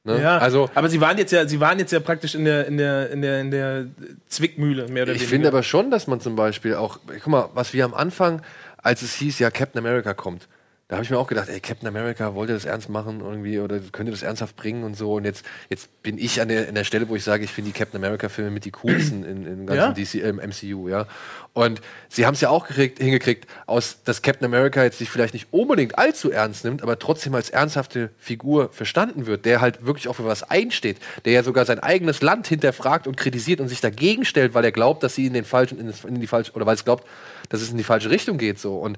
Ne? 0.04 0.12
sagen. 0.12 0.22
Ja, 0.22 0.38
Also, 0.38 0.70
aber 0.76 0.88
sie 0.88 1.00
waren 1.00 1.18
jetzt 1.18 1.32
ja, 1.32 1.48
sie 1.48 1.58
waren 1.58 1.80
jetzt 1.80 1.90
ja 1.90 1.98
praktisch 1.98 2.36
in 2.36 2.44
der, 2.44 2.66
in 2.66 2.76
der, 2.76 3.10
in 3.10 3.22
der, 3.22 3.40
in 3.40 3.50
der 3.50 3.86
Zwickmühle, 4.28 4.86
mehr 4.86 5.02
oder 5.02 5.12
ich 5.12 5.18
weniger. 5.18 5.30
finde 5.30 5.48
aber 5.48 5.64
schon, 5.64 5.90
dass 5.90 6.06
man 6.06 6.20
zum 6.20 6.36
Beispiel 6.36 6.76
auch, 6.76 7.00
guck 7.08 7.26
mal, 7.26 7.48
was 7.54 7.72
wir 7.72 7.84
am 7.84 7.94
Anfang, 7.94 8.42
als 8.80 9.02
es 9.02 9.14
hieß, 9.14 9.40
ja, 9.40 9.50
Captain 9.50 9.84
America 9.84 10.14
kommt, 10.14 10.46
da 10.89 10.97
habe 10.97 11.05
ich 11.05 11.11
mir 11.11 11.18
auch 11.18 11.26
gedacht, 11.26 11.51
ey, 11.51 11.61
Captain 11.61 11.86
America, 11.86 12.34
wollt 12.34 12.49
ihr 12.49 12.55
das 12.55 12.64
ernst 12.64 12.89
machen 12.89 13.20
irgendwie 13.20 13.61
oder 13.61 13.78
könnt 13.93 14.09
ihr 14.09 14.12
das 14.12 14.22
ernsthaft 14.22 14.57
bringen 14.57 14.84
und 14.84 14.97
so. 14.97 15.12
Und 15.12 15.26
jetzt, 15.26 15.45
jetzt 15.68 16.03
bin 16.03 16.16
ich 16.16 16.41
an 16.41 16.49
der, 16.49 16.66
an 16.66 16.74
der 16.74 16.84
Stelle, 16.84 17.11
wo 17.11 17.14
ich 17.14 17.22
sage, 17.22 17.45
ich 17.45 17.51
finde 17.51 17.70
die 17.72 17.78
Captain 17.78 18.03
America-Filme 18.03 18.51
mit 18.51 18.64
die 18.64 18.70
coolsten 18.70 19.22
in, 19.22 19.47
im 19.47 19.66
ganzen 19.66 20.03
DC, 20.03 20.14
äh, 20.14 20.30
im 20.30 20.36
MCU, 20.36 20.89
ja. 20.89 21.07
Und 21.53 21.82
sie 22.09 22.24
haben 22.24 22.32
es 22.32 22.41
ja 22.41 22.49
auch 22.49 22.66
gekriegt, 22.66 23.01
hingekriegt, 23.01 23.47
aus, 23.66 24.03
dass 24.05 24.22
Captain 24.22 24.47
America 24.47 24.82
jetzt 24.82 24.97
sich 24.97 25.11
vielleicht 25.11 25.34
nicht 25.34 25.49
unbedingt 25.51 25.99
allzu 25.99 26.30
ernst 26.30 26.64
nimmt, 26.64 26.82
aber 26.82 26.99
trotzdem 26.99 27.34
als 27.34 27.51
ernsthafte 27.51 28.09
Figur 28.16 28.70
verstanden 28.72 29.26
wird, 29.26 29.45
der 29.45 29.61
halt 29.61 29.84
wirklich 29.84 30.09
auch 30.09 30.14
für 30.14 30.24
was 30.24 30.43
einsteht, 30.43 30.97
der 31.26 31.34
ja 31.34 31.43
sogar 31.43 31.66
sein 31.66 31.80
eigenes 31.80 32.22
Land 32.22 32.47
hinterfragt 32.47 33.07
und 33.07 33.18
kritisiert 33.18 33.61
und 33.61 33.68
sich 33.68 33.82
dagegen 33.82 34.24
stellt, 34.24 34.55
weil 34.55 34.64
er 34.64 34.72
glaubt, 34.72 35.03
dass 35.03 35.14
sie 35.14 35.26
in 35.26 35.34
den 35.34 35.45
falschen, 35.45 35.78
in, 35.78 35.93
in 36.09 36.20
die 36.20 36.26
falsche, 36.26 36.53
oder 36.53 36.64
weil 36.64 36.76
es 36.76 36.86
glaubt, 36.86 37.07
dass 37.51 37.61
es 37.61 37.70
in 37.70 37.76
die 37.76 37.84
falsche 37.84 38.09
Richtung 38.09 38.39
geht, 38.39 38.59
so. 38.59 38.78
Und 38.78 38.97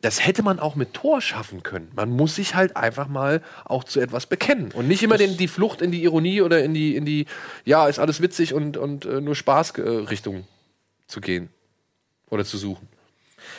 das 0.00 0.24
hätte 0.24 0.42
man 0.42 0.60
auch 0.60 0.76
mit 0.76 0.94
Tor 0.94 1.20
schaffen 1.20 1.62
können. 1.62 1.90
Man 1.94 2.10
muss 2.10 2.36
sich 2.36 2.54
halt 2.54 2.76
einfach 2.76 3.08
mal 3.08 3.42
auch 3.64 3.82
zu 3.82 4.00
etwas 4.00 4.26
bekennen 4.26 4.70
und 4.72 4.86
nicht 4.86 5.02
immer 5.02 5.18
den, 5.18 5.36
die 5.36 5.48
Flucht 5.48 5.82
in 5.82 5.90
die 5.90 6.04
Ironie 6.04 6.40
oder 6.42 6.62
in 6.62 6.72
die, 6.72 6.94
in 6.94 7.04
die, 7.04 7.26
ja, 7.64 7.88
ist 7.88 7.98
alles 7.98 8.22
witzig 8.22 8.54
und, 8.54 8.76
und 8.76 9.06
äh, 9.06 9.20
nur 9.20 9.34
Spaß 9.34 9.72
äh, 9.78 9.82
Richtung 9.82 10.46
zu 11.08 11.20
gehen 11.20 11.48
oder 12.30 12.44
zu 12.44 12.58
suchen. 12.58 12.88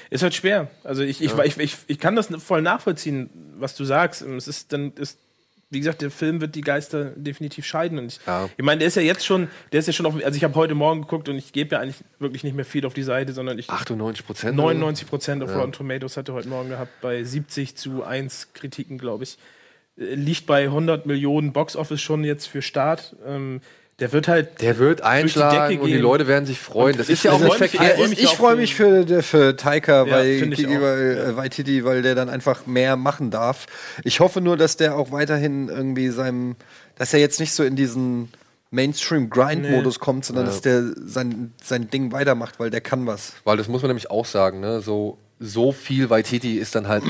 Ist 0.10 0.24
halt 0.24 0.34
schwer. 0.34 0.70
Also 0.84 1.04
ich, 1.04 1.22
ich, 1.22 1.38
ich, 1.38 1.58
ich, 1.58 1.78
ich 1.88 2.00
kann 2.00 2.16
das 2.16 2.28
voll 2.44 2.62
nachvollziehen, 2.62 3.30
was 3.58 3.76
du 3.76 3.84
sagst. 3.84 4.22
Es 4.22 4.48
ist 4.48 4.72
dann, 4.72 4.94
ist, 4.94 5.18
wie 5.72 5.80
gesagt, 5.80 6.01
der 6.01 6.09
Film 6.09 6.41
wird 6.41 6.55
die 6.55 6.61
Geister 6.61 7.11
definitiv 7.15 7.65
scheiden. 7.65 7.99
Und 7.99 8.07
ich, 8.07 8.20
Ja. 8.26 8.49
ich 8.57 8.63
meine, 8.65 8.80
der 8.80 8.88
ist 8.88 8.95
ja 8.95 9.01
jetzt 9.03 9.26
schon, 9.26 9.49
der 9.72 9.80
ist 9.82 9.86
ja 9.88 9.93
schon 9.93 10.05
auf, 10.07 10.15
also 10.24 10.36
ich 10.36 10.43
habe 10.43 10.55
heute 10.55 10.74
Morgen 10.76 11.01
geguckt 11.01 11.30
und 11.30 11.38
ich 11.38 11.53
gebe 11.53 11.76
ja 11.76 11.82
eigentlich 11.82 12.03
wirklich 12.17 12.43
nicht 12.43 12.55
mehr 12.55 12.65
viel 12.65 12.86
auf 12.86 12.93
die 12.93 13.03
Seite, 13.03 13.34
sondern 13.34 13.59
ich 13.59 13.70
98 13.70 14.26
Prozent. 14.26 14.57
99 14.57 15.07
Prozent 15.07 15.43
auf 15.43 15.53
Rotten 15.55 15.72
Tomatoes 15.74 16.17
hatte 16.17 16.34
heute 16.34 16.49
Morgen 16.49 16.70
gehabt, 16.70 16.91
bei 17.01 17.24
70 17.24 17.76
zu 17.76 18.03
1 18.03 18.53
Kritiken, 18.53 18.97
glaube 18.97 19.26
ich. 19.26 19.38
Äh, 19.97 20.15
Liegt 20.15 20.47
bei 20.47 20.63
100 20.65 21.05
Millionen 21.05 21.53
Boxoffice 21.53 22.01
schon 22.01 22.24
jetzt 22.24 22.47
für 22.47 22.61
Start. 22.63 23.15
Ähm, 23.26 23.61
der 24.00 24.12
wird 24.12 24.28
halt 24.28 24.62
Der 24.62 24.78
wird 24.78 25.02
einschlagen 25.02 25.70
Decke 25.70 25.82
und 25.84 25.89
die. 25.89 25.97
Leute 25.97 26.28
werden 26.28 26.45
sich 26.45 26.60
freuen. 26.60 26.97
Das 26.97 27.08
ich 27.10 27.14
ist 27.14 27.24
ja 27.24 27.32
auch 27.34 27.39
nicht 27.39 27.60
mich- 27.60 27.72
verkehrt. 27.72 28.00
ich 28.12 28.24
ich 28.24 28.30
freue 28.32 28.56
mich 28.56 28.76
für, 28.76 29.22
für 29.24 29.56
Taika 29.56 30.06
Ja, 30.06 30.12
weil 30.12 30.54
auch, 30.54 31.30
äh, 31.30 31.36
Waititi, 31.38 31.84
weil 31.86 32.02
der 32.02 32.16
dann 32.16 32.30
einfach 32.30 32.66
mehr 32.66 32.95
machen 32.95 33.32
darf. 33.32 33.66
Ich 34.04 34.20
hoffe 34.20 34.41
nur, 34.41 34.58
dass 34.58 34.78
der 34.78 34.95
auch 34.95 35.12
weiterhin 35.12 35.68
irgendwie 35.70 36.10
seinem, 36.10 36.56
dass 36.97 37.14
er 37.14 37.20
jetzt 37.20 37.39
nicht 37.39 37.54
so 37.54 37.64
in 37.64 37.76
diesen 37.76 38.30
Mainstream-Grind-Modus 38.72 40.00
kommt, 40.00 40.26
sondern 40.26 40.45
dass 40.45 40.62
der 40.62 40.84
sein, 41.06 41.54
sein 41.64 41.89
Ding 41.89 42.12
weitermacht, 42.12 42.60
weil 42.60 42.70
der 42.70 42.82
kann 42.82 43.06
was. 43.08 43.34
Weil 43.43 43.58
das 43.58 43.68
muss 43.68 43.82
man 43.82 43.89
nämlich 43.89 44.12
auch 44.12 44.26
sagen, 44.26 44.60
ne? 44.60 44.82
So, 44.82 45.18
so 45.39 45.72
viel 45.72 46.10
Waititi 46.10 46.58
ist 46.58 46.76
dann 46.76 46.88
halt 46.88 47.04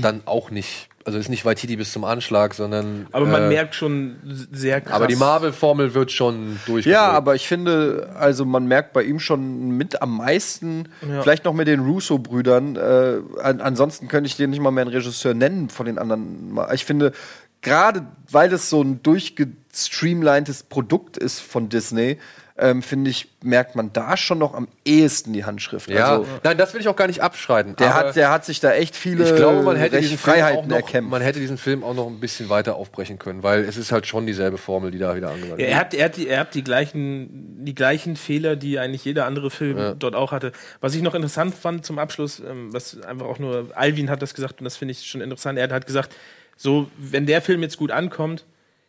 dann 0.00 0.22
auch 0.26 0.50
nicht. 0.50 0.88
Also 1.06 1.18
ist 1.18 1.28
nicht 1.28 1.44
Waititi 1.44 1.76
bis 1.76 1.92
zum 1.92 2.04
Anschlag, 2.04 2.54
sondern. 2.54 3.06
Aber 3.12 3.26
man 3.26 3.42
äh, 3.42 3.48
merkt 3.48 3.74
schon 3.74 4.16
sehr 4.50 4.80
krass. 4.80 4.94
Aber 4.94 5.06
die 5.06 5.16
Marvel-Formel 5.16 5.92
wird 5.92 6.10
schon 6.10 6.58
durchgeführt. 6.64 6.86
Ja, 6.86 7.10
aber 7.10 7.34
ich 7.34 7.46
finde, 7.46 8.10
also 8.18 8.46
man 8.46 8.66
merkt 8.66 8.94
bei 8.94 9.02
ihm 9.02 9.20
schon 9.20 9.76
mit 9.76 10.00
am 10.00 10.16
meisten, 10.16 10.88
vielleicht 11.20 11.44
noch 11.44 11.52
mit 11.52 11.68
den 11.68 11.80
Russo-Brüdern. 11.80 12.76
Äh, 12.76 13.40
an, 13.42 13.60
ansonsten 13.60 14.08
könnte 14.08 14.28
ich 14.28 14.36
den 14.36 14.48
nicht 14.48 14.60
mal 14.60 14.70
mehr 14.70 14.82
einen 14.82 14.94
Regisseur 14.94 15.34
nennen 15.34 15.68
von 15.68 15.84
den 15.84 15.98
anderen. 15.98 16.58
Ich 16.72 16.86
finde, 16.86 17.12
gerade 17.60 18.06
weil 18.30 18.48
das 18.48 18.70
so 18.70 18.80
ein 18.80 19.02
durchgestreamlinedes 19.02 20.62
Produkt 20.64 21.18
ist 21.18 21.40
von 21.40 21.68
Disney, 21.68 22.18
ähm, 22.56 22.82
finde 22.82 23.10
ich, 23.10 23.28
merkt 23.42 23.74
man 23.74 23.92
da 23.92 24.16
schon 24.16 24.38
noch 24.38 24.54
am 24.54 24.68
ehesten 24.84 25.32
die 25.32 25.44
Handschrift. 25.44 25.90
Ja, 25.90 26.18
Also, 26.18 26.26
nein, 26.44 26.56
das 26.56 26.72
will 26.72 26.80
ich 26.80 26.86
auch 26.86 26.94
gar 26.94 27.08
nicht 27.08 27.20
abschreiten. 27.20 27.74
der, 27.76 27.94
hat, 27.94 28.14
der 28.14 28.30
hat 28.30 28.44
sich 28.44 28.60
da 28.60 28.72
echt 28.72 28.94
viele 28.94 29.24
ich 29.28 29.34
glaube, 29.34 29.62
man 29.62 29.76
hätte 29.76 29.98
diesen 30.00 30.16
Film 30.18 30.34
auch 30.36 30.38
Freiheiten 30.38 30.68
noch, 30.68 30.76
erkämpft. 30.76 31.10
man 31.10 31.20
hätte 31.20 31.40
diesen 31.40 31.58
Film 31.58 31.82
auch 31.82 31.94
noch 31.94 32.06
ein 32.06 32.20
bisschen 32.20 32.48
weiter 32.50 32.76
aufbrechen 32.76 33.18
können, 33.18 33.42
weil 33.42 33.64
es 33.64 33.76
ist 33.76 33.90
halt 33.90 34.06
schon 34.06 34.24
dieselbe 34.24 34.56
Formel, 34.56 34.92
die 34.92 34.98
da 34.98 35.16
wieder 35.16 35.30
angewandt 35.30 35.60
Ja, 35.60 35.66
wird. 35.66 35.68
er 35.70 35.76
hat, 35.80 35.94
er 35.94 36.04
hat, 36.04 36.16
die, 36.16 36.28
er 36.28 36.38
hat 36.40 36.54
die, 36.54 36.62
gleichen, 36.62 37.64
die 37.64 37.74
gleichen 37.74 38.14
Fehler, 38.14 38.54
die 38.54 38.78
eigentlich 38.78 39.04
jeder 39.04 39.26
andere 39.26 39.50
Film 39.50 39.96
dort 39.98 40.14
auch 40.14 40.30
hatte. 40.30 40.52
Was 40.80 40.94
ich 40.94 41.02
noch 41.02 41.16
interessant 41.16 41.56
fand 41.56 41.84
zum 41.84 41.98
Abschluss, 41.98 42.38
ähm, 42.38 42.72
was 42.72 43.00
einfach 43.02 43.26
auch 43.26 43.40
nur, 43.40 43.70
Alvin 43.74 44.08
hat 44.10 44.22
das 44.22 44.32
gesagt 44.32 44.60
und 44.60 44.64
das 44.64 44.76
finde 44.76 44.92
ich 44.92 45.04
schon 45.06 45.20
interessant. 45.22 45.58
Er 45.58 45.64
hat 45.64 45.72
halt 45.72 45.86
gesagt, 45.86 46.14
so, 46.56 46.88
wenn 46.98 47.26
der 47.26 47.42
Film 47.42 47.62
jetzt 47.62 47.78
gut 47.78 47.90
ankommt, 47.90 48.44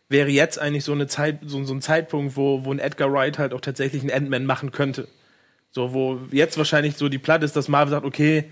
wäre 0.09 0.29
jetzt 0.29 0.59
eigentlich 0.59 0.83
so, 0.83 0.91
eine 0.91 1.07
Zeit, 1.07 1.39
so, 1.45 1.63
so 1.63 1.73
ein 1.73 1.81
Zeitpunkt, 1.81 2.35
wo, 2.37 2.63
wo 2.65 2.71
ein 2.71 2.79
Edgar 2.79 3.11
Wright 3.11 3.37
halt 3.39 3.53
auch 3.53 3.61
tatsächlich 3.61 4.01
einen 4.01 4.11
Ant-Man 4.11 4.45
machen 4.45 4.71
könnte. 4.71 5.07
So, 5.71 5.93
wo 5.93 6.19
jetzt 6.31 6.57
wahrscheinlich 6.57 6.95
so 6.97 7.09
die 7.09 7.17
Platte 7.17 7.43
ist, 7.45 7.55
dass 7.55 7.67
Marvel 7.67 7.91
sagt, 7.91 8.05
okay, 8.05 8.45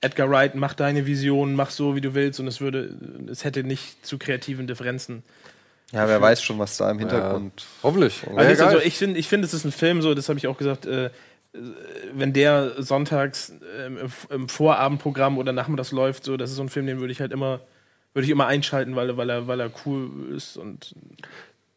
Edgar 0.00 0.30
Wright, 0.30 0.54
mach 0.54 0.74
deine 0.74 1.06
Vision, 1.06 1.54
mach 1.54 1.70
so, 1.70 1.96
wie 1.96 2.00
du 2.00 2.14
willst, 2.14 2.38
und 2.38 2.46
es 2.46 2.60
würde, 2.60 2.94
es 3.30 3.44
hätte 3.44 3.64
nicht 3.64 4.04
zu 4.06 4.18
kreativen 4.18 4.66
Differenzen 4.66 5.22
ja, 5.90 6.06
wer 6.06 6.20
weiß 6.20 6.42
schon, 6.42 6.58
was 6.58 6.76
da 6.76 6.90
im 6.90 6.98
Hintergrund. 6.98 7.64
Hoffentlich. 7.82 8.22
also 8.36 8.64
also, 8.66 8.78
ich 8.78 8.98
finde, 8.98 9.18
ich 9.18 9.26
finde, 9.26 9.46
es 9.46 9.54
ist 9.54 9.64
ein 9.64 9.72
Film, 9.72 10.02
so, 10.02 10.12
das 10.14 10.28
habe 10.28 10.38
ich 10.38 10.46
auch 10.46 10.58
gesagt, 10.58 10.84
äh, 10.84 11.06
äh, 11.06 11.10
wenn 12.12 12.34
der 12.34 12.82
sonntags 12.82 13.54
im- 13.86 13.98
im 14.28 14.48
Vorabendprogramm 14.50 15.38
oder 15.38 15.52
nachmittags 15.54 15.90
läuft, 15.90 16.24
so, 16.24 16.36
das 16.36 16.50
ist 16.50 16.56
so 16.56 16.62
ein 16.62 16.68
Film, 16.68 16.84
den 16.86 17.00
würde 17.00 17.10
ich 17.10 17.22
halt 17.22 17.32
immer, 17.32 17.60
würde 18.18 18.24
ich 18.24 18.32
immer 18.32 18.48
einschalten, 18.48 18.96
weil, 18.96 19.16
weil, 19.16 19.30
er, 19.30 19.46
weil 19.46 19.60
er 19.60 19.70
cool 19.86 20.34
ist 20.34 20.56
und 20.56 20.92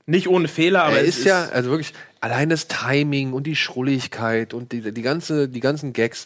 nicht 0.07 0.27
ohne 0.27 0.47
Fehler, 0.47 0.85
aber 0.85 0.97
er 0.97 1.03
es 1.03 1.19
ist 1.19 1.25
ja, 1.25 1.49
also 1.53 1.69
wirklich, 1.69 1.93
allein 2.19 2.49
das 2.49 2.67
Timing 2.67 3.33
und 3.33 3.45
die 3.45 3.55
Schrulligkeit 3.55 4.55
und 4.55 4.71
die, 4.71 4.91
die, 4.91 5.01
ganze, 5.03 5.47
die 5.47 5.59
ganzen 5.59 5.93
Gags, 5.93 6.25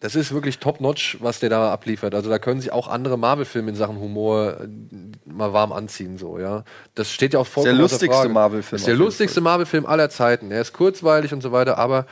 das 0.00 0.14
ist 0.14 0.32
wirklich 0.32 0.60
top-notch, 0.60 1.18
was 1.20 1.40
der 1.40 1.50
da 1.50 1.70
abliefert. 1.70 2.14
Also 2.14 2.30
da 2.30 2.38
können 2.38 2.62
sich 2.62 2.72
auch 2.72 2.88
andere 2.88 3.18
Marvel-Filme 3.18 3.68
in 3.68 3.76
Sachen 3.76 3.98
Humor 4.00 4.62
äh, 4.62 5.30
mal 5.30 5.52
warm 5.52 5.72
anziehen, 5.72 6.16
so, 6.16 6.38
ja. 6.38 6.64
Das 6.94 7.12
steht 7.12 7.34
ja 7.34 7.40
auch 7.40 7.46
vollkommen 7.46 7.76
der 7.76 7.82
lustigste. 7.82 8.28
Marvel-Film 8.30 8.76
ist 8.78 8.86
der 8.86 8.96
lustigste 8.96 9.42
Marvel-Film 9.42 9.84
aller 9.84 10.08
Zeiten. 10.08 10.50
Er 10.50 10.62
ist 10.62 10.72
kurzweilig 10.72 11.34
und 11.34 11.42
so 11.42 11.52
weiter, 11.52 11.76
aber 11.76 12.06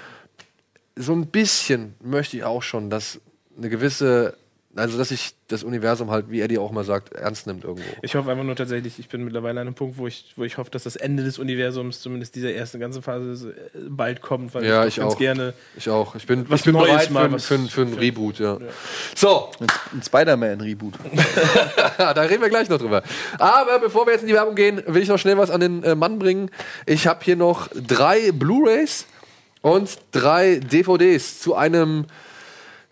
so 0.97 1.15
ein 1.15 1.29
bisschen 1.29 1.95
möchte 2.03 2.37
ich 2.37 2.45
auch 2.45 2.63
schon, 2.63 2.91
dass 2.91 3.19
eine 3.57 3.71
gewisse, 3.71 4.37
also 4.75 4.97
dass 4.97 5.11
sich 5.11 5.35
das 5.49 5.63
Universum 5.65 6.11
halt, 6.11 6.31
wie 6.31 6.41
Eddie 6.41 6.57
auch 6.59 6.73
mal 6.73 6.83
sagt, 6.85 7.13
ernst 7.13 7.47
nimmt 7.47 7.65
irgendwo. 7.65 7.85
Ich 8.01 8.15
hoffe 8.15 8.31
einfach 8.31 8.45
nur 8.45 8.57
tatsächlich, 8.57 8.99
ich 8.99 9.09
bin 9.09 9.23
mittlerweile 9.23 9.61
an 9.61 9.67
einem 9.67 9.75
Punkt, 9.75 9.99
wo 9.99 10.07
ich, 10.07 10.33
wo 10.37 10.45
ich 10.45 10.57
hoffe, 10.57 10.71
dass 10.71 10.85
das 10.85 10.97
Ende 10.97 11.23
des 11.25 11.39
Universums, 11.39 12.01
zumindest 12.01 12.35
dieser 12.37 12.53
ersten 12.55 12.81
ganzen 12.81 13.03
Phase, 13.03 13.51
äh, 13.75 13.79
bald 13.89 14.23
kommt, 14.23 14.55
weil 14.55 14.65
Ja, 14.65 14.81
doch 14.83 14.89
ich 14.89 14.97
ganz 14.97 15.13
auch. 15.15 15.19
gerne. 15.19 15.53
Ich 15.77 15.91
auch. 15.91 16.15
Ich 16.15 16.27
bin, 16.27 16.49
Was 16.49 16.61
ich 16.61 16.65
bin 16.67 16.75
Neues 16.75 16.89
bereit 16.89 17.07
für, 17.09 17.13
mal, 17.13 17.25
ein- 17.27 17.33
was- 17.33 17.45
für, 17.45 17.55
ein- 17.55 17.69
für 17.69 17.83
ein 17.83 17.93
Reboot, 17.95 18.39
ja. 18.39 18.59
So, 19.15 19.51
Ein 19.61 20.03
Spider-Man-Reboot. 20.03 20.95
da 21.99 22.13
reden 22.23 22.41
wir 22.43 22.49
gleich 22.49 22.69
noch 22.69 22.79
drüber. 22.79 23.03
Aber 23.39 23.79
bevor 23.79 24.07
wir 24.07 24.13
jetzt 24.13 24.23
in 24.23 24.29
die 24.29 24.35
Werbung 24.35 24.55
gehen, 24.55 24.83
will 24.87 25.03
ich 25.03 25.09
noch 25.09 25.19
schnell 25.19 25.37
was 25.37 25.51
an 25.51 25.61
den 25.61 25.83
äh, 25.85 25.95
Mann 25.95 26.19
bringen. 26.19 26.51
Ich 26.87 27.07
habe 27.07 27.21
hier 27.25 27.37
noch 27.37 27.69
drei 27.75 28.33
Blu-rays 28.33 29.07
und 29.61 29.99
drei 30.13 30.57
DVDs 30.57 31.41
zu 31.41 31.55
einem, 31.55 32.07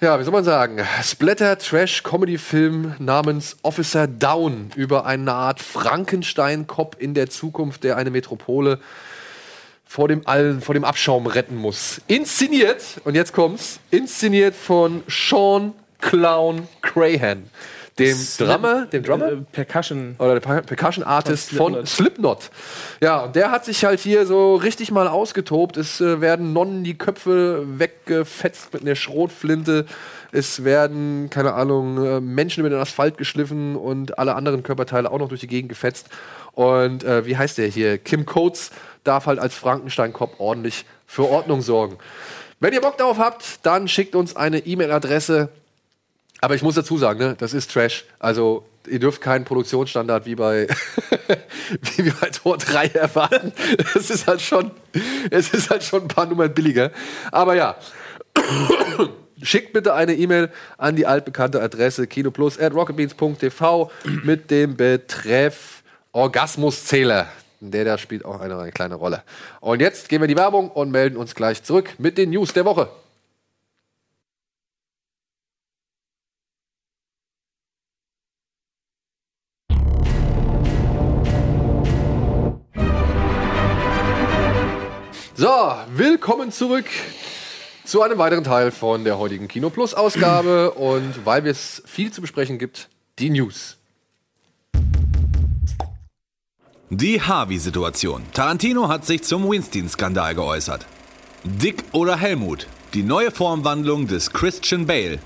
ja, 0.01 0.19
wie 0.19 0.25
soll 0.25 0.33
man 0.33 0.45
sagen, 0.45 0.81
Splatter-Trash-Comedy-Film 1.03 2.95
namens 2.99 3.59
Officer 3.63 4.07
Down 4.07 4.71
über 4.75 5.05
eine 5.05 5.33
Art 5.33 5.61
Frankenstein-Cop 5.61 6.97
in 6.99 7.13
der 7.13 7.29
Zukunft, 7.29 7.85
der 7.85 7.99
eine 7.99 8.11
Metropole 8.11 8.79
vor 9.85 10.09
dem 10.09 10.27
allen, 10.27 10.63
vor 10.63 10.75
dem 10.75 10.85
Abschaum 10.85 11.27
retten 11.27 11.57
muss. 11.57 12.01
Inszeniert, 12.07 12.83
und 13.05 13.15
jetzt 13.15 13.35
kommt's, 13.35 13.79
inszeniert 13.91 14.55
von 14.55 15.03
Sean 15.07 15.75
Clown 16.01 16.67
Crahan, 16.81 17.51
dem 18.01 18.19
Drummer, 18.39 18.87
dem 18.87 19.03
Drummer? 19.03 19.33
Äh, 19.33 19.37
Percussion. 19.53 20.17
oder 20.19 20.35
der 20.35 20.41
Per- 20.41 20.63
Percussion 20.63 21.05
Artist 21.05 21.51
Von 21.51 21.75
von 21.75 21.87
Slipknot. 21.87 22.51
Ja, 23.01 23.25
und 23.25 23.37
der 23.37 23.51
hat 23.51 23.65
sich 23.65 23.85
halt 23.85 24.01
hier 24.01 24.27
so 24.27 24.57
richtig 24.57 24.91
mal 24.91 25.09
ausgetobt. 25.09 25.77
Es 25.77 26.01
äh, 26.01 26.21
werden 26.21 26.53
Nonnen 26.53 26.85
die 26.85 26.97
Köpfe 26.99 27.65
weggefetzt 27.79 28.73
mit 28.73 28.83
einer 28.83 28.95
Schrotflinte. 28.95 29.87
Es 30.33 30.65
werden, 30.65 31.29
keine 31.31 31.55
Ahnung, 31.55 32.05
äh, 32.05 32.21
Menschen 32.21 32.61
über 32.61 32.71
den 32.71 32.79
Asphalt 32.79 33.19
geschliffen 33.19 33.77
und 33.77 34.19
alle 34.19 34.35
anderen 34.35 34.63
Körperteile 34.63 35.11
auch 35.11 35.19
noch 35.19 35.29
durch 35.29 35.41
die 35.41 35.47
Gegend 35.49 35.69
gefetzt. 35.69 36.09
Und 36.53 37.05
äh, 37.05 37.27
wie 37.27 37.37
heißt 37.37 37.59
der 37.59 37.69
hier? 37.69 37.99
Kim 37.99 38.27
Coates 38.27 38.71
darf 39.05 39.27
halt 39.27 39.39
als 39.39 39.55
Frankenstein-Cop 39.55 40.39
ordentlich 40.39 40.85
für 41.07 41.29
Ordnung 41.29 41.63
sorgen. 41.63 41.97
Wenn 42.61 42.75
ihr 42.75 42.81
Bock 42.83 42.99
darauf 42.99 43.19
habt, 43.19 43.65
dann 43.65 43.89
schickt 43.89 44.15
uns 44.15 44.37
eine 44.37 44.59
E-Mail-Adresse 44.59 45.49
aber 46.41 46.55
ich 46.55 46.63
muss 46.63 46.75
dazu 46.75 46.97
sagen, 46.97 47.19
ne, 47.19 47.37
das 47.39 47.53
ist 47.53 47.73
Trash. 47.73 48.05
Also 48.19 48.65
ihr 48.89 48.99
dürft 48.99 49.21
keinen 49.21 49.45
Produktionsstandard 49.45 50.27
wie 50.27 50.35
bei 50.35 50.69
wie 51.97 52.11
bei 52.11 52.29
Tor 52.31 52.59
3 52.59 52.87
erwarten. 52.87 53.53
Es 53.95 54.11
ist 54.11 54.27
halt 54.27 54.41
schon, 54.41 54.71
ist 55.31 55.71
halt 55.71 55.83
schon 55.83 56.03
ein 56.03 56.09
paar 56.09 56.27
Nummern 56.27 56.53
billiger. 56.53 56.91
Aber 57.31 57.55
ja. 57.55 57.77
Schickt 59.43 59.73
bitte 59.73 59.95
eine 59.95 60.15
E-Mail 60.15 60.51
an 60.77 60.97
die 60.97 61.07
altbekannte 61.07 61.63
Adresse 61.63 62.07
kinoplus.rocketbeans.tv 62.07 63.91
mit 64.23 64.51
dem 64.51 64.77
Betreff 64.77 65.83
Orgasmuszähler. 66.13 67.27
Der 67.61 67.87
da 67.87 67.97
spielt 67.97 68.27
auch 68.27 68.41
eine, 68.41 68.59
eine 68.59 68.71
kleine 68.71 68.97
Rolle. 68.97 69.23
Und 69.61 69.81
jetzt 69.81 70.11
gehen 70.11 70.21
wir 70.21 70.27
in 70.27 70.35
die 70.35 70.37
Werbung 70.37 70.71
und 70.71 70.91
melden 70.91 71.17
uns 71.17 71.35
gleich 71.35 71.63
zurück 71.63 71.95
mit 71.97 72.19
den 72.19 72.31
News 72.31 72.53
der 72.53 72.67
Woche. 72.67 72.91
So, 85.41 85.49
willkommen 85.97 86.53
zurück 86.53 86.85
zu 87.87 88.03
einem 88.03 88.19
weiteren 88.19 88.45
Teil 88.45 88.71
von 88.71 89.05
der 89.05 89.17
heutigen 89.19 89.49
Kino 89.49 89.71
Plus 89.71 89.95
Ausgabe 89.95 90.73
und 90.77 91.25
weil 91.25 91.47
es 91.47 91.83
viel 91.87 92.13
zu 92.13 92.21
besprechen 92.21 92.59
gibt, 92.59 92.91
die 93.19 93.31
News. 93.31 93.79
Die 96.91 97.23
Harvey-Situation. 97.23 98.23
Tarantino 98.35 98.89
hat 98.89 99.07
sich 99.07 99.23
zum 99.23 99.51
Weinstein-Skandal 99.51 100.35
geäußert. 100.35 100.85
Dick 101.45 101.85
oder 101.93 102.19
Helmut. 102.19 102.67
Die 102.93 103.03
neue 103.03 103.31
Formwandlung 103.31 104.09
des 104.09 104.35
Christian 104.35 104.85
Bale. 104.85 105.21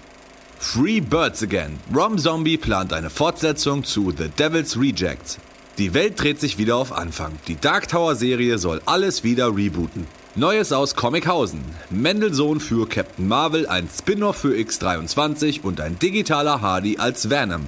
Free 0.61 1.01
Birds 1.01 1.43
Again. 1.43 1.81
Rom 1.93 2.19
Zombie 2.19 2.57
plant 2.57 2.93
eine 2.93 3.11
Fortsetzung 3.11 3.83
zu 3.83 4.13
The 4.17 4.29
Devil's 4.29 4.79
Rejects. 4.79 5.41
Die 5.77 5.93
Welt 5.93 6.23
dreht 6.23 6.39
sich 6.39 6.57
wieder 6.57 6.77
auf 6.77 6.93
Anfang. 6.93 7.33
Die 7.49 7.57
Dark 7.61 7.89
Tower-Serie 7.89 8.59
soll 8.59 8.81
alles 8.87 9.25
wieder 9.25 9.57
rebooten. 9.57 10.07
Neues 10.37 10.73
aus 10.73 10.95
Comichausen. 10.95 11.65
Mendelssohn 11.91 12.61
für 12.61 12.89
Captain 12.89 13.27
Marvel, 13.27 13.67
ein 13.67 13.89
Spin-off 13.89 14.37
für 14.37 14.55
X23 14.55 15.63
und 15.63 15.81
ein 15.81 15.99
digitaler 15.99 16.61
Hardy 16.61 16.99
als 16.99 17.29
Venom. 17.29 17.67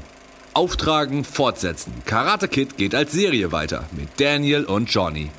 Auftragen, 0.55 1.25
fortsetzen. 1.25 1.93
Karate 2.05 2.47
Kid 2.47 2.77
geht 2.77 2.95
als 2.95 3.11
Serie 3.11 3.51
weiter 3.51 3.85
mit 3.91 4.09
Daniel 4.21 4.65
und 4.65 4.89
Johnny. 4.89 5.31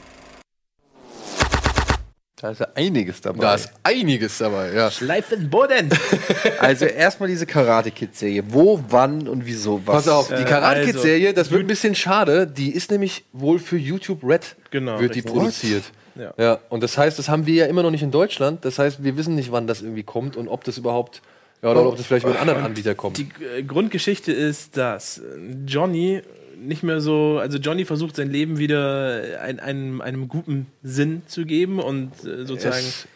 Da 2.40 2.52
ist 2.52 2.60
ja 2.60 2.68
einiges 2.76 3.20
dabei. 3.20 3.40
Da 3.40 3.56
ist 3.56 3.72
einiges 3.82 4.38
dabei, 4.38 4.72
ja. 4.72 4.92
In 5.32 5.50
Boden! 5.50 5.90
Also 6.60 6.86
erstmal 6.86 7.30
diese 7.30 7.48
Karate 7.48 7.90
Kid 7.90 8.16
Serie. 8.16 8.44
Wo, 8.50 8.80
wann 8.90 9.28
und 9.28 9.48
wieso? 9.48 9.82
Was? 9.86 10.06
Pass 10.06 10.08
auf, 10.08 10.28
die 10.28 10.36
Äh, 10.36 10.46
Karate 10.46 10.82
Kid 10.82 10.96
also, 10.96 11.00
Serie, 11.08 11.34
das 11.34 11.50
wird 11.50 11.62
ein 11.62 11.68
bisschen 11.68 11.96
schade, 11.96 12.46
die 12.46 12.72
ist 12.72 12.92
nämlich 12.92 13.26
wohl 13.34 13.58
für 13.58 13.78
YouTube 13.78 14.24
Red 14.24 14.56
Genau, 14.70 15.00
wird 15.00 15.16
die 15.16 15.20
richtig. 15.20 15.34
produziert. 15.34 15.84
Ja. 16.14 16.34
Ja, 16.38 16.60
und 16.70 16.84
das 16.84 16.96
heißt, 16.96 17.18
das 17.18 17.28
haben 17.28 17.48
wir 17.48 17.56
ja 17.56 17.66
immer 17.66 17.82
noch 17.82 17.92
nicht 17.92 18.04
in 18.04 18.12
Deutschland. 18.12 18.64
Das 18.66 18.78
heißt, 18.78 19.04
wir 19.04 19.18
wissen 19.18 19.34
nicht, 19.34 19.52
wann 19.52 19.66
das 19.66 19.82
irgendwie 19.82 20.04
kommt 20.04 20.36
und 20.38 20.48
ob 20.48 20.64
das 20.64 20.78
überhaupt 20.78 21.24
ja, 21.64 21.72
oder 21.72 21.88
ob 21.88 21.98
das 21.98 22.06
vielleicht 22.06 22.26
über 22.26 22.34
einen 22.40 22.50
anderen 22.50 22.66
Anbieter 22.66 22.94
kommt. 22.94 23.18
Die 23.18 23.30
äh, 23.58 23.64
Grundgeschichte 23.64 24.32
ist, 24.32 24.78
dass 24.78 25.22
Johnny 25.66 26.22
nicht 26.60 26.84
mehr 26.84 27.02
so, 27.02 27.38
also 27.40 27.58
Johnny 27.58 27.86
versucht 27.86 28.16
sein 28.16 28.30
Leben 28.32 28.58
wieder 28.58 29.40
ein, 29.42 29.60
einem, 29.60 30.02
einem 30.02 30.28
guten 30.28 30.68
Sinn 30.84 31.22
zu 31.28 31.46
geben 31.46 31.80
und 31.80 32.12
äh, 32.26 32.46
sozusagen 32.46 32.76
Es- 32.78 33.08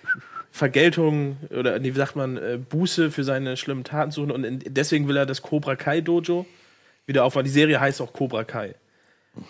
Vergeltung 0.53 1.37
oder 1.57 1.81
wie 1.81 1.91
sagt 1.91 2.15
man, 2.17 2.37
äh, 2.37 2.59
Buße 2.69 3.09
für 3.09 3.23
seine 3.23 3.55
schlimmen 3.57 3.83
Taten 3.85 4.11
suchen 4.11 4.31
und 4.31 4.43
in, 4.43 4.59
deswegen 4.67 5.07
will 5.07 5.15
er 5.15 5.25
das 5.25 5.41
Cobra 5.41 5.75
Kai 5.77 6.01
Dojo 6.01 6.45
wieder 7.05 7.23
aufbauen. 7.23 7.45
Die 7.45 7.49
Serie 7.51 7.79
heißt 7.79 8.01
auch 8.01 8.11
Cobra 8.13 8.43
Kai. 8.43 8.75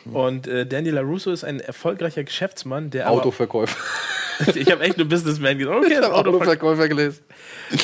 Und 0.05 0.45
äh, 0.45 0.65
Daniel 0.67 0.93
LaRusso 0.95 1.31
ist 1.31 1.43
ein 1.43 1.59
erfolgreicher 1.59 2.23
Geschäftsmann, 2.23 2.91
der 2.91 3.09
Autoverkäufer. 3.09 3.75
ich 4.55 4.71
habe 4.71 4.83
echt 4.83 4.99
nur 4.99 5.07
Businessman 5.09 5.57
gesagt, 5.57 5.75
okay, 5.75 5.95
das 5.95 6.05
Autoverkäufer, 6.11 6.51
Autoverkäufer 6.51 6.87
gelesen. 6.87 7.19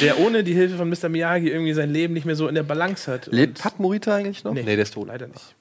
der 0.02 0.20
ohne 0.20 0.44
die 0.44 0.54
Hilfe 0.54 0.78
von 0.78 0.88
Mr. 0.88 1.10
Miyagi 1.10 1.50
irgendwie 1.50 1.74
sein 1.74 1.92
Leben 1.92 2.14
nicht 2.14 2.26
mehr 2.26 2.36
so 2.36 2.48
in 2.48 2.54
der 2.54 2.62
Balance 2.62 3.12
hat. 3.12 3.26
Lebt 3.32 3.60
Pat 3.60 3.80
Morita 3.80 4.14
eigentlich 4.14 4.44
noch? 4.44 4.54
Nee. 4.54 4.62
Nee, 4.62 4.76
der 4.76 4.84
ist 4.84 4.94
tot. 4.94 5.08
Leider 5.08 5.26
nicht. 5.28 5.56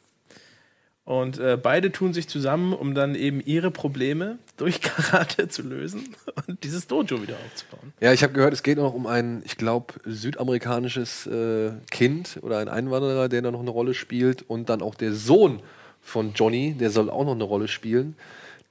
Und 1.06 1.38
äh, 1.38 1.56
beide 1.56 1.92
tun 1.92 2.12
sich 2.12 2.28
zusammen, 2.28 2.72
um 2.72 2.96
dann 2.96 3.14
eben 3.14 3.40
ihre 3.40 3.70
Probleme 3.70 4.38
durch 4.56 4.80
Karate 4.80 5.48
zu 5.48 5.62
lösen 5.62 6.16
und 6.48 6.64
dieses 6.64 6.88
Dojo 6.88 7.22
wieder 7.22 7.36
aufzubauen. 7.46 7.92
Ja, 8.00 8.12
ich 8.12 8.24
habe 8.24 8.32
gehört, 8.32 8.52
es 8.52 8.64
geht 8.64 8.76
noch 8.76 8.92
um 8.92 9.06
ein, 9.06 9.40
ich 9.46 9.56
glaube, 9.56 9.94
südamerikanisches 10.04 11.28
äh, 11.28 11.70
Kind 11.92 12.40
oder 12.42 12.58
ein 12.58 12.68
Einwanderer, 12.68 13.28
der 13.28 13.40
da 13.40 13.52
noch 13.52 13.60
eine 13.60 13.70
Rolle 13.70 13.94
spielt. 13.94 14.42
Und 14.50 14.68
dann 14.68 14.82
auch 14.82 14.96
der 14.96 15.12
Sohn 15.12 15.62
von 16.02 16.32
Johnny, 16.34 16.74
der 16.74 16.90
soll 16.90 17.08
auch 17.08 17.24
noch 17.24 17.34
eine 17.36 17.44
Rolle 17.44 17.68
spielen, 17.68 18.16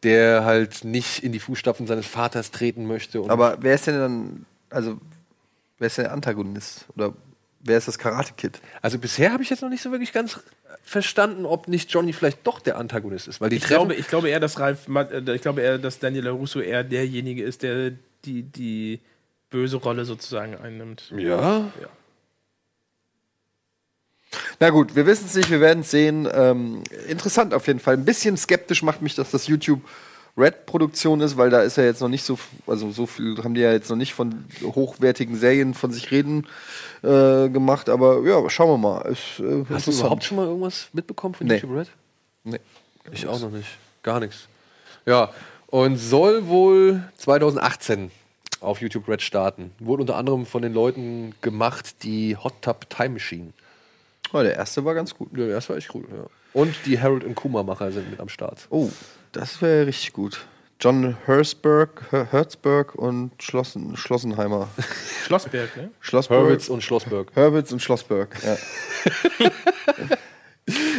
der 0.03 0.43
halt 0.43 0.83
nicht 0.83 1.23
in 1.23 1.31
die 1.31 1.39
Fußstapfen 1.39 1.87
seines 1.87 2.05
Vaters 2.05 2.51
treten 2.51 2.85
möchte. 2.85 3.21
Und 3.21 3.29
Aber 3.29 3.59
wer 3.61 3.75
ist 3.75 3.87
denn 3.87 3.97
dann, 3.97 4.45
also, 4.69 4.97
wer 5.79 5.87
ist 5.87 5.97
denn 5.97 6.03
der 6.03 6.13
Antagonist? 6.13 6.85
Oder 6.97 7.13
wer 7.65 7.77
ist 7.77 7.87
das 7.87 7.99
Karate 7.99 8.33
Kid? 8.37 8.59
also 8.81 8.97
bisher 8.97 9.33
habe 9.33 9.43
ich 9.43 9.49
jetzt 9.49 9.61
noch 9.61 9.69
nicht 9.69 9.81
so 9.83 9.91
wirklich 9.91 10.13
ganz 10.13 10.39
verstanden, 10.83 11.45
ob 11.45 11.67
nicht 11.67 11.91
Johnny 11.91 12.13
vielleicht 12.13 12.45
doch 12.47 12.59
der 12.59 12.77
Antagonist 12.77 13.27
ist. 13.27 13.41
Weil 13.41 13.49
die 13.49 13.57
Ich 13.57 13.63
treffen. 13.63 13.75
glaube, 13.87 13.95
ich 13.95 14.07
glaube 14.07 14.29
eher, 14.29 14.39
dass 14.39 14.59
Ralf, 14.59 14.87
äh, 14.87 15.33
ich 15.35 15.41
glaube 15.41 15.61
eher, 15.61 15.77
dass 15.77 15.99
Daniel 15.99 16.27
Russo 16.29 16.59
eher 16.59 16.83
derjenige 16.83 17.43
ist, 17.43 17.63
der 17.63 17.91
die, 18.23 18.43
die 18.43 19.01
böse 19.49 19.77
Rolle 19.77 20.05
sozusagen 20.05 20.55
einnimmt. 20.57 21.11
ja. 21.15 21.71
Na 24.59 24.69
gut, 24.69 24.95
wir 24.95 25.05
wissen 25.05 25.25
es 25.27 25.35
nicht, 25.35 25.49
wir 25.49 25.61
werden 25.61 25.81
es 25.81 25.91
sehen. 25.91 26.27
Ähm, 26.31 26.83
interessant 27.07 27.53
auf 27.53 27.67
jeden 27.67 27.79
Fall. 27.79 27.95
Ein 27.95 28.05
bisschen 28.05 28.37
skeptisch 28.37 28.83
macht 28.83 29.01
mich, 29.01 29.15
dass 29.15 29.31
das 29.31 29.47
YouTube 29.47 29.81
Red-Produktion 30.37 31.21
ist, 31.21 31.37
weil 31.37 31.49
da 31.49 31.61
ist 31.61 31.77
ja 31.77 31.83
jetzt 31.85 32.01
noch 32.01 32.09
nicht 32.09 32.23
so, 32.23 32.37
also 32.67 32.91
so 32.91 33.05
viel 33.05 33.37
haben 33.43 33.53
die 33.53 33.61
ja 33.61 33.71
jetzt 33.71 33.89
noch 33.89 33.95
nicht 33.95 34.13
von 34.13 34.45
hochwertigen 34.63 35.37
Serien 35.37 35.73
von 35.73 35.91
sich 35.91 36.11
reden 36.11 36.45
äh, 37.03 37.47
gemacht, 37.49 37.87
aber 37.89 38.21
ja, 38.23 38.49
schauen 38.49 38.69
wir 38.71 38.77
mal. 38.77 39.01
Ist, 39.11 39.39
äh, 39.39 39.63
Hast 39.69 39.87
du 39.87 39.91
überhaupt 39.91 40.23
schon 40.25 40.37
mal 40.37 40.45
irgendwas 40.47 40.89
mitbekommen 40.93 41.35
von 41.35 41.47
Nee. 41.47 41.55
YouTube 41.55 41.77
Red? 41.77 41.87
Nee. 42.43 42.59
Ich 43.11 43.27
auch 43.27 43.39
noch 43.39 43.51
nicht. 43.51 43.69
Gar 44.03 44.19
nichts. 44.19 44.47
Ja, 45.05 45.31
und 45.67 45.97
soll 45.97 46.47
wohl 46.47 47.03
2018 47.17 48.11
auf 48.59 48.81
YouTube 48.81 49.07
Red 49.07 49.21
starten. 49.21 49.71
Wurde 49.79 50.01
unter 50.01 50.15
anderem 50.17 50.45
von 50.45 50.61
den 50.61 50.73
Leuten 50.73 51.33
gemacht, 51.41 52.03
die 52.03 52.35
Hot 52.35 52.61
Tub 52.61 52.89
Time 52.89 53.09
Machine. 53.09 53.53
Oh, 54.33 54.41
der 54.41 54.55
erste 54.55 54.83
war 54.83 54.95
ganz 54.95 55.15
gut. 55.15 55.29
Ja, 55.37 55.47
das 55.47 55.69
war 55.69 55.77
echt 55.77 55.93
cool. 55.93 56.05
Ja. 56.09 56.25
Und 56.53 56.73
die 56.85 56.99
Harold 56.99 57.23
und 57.23 57.35
Kuma-Macher 57.35 57.91
sind 57.91 58.09
mit 58.09 58.19
am 58.19 58.27
Start. 58.29 58.67
Oh, 58.69 58.89
das 59.35 59.61
wäre 59.61 59.85
richtig 59.87 60.13
gut. 60.13 60.45
John 60.79 61.15
Herzberg, 61.25 62.01
Her- 62.11 62.27
Herzberg 62.31 62.95
und 62.95 63.31
Schlossen, 63.41 63.95
Schlossenheimer. 63.95 64.67
Schlossberg, 65.25 65.75
ne? 65.77 65.89
Schlossberg. 66.01 66.43
Hurwitz 66.43 66.67
und 66.69 66.83
Schlossberg. 66.83 67.27
Herbitz 67.33 67.71
und 67.71 67.81
Schlossberg. 67.81 68.35
Ja. 68.43 69.47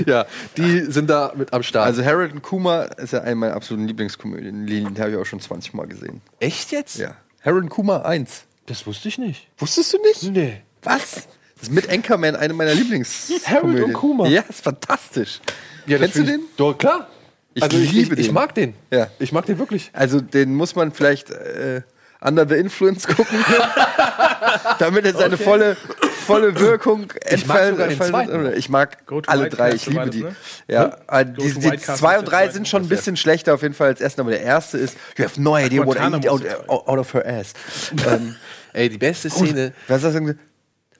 Ja, 0.06 0.26
die 0.56 0.82
sind 0.92 1.10
da 1.10 1.32
mit 1.34 1.52
am 1.52 1.62
Start. 1.64 1.86
Also 1.86 2.04
Harold 2.04 2.32
und 2.32 2.42
Kuma 2.42 2.82
ist 2.82 3.12
ja 3.12 3.22
eine 3.22 3.34
meiner 3.34 3.54
absoluten 3.54 3.88
Lieblingskomödien. 3.88 4.64
Den 4.66 4.96
habe 5.00 5.10
ich 5.10 5.16
auch 5.16 5.24
schon 5.26 5.40
20 5.40 5.74
Mal 5.74 5.88
gesehen. 5.88 6.20
echt 6.38 6.70
jetzt? 6.70 6.98
Ja. 6.98 7.16
Harold 7.44 7.64
und 7.64 7.68
Kuma 7.70 8.02
1. 8.02 8.44
Das 8.66 8.86
wusste 8.86 9.08
ich 9.08 9.18
nicht. 9.18 9.48
Wusstest 9.58 9.92
du 9.92 9.98
nicht? 10.02 10.22
Nee. 10.30 10.62
Was? 10.82 11.26
Das 11.54 11.62
ist 11.64 11.72
mit 11.72 11.90
Anchorman 11.90 12.36
eine 12.36 12.52
meiner 12.54 12.74
Lieblingskomödien. 12.74 13.44
Harold 13.56 13.82
und 13.82 13.92
Kuma. 13.94 14.28
Ja, 14.28 14.42
ist 14.42 14.62
fantastisch. 14.62 15.40
Ja, 15.86 15.98
Kennst 15.98 16.16
du 16.16 16.22
den? 16.24 16.42
Doch, 16.56 16.78
klar. 16.78 17.08
Ich 17.56 17.62
also 17.62 17.78
ich, 17.78 17.90
liebe 17.90 18.14
ich, 18.14 18.20
ich 18.20 18.26
den. 18.26 18.34
mag 18.34 18.54
den. 18.54 18.74
Ja. 18.90 19.08
Ich 19.18 19.32
mag 19.32 19.46
den 19.46 19.58
wirklich. 19.58 19.90
Also 19.94 20.20
den 20.20 20.54
muss 20.54 20.76
man 20.76 20.92
vielleicht 20.92 21.30
äh, 21.30 21.80
under 22.20 22.46
the 22.46 22.54
influence 22.54 23.06
gucken, 23.06 23.42
damit 24.78 25.06
er 25.06 25.14
seine 25.14 25.38
volle, 25.38 25.74
volle 26.26 26.58
Wirkung 26.60 27.10
entfaltet. 27.24 28.58
Ich 28.58 28.68
mag 28.68 29.06
Go 29.06 29.22
to 29.22 29.30
alle 29.30 29.48
drei, 29.48 29.72
ich 29.72 29.86
liebe 29.86 30.10
die. 30.10 30.24
ne? 30.24 30.36
Ja, 30.68 30.98
äh, 31.08 31.24
Go 31.24 31.42
die, 31.42 31.54
die 31.54 31.70
Castle 31.70 31.94
zwei 31.94 32.18
und 32.18 32.26
drei 32.26 32.48
sind 32.50 32.68
schon 32.68 32.82
ein 32.82 32.88
bisschen 32.88 33.16
schlechter 33.16 33.54
auf 33.54 33.62
jeden 33.62 33.72
Fall 33.74 33.88
als 33.88 34.02
ersten, 34.02 34.20
aber 34.20 34.32
der 34.32 34.42
erste 34.42 34.76
ist 34.76 34.98
You 35.16 35.24
have 35.24 35.40
no 35.40 35.56
idea 35.56 35.86
what 35.86 35.96
I 35.96 36.00
Guantanamo 36.10 36.44
out, 36.68 36.88
out 36.88 36.98
of 36.98 37.14
her 37.14 37.26
ass. 37.26 37.54
ähm, 38.06 38.36
Ey, 38.74 38.90
die 38.90 38.98
beste 38.98 39.30
Szene. 39.30 39.72
was 39.88 39.98
ist 39.98 40.04
das 40.04 40.12
denn? 40.12 40.38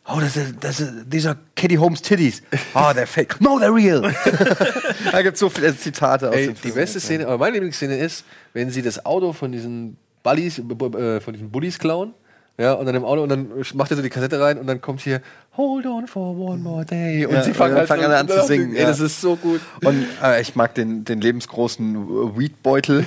Oh, 0.09 0.21
das 0.21 0.37
ist, 0.37 0.55
das 0.61 0.79
ist, 0.81 1.11
these 1.11 1.29
are 1.29 1.37
Kitty 1.57 1.75
Holmes 1.77 2.01
Titties. 2.01 2.41
Oh, 2.75 2.93
they're 2.95 3.07
fake. 3.07 3.41
No, 3.41 3.59
they're 3.59 3.75
real. 3.75 4.03
da 5.13 5.23
gibt 5.23 5.35
es 5.35 5.41
so 5.41 5.49
viele 5.49 5.77
Zitate 5.77 6.29
aus 6.29 6.35
Ey, 6.37 6.47
dem 6.47 6.55
die 6.55 6.61
Film. 6.61 6.75
beste 6.77 7.01
Szene, 7.01 7.27
aber 7.27 7.39
meine 7.39 7.55
Lieblingsszene 7.55 7.97
ist, 7.99 8.25
wenn 8.53 8.71
sie 8.71 8.83
das 8.83 9.05
Auto 9.05 9.33
von 9.33 9.51
diesen 9.51 9.97
Bullies, 10.23 10.59
äh, 10.61 11.21
von 11.21 11.33
diesen 11.35 11.51
Bullies 11.51 11.79
klauen. 11.79 12.15
Ja, 12.59 12.73
und 12.73 12.87
dann 12.87 12.95
im 12.95 13.05
Auto 13.05 13.23
und 13.23 13.29
dann 13.29 13.49
macht 13.75 13.91
er 13.91 13.97
so 13.99 14.03
die 14.03 14.09
Kassette 14.09 14.41
rein 14.41 14.57
und 14.59 14.67
dann 14.67 14.81
kommt 14.81 15.01
hier 15.03 15.21
Hold 15.59 15.85
on 15.85 16.07
for 16.07 16.35
one 16.37 16.57
more 16.63 16.87
day 16.87 17.27
und 17.27 17.35
Ja, 17.35 17.43
sie 17.43 17.51
und 17.51 17.57
fangen, 17.57 17.73
dann 17.73 17.81
halt 17.81 17.89
fangen 17.89 18.05
alle 18.05 18.17
an 18.17 18.29
zu 18.29 18.43
singen, 18.47 18.75
Ey, 18.75 18.83
ja. 18.83 18.87
das 18.89 18.99
ist 19.01 19.21
so 19.21 19.37
gut. 19.37 19.61
Und 19.85 20.07
äh, 20.23 20.41
ich 20.41 20.55
mag 20.57 20.75
den, 20.75 21.05
den 21.05 21.21
lebensgroßen 21.21 22.39
Weedbeutel, 22.39 23.07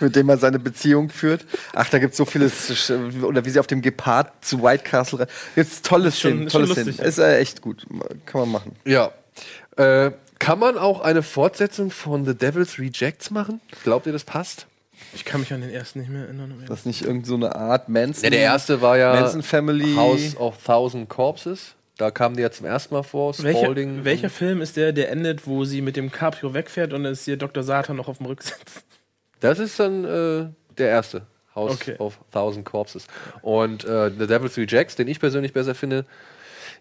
mit 0.00 0.14
dem 0.16 0.28
er 0.28 0.38
seine 0.38 0.58
Beziehung 0.58 1.08
führt. 1.10 1.44
Ach, 1.74 1.88
da 1.88 1.98
gibt 1.98 2.12
es 2.12 2.16
so 2.16 2.24
vieles. 2.24 2.90
äh, 2.90 2.94
Oder 3.22 3.44
wie 3.44 3.50
sie 3.50 3.60
auf 3.60 3.66
dem 3.66 3.82
Gepard 3.82 4.32
zu 4.44 4.62
White 4.62 4.84
Castle 4.84 5.20
rein. 5.20 5.26
Gibt's 5.54 5.82
tolle 5.82 6.10
schon- 6.12 6.30
Szenen. 6.32 6.46
ist 6.46 6.52
schon 6.52 6.62
Tolle 6.66 6.74
Szenen. 6.74 6.98
Ist 7.08 7.18
äh, 7.18 7.38
echt 7.38 7.62
gut. 7.62 7.86
Kann 8.26 8.40
man 8.42 8.50
machen. 8.52 8.76
Ja. 8.84 9.10
Äh, 9.76 10.12
kann 10.38 10.58
man 10.58 10.76
auch 10.78 11.00
eine 11.00 11.22
Fortsetzung 11.22 11.90
von 11.90 12.24
The 12.26 12.34
Devil's 12.34 12.78
Rejects 12.78 13.30
machen? 13.30 13.60
Glaubt 13.84 14.06
ihr, 14.06 14.12
das 14.12 14.24
passt? 14.24 14.66
Ich 15.14 15.24
kann 15.24 15.40
mich 15.40 15.52
an 15.52 15.60
den 15.60 15.70
ersten 15.70 16.00
nicht 16.00 16.08
mehr 16.10 16.22
erinnern. 16.24 16.52
um 16.52 16.64
Das 16.66 16.80
ist 16.80 16.86
nicht 16.86 17.02
irgend 17.02 17.26
so 17.26 17.34
eine 17.34 17.54
Art 17.54 17.88
Manson. 17.88 18.24
Ja, 18.24 18.30
der 18.30 18.40
erste 18.40 18.80
war 18.80 18.96
ja 18.98 19.14
Manson 19.14 19.42
Family. 19.42 19.94
House 19.94 20.36
of 20.36 20.56
Thousand 20.64 21.08
Corpses. 21.08 21.74
Da 21.98 22.10
kamen 22.10 22.36
die 22.36 22.42
ja 22.42 22.50
zum 22.50 22.66
ersten 22.66 22.94
Mal 22.94 23.02
vor. 23.02 23.34
Welcher, 23.38 23.58
Spalding. 23.60 24.04
welcher 24.04 24.28
Film 24.28 24.60
ist 24.60 24.76
der, 24.76 24.92
der 24.92 25.10
endet, 25.10 25.46
wo 25.46 25.64
sie 25.64 25.80
mit 25.80 25.96
dem 25.96 26.12
Cabrio 26.12 26.52
wegfährt 26.52 26.92
und 26.92 27.04
es 27.06 27.20
ist 27.20 27.24
hier 27.24 27.38
Dr. 27.38 27.62
Satan 27.62 27.96
noch 27.96 28.08
auf 28.08 28.18
dem 28.18 28.26
Rücksitz? 28.26 28.82
Das 29.40 29.58
ist 29.58 29.78
dann 29.78 30.04
äh, 30.04 30.46
der 30.78 30.88
erste. 30.88 31.22
House 31.54 31.72
Okay. 31.72 31.96
of 31.98 32.18
Thousand 32.32 32.64
Corpses. 32.64 33.06
Und 33.42 33.84
äh, 33.84 34.10
The 34.10 34.26
Devil's 34.26 34.56
Rejects, 34.56 34.94
den 34.96 35.08
ich 35.08 35.18
persönlich 35.18 35.52
besser 35.52 35.74
finde. 35.74 36.04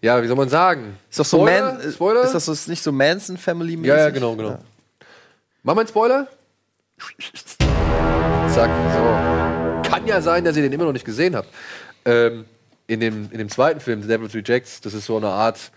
Ja, 0.02 0.22
wie 0.22 0.28
soll 0.28 0.36
man 0.36 0.50
sagen? 0.50 0.98
Ist 1.10 1.20
doch 1.20 1.26
so 1.26 1.38
Spoiler? 1.38 1.74
Man, 1.74 1.92
Spoiler? 1.92 2.24
Ist 2.24 2.34
das 2.34 2.46
so, 2.46 2.52
ist 2.52 2.68
nicht 2.68 2.84
so 2.84 2.92
Manson 2.92 3.38
Family 3.38 3.80
ja, 3.88 3.98
ja, 3.98 4.10
genau, 4.10 4.36
genau. 4.36 4.60
Machen 5.64 5.78
wir 5.78 5.80
einen 5.80 5.88
Spoiler? 5.88 6.28
Zack, 8.54 8.70
so. 8.94 9.90
Kann 9.90 10.06
ja 10.06 10.22
sein, 10.22 10.44
dass 10.44 10.56
ihr 10.58 10.64
den 10.64 10.74
immer 10.74 10.86
noch 10.86 10.94
nicht 10.94 11.06
gesehen 11.06 11.36
habt. 11.36 11.48
Ähm, 12.04 12.46
in, 12.88 13.00
dem, 13.00 13.30
in 13.32 13.38
dem 13.38 13.50
zweiten 13.50 13.80
Film, 13.80 14.02
The 14.02 14.08
Devil's 14.08 14.36
Rejects, 14.36 14.82
das 14.82 14.94
ist 14.94 15.06
so 15.06 15.18
eine 15.18 15.28
Art, 15.28 15.72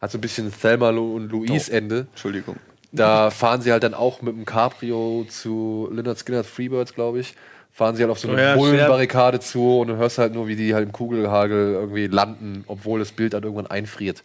hat 0.00 0.10
so 0.10 0.18
ein 0.18 0.20
bisschen 0.20 0.52
Thelma 0.52 0.90
und 0.90 1.28
Louise 1.30 1.70
Ende. 1.72 2.06
Entschuldigung. 2.12 2.56
Da 2.96 3.30
fahren 3.30 3.60
sie 3.60 3.72
halt 3.72 3.82
dann 3.82 3.94
auch 3.94 4.22
mit 4.22 4.36
dem 4.36 4.44
Cabrio 4.44 5.26
zu 5.28 5.88
Leonard 5.92 6.18
Skinner 6.18 6.44
Freebirds, 6.44 6.94
glaube 6.94 7.20
ich. 7.20 7.34
Fahren 7.72 7.96
sie 7.96 8.02
halt 8.02 8.12
auf 8.12 8.20
so 8.20 8.28
eine 8.28 8.36
Oh 8.36 8.40
ja, 8.40 8.56
Bullenbarrikade 8.56 9.40
zu 9.40 9.80
und 9.80 9.88
du 9.88 9.96
hörst 9.96 10.18
halt 10.18 10.32
nur, 10.32 10.46
wie 10.46 10.54
die 10.54 10.74
halt 10.74 10.86
im 10.86 10.92
Kugelhagel 10.92 11.72
irgendwie 11.74 12.06
landen, 12.06 12.62
obwohl 12.68 13.00
das 13.00 13.10
Bild 13.10 13.34
dann 13.34 13.42
irgendwann 13.42 13.66
einfriert. 13.66 14.22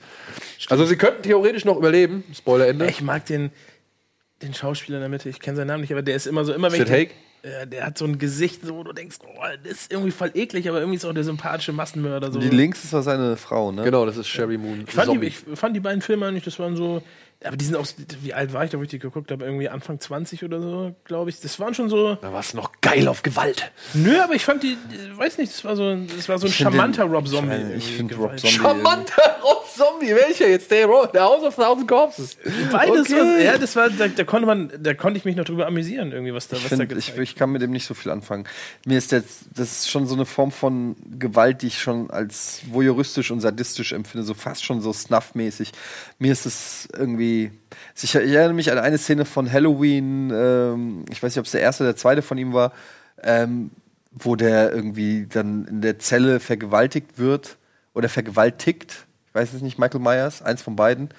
Also 0.70 0.86
sie 0.86 0.98
könnten 0.98 1.24
theoretisch 1.24 1.66
noch 1.66 1.76
überleben. 1.78 2.24
Spoilerende. 2.32 2.86
Ich 2.88 3.02
mag 3.02 3.26
den, 3.26 3.50
den 4.44 4.54
Schauspieler 4.54 4.98
in 4.98 5.02
der 5.02 5.10
Mitte, 5.10 5.30
ich 5.30 5.40
kenne 5.40 5.58
seinen 5.58 5.68
Namen 5.68 5.82
nicht, 5.82 5.92
aber 5.92 6.04
der 6.04 6.16
ist 6.16 6.28
immer 6.28 6.46
so, 6.46 6.54
immer 6.54 6.72
wenn 6.72 6.78
Sid 6.78 6.88
ich- 6.90 6.94
Haig? 6.94 7.10
Ja, 7.42 7.66
der 7.66 7.86
hat 7.86 7.98
so 7.98 8.04
ein 8.04 8.20
Gesicht, 8.20 8.66
so, 8.66 8.76
wo 8.76 8.84
du 8.84 8.92
denkst, 8.92 9.20
oh, 9.26 9.42
das 9.64 9.72
ist 9.72 9.94
irgendwie 9.94 10.12
voll 10.12 10.30
eklig, 10.34 10.68
aber 10.68 10.80
irgendwie 10.80 10.98
ist 10.98 11.06
auch 11.06 11.14
der 11.14 11.24
sympathische 11.24 11.72
Massenmörder. 11.72 12.34
So. 12.34 12.40
Die 12.40 12.50
links 12.50 12.84
ist 12.84 12.92
doch 12.92 13.02
seine 13.02 13.38
Frau, 13.38 13.72
ne? 13.72 13.84
Genau, 13.86 14.06
das 14.06 14.18
ist 14.18 14.28
Sherry 14.28 14.58
Moon. 14.58 14.84
Ich 14.86 14.94
fand, 14.94 15.10
die, 15.14 15.26
ich 15.26 15.38
fand 15.56 15.74
die 15.74 15.80
beiden 15.80 16.02
Filme 16.02 16.26
eigentlich, 16.28 16.44
das 16.44 16.60
waren 16.60 16.76
so, 16.76 17.02
aber 17.44 17.56
die 17.56 17.64
sind 17.66 17.76
auch, 17.78 17.86
wie 18.22 18.34
alt 18.34 18.52
war 18.52 18.66
ich 18.66 18.70
da, 18.72 18.78
wo 18.78 18.84
ich 18.84 18.90
die 18.90 19.00
geguckt 19.00 19.32
habe? 19.32 19.46
Irgendwie 19.46 19.70
Anfang 19.70 20.00
20 20.00 20.44
oder 20.44 20.62
so, 20.62 20.94
glaube 21.06 21.30
ich. 21.30 21.40
Das 21.40 21.60
waren 21.60 21.74
schon 21.74 21.88
so, 21.90 22.16
da 22.16 22.34
war 22.34 22.42
es 22.42 22.54
noch 22.54 22.72
geil 22.82 23.08
auf 23.08 23.24
Gewalt. 23.24 23.72
nö, 23.94 24.20
aber 24.22 24.34
ich 24.34 24.44
fand 24.44 24.64
die, 24.64 24.74
äh, 24.74 25.18
weiß 25.18 25.38
nicht, 25.38 25.54
das 25.54 25.64
war 25.64 25.76
so, 25.78 25.96
das 25.96 26.28
war 26.28 26.38
so 26.38 26.48
ein 26.48 26.52
charmanter 26.54 27.04
den- 27.06 27.14
Rob 27.14 27.28
Zombie. 27.28 27.74
Ich 27.78 27.96
finde 27.96 28.16
Rob. 28.16 28.38
Zombie. 28.38 28.56
Charmanter 28.58 29.38
Rob 29.44 29.59
Zombie. 29.76 30.16
Welcher 30.16 30.48
jetzt? 30.48 30.70
Der, 30.72 30.88
der 30.88 31.24
House 31.24 31.44
of 31.44 31.56
Thousand 31.56 31.88
Corpses. 31.88 32.38
Beides, 32.72 33.10
Okay. 33.12 33.20
was, 33.20 33.44
ja, 33.44 33.58
das 33.58 33.76
war, 33.76 33.90
da, 33.90 34.08
da 34.08 34.24
konnte 34.24 34.46
man, 34.46 34.72
da 34.80 34.94
konnte 34.94 35.18
ich 35.18 35.26
mich 35.26 35.36
noch 35.36 35.46
drüber 35.46 35.68
amüsieren, 35.68 36.12
irgendwie, 36.12 36.34
was 36.34 36.48
da, 36.48 36.58
was 36.58 36.64
Ich, 36.64 36.70
da 36.70 36.78
find, 36.78 36.92
ich, 36.92 37.08
gezeigt 37.08 37.20
ich 37.20 37.36
kann 37.36 37.52
mit 37.52 37.62
dem 37.62 37.72
nicht 37.72 37.86
so 37.86 37.94
viel 37.94 38.12
anfangen. 38.12 38.46
Mir 38.86 38.98
ist 38.98 39.12
jetzt, 39.12 39.46
das 39.56 39.72
ist 39.72 39.90
schon 39.90 40.08
so 40.08 40.16
eine 40.16 40.26
Form 40.26 40.52
von 40.52 40.96
Gewalt, 41.18 41.62
die 41.62 41.68
ich 41.68 41.80
schon 41.82 42.10
als 42.12 42.62
voyeuristisch 42.72 43.32
und 43.32 43.42
sadistisch 43.42 43.94
empfinde, 43.94 44.26
so 44.26 44.34
fast 44.34 44.64
schon 44.64 44.82
so 44.82 44.94
snuff-mäßig. 44.94 45.72
Mir 46.18 46.32
ist 46.32 46.46
es 46.46 46.88
irgendwie. 46.98 47.52
Ich 48.02 48.16
erinnere 48.16 48.54
mich 48.54 48.72
an 48.72 48.78
eine 48.80 48.98
Szene 48.98 49.26
von 49.26 49.52
Halloween, 49.52 50.32
ähm, 50.34 51.06
ich 51.12 51.22
weiß 51.22 51.34
nicht, 51.34 51.40
ob 51.40 51.46
es 51.46 51.52
der 51.52 51.62
erste 51.62 51.84
oder 51.84 51.94
der 51.94 51.98
zweite 51.98 52.22
von 52.22 52.38
ihm 52.38 52.54
war, 52.54 52.74
ähm, 53.22 53.72
wo 54.12 54.36
der 54.36 54.74
irgendwie 54.74 55.28
dann 55.28 55.66
in 55.66 55.82
der 55.82 56.00
Zelle 56.00 56.40
vergewaltigt 56.40 57.18
wird 57.20 57.58
oder 57.94 58.10
vergewaltigt. 58.10 59.06
Ich 59.30 59.36
weiß 59.36 59.54
es 59.54 59.62
nicht, 59.62 59.80
Michael 59.80 60.02
Myers, 60.02 60.42
eins 60.42 60.62
von 60.62 60.76
beiden. 60.76 61.10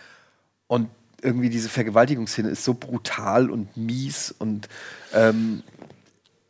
Und 0.66 0.89
irgendwie 1.23 1.51
diese 1.51 1.69
Vergewaltigungsszene 1.69 2.49
ist 2.49 2.65
so 2.65 2.74
brutal 2.74 3.51
und 3.51 3.77
mies 3.77 4.35
und 4.39 4.69
ähm, 5.12 5.62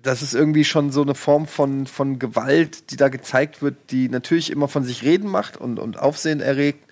das 0.02 0.22
ist 0.22 0.34
irgendwie 0.34 0.64
schon 0.64 0.90
so 0.92 1.02
eine 1.02 1.14
Form 1.14 1.46
von, 1.46 1.86
von 1.86 2.18
Gewalt, 2.18 2.90
die 2.90 2.96
da 2.96 3.08
gezeigt 3.08 3.60
wird, 3.62 3.76
die 3.90 4.08
natürlich 4.08 4.50
immer 4.50 4.68
von 4.68 4.84
sich 4.84 5.02
reden 5.02 5.28
macht 5.28 5.56
und, 5.56 5.78
und 5.78 5.98
Aufsehen 5.98 6.40
erregt. 6.40 6.84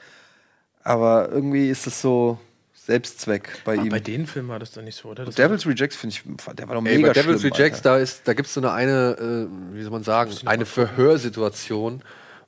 Aber 0.83 1.29
irgendwie 1.31 1.71
ist 1.71 1.87
es 1.87 2.03
so 2.03 2.39
Selbstzweck 2.75 3.63
bei 3.65 3.75
Aber 3.75 3.85
ihm. 3.85 3.89
bei 3.91 4.01
den 4.01 4.27
Filmen 4.27 4.49
war 4.49 4.59
das 4.59 4.73
doch 4.73 4.83
nicht 4.83 4.97
so, 4.97 5.09
oder? 5.09 5.25
Das 5.25 5.37
Devil's 5.37 5.67
Rejects 5.67 5.97
finde 5.97 6.17
ich, 6.17 6.23
der 6.55 6.69
war 6.69 6.75
doch 6.75 6.85
Ey, 6.85 6.97
mega 6.97 7.09
bei 7.09 7.13
Devil's 7.15 7.41
schlimm, 7.41 7.53
Rejects, 7.55 7.79
Alter. 7.79 7.91
da, 7.91 7.99
ist, 7.99 8.23
da 8.29 8.35
gibt 8.35 8.49
es 8.49 8.55
so 8.55 8.61
eine, 8.61 8.73
eine 8.73 9.49
äh, 9.51 9.75
wie 9.75 9.83
soll 9.83 9.91
man 9.91 10.05
sagen, 10.05 10.33
eine 10.47 10.67
Verhörsituation, 10.67 12.03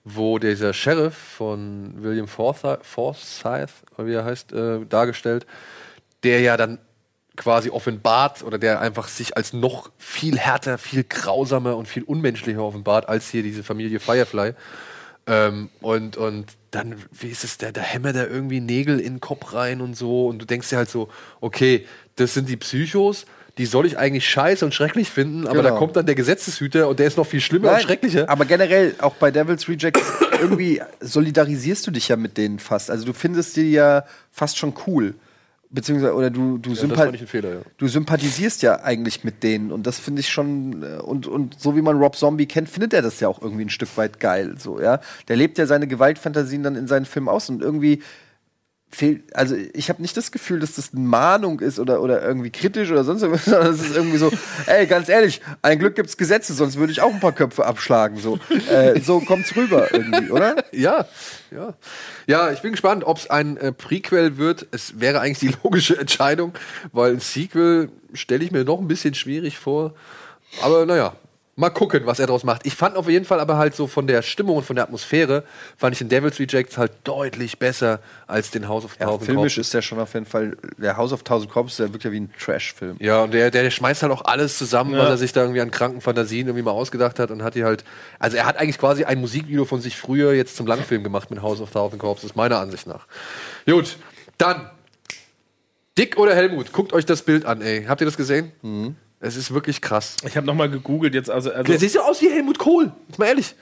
wo 0.04 0.38
dieser 0.38 0.72
Sheriff 0.72 1.14
von 1.14 1.94
William 2.02 2.28
Forsyth, 2.28 3.70
wie 3.98 4.14
er 4.14 4.24
heißt, 4.24 4.52
äh, 4.52 4.86
dargestellt, 4.86 5.46
der 6.22 6.40
ja 6.40 6.56
dann 6.56 6.78
quasi 7.36 7.70
offenbart 7.70 8.42
oder 8.42 8.58
der 8.58 8.80
einfach 8.80 9.08
sich 9.08 9.36
als 9.36 9.52
noch 9.52 9.90
viel 9.98 10.38
härter, 10.38 10.78
viel 10.78 11.04
grausamer 11.04 11.76
und 11.76 11.88
viel 11.88 12.02
unmenschlicher 12.02 12.62
offenbart 12.62 13.08
als 13.08 13.30
hier 13.30 13.42
diese 13.42 13.62
Familie 13.62 14.00
Firefly. 14.00 14.54
Ähm, 15.26 15.70
und, 15.80 16.16
und 16.16 16.46
dann, 16.70 16.96
wie 17.12 17.28
ist 17.28 17.44
es, 17.44 17.58
der, 17.58 17.72
der 17.72 17.82
hämmert 17.82 18.16
da 18.16 18.26
irgendwie 18.26 18.60
Nägel 18.60 18.98
in 19.00 19.14
den 19.14 19.20
Kopf 19.20 19.54
rein 19.54 19.80
und 19.80 19.96
so. 19.96 20.26
Und 20.26 20.40
du 20.40 20.44
denkst 20.44 20.70
dir 20.70 20.76
halt 20.76 20.90
so, 20.90 21.08
okay, 21.40 21.86
das 22.16 22.34
sind 22.34 22.48
die 22.48 22.56
Psychos, 22.56 23.26
die 23.60 23.66
soll 23.66 23.84
ich 23.86 23.98
eigentlich 23.98 24.28
scheiße 24.28 24.64
und 24.64 24.72
schrecklich 24.74 25.10
finden, 25.10 25.46
aber 25.46 25.62
da 25.62 25.68
Genau. 25.68 25.78
kommt 25.78 25.94
dann 25.94 26.06
der 26.06 26.14
Gesetzeshüter 26.14 26.88
und 26.88 26.98
der 26.98 27.06
ist 27.06 27.16
noch 27.18 27.26
viel 27.26 27.40
schlimmer 27.42 27.68
und 27.68 27.74
Nein, 27.74 27.82
schrecklicher. 27.82 28.28
Aber 28.28 28.46
generell, 28.46 28.94
auch 29.00 29.14
bei 29.14 29.30
Devil's 29.30 29.68
Rejects, 29.68 30.02
irgendwie 30.40 30.80
solidarisierst 31.00 31.86
du 31.86 31.90
dich 31.90 32.08
ja 32.08 32.16
mit 32.16 32.38
denen 32.38 32.58
fast. 32.58 32.90
Also 32.90 33.04
du 33.04 33.12
findest 33.12 33.56
die 33.56 33.70
ja 33.70 34.04
fast 34.32 34.56
schon 34.58 34.72
cool. 34.86 35.14
beziehungsweise 35.68 36.14
oder 36.14 36.30
du 36.30 36.58
du, 36.58 36.70
Ja, 36.70 36.74
das 36.74 36.80
sympa 36.80 36.96
fand 36.96 37.14
ich 37.14 37.20
ein 37.20 37.26
Fehler, 37.28 37.50
ja. 37.54 37.60
du 37.78 37.86
sympathisierst 37.86 38.62
ja 38.62 38.80
eigentlich 38.82 39.22
mit 39.24 39.42
denen 39.44 39.70
und 39.70 39.86
das 39.86 39.98
finde 40.00 40.20
ich 40.20 40.28
schon 40.30 40.82
äh, 40.82 41.00
und 41.02 41.26
und 41.28 41.60
so 41.60 41.76
wie 41.76 41.82
man 41.82 41.96
Rob 41.98 42.16
Zombie 42.16 42.46
kennt, 42.46 42.68
findet 42.68 42.92
er 42.94 43.02
das 43.02 43.20
ja 43.20 43.28
auch 43.28 43.40
irgendwie 43.40 43.66
ein 43.66 43.70
Stück 43.70 43.96
weit 43.96 44.18
geil 44.18 44.54
so, 44.58 44.80
ja. 44.80 45.00
Der 45.28 45.36
lebt 45.36 45.58
ja 45.58 45.66
seine 45.66 45.86
Gewaltfantasien 45.86 46.62
dann 46.64 46.74
in 46.76 46.88
seinen 46.88 47.04
Filmen 47.04 47.28
aus 47.28 47.48
und 47.50 47.62
irgendwie 47.62 48.02
fehlt, 48.90 49.34
also 49.36 49.54
ich 49.72 49.88
habe 49.88 50.02
nicht 50.02 50.16
das 50.16 50.32
Gefühl, 50.32 50.58
dass 50.60 50.74
das 50.74 50.92
eine 50.92 51.02
Mahnung 51.02 51.60
ist 51.60 51.78
oder, 51.78 52.02
oder 52.02 52.22
irgendwie 52.22 52.50
kritisch 52.50 52.90
oder 52.90 53.04
sonst 53.04 53.22
irgendwas, 53.22 53.44
sondern 53.46 53.72
es 53.72 53.80
ist 53.82 53.96
irgendwie 53.96 54.18
so, 54.18 54.30
ey, 54.66 54.86
ganz 54.86 55.08
ehrlich, 55.08 55.40
ein 55.62 55.78
Glück 55.78 55.94
gibt's 55.94 56.16
Gesetze, 56.16 56.54
sonst 56.54 56.76
würde 56.76 56.92
ich 56.92 57.00
auch 57.00 57.12
ein 57.12 57.20
paar 57.20 57.32
Köpfe 57.32 57.64
abschlagen. 57.64 58.18
So, 58.18 58.38
äh, 58.70 59.00
so 59.00 59.20
kommt's 59.20 59.54
rüber 59.54 59.92
irgendwie, 59.92 60.30
oder? 60.30 60.56
Ja, 60.72 61.06
ja. 61.50 61.74
Ja, 62.26 62.50
ich 62.50 62.60
bin 62.62 62.72
gespannt, 62.72 63.04
ob 63.04 63.18
es 63.18 63.30
ein 63.30 63.56
äh, 63.56 63.72
Prequel 63.72 64.36
wird. 64.38 64.66
Es 64.72 65.00
wäre 65.00 65.20
eigentlich 65.20 65.38
die 65.38 65.56
logische 65.62 65.98
Entscheidung, 65.98 66.52
weil 66.92 67.12
ein 67.12 67.20
Sequel 67.20 67.90
stelle 68.12 68.44
ich 68.44 68.50
mir 68.50 68.64
noch 68.64 68.80
ein 68.80 68.88
bisschen 68.88 69.14
schwierig 69.14 69.58
vor. 69.58 69.94
Aber 70.62 70.84
naja, 70.84 71.14
mal 71.60 71.70
gucken, 71.70 72.06
was 72.06 72.18
er 72.18 72.26
daraus 72.26 72.42
macht. 72.42 72.66
Ich 72.66 72.74
fand 72.74 72.96
auf 72.96 73.08
jeden 73.08 73.24
Fall 73.24 73.38
aber 73.38 73.56
halt 73.56 73.76
so 73.76 73.86
von 73.86 74.06
der 74.06 74.22
Stimmung 74.22 74.56
und 74.56 74.64
von 74.64 74.74
der 74.76 74.84
Atmosphäre, 74.84 75.44
fand 75.76 75.92
ich 75.92 75.98
den 75.98 76.08
Devil's 76.08 76.40
Rejects 76.40 76.78
halt 76.78 76.92
deutlich 77.04 77.58
besser 77.58 78.00
als 78.26 78.50
den 78.50 78.66
House 78.66 78.84
of 78.84 78.96
Ja, 78.98 79.06
Thousand 79.06 79.26
filmisch 79.26 79.58
ist 79.58 79.72
der 79.72 79.82
schon 79.82 80.00
auf 80.00 80.14
jeden 80.14 80.26
Fall, 80.26 80.56
der 80.78 80.96
House 80.96 81.12
of 81.12 81.22
Thousand 81.22 81.50
Corpses, 81.50 81.76
der 81.76 81.92
wirkt 81.92 82.04
ja 82.04 82.12
wie 82.12 82.20
ein 82.20 82.32
Trash-Film. 82.38 82.96
Ja, 82.98 83.22
und 83.22 83.34
der, 83.34 83.50
der, 83.50 83.70
schmeißt 83.70 84.02
halt 84.02 84.12
auch 84.12 84.24
alles 84.24 84.58
zusammen, 84.58 84.96
was 84.96 85.08
er 85.10 85.16
sich 85.18 85.32
da 85.32 85.42
irgendwie 85.42 85.60
an 85.60 85.70
kranken 85.70 86.00
Fantasien 86.00 86.48
irgendwie 86.48 86.64
mal 86.64 86.72
ausgedacht 86.72 87.18
hat 87.18 87.30
und 87.30 87.42
hat 87.42 87.54
die 87.54 87.64
halt. 87.64 87.84
Also 88.18 88.36
er 88.36 88.46
hat 88.46 88.56
eigentlich 88.56 88.78
quasi 88.78 89.04
ein 89.04 89.20
Musikvideo 89.20 89.64
von 89.64 89.80
sich 89.80 89.96
früher 89.96 90.32
jetzt 90.32 90.56
zum 90.56 90.66
Langfilm 90.66 91.04
gemacht 91.04 91.30
mit 91.30 91.42
House 91.42 91.60
of 91.60 91.70
Thousand 91.70 92.00
Corpses, 92.00 92.34
meiner 92.34 92.58
Ansicht 92.58 92.86
nach. 92.86 93.06
Gut, 93.66 93.96
dann. 94.38 94.70
Dick 95.98 96.16
oder 96.16 96.34
Helmut, 96.34 96.72
guckt 96.72 96.94
euch 96.94 97.04
das 97.04 97.22
Bild 97.22 97.44
an, 97.44 97.60
ey. 97.60 97.84
Habt 97.84 98.00
ihr 98.00 98.06
das 98.06 98.16
gesehen? 98.16 98.52
Es 99.20 99.36
ist 99.36 99.52
wirklich 99.52 99.80
krass. 99.82 100.16
Ich 100.26 100.36
habe 100.36 100.46
nochmal 100.46 100.70
gegoogelt 100.70 101.14
jetzt, 101.14 101.30
also, 101.30 101.50
also 101.50 101.62
Der 101.64 101.78
sieht 101.78 101.94
ja 101.94 102.00
aus 102.02 102.20
wie 102.22 102.30
Helmut 102.30 102.58
Kohl, 102.58 102.90
jetzt 103.08 103.18
mal 103.18 103.26
ehrlich. 103.26 103.54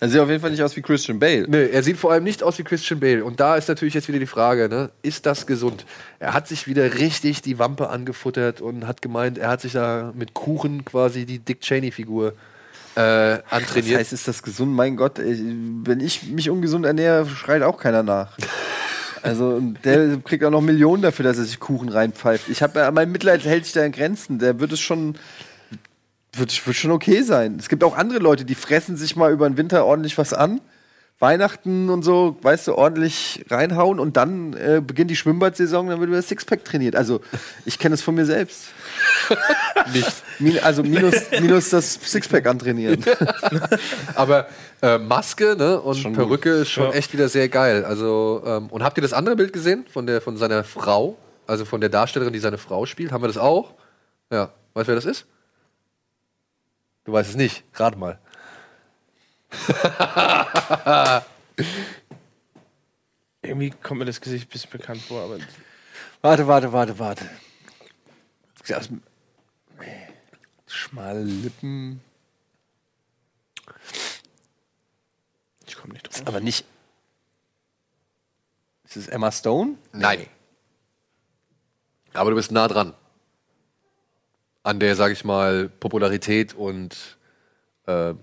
Er 0.00 0.08
sieht 0.08 0.20
auf 0.20 0.28
jeden 0.28 0.40
Fall 0.40 0.50
nicht 0.50 0.62
aus 0.62 0.74
wie 0.76 0.82
Christian 0.82 1.18
Bale. 1.18 1.46
Nee, 1.48 1.66
er 1.68 1.82
sieht 1.82 1.98
vor 1.98 2.10
allem 2.12 2.24
nicht 2.24 2.42
aus 2.42 2.58
wie 2.58 2.64
Christian 2.64 2.98
Bale. 3.00 3.22
Und 3.24 3.38
da 3.38 3.56
ist 3.56 3.68
natürlich 3.68 3.94
jetzt 3.94 4.08
wieder 4.08 4.18
die 4.18 4.26
Frage, 4.26 4.68
ne? 4.68 4.90
ist 5.02 5.26
das 5.26 5.46
gesund? 5.46 5.84
Er 6.18 6.32
hat 6.32 6.48
sich 6.48 6.66
wieder 6.66 6.94
richtig 6.94 7.42
die 7.42 7.58
Wampe 7.58 7.88
angefuttert 7.90 8.60
und 8.62 8.86
hat 8.86 9.02
gemeint, 9.02 9.38
er 9.38 9.48
hat 9.48 9.60
sich 9.60 9.72
da 9.72 10.12
mit 10.14 10.32
Kuchen 10.34 10.84
quasi 10.84 11.26
die 11.26 11.38
Dick 11.38 11.60
Cheney-Figur 11.60 12.28
äh, 12.28 12.34
Das 12.94 13.42
antrainiert. 13.50 14.00
heißt, 14.00 14.12
ist 14.14 14.26
das 14.26 14.42
gesund? 14.42 14.72
Mein 14.74 14.96
Gott, 14.96 15.18
ey, 15.18 15.36
wenn 15.84 16.00
ich 16.00 16.24
mich 16.24 16.48
ungesund 16.50 16.86
ernähre, 16.86 17.26
schreit 17.28 17.62
auch 17.62 17.78
keiner 17.78 18.02
nach. 18.02 18.36
Also 19.22 19.60
der 19.84 20.18
kriegt 20.18 20.44
auch 20.44 20.50
noch 20.50 20.60
Millionen 20.60 21.02
dafür, 21.02 21.24
dass 21.24 21.38
er 21.38 21.44
sich 21.44 21.58
Kuchen 21.58 21.88
reinpfeift. 21.88 22.48
Ich 22.48 22.62
habe 22.62 22.90
mein 22.92 23.10
Mitleid 23.10 23.44
hält 23.44 23.64
sich 23.64 23.72
da 23.72 23.84
in 23.84 23.92
Grenzen. 23.92 24.38
Der 24.38 24.60
wird 24.60 24.72
es 24.72 24.80
schon 24.80 25.16
wird, 26.32 26.66
wird 26.66 26.76
schon 26.76 26.90
okay 26.90 27.22
sein. 27.22 27.56
Es 27.58 27.68
gibt 27.68 27.82
auch 27.84 27.96
andere 27.96 28.18
Leute, 28.18 28.44
die 28.44 28.54
fressen 28.54 28.96
sich 28.96 29.16
mal 29.16 29.32
über 29.32 29.48
den 29.48 29.56
Winter 29.56 29.84
ordentlich 29.84 30.18
was 30.18 30.32
an. 30.32 30.60
Weihnachten 31.18 31.88
und 31.88 32.02
so, 32.02 32.36
weißt 32.42 32.68
du, 32.68 32.74
ordentlich 32.74 33.46
reinhauen 33.48 33.98
und 33.98 34.18
dann 34.18 34.52
äh, 34.52 34.82
beginnt 34.86 35.10
die 35.10 35.16
Schwimmbadsaison, 35.16 35.88
dann 35.88 35.98
wird 35.98 36.08
über 36.08 36.18
das 36.18 36.28
Sixpack 36.28 36.62
trainiert. 36.62 36.94
Also, 36.94 37.22
ich 37.64 37.78
kenne 37.78 37.94
es 37.94 38.02
von 38.02 38.14
mir 38.14 38.26
selbst. 38.26 38.66
nicht. 39.92 40.12
Min 40.38 40.58
also 40.60 40.82
minus, 40.82 41.14
minus 41.40 41.70
das 41.70 41.94
Sixpack 41.94 42.46
antrainieren. 42.46 43.04
Aber 44.14 44.48
äh, 44.82 44.98
Maske 44.98 45.56
ne? 45.56 45.80
und 45.80 45.96
Schon 45.96 46.12
Perücke 46.12 46.50
ist 46.50 46.70
schon 46.70 46.90
Ja. 46.90 46.92
echt 46.92 47.12
wieder 47.12 47.28
sehr 47.28 47.48
geil. 47.48 47.84
Also, 47.84 48.42
ähm, 48.46 48.68
und 48.68 48.82
habt 48.82 48.98
ihr 48.98 49.02
das 49.02 49.12
andere 49.12 49.36
Bild 49.36 49.52
gesehen 49.52 49.86
von, 49.92 50.06
der, 50.06 50.20
von 50.20 50.36
seiner 50.36 50.64
Frau? 50.64 51.16
Also 51.46 51.64
von 51.64 51.80
der 51.80 51.90
Darstellerin, 51.90 52.32
die 52.32 52.38
seine 52.40 52.58
Frau 52.58 52.86
spielt? 52.86 53.12
Haben 53.12 53.22
wir 53.22 53.28
das 53.28 53.38
auch? 53.38 53.74
Ja. 54.30 54.52
Weißt 54.74 54.88
du, 54.88 54.88
wer 54.88 54.96
das 54.96 55.04
ist? 55.04 55.26
Du 57.04 57.12
weißt 57.12 57.30
es 57.30 57.36
nicht. 57.36 57.62
Rat 57.74 57.96
mal. 57.96 58.18
irgendwie 63.42 63.70
kommt 63.70 64.00
mir 64.00 64.04
das 64.06 64.20
Gesicht 64.20 64.48
ein 64.48 64.50
bisschen 64.50 64.70
bekannt 64.70 65.00
vor, 65.02 65.22
aber 65.22 65.38
Warte, 66.20 66.46
warte, 66.48 66.72
warte, 66.72 66.98
warte. 66.98 67.24
Schmale 70.66 71.22
Lippen. 71.22 72.00
ich 75.66 75.76
komme 75.76 75.94
nicht 75.94 76.08
drauf. 76.08 76.26
Aber 76.26 76.40
nicht. 76.40 76.64
Ist 78.84 78.96
es 78.96 79.08
Emma 79.08 79.32
Stone? 79.32 79.76
Nein. 79.92 80.26
Aber 82.14 82.30
du 82.30 82.36
bist 82.36 82.50
nah 82.50 82.68
dran. 82.68 82.94
An 84.62 84.80
der, 84.80 84.96
sag 84.96 85.12
ich 85.12 85.24
mal, 85.24 85.68
Popularität 85.68 86.54
und 86.54 87.18
äh, 87.86 88.14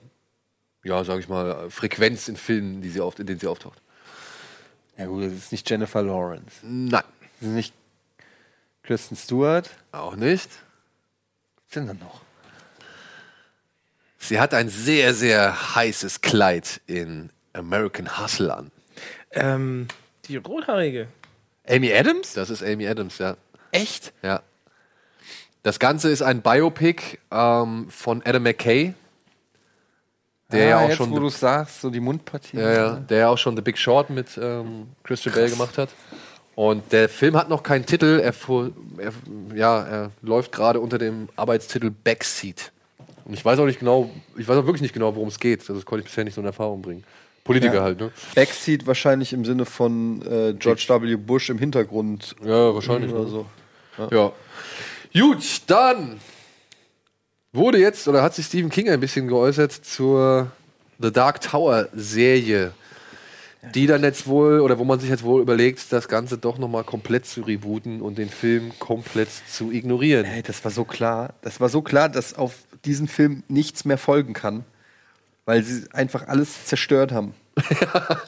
ja, 0.83 1.03
sag 1.03 1.19
ich 1.19 1.29
mal, 1.29 1.69
Frequenz 1.69 2.27
in 2.27 2.35
Filmen, 2.35 2.81
die 2.81 2.89
sie 2.89 3.01
oft, 3.01 3.19
in 3.19 3.27
denen 3.27 3.39
sie 3.39 3.47
auftaucht. 3.47 3.81
Ja, 4.97 5.05
gut, 5.05 5.23
das 5.23 5.33
ist 5.33 5.51
nicht 5.51 5.69
Jennifer 5.69 6.03
Lawrence. 6.03 6.57
Nein. 6.63 7.03
Das 7.39 7.49
ist 7.49 7.55
nicht 7.55 7.73
Kristen 8.83 9.15
Stewart. 9.15 9.69
Auch 9.91 10.15
nicht. 10.15 10.49
Was 11.73 11.79
sind 11.79 11.87
denn 11.87 11.97
noch? 11.97 12.21
Sie 14.19 14.39
hat 14.39 14.53
ein 14.53 14.69
sehr, 14.69 15.15
sehr 15.15 15.75
heißes 15.75 16.21
Kleid 16.21 16.81
in 16.85 17.31
American 17.53 18.19
Hustle 18.19 18.55
an. 18.55 18.71
Ähm, 19.31 19.87
die 20.25 20.37
rothaarige. 20.37 21.07
Amy 21.67 21.91
Adams? 21.91 22.33
Das 22.33 22.51
ist 22.51 22.61
Amy 22.61 22.87
Adams, 22.87 23.17
ja. 23.17 23.37
Echt? 23.71 24.13
ja. 24.21 24.43
Das 25.63 25.79
Ganze 25.79 26.11
ist 26.11 26.21
ein 26.21 26.43
Biopic 26.43 27.17
ähm, 27.31 27.89
von 27.89 28.21
Adam 28.23 28.43
McKay, 28.43 28.93
der 30.51 30.65
ja 30.65 30.77
auch 30.77 30.81
Ah, 30.81 30.87
jetzt, 30.89 30.97
schon 30.97 31.09
wo 31.09 31.17
du 31.17 31.29
sagst, 31.29 31.81
so 31.81 31.89
die 31.89 32.01
Mundpartie. 32.01 32.57
Ja, 32.57 32.71
ja, 32.71 32.95
der 32.97 33.17
ja 33.17 33.27
auch 33.29 33.37
schon 33.39 33.55
The 33.55 33.63
Big 33.63 33.79
Short 33.79 34.11
mit 34.11 34.37
ähm, 34.39 34.89
Christian 35.03 35.33
Bale 35.33 35.49
gemacht 35.49 35.75
hat. 35.79 35.89
Und 36.55 36.91
der 36.91 37.09
Film 37.09 37.35
hat 37.35 37.49
noch 37.49 37.63
keinen 37.63 37.85
Titel. 37.85 38.19
Er, 38.23 38.33
er, 38.97 39.13
ja, 39.55 39.83
er 39.83 40.11
läuft 40.21 40.51
gerade 40.51 40.79
unter 40.79 40.97
dem 40.99 41.29
Arbeitstitel 41.35 41.89
Backseat. 41.89 42.71
Und 43.25 43.33
ich 43.33 43.43
weiß 43.43 43.57
auch 43.59 43.65
nicht 43.65 43.79
genau, 43.79 44.09
ich 44.37 44.47
weiß 44.47 44.57
auch 44.57 44.65
wirklich 44.65 44.81
nicht 44.81 44.93
genau, 44.93 45.15
worum 45.15 45.29
es 45.29 45.39
geht. 45.39 45.61
Also 45.61 45.75
Das 45.75 45.85
konnte 45.85 46.01
ich 46.01 46.05
bisher 46.09 46.23
nicht 46.25 46.35
so 46.35 46.41
in 46.41 46.47
Erfahrung 46.47 46.81
bringen. 46.81 47.03
Politiker 47.43 47.75
Ja. 47.75 47.81
halt, 47.83 47.99
ne? 47.99 48.11
Backseat 48.35 48.85
wahrscheinlich 48.85 49.33
im 49.33 49.45
Sinne 49.45 49.65
von 49.65 50.21
äh, 50.21 50.53
George 50.53 50.85
W. 50.89 51.15
Bush 51.15 51.49
im 51.49 51.57
Hintergrund 51.57 52.35
Ja, 52.43 52.73
wahrscheinlich. 52.73 53.11
oder 53.11 53.23
Ne? 53.23 53.29
so. 53.29 53.45
Ja. 54.11 54.31
Gut, 55.13 55.43
dann 55.67 56.19
wurde 57.51 57.77
jetzt 57.79 58.07
oder 58.07 58.21
hat 58.21 58.33
sich 58.35 58.45
Stephen 58.45 58.69
King 58.69 58.89
ein 58.89 58.99
bisschen 58.99 59.27
geäußert 59.27 59.71
zur 59.71 60.51
The 60.99 61.11
Dark 61.11 61.41
Tower 61.41 61.87
Serie, 61.93 62.71
die 63.75 63.87
dann 63.87 64.03
jetzt 64.03 64.27
wohl 64.27 64.59
oder 64.59 64.77
wo 64.79 64.83
man 64.83 64.99
sich 64.99 65.09
jetzt 65.09 65.23
wohl 65.23 65.41
überlegt, 65.41 65.91
das 65.91 66.07
Ganze 66.07 66.37
doch 66.37 66.57
noch 66.57 66.67
mal 66.67 66.83
komplett 66.83 67.25
zu 67.25 67.41
rebooten 67.41 68.01
und 68.01 68.17
den 68.17 68.29
Film 68.29 68.71
komplett 68.79 69.29
zu 69.47 69.71
ignorieren. 69.71 70.25
Hey, 70.25 70.41
das 70.43 70.63
war 70.63 70.71
so 70.71 70.83
klar. 70.85 71.33
Das 71.41 71.59
war 71.61 71.69
so 71.69 71.81
klar, 71.81 72.09
dass 72.09 72.33
auf 72.33 72.55
diesen 72.85 73.07
Film 73.07 73.43
nichts 73.47 73.85
mehr 73.85 73.97
folgen 73.97 74.33
kann, 74.33 74.65
weil 75.45 75.63
sie 75.63 75.85
einfach 75.93 76.27
alles 76.27 76.65
zerstört 76.65 77.11
haben. 77.11 77.33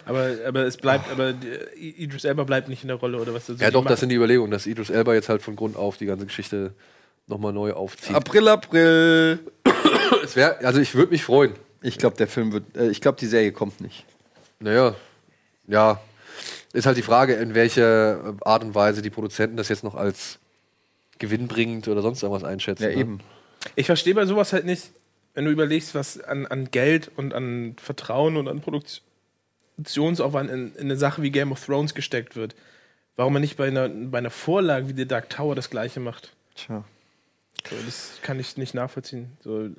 Aber, 0.06 0.30
aber 0.48 0.66
es 0.66 0.78
bleibt, 0.78 1.12
aber 1.12 1.34
die- 1.34 2.04
Idris 2.04 2.26
Elba 2.26 2.44
bleibt 2.44 2.70
nicht 2.70 2.84
in 2.84 2.90
der 2.90 2.98
Rolle 2.98 3.20
oder 3.20 3.34
was? 3.34 3.50
Also 3.50 3.64
Ja, 3.64 3.72
doch, 3.72 3.82
machen- 3.84 3.90
das 3.92 4.00
sind 4.00 4.10
die 4.10 4.16
Überlegungen, 4.16 4.52
dass 4.52 4.68
Idris 4.68 4.92
Elba 4.92 5.16
jetzt 5.16 5.30
halt 5.30 5.42
von 5.42 5.56
Grund 5.56 5.76
auf 5.76 5.98
die 5.98 6.06
ganze 6.06 6.28
Geschichte 6.28 6.74
noch 7.26 7.40
mal 7.40 7.52
neu 7.52 7.74
aufzieht. 7.74 8.16
April, 8.16 8.48
April. 8.48 9.40
Es 10.24 10.36
wär, 10.36 10.60
also 10.64 10.80
ich 10.80 10.94
würde 10.94 11.12
mich 11.12 11.24
freuen. 11.24 11.54
Ich 11.82 11.98
glaube, 11.98 12.16
der 12.18 12.28
Film 12.28 12.52
wird. 12.54 12.78
Äh, 12.78 12.90
ich 12.90 13.02
glaube, 13.02 13.18
die 13.20 13.26
Serie 13.26 13.52
kommt 13.52 13.82
nicht. 13.82 14.06
Naja, 14.60 14.94
ja. 15.68 16.00
Ist 16.74 16.86
halt 16.86 16.98
die 16.98 17.02
Frage, 17.02 17.36
in 17.36 17.56
welcher 17.56 18.36
Art 18.42 18.64
und 18.64 18.76
Weise 18.76 19.02
die 19.02 19.10
Produzenten 19.10 19.56
das 19.56 19.70
jetzt 19.70 19.84
noch 19.84 19.96
als 19.96 20.40
gewinnbringend 21.20 21.88
oder 21.88 22.02
sonst 22.02 22.22
irgendwas 22.22 22.44
einschätzen. 22.44 22.84
Ja, 22.84 22.90
ne? 22.90 22.96
eben. 22.96 23.20
Ich 23.76 23.86
verstehe 23.86 24.14
bei 24.14 24.26
sowas 24.26 24.52
halt 24.52 24.66
nicht, 24.66 24.92
wenn 25.34 25.46
du 25.46 25.52
überlegst, 25.52 25.96
was 25.96 26.20
an, 26.20 26.46
an 26.46 26.70
Geld 26.72 27.10
und 27.16 27.34
an 27.34 27.76
Vertrauen 27.82 28.36
und 28.36 28.48
an 28.48 28.62
Produktionsaufwand 28.62 30.50
in, 30.50 30.76
in 30.76 30.82
eine 30.82 30.98
Sache 30.98 31.22
wie 31.22 31.32
Game 31.32 31.52
of 31.52 31.66
Thrones 31.66 31.94
gesteckt 31.94 32.36
wird. 32.36 32.56
Warum 33.16 33.34
man 33.34 33.42
nicht 33.42 33.56
bei 33.56 33.68
einer, 33.68 33.88
bei 33.88 34.18
einer 34.18 34.30
Vorlage 34.30 34.90
wie 34.90 34.94
The 34.94 35.08
Dark 35.08 35.30
Tower 35.30 35.56
das 35.56 35.70
gleiche 35.70 36.02
macht. 36.02 36.34
Tja. 36.56 36.84
So, 37.70 37.76
das 37.86 38.20
kann 38.22 38.40
ich 38.40 38.58
nicht 38.58 38.74
nachvollziehen. 38.74 39.32
So, 39.42 39.70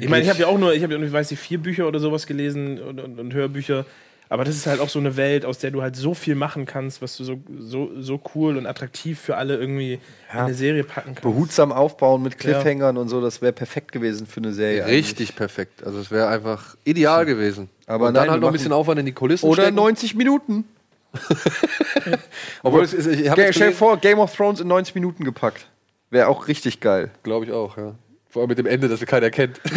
ich 0.00 0.08
meine, 0.08 0.22
ich 0.22 0.28
habe 0.28 0.40
ja 0.40 0.46
auch 0.46 0.58
nur, 0.58 0.74
ich 0.74 0.82
habe 0.82 0.94
ja 0.94 1.00
ich 1.00 1.12
weiß 1.12 1.30
nicht, 1.30 1.40
vier 1.40 1.58
Bücher 1.58 1.88
oder 1.88 2.00
sowas 2.00 2.26
gelesen 2.26 2.80
und, 2.80 3.00
und, 3.00 3.18
und 3.18 3.32
Hörbücher. 3.32 3.86
Aber 4.32 4.44
das 4.44 4.54
ist 4.54 4.68
halt 4.68 4.78
auch 4.78 4.88
so 4.88 5.00
eine 5.00 5.16
Welt, 5.16 5.44
aus 5.44 5.58
der 5.58 5.72
du 5.72 5.82
halt 5.82 5.96
so 5.96 6.14
viel 6.14 6.36
machen 6.36 6.64
kannst, 6.64 7.02
was 7.02 7.16
du 7.16 7.24
so, 7.24 7.40
so, 7.58 7.90
so 8.00 8.20
cool 8.36 8.56
und 8.56 8.64
attraktiv 8.64 9.18
für 9.18 9.36
alle 9.36 9.56
irgendwie 9.56 9.94
in 10.32 10.38
eine 10.38 10.54
Serie 10.54 10.84
packen 10.84 11.16
kannst. 11.16 11.22
Behutsam 11.22 11.72
aufbauen 11.72 12.22
mit 12.22 12.38
Cliffhangern 12.38 12.96
und 12.96 13.08
so, 13.08 13.20
das 13.20 13.42
wäre 13.42 13.52
perfekt 13.52 13.90
gewesen 13.90 14.28
für 14.28 14.38
eine 14.38 14.52
Serie. 14.52 14.86
Richtig 14.86 15.34
perfekt. 15.34 15.84
Also 15.84 15.98
es 15.98 16.12
wäre 16.12 16.28
einfach 16.28 16.76
ideal 16.84 17.26
gewesen. 17.26 17.70
Aber 17.88 18.06
und 18.06 18.14
dann 18.14 18.22
nein, 18.22 18.30
halt 18.30 18.36
wir 18.36 18.42
noch 18.42 18.48
ein 18.50 18.52
bisschen 18.52 18.72
Aufwand 18.72 19.00
in 19.00 19.06
die 19.06 19.12
Kulissen 19.12 19.46
eigentlich. 19.46 19.58
Oder 19.58 19.62
stecken. 19.64 19.76
90 19.76 20.14
Minuten. 20.14 20.64
Obwohl, 22.62 22.84
es 22.84 22.94
ist, 22.94 23.08
ich 23.08 23.24
jetzt 23.24 23.56
stell 23.56 23.70
dir 23.70 23.76
vor, 23.76 23.96
Game 23.96 24.20
of 24.20 24.32
Thrones 24.32 24.60
in 24.60 24.68
90 24.68 24.94
Minuten 24.94 25.24
gepackt. 25.24 25.66
Wäre 26.10 26.28
auch 26.28 26.46
richtig 26.46 26.78
geil. 26.78 27.10
Glaube 27.24 27.46
ich 27.46 27.52
auch, 27.52 27.76
ja. 27.76 27.96
Vor 28.30 28.42
allem 28.42 28.48
mit 28.48 28.58
dem 28.58 28.66
Ende, 28.66 28.88
das 28.88 29.04
keiner 29.06 29.30
kennt. 29.30 29.60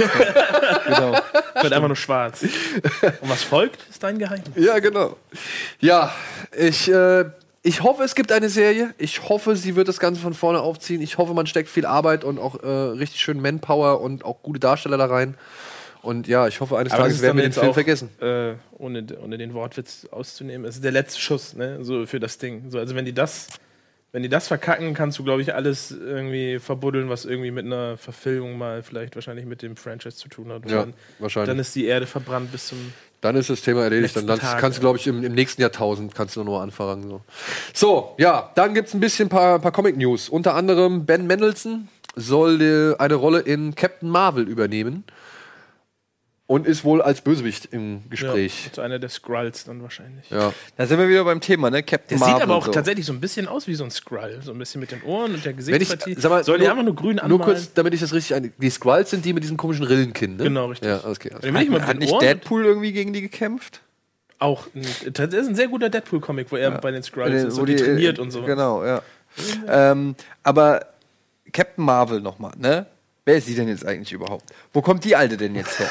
Genau. 0.85 1.13
Wird 1.61 1.73
einfach 1.73 1.87
nur 1.87 1.95
schwarz. 1.95 2.43
Und 2.43 3.29
was 3.29 3.43
folgt, 3.43 3.79
ist 3.89 4.03
dein 4.03 4.17
Geheimnis. 4.17 4.49
ja, 4.55 4.79
genau. 4.79 5.17
Ja, 5.79 6.13
ich, 6.57 6.91
äh, 6.91 7.25
ich 7.61 7.83
hoffe, 7.83 8.03
es 8.03 8.15
gibt 8.15 8.31
eine 8.31 8.49
Serie. 8.49 8.93
Ich 8.97 9.29
hoffe, 9.29 9.55
sie 9.55 9.75
wird 9.75 9.87
das 9.87 9.99
Ganze 9.99 10.19
von 10.19 10.33
vorne 10.33 10.59
aufziehen. 10.59 11.01
Ich 11.01 11.17
hoffe, 11.17 11.33
man 11.33 11.47
steckt 11.47 11.69
viel 11.69 11.85
Arbeit 11.85 12.23
und 12.23 12.39
auch 12.39 12.61
äh, 12.63 12.67
richtig 12.67 13.21
schön 13.21 13.41
Manpower 13.41 14.01
und 14.01 14.25
auch 14.25 14.41
gute 14.41 14.59
Darsteller 14.59 14.97
da 14.97 15.05
rein. 15.05 15.35
Und 16.01 16.27
ja, 16.27 16.47
ich 16.47 16.59
hoffe, 16.59 16.77
eines 16.77 16.91
Aber 16.91 17.03
Tages 17.03 17.21
werden 17.21 17.37
wir 17.37 17.43
den 17.43 17.53
Film 17.53 17.69
auch, 17.69 17.73
vergessen. 17.73 18.09
Äh, 18.21 18.55
ohne, 18.77 19.05
ohne 19.23 19.37
den 19.37 19.53
Wortwitz 19.53 20.05
auszunehmen, 20.11 20.67
es 20.67 20.75
ist 20.75 20.83
der 20.83 20.91
letzte 20.91 21.21
Schuss, 21.21 21.53
ne? 21.53 21.79
So 21.81 22.05
für 22.05 22.19
das 22.19 22.37
Ding. 22.37 22.69
So, 22.69 22.77
also 22.77 22.93
wenn 22.95 23.05
die 23.05 23.13
das, 23.13 23.47
wenn 24.13 24.21
die 24.21 24.29
das 24.29 24.47
verkacken, 24.47 24.93
kannst 24.93 25.17
du, 25.17 25.23
glaube 25.23 25.41
ich, 25.41 25.55
alles 25.55 25.89
irgendwie 25.89 26.59
verbuddeln, 26.59 27.09
was 27.09 27.25
irgendwie 27.25 27.49
mit 27.49 27.65
einer 27.65 27.97
Verfilmung 27.97 28.59
mal 28.59 28.83
vielleicht 28.83 29.15
wahrscheinlich 29.15 29.47
mit 29.47 29.63
dem 29.63 29.75
Franchise 29.75 30.15
zu 30.15 30.29
tun 30.29 30.51
hat. 30.51 30.63
Und 30.65 30.71
Ja, 30.71 30.81
dann, 30.81 30.93
wahrscheinlich. 31.17 31.47
dann 31.47 31.57
ist 31.57 31.73
die 31.75 31.85
Erde 31.85 32.05
verbrannt 32.05 32.51
bis 32.51 32.67
zum. 32.67 32.77
Dann 33.21 33.35
ist 33.35 33.49
das 33.49 33.61
Thema 33.61 33.83
erledigt. 33.85 34.15
Dann, 34.15 34.27
Tag, 34.27 34.59
kannst 34.59 34.77
du, 34.77 34.81
glaube 34.81 34.99
ich, 34.99 35.07
im, 35.07 35.23
im 35.23 35.33
nächsten 35.33 35.63
Jahrtausend 35.63 36.13
kannst 36.13 36.35
du 36.35 36.43
noch 36.43 36.53
mal 36.53 36.61
anfangen. 36.61 37.09
So, 37.09 37.21
so 37.73 38.15
ja, 38.19 38.51
dann 38.53 38.75
gibt 38.75 38.89
es 38.89 38.93
ein 38.93 38.99
bisschen 38.99 39.29
paar, 39.29 39.57
paar 39.57 39.71
Comic-News. 39.71 40.29
Unter 40.29 40.53
anderem 40.53 41.07
Ben 41.07 41.25
Mendelsohn 41.25 41.87
soll 42.15 42.95
eine 42.99 43.15
Rolle 43.15 43.39
in 43.39 43.73
Captain 43.73 44.09
Marvel 44.09 44.47
übernehmen 44.47 45.05
und 46.45 46.67
ist 46.67 46.83
wohl 46.83 47.01
als 47.01 47.21
Bösewicht 47.21 47.69
im 47.71 48.01
Gespräch. 48.09 48.65
Ja, 48.65 48.71
zu 48.73 48.81
einer 48.81 48.99
der 48.99 49.09
Skrulls 49.09 49.63
dann 49.63 49.81
wahrscheinlich. 49.81 50.29
Ja. 50.29 50.53
Da 50.75 50.85
sind 50.85 50.99
wir 50.99 51.07
wieder 51.07 51.23
beim 51.23 51.39
Thema, 51.39 51.69
ne? 51.71 51.81
Captain 51.83 52.09
Der 52.09 52.19
Marvel. 52.19 52.35
sieht 52.35 52.43
aber 52.43 52.55
auch 52.55 52.65
so. 52.65 52.71
tatsächlich 52.71 53.05
so 53.05 53.13
ein 53.13 53.21
bisschen 53.21 53.47
aus 53.47 53.65
wie 53.67 53.75
so 53.75 53.83
ein 53.85 53.91
Skrull. 53.91 54.39
So 54.43 54.51
ein 54.51 54.57
bisschen 54.59 54.81
mit 54.81 54.91
den 54.91 55.01
Ohren 55.03 55.33
und 55.33 55.45
der 55.45 55.53
Gesichtspartie. 55.53 56.15
Soll 56.19 56.59
die 56.59 56.67
einfach 56.67 56.83
nur 56.83 56.95
grün 56.95 57.19
anmalen? 57.19 57.29
Nur 57.29 57.39
kurz, 57.41 57.73
damit 57.73 57.93
ich 57.93 58.01
das 58.01 58.13
richtig 58.13 58.35
ein. 58.35 58.53
Die 58.57 58.69
Skrulls 58.69 59.09
sind 59.09 59.23
die 59.23 59.33
mit 59.33 59.43
diesem 59.43 59.55
komischen 59.57 59.85
Rillenkinn, 59.85 60.35
ne? 60.35 60.43
Genau, 60.43 60.65
richtig. 60.67 60.89
Ja, 60.89 60.99
ich 61.41 61.51
mal 61.51 61.63
mit 61.65 61.81
Hat 61.81 61.93
den 61.93 61.99
nicht 61.99 62.11
Ohren. 62.11 62.19
Deadpool 62.21 62.65
irgendwie 62.65 62.91
gegen 62.91 63.13
die 63.13 63.21
gekämpft? 63.21 63.81
Auch. 64.39 64.67
ein- 64.75 65.13
Das 65.13 65.33
ist 65.33 65.47
ein 65.47 65.55
sehr 65.55 65.69
guter 65.69 65.89
Deadpool-Comic, 65.89 66.51
wo 66.51 66.57
er 66.57 66.71
bei 66.71 66.91
den 66.91 67.03
Skrulls 67.03 67.43
Äh, 67.43 67.47
ist 67.47 67.57
und 67.57 67.67
die 67.69 67.77
trainiert 67.77 68.19
und 68.19 68.31
so. 68.31 68.43
Genau, 68.43 68.83
ja. 68.85 69.01
ähm, 69.67 70.15
aber 70.43 70.87
Captain 71.53 71.85
Marvel 71.85 72.19
nochmal, 72.19 72.51
ne? 72.57 72.85
Wer 73.25 73.37
ist 73.37 73.45
sie 73.45 73.55
denn 73.55 73.69
jetzt 73.69 73.85
eigentlich 73.85 74.11
überhaupt? 74.11 74.43
Wo 74.73 74.81
kommt 74.81 75.05
die 75.05 75.15
Alte 75.15 75.37
denn 75.37 75.55
jetzt 75.55 75.79
her? 75.79 75.89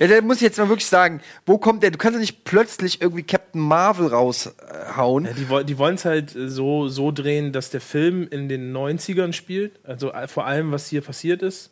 ja, 0.00 0.06
der 0.08 0.22
muss 0.22 0.36
ich 0.38 0.42
jetzt 0.42 0.58
mal 0.58 0.68
wirklich 0.68 0.86
sagen, 0.86 1.20
wo 1.46 1.58
kommt 1.58 1.82
der? 1.82 1.92
Du 1.92 1.98
kannst 1.98 2.14
ja 2.14 2.20
nicht 2.20 2.44
plötzlich 2.44 3.00
irgendwie 3.00 3.22
Captain 3.22 3.60
Marvel 3.60 4.08
raushauen. 4.08 5.26
Ja, 5.26 5.32
die, 5.32 5.66
die 5.66 5.78
wollen 5.78 5.94
es 5.94 6.04
halt 6.04 6.34
so, 6.34 6.88
so 6.88 7.12
drehen, 7.12 7.52
dass 7.52 7.70
der 7.70 7.80
Film 7.80 8.26
in 8.28 8.48
den 8.48 8.76
90ern 8.76 9.32
spielt. 9.32 9.78
Also 9.84 10.12
vor 10.26 10.46
allem, 10.46 10.72
was 10.72 10.88
hier 10.88 11.02
passiert 11.02 11.42
ist. 11.42 11.70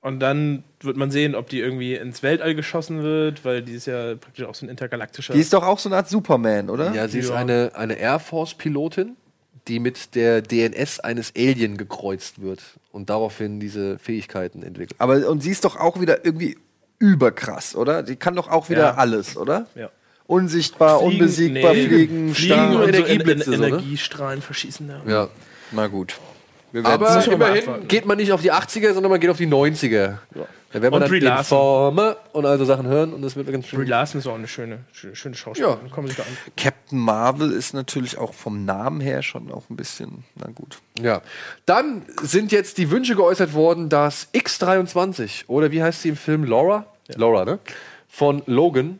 Und 0.00 0.20
dann 0.20 0.62
wird 0.78 0.96
man 0.96 1.10
sehen, 1.10 1.34
ob 1.34 1.48
die 1.48 1.58
irgendwie 1.58 1.96
ins 1.96 2.22
Weltall 2.22 2.54
geschossen 2.54 3.02
wird, 3.02 3.44
weil 3.44 3.62
die 3.62 3.72
ist 3.72 3.88
ja 3.88 4.14
praktisch 4.14 4.44
auch 4.44 4.54
so 4.54 4.64
ein 4.64 4.68
intergalaktischer. 4.68 5.32
Die 5.34 5.40
ist 5.40 5.52
doch 5.52 5.64
auch 5.64 5.80
so 5.80 5.88
eine 5.88 5.96
Art 5.96 6.08
Superman, 6.08 6.70
oder? 6.70 6.94
Ja, 6.94 7.08
sie 7.08 7.18
ist 7.18 7.32
eine, 7.32 7.72
eine 7.74 7.94
Air 7.94 8.20
Force-Pilotin, 8.20 9.16
die 9.68 9.78
mit 9.80 10.14
der 10.14 10.42
DNS 10.42 11.00
eines 11.00 11.32
Alien 11.36 11.76
gekreuzt 11.76 12.40
wird 12.40 12.62
und 12.92 13.10
daraufhin 13.10 13.58
diese 13.60 13.98
Fähigkeiten 13.98 14.62
entwickelt. 14.62 14.94
Aber 14.98 15.28
und 15.28 15.42
sie 15.42 15.50
ist 15.50 15.64
doch 15.64 15.76
auch 15.76 16.00
wieder 16.00 16.24
irgendwie 16.24 16.56
überkrass, 16.98 17.74
oder? 17.76 18.02
Die 18.02 18.16
kann 18.16 18.34
doch 18.36 18.48
auch 18.48 18.70
wieder 18.70 18.80
Ja. 18.82 18.94
alles, 18.94 19.36
oder? 19.36 19.66
ja. 19.74 19.90
Unsichtbar, 20.28 20.98
Fliegen- 20.98 21.12
unbesiegbar, 21.12 21.72
nee, 21.74 21.86
fliegen, 21.86 22.34
Fliegen 22.34 22.54
starr. 22.54 22.70
nur 22.72 22.84
und 22.84 22.94
so 22.96 23.02
Energieblitze, 23.04 23.50
Ener- 23.50 23.56
so, 23.56 23.60
ne? 23.62 23.68
Energiestrahlen 23.68 24.42
verschießen 24.42 24.88
da. 24.88 25.02
Ja. 25.06 25.28
Na 25.70 25.86
gut. 25.86 26.16
Wir 26.72 26.84
werden 26.84 27.02
Aber 27.02 27.26
immerhin 27.26 27.88
geht 27.88 28.06
man 28.06 28.16
nicht 28.18 28.32
auf 28.32 28.42
die 28.42 28.52
80er, 28.52 28.92
sondern 28.92 29.10
man 29.10 29.20
geht 29.20 29.30
auf 29.30 29.36
die 29.36 29.46
90er. 29.46 30.18
Da 30.72 30.82
werden 30.82 30.92
wir 30.92 30.92
Und 30.92 31.00
dann 31.00 31.08
Brie. 31.08 31.24
Informer 31.24 32.16
und 32.32 32.44
all 32.44 32.58
so 32.58 32.64
Sachen 32.64 32.86
hören 32.86 33.14
und 33.14 33.22
das 33.22 33.36
wird 33.36 33.50
ganz 33.50 33.66
Brie 33.66 33.76
schön. 33.76 33.86
Larson 33.86 34.18
ist 34.18 34.26
auch 34.26 34.34
eine 34.34 34.48
schöne, 34.48 34.80
schöne, 34.92 35.16
schöne 35.16 35.34
Schauspielerin. 35.34 35.86
Ja. 35.86 35.92
Kommen 35.92 36.08
Sie 36.08 36.14
da 36.14 36.22
an. 36.22 36.36
Captain 36.56 36.98
Marvel 36.98 37.52
ist 37.52 37.72
natürlich 37.72 38.18
auch 38.18 38.34
vom 38.34 38.64
Namen 38.64 39.00
her 39.00 39.22
schon 39.22 39.50
auch 39.50 39.70
ein 39.70 39.76
bisschen, 39.76 40.24
na 40.34 40.50
gut. 40.50 40.78
Ja. 41.00 41.22
Dann 41.64 42.02
sind 42.20 42.52
jetzt 42.52 42.78
die 42.78 42.90
Wünsche 42.90 43.14
geäußert 43.14 43.54
worden, 43.54 43.88
dass 43.88 44.28
X23 44.34 45.44
oder 45.46 45.70
wie 45.70 45.82
heißt 45.82 46.02
sie 46.02 46.10
im 46.10 46.16
Film 46.16 46.44
Laura? 46.44 46.86
Laura, 47.14 47.44
ne? 47.44 47.58
Von 48.08 48.42
Logan 48.46 48.98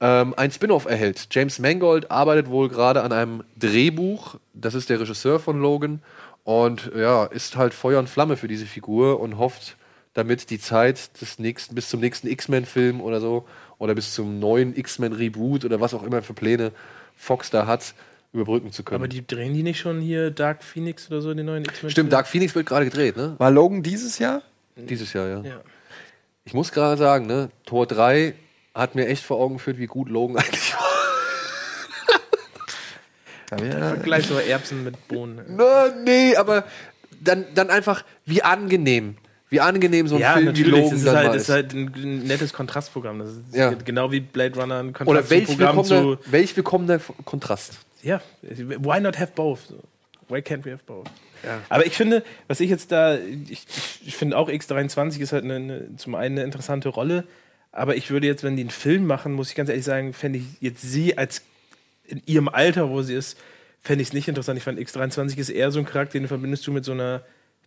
ähm, 0.00 0.34
ein 0.36 0.50
Spin-off 0.50 0.86
erhält. 0.86 1.28
James 1.30 1.58
Mangold 1.58 2.10
arbeitet 2.10 2.48
wohl 2.48 2.68
gerade 2.68 3.02
an 3.02 3.12
einem 3.12 3.44
Drehbuch. 3.56 4.36
Das 4.52 4.74
ist 4.74 4.90
der 4.90 4.98
Regisseur 4.98 5.38
von 5.38 5.60
Logan 5.60 6.00
und 6.44 6.90
ja, 6.96 7.24
ist 7.24 7.56
halt 7.56 7.74
Feuer 7.74 7.98
und 7.98 8.08
Flamme 8.08 8.36
für 8.36 8.48
diese 8.48 8.66
Figur 8.66 9.20
und 9.20 9.38
hofft 9.38 9.76
damit 10.14 10.50
die 10.50 10.58
Zeit 10.58 11.20
des 11.20 11.38
nächsten 11.38 11.74
bis 11.74 11.88
zum 11.88 12.00
nächsten 12.00 12.28
X-Men-Film 12.28 13.00
oder 13.00 13.20
so 13.20 13.46
oder 13.78 13.94
bis 13.94 14.14
zum 14.14 14.38
neuen 14.38 14.76
X-Men-Reboot 14.76 15.64
oder 15.64 15.80
was 15.80 15.94
auch 15.94 16.02
immer 16.02 16.22
für 16.22 16.34
Pläne 16.34 16.72
Fox 17.16 17.50
da 17.50 17.66
hat, 17.66 17.94
überbrücken 18.32 18.72
zu 18.72 18.82
können. 18.82 19.00
Aber 19.00 19.08
die 19.08 19.26
drehen 19.26 19.54
die 19.54 19.62
nicht 19.62 19.78
schon 19.78 20.00
hier 20.00 20.30
Dark 20.30 20.62
Phoenix 20.62 21.10
oder 21.10 21.20
so, 21.20 21.32
den 21.32 21.46
neuen 21.46 21.64
X-Men? 21.64 21.90
Stimmt, 21.90 22.12
Dark 22.12 22.26
Phoenix 22.26 22.54
wird 22.54 22.66
gerade 22.66 22.84
gedreht, 22.84 23.16
ne? 23.16 23.34
War 23.38 23.50
Logan 23.50 23.82
dieses 23.82 24.18
Jahr? 24.18 24.42
Dieses 24.76 25.12
Jahr, 25.12 25.28
ja. 25.28 25.40
Ja. 25.42 25.60
Ich 26.44 26.54
muss 26.54 26.72
gerade 26.72 26.96
sagen, 26.96 27.26
ne, 27.26 27.50
Tor 27.64 27.86
3 27.86 28.34
hat 28.74 28.94
mir 28.94 29.06
echt 29.06 29.24
vor 29.24 29.38
Augen 29.38 29.54
geführt, 29.54 29.78
wie 29.78 29.86
gut 29.86 30.08
Logan 30.08 30.36
eigentlich 30.42 30.74
war. 30.74 30.91
Vergleich 33.58 34.26
so 34.26 34.38
Erbsen 34.38 34.84
mit 34.84 35.08
Bohnen. 35.08 35.40
Na, 35.48 35.88
nee, 36.04 36.36
aber 36.36 36.64
dann, 37.20 37.44
dann 37.54 37.70
einfach, 37.70 38.04
wie 38.26 38.42
angenehm. 38.42 39.16
Wie 39.48 39.60
angenehm 39.60 40.08
so 40.08 40.14
ein 40.14 40.22
Ja, 40.22 40.32
Film 40.32 40.46
wie 40.46 40.48
natürlich. 40.62 40.70
Logan 40.72 40.90
Das 40.90 41.00
ist, 41.02 41.08
halt, 41.14 41.34
ist. 41.34 41.42
ist 41.42 41.48
halt 41.50 41.72
ein, 41.74 42.22
nettes 42.24 42.52
Kontrastprogramm. 42.54 43.18
Das 43.18 43.28
ist 43.30 43.54
Ja. 43.54 43.70
genau 43.70 44.10
wie 44.10 44.20
Blade 44.20 44.58
Runner 44.58 44.78
ein 44.78 44.94
Oder 45.04 45.28
welch 45.28 45.46
Kontrastprogramm 45.46 45.76
willkommener, 45.76 46.18
welch 46.26 46.56
willkommener 46.56 47.00
Kontrast. 47.24 47.78
Ja, 48.02 48.20
why 48.42 49.00
not 49.00 49.18
have 49.18 49.32
both? 49.34 49.60
Why 50.28 50.38
can't 50.38 50.64
we 50.64 50.72
have 50.72 50.82
both? 50.86 51.06
Aber 51.68 51.84
ich 51.86 51.96
finde, 51.96 52.22
was 52.48 52.60
ich 52.60 52.70
jetzt 52.70 52.92
da, 52.92 53.16
ich, 53.16 53.66
ich, 53.68 54.00
ich 54.06 54.16
finde 54.16 54.38
auch 54.38 54.48
X23 54.48 55.20
ist 55.20 55.32
halt 55.32 55.44
eine, 55.44 55.56
eine, 55.56 55.96
zum 55.96 56.14
einen 56.14 56.38
eine 56.38 56.44
interessante 56.44 56.88
Rolle, 56.88 57.24
aber 57.72 57.96
ich 57.96 58.10
würde 58.10 58.26
jetzt, 58.26 58.44
wenn 58.44 58.56
die 58.56 58.62
einen 58.62 58.70
Film 58.70 59.06
machen, 59.06 59.32
muss 59.32 59.50
ich 59.50 59.54
ganz 59.54 59.68
ehrlich 59.68 59.84
sagen, 59.84 60.12
fände 60.14 60.38
ich 60.38 60.44
jetzt 60.60 60.82
sie 60.82 61.18
als 61.18 61.42
in 62.12 62.22
ihrem 62.26 62.48
Alter, 62.48 62.90
wo 62.90 63.02
sie 63.02 63.14
ist, 63.14 63.38
fände 63.80 64.02
ich 64.02 64.08
es 64.08 64.14
nicht 64.14 64.28
interessant. 64.28 64.58
Ich 64.58 64.64
fand 64.64 64.78
X23 64.78 65.38
ist 65.38 65.48
eher 65.48 65.70
so 65.70 65.78
ein 65.78 65.86
Charakter, 65.86 66.18
den 66.18 66.28
verbindest 66.28 66.66
du 66.66 66.72
mit 66.72 66.84
so 66.84 66.92
einer 66.92 67.22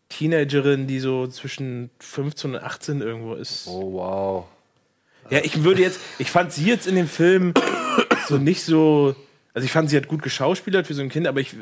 Teenagerin, 0.09 0.87
die 0.87 0.99
so 0.99 1.27
zwischen 1.27 1.89
15 1.99 2.55
und 2.55 2.63
18 2.63 3.01
irgendwo 3.01 3.33
ist. 3.33 3.67
Oh, 3.67 3.93
wow. 3.93 4.45
Ja, 5.31 5.39
ich 5.43 5.63
würde 5.63 5.81
jetzt, 5.81 5.99
ich 6.19 6.29
fand 6.29 6.53
sie 6.53 6.65
jetzt 6.65 6.85
in 6.85 6.95
dem 6.95 7.07
Film 7.07 7.53
so 8.27 8.37
nicht 8.37 8.63
so. 8.63 9.15
Also 9.55 9.65
ich 9.67 9.71
fand, 9.71 9.89
sie 9.89 9.95
hat 9.95 10.09
gut 10.09 10.21
geschauspielert 10.21 10.85
für 10.85 10.93
so 10.93 11.01
ein 11.01 11.07
Kind, 11.07 11.27
aber 11.27 11.39
ich, 11.39 11.55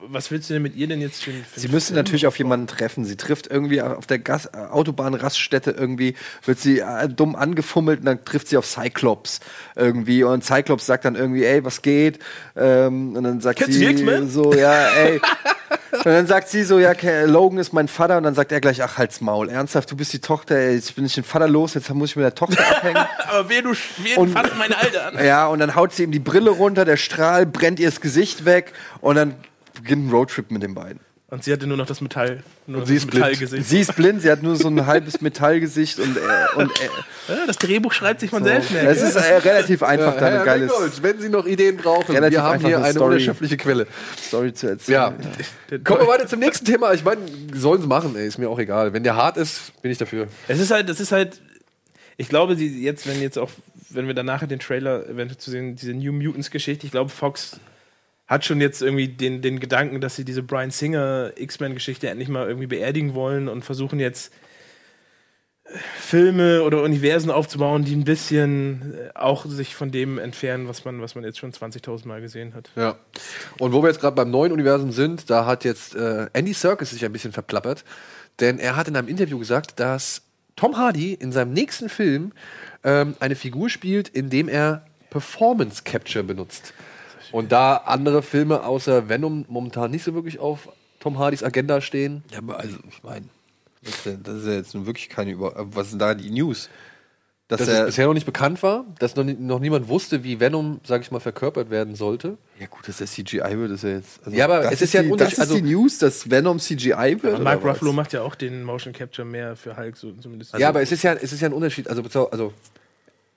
was 0.00 0.32
willst 0.32 0.50
du 0.50 0.54
denn 0.54 0.64
mit 0.64 0.74
ihr 0.74 0.88
denn 0.88 1.00
jetzt 1.00 1.22
für, 1.22 1.30
für 1.30 1.60
Sie 1.60 1.68
Film? 1.68 1.94
natürlich 1.94 2.26
auf 2.26 2.36
jemanden 2.38 2.66
treffen. 2.66 3.04
Sie 3.04 3.16
trifft 3.16 3.46
irgendwie 3.46 3.80
auf 3.80 4.04
der 4.04 4.18
Gas 4.18 4.52
Autobahnraststätte 4.52 5.70
irgendwie, 5.70 6.16
wird 6.44 6.58
sie 6.58 6.80
äh, 6.80 7.08
dumm 7.08 7.36
angefummelt 7.36 8.00
und 8.00 8.06
dann 8.06 8.24
trifft 8.24 8.48
sie 8.48 8.56
auf 8.56 8.66
Cyclops 8.66 9.38
irgendwie 9.76 10.24
und 10.24 10.44
Cyclops 10.44 10.86
sagt 10.86 11.04
dann 11.04 11.14
irgendwie, 11.14 11.44
ey, 11.44 11.64
was 11.64 11.82
geht? 11.82 12.18
Ähm, 12.56 13.14
und 13.14 13.22
dann 13.22 13.40
sagt 13.40 13.60
Kennst 13.60 13.74
sie 13.78 14.26
so, 14.26 14.52
ja, 14.52 14.88
ey. 14.88 15.20
und 15.92 16.06
dann 16.06 16.26
sagt 16.26 16.48
sie 16.48 16.62
so, 16.62 16.78
ja, 16.78 16.92
Logan 17.24 17.58
ist 17.58 17.72
mein 17.72 17.88
Vater 17.88 18.16
und 18.16 18.22
dann 18.22 18.34
sagt 18.34 18.52
er 18.52 18.60
gleich, 18.60 18.82
ach, 18.82 18.98
halt's 18.98 19.20
Maul. 19.20 19.48
Ernsthaft, 19.48 19.90
du 19.90 19.96
bist 19.96 20.12
die 20.12 20.20
Tochter, 20.20 20.56
ey, 20.56 20.74
jetzt 20.74 20.94
bin 20.94 21.04
ich 21.04 21.14
den 21.14 21.24
Vater 21.24 21.48
los, 21.48 21.74
jetzt 21.74 21.92
muss 21.92 22.10
ich 22.10 22.16
mit 22.16 22.24
der 22.24 22.34
Tochter 22.34 22.60
abhängen. 22.68 22.96
Aber 23.28 23.48
wer 23.48 23.62
du 23.62 23.72
wer 23.98 24.18
Und- 24.18 24.30
fasst 24.30 24.56
meine 24.58 24.76
Alte 24.76 25.02
an? 25.02 25.24
Ja, 25.24 25.46
und 25.46 25.58
dann 25.58 25.74
haut 25.74 25.92
sie 25.92 26.04
ihm 26.04 26.12
die 26.12 26.18
Brille 26.18 26.50
runter, 26.50 26.84
der 26.84 26.96
Strahl 26.96 27.46
brennt 27.46 27.80
ihr 27.80 27.88
das 27.88 28.00
Gesicht 28.00 28.44
weg 28.44 28.72
und 29.00 29.16
dann 29.16 29.34
beginnt 29.74 30.06
ein 30.06 30.10
Roadtrip 30.10 30.50
mit 30.50 30.62
den 30.62 30.74
beiden. 30.74 31.00
Und 31.28 31.42
sie 31.42 31.52
hatte 31.52 31.66
nur 31.66 31.76
noch 31.76 31.86
das 31.86 32.00
Metall, 32.00 32.44
nur 32.68 32.80
noch 32.82 32.86
sie 32.86 32.94
das 32.94 33.02
ist 33.02 33.10
blind. 33.10 33.24
Metallgesicht. 33.24 33.68
Sie 33.68 33.80
ist 33.80 33.96
blind, 33.96 34.22
sie 34.22 34.30
hat 34.30 34.44
nur 34.44 34.54
so 34.54 34.68
ein 34.68 34.86
halbes 34.86 35.20
Metallgesicht 35.20 35.98
und, 35.98 36.16
äh, 36.16 36.20
und 36.56 36.70
äh, 36.80 36.88
Ja, 37.28 37.46
das 37.48 37.56
Drehbuch 37.58 37.92
schreibt 37.92 38.20
sich 38.20 38.30
von 38.30 38.44
selbst. 38.44 38.70
es 38.72 39.02
ist 39.02 39.16
äh, 39.16 39.34
relativ 39.38 39.82
einfach, 39.82 40.16
da 40.16 40.28
Herr 40.28 40.40
ein 40.40 40.46
geiles 40.46 40.70
Mangold, 40.70 41.02
wenn 41.02 41.20
Sie 41.20 41.28
noch 41.28 41.44
Ideen 41.46 41.78
brauchen, 41.78 42.14
Relativ 42.14 42.38
wir 42.38 42.42
haben 42.44 42.64
hier 42.64 42.78
eine 42.78 42.92
Story. 42.92 43.14
unerschöpfliche 43.14 43.56
Quelle. 43.56 43.88
Story 44.22 44.54
zu 44.54 44.68
erzählen. 44.68 45.14
Ja. 45.70 45.78
Kommen 45.82 46.02
wir 46.02 46.06
weiter 46.06 46.28
zum 46.28 46.38
nächsten 46.38 46.64
Thema. 46.64 46.92
Ich 46.94 47.02
meine, 47.02 47.22
sollen 47.52 47.80
sie 47.80 47.88
machen, 47.88 48.14
ey, 48.14 48.28
ist 48.28 48.38
mir 48.38 48.48
auch 48.48 48.60
egal. 48.60 48.92
Wenn 48.92 49.02
der 49.02 49.16
hart 49.16 49.36
ist, 49.36 49.72
bin 49.82 49.90
ich 49.90 49.98
dafür. 49.98 50.28
Es 50.46 50.60
ist 50.60 50.70
halt, 50.70 50.88
es 50.88 51.00
ist 51.00 51.10
halt, 51.10 51.40
ich 52.16 52.28
glaube, 52.28 52.54
die 52.54 52.82
jetzt, 52.84 53.08
wenn 53.08 53.20
jetzt 53.20 53.36
auch, 53.36 53.50
wenn 53.90 54.06
wir 54.06 54.14
dann 54.14 54.26
nachher 54.26 54.46
den 54.46 54.60
Trailer 54.60 55.08
eventuell 55.08 55.38
zu 55.38 55.50
sehen, 55.50 55.74
diese 55.74 55.92
New 55.92 56.12
Mutants 56.12 56.52
Geschichte, 56.52 56.86
ich 56.86 56.92
glaube, 56.92 57.10
Fox 57.10 57.58
hat 58.26 58.44
schon 58.44 58.60
jetzt 58.60 58.82
irgendwie 58.82 59.08
den, 59.08 59.40
den 59.40 59.60
Gedanken, 59.60 60.00
dass 60.00 60.16
sie 60.16 60.24
diese 60.24 60.42
Brian 60.42 60.70
Singer 60.70 61.32
X-Men 61.36 61.74
Geschichte 61.74 62.08
endlich 62.08 62.28
mal 62.28 62.46
irgendwie 62.46 62.66
beerdigen 62.66 63.14
wollen 63.14 63.48
und 63.48 63.64
versuchen 63.64 64.00
jetzt 64.00 64.32
äh, 65.64 65.78
Filme 66.00 66.62
oder 66.62 66.82
Universen 66.82 67.30
aufzubauen, 67.30 67.84
die 67.84 67.94
ein 67.94 68.04
bisschen 68.04 68.94
äh, 68.94 69.10
auch 69.14 69.46
sich 69.46 69.76
von 69.76 69.92
dem 69.92 70.18
entfernen, 70.18 70.66
was 70.66 70.84
man, 70.84 71.00
was 71.00 71.14
man 71.14 71.22
jetzt 71.22 71.38
schon 71.38 71.52
20.000 71.52 72.08
Mal 72.08 72.20
gesehen 72.20 72.54
hat. 72.54 72.70
Ja. 72.74 72.98
Und 73.60 73.72
wo 73.72 73.82
wir 73.82 73.88
jetzt 73.88 74.00
gerade 74.00 74.16
beim 74.16 74.30
neuen 74.30 74.50
Universum 74.50 74.90
sind, 74.90 75.30
da 75.30 75.46
hat 75.46 75.64
jetzt 75.64 75.94
äh, 75.94 76.26
Andy 76.32 76.52
Serkis 76.52 76.90
sich 76.90 77.04
ein 77.04 77.12
bisschen 77.12 77.32
verplappert, 77.32 77.84
denn 78.40 78.58
er 78.58 78.74
hat 78.74 78.88
in 78.88 78.96
einem 78.96 79.08
Interview 79.08 79.38
gesagt, 79.38 79.78
dass 79.78 80.22
Tom 80.56 80.76
Hardy 80.76 81.14
in 81.14 81.30
seinem 81.30 81.52
nächsten 81.52 81.88
Film 81.88 82.32
ähm, 82.82 83.14
eine 83.20 83.36
Figur 83.36 83.70
spielt, 83.70 84.08
in 84.08 84.30
dem 84.30 84.48
er 84.48 84.84
Performance 85.10 85.82
Capture 85.84 86.24
benutzt. 86.24 86.72
Und 87.32 87.52
da 87.52 87.76
andere 87.76 88.22
Filme 88.22 88.64
außer 88.64 89.08
Venom 89.08 89.44
momentan 89.48 89.90
nicht 89.90 90.04
so 90.04 90.14
wirklich 90.14 90.38
auf 90.38 90.68
Tom 91.00 91.18
Hardys 91.18 91.42
Agenda 91.42 91.80
stehen. 91.80 92.22
Ja, 92.32 92.38
aber 92.38 92.58
also, 92.58 92.76
ich 92.88 93.02
meine, 93.02 93.26
das, 93.82 93.94
ist 93.94 94.06
ja- 94.06 94.16
das 94.22 94.34
ist 94.36 94.46
ja 94.46 94.52
jetzt 94.54 94.74
nun 94.74 94.86
wirklich 94.86 95.08
keine 95.08 95.30
Über. 95.32 95.52
Was 95.56 95.90
sind 95.90 96.00
da 96.00 96.14
die 96.14 96.30
News? 96.30 96.68
Dass 97.48 97.60
Dass 97.60 97.68
er, 97.68 97.80
es 97.82 97.86
bisher 97.86 98.06
noch 98.08 98.14
nicht 98.14 98.26
bekannt 98.26 98.60
war, 98.64 98.84
dass 98.98 99.14
noch, 99.14 99.22
nie- 99.22 99.34
noch 99.38 99.60
niemand 99.60 99.86
wusste, 99.86 100.24
wie 100.24 100.40
Venom, 100.40 100.80
sag 100.84 101.02
ich 101.02 101.12
mal, 101.12 101.20
verkörpert 101.20 101.70
werden 101.70 101.94
sollte. 101.94 102.38
ja 102.58 102.66
gut, 102.66 102.88
dass 102.88 103.00
er 103.00 103.06
CGI 103.06 103.56
wird, 103.56 103.70
ist 103.70 103.84
ja 103.84 103.90
jetzt. 103.90 104.18
also 104.26 104.36
Ja, 104.36 104.46
aber 104.46 104.62
das 104.62 104.72
es 104.72 104.82
ist 104.82 104.94
ja 104.94 105.00
ein 105.02 105.06
die, 105.06 105.12
Unterschied, 105.12 105.38
Das 105.38 105.44
ist 105.46 105.50
also- 105.52 105.64
die 105.64 105.72
News, 105.72 105.98
dass 105.98 106.28
Venom 106.28 106.58
CGI 106.58 107.18
wird. 107.22 107.34
Aber 107.34 107.44
Mark? 107.44 107.64
Ruffalo 107.64 107.92
macht 107.92 108.12
ja 108.12 108.22
auch 108.22 108.34
den 108.34 108.64
Motion 108.64 108.92
Capture 108.92 109.24
mehr 109.24 109.54
für 109.54 109.76
Hulk, 109.76 109.96
so 109.96 110.10
zumindest. 110.14 110.58
ja, 110.58 110.68
aber 110.68 110.82
es 110.82 110.90
ist 110.90 111.04
ja, 111.04 111.12
es 111.12 111.32
ist 111.32 111.40
ja 111.40 111.46
ein 111.48 111.52
Unterschied. 111.52 111.86
Also, 111.88 112.02
also 112.32 112.52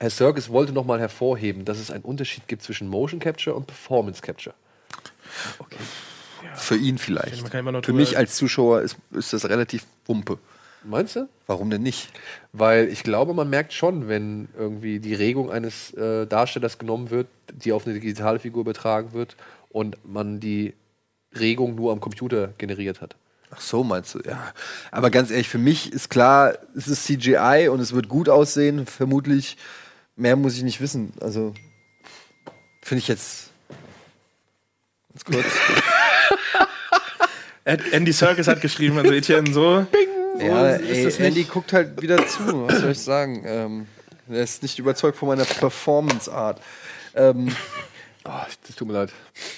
Herr 0.00 0.10
Serkis 0.10 0.48
wollte 0.48 0.72
noch 0.72 0.86
mal 0.86 0.98
hervorheben, 0.98 1.66
dass 1.66 1.78
es 1.78 1.90
einen 1.90 2.04
Unterschied 2.04 2.48
gibt 2.48 2.62
zwischen 2.62 2.88
Motion 2.88 3.20
Capture 3.20 3.54
und 3.54 3.66
Performance 3.66 4.22
Capture. 4.22 4.54
Für 6.54 6.76
ihn 6.76 6.96
vielleicht. 6.96 7.46
Für 7.84 7.92
mich 7.92 8.16
als 8.16 8.34
Zuschauer 8.34 8.80
ist, 8.80 8.96
ist 9.12 9.34
das 9.34 9.48
relativ 9.48 9.84
Wumpe. 10.06 10.38
Meinst 10.82 11.16
du? 11.16 11.28
Warum 11.46 11.68
denn 11.68 11.82
nicht? 11.82 12.08
Weil 12.54 12.88
ich 12.88 13.02
glaube, 13.02 13.34
man 13.34 13.50
merkt 13.50 13.74
schon, 13.74 14.08
wenn 14.08 14.48
irgendwie 14.58 14.98
die 14.98 15.14
Regung 15.14 15.50
eines 15.50 15.92
äh, 15.92 16.26
Darstellers 16.26 16.78
genommen 16.78 17.10
wird, 17.10 17.26
die 17.52 17.72
auf 17.72 17.86
eine 17.86 17.92
digitale 17.92 18.38
Figur 18.38 18.62
übertragen 18.62 19.12
wird 19.12 19.36
und 19.68 19.98
man 20.10 20.40
die 20.40 20.72
Regung 21.38 21.74
nur 21.74 21.92
am 21.92 22.00
Computer 22.00 22.54
generiert 22.56 23.02
hat. 23.02 23.16
Ach 23.50 23.60
so, 23.60 23.84
meinst 23.84 24.14
du? 24.14 24.20
Ja. 24.20 24.54
Aber 24.90 25.10
ganz 25.10 25.30
ehrlich, 25.30 25.48
für 25.48 25.58
mich 25.58 25.92
ist 25.92 26.08
klar, 26.08 26.54
es 26.74 26.88
ist 26.88 27.04
CGI 27.04 27.68
und 27.70 27.80
es 27.80 27.92
wird 27.92 28.08
gut 28.08 28.28
aussehen. 28.28 28.86
Vermutlich 28.86 29.58
mehr 30.20 30.36
muss 30.36 30.56
ich 30.56 30.62
nicht 30.62 30.80
wissen. 30.80 31.12
Also 31.20 31.54
finde 32.82 33.00
ich 33.00 33.08
jetzt 33.08 33.50
ganz 35.12 35.24
kurz. 35.24 35.46
Andy 37.92 38.12
Serkis 38.12 38.48
hat 38.48 38.60
geschrieben, 38.60 38.98
also 38.98 39.12
Etienne 39.12 39.52
so. 39.52 39.86
ja, 40.38 40.70
ist 40.76 41.20
ey, 41.20 41.26
Andy 41.26 41.44
guckt 41.44 41.72
halt 41.72 42.00
wieder 42.00 42.26
zu. 42.26 42.66
Was 42.66 42.80
soll 42.80 42.92
ich 42.92 42.98
sagen? 43.00 43.42
Ähm, 43.46 43.86
er 44.28 44.42
ist 44.42 44.62
nicht 44.62 44.78
überzeugt 44.78 45.16
von 45.18 45.28
meiner 45.28 45.44
Performance-Art. 45.44 46.60
Ähm, 47.14 47.54
Oh, 48.22 48.32
das 48.66 48.76
tut 48.76 48.86
mir 48.86 48.92
leid. 48.94 49.12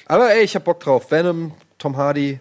aber 0.07 0.33
ey, 0.33 0.45
ich 0.45 0.55
hab 0.55 0.63
Bock 0.63 0.79
drauf. 0.79 1.11
Venom, 1.11 1.53
Tom 1.79 1.97
Hardy, 1.97 2.39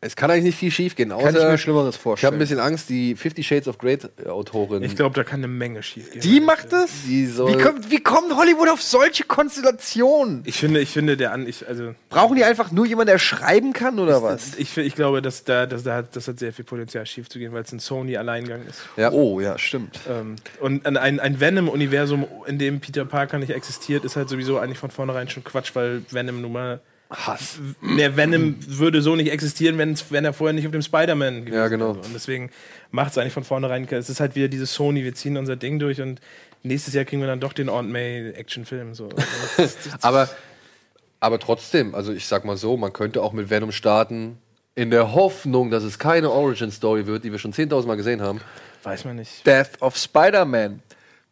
Es 0.00 0.14
kann 0.14 0.30
eigentlich 0.30 0.44
nicht 0.44 0.58
viel 0.58 0.70
schief 0.70 0.94
gehen, 0.94 1.08
kann 1.08 1.18
ich 1.18 1.26
außer 1.26 1.50
mir 1.50 1.58
Schlimmeres 1.58 1.88
ich 1.96 1.98
habe 1.98 2.02
vorstellen. 2.02 2.34
ein 2.34 2.38
bisschen 2.38 2.60
Angst, 2.60 2.88
die 2.88 3.16
Fifty 3.16 3.42
Shades 3.42 3.66
of 3.66 3.78
Grey 3.78 3.98
Autorin. 4.28 4.84
Ich 4.84 4.94
glaube, 4.94 5.14
da 5.16 5.24
kann 5.24 5.40
eine 5.40 5.48
Menge 5.48 5.82
schief 5.82 6.12
gehen. 6.12 6.20
die 6.20 6.38
macht 6.40 6.72
das? 6.72 6.88
Die 7.04 7.26
soll- 7.26 7.58
wie, 7.58 7.60
kommt, 7.60 7.90
wie 7.90 8.00
kommt 8.00 8.36
Hollywood 8.36 8.68
auf 8.68 8.80
solche 8.80 9.24
Konstellationen? 9.24 10.42
Ich 10.44 10.56
finde, 10.58 10.80
ich 10.80 10.90
finde, 10.90 11.16
der 11.16 11.32
an, 11.32 11.48
ich, 11.48 11.66
also, 11.66 11.94
Brauchen 12.10 12.36
die 12.36 12.44
einfach 12.44 12.70
nur 12.70 12.86
jemanden, 12.86 13.10
der 13.10 13.18
schreiben 13.18 13.72
kann 13.72 13.98
oder 13.98 14.22
was? 14.22 14.56
ich, 14.56 14.70
fi- 14.70 14.82
ich 14.82 14.94
glaube, 14.94 15.20
dass 15.20 15.42
da, 15.44 15.66
dass 15.66 15.82
da 15.82 15.96
hat, 15.96 16.14
das 16.14 16.28
hat 16.28 16.38
sehr 16.38 16.52
viel 16.52 16.64
Potenzial 16.64 17.04
schief 17.04 17.28
zu 17.28 17.40
gehen, 17.40 17.52
weil 17.52 17.62
es 17.62 17.72
ein 17.72 17.80
Sony-Alleingang 17.80 18.60
ist. 18.68 18.80
Ja. 18.96 19.10
Oh, 19.10 19.40
ja, 19.40 19.58
stimmt. 19.58 19.98
Ähm, 20.08 20.36
und 20.60 20.86
ein, 20.86 20.96
ein, 20.96 21.18
ein 21.20 21.40
Venom-Universum, 21.40 22.26
in 22.46 22.58
dem 22.58 22.78
Peter 22.80 23.04
Parker 23.04 23.38
nicht 23.38 23.50
existiert, 23.50 24.04
ist 24.04 24.14
halt 24.16 24.28
sowieso 24.28 24.58
eigentlich 24.58 24.78
von 24.78 24.90
vornherein 24.90 25.28
schon 25.28 25.42
Quatsch, 25.42 25.70
weil 25.74 26.02
Venom 26.10 26.40
nun 26.40 26.52
mal. 26.52 26.80
Hass. 27.10 27.58
Der 27.98 28.16
Venom 28.16 28.56
würde 28.66 29.00
so 29.00 29.16
nicht 29.16 29.30
existieren, 29.32 29.78
wenn 29.78 30.24
er 30.24 30.32
vorher 30.32 30.52
nicht 30.52 30.66
auf 30.66 30.72
dem 30.72 30.82
Spider-Man 30.82 31.46
gewesen 31.46 31.54
Ja, 31.58 31.68
genau. 31.68 31.94
wäre. 31.96 32.04
Und 32.06 32.14
deswegen 32.14 32.50
macht 32.90 33.12
es 33.12 33.18
eigentlich 33.18 33.32
von 33.32 33.44
vornherein. 33.44 33.86
Es 33.90 34.10
ist 34.10 34.20
halt 34.20 34.34
wieder 34.34 34.48
dieses 34.48 34.74
Sony, 34.74 35.04
wir 35.04 35.14
ziehen 35.14 35.36
unser 35.38 35.56
Ding 35.56 35.78
durch 35.78 36.00
und 36.02 36.20
nächstes 36.62 36.92
Jahr 36.92 37.04
kriegen 37.06 37.22
wir 37.22 37.28
dann 37.28 37.40
doch 37.40 37.52
den 37.54 37.68
Aunt 37.70 37.88
May-Actionfilm. 37.90 38.94
So. 38.94 39.08
Das 39.56 39.58
ist- 39.86 40.04
Aber, 40.04 40.28
aber 41.20 41.38
trotzdem, 41.38 41.94
also 41.94 42.12
ich 42.12 42.26
sag 42.26 42.44
mal 42.44 42.56
so, 42.58 42.76
man 42.76 42.92
könnte 42.92 43.22
auch 43.22 43.32
mit 43.32 43.48
Venom 43.48 43.72
starten, 43.72 44.36
in 44.74 44.90
der 44.90 45.12
Hoffnung, 45.12 45.70
dass 45.70 45.82
es 45.84 45.98
keine 45.98 46.30
Origin-Story 46.30 47.06
wird, 47.06 47.24
die 47.24 47.32
wir 47.32 47.38
schon 47.38 47.52
10.000 47.52 47.86
Mal 47.86 47.96
gesehen 47.96 48.20
haben. 48.20 48.40
weiß 48.84 49.06
man 49.06 49.16
nicht. 49.16 49.46
Death 49.46 49.80
of 49.80 49.96
Spider-Man. 49.96 50.82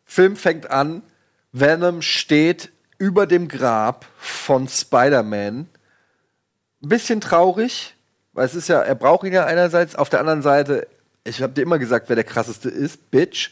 Film 0.05 0.37
fängt 0.37 0.71
an, 0.71 1.03
Venom 1.53 2.01
steht 2.03 2.71
über 2.99 3.27
dem 3.27 3.49
Grab 3.49 4.07
von 4.19 4.69
Spider-Man. 4.69 5.67
Ein 6.83 6.89
bisschen 6.89 7.21
traurig, 7.21 7.95
weil 8.33 8.47
es 8.47 8.55
ist 8.55 8.69
ja, 8.69 8.81
er 8.81 8.95
braucht 8.95 9.27
ihn 9.27 9.33
ja 9.33 9.45
einerseits, 9.45 9.97
auf 9.97 10.09
der 10.09 10.21
anderen 10.21 10.43
Seite, 10.43 10.87
ich 11.25 11.43
habe 11.43 11.53
dir 11.53 11.63
immer 11.63 11.79
gesagt, 11.79 12.09
wer 12.09 12.17
der 12.17 12.25
krasseste 12.25 12.69
ist, 12.69 13.11
Bitch. 13.11 13.51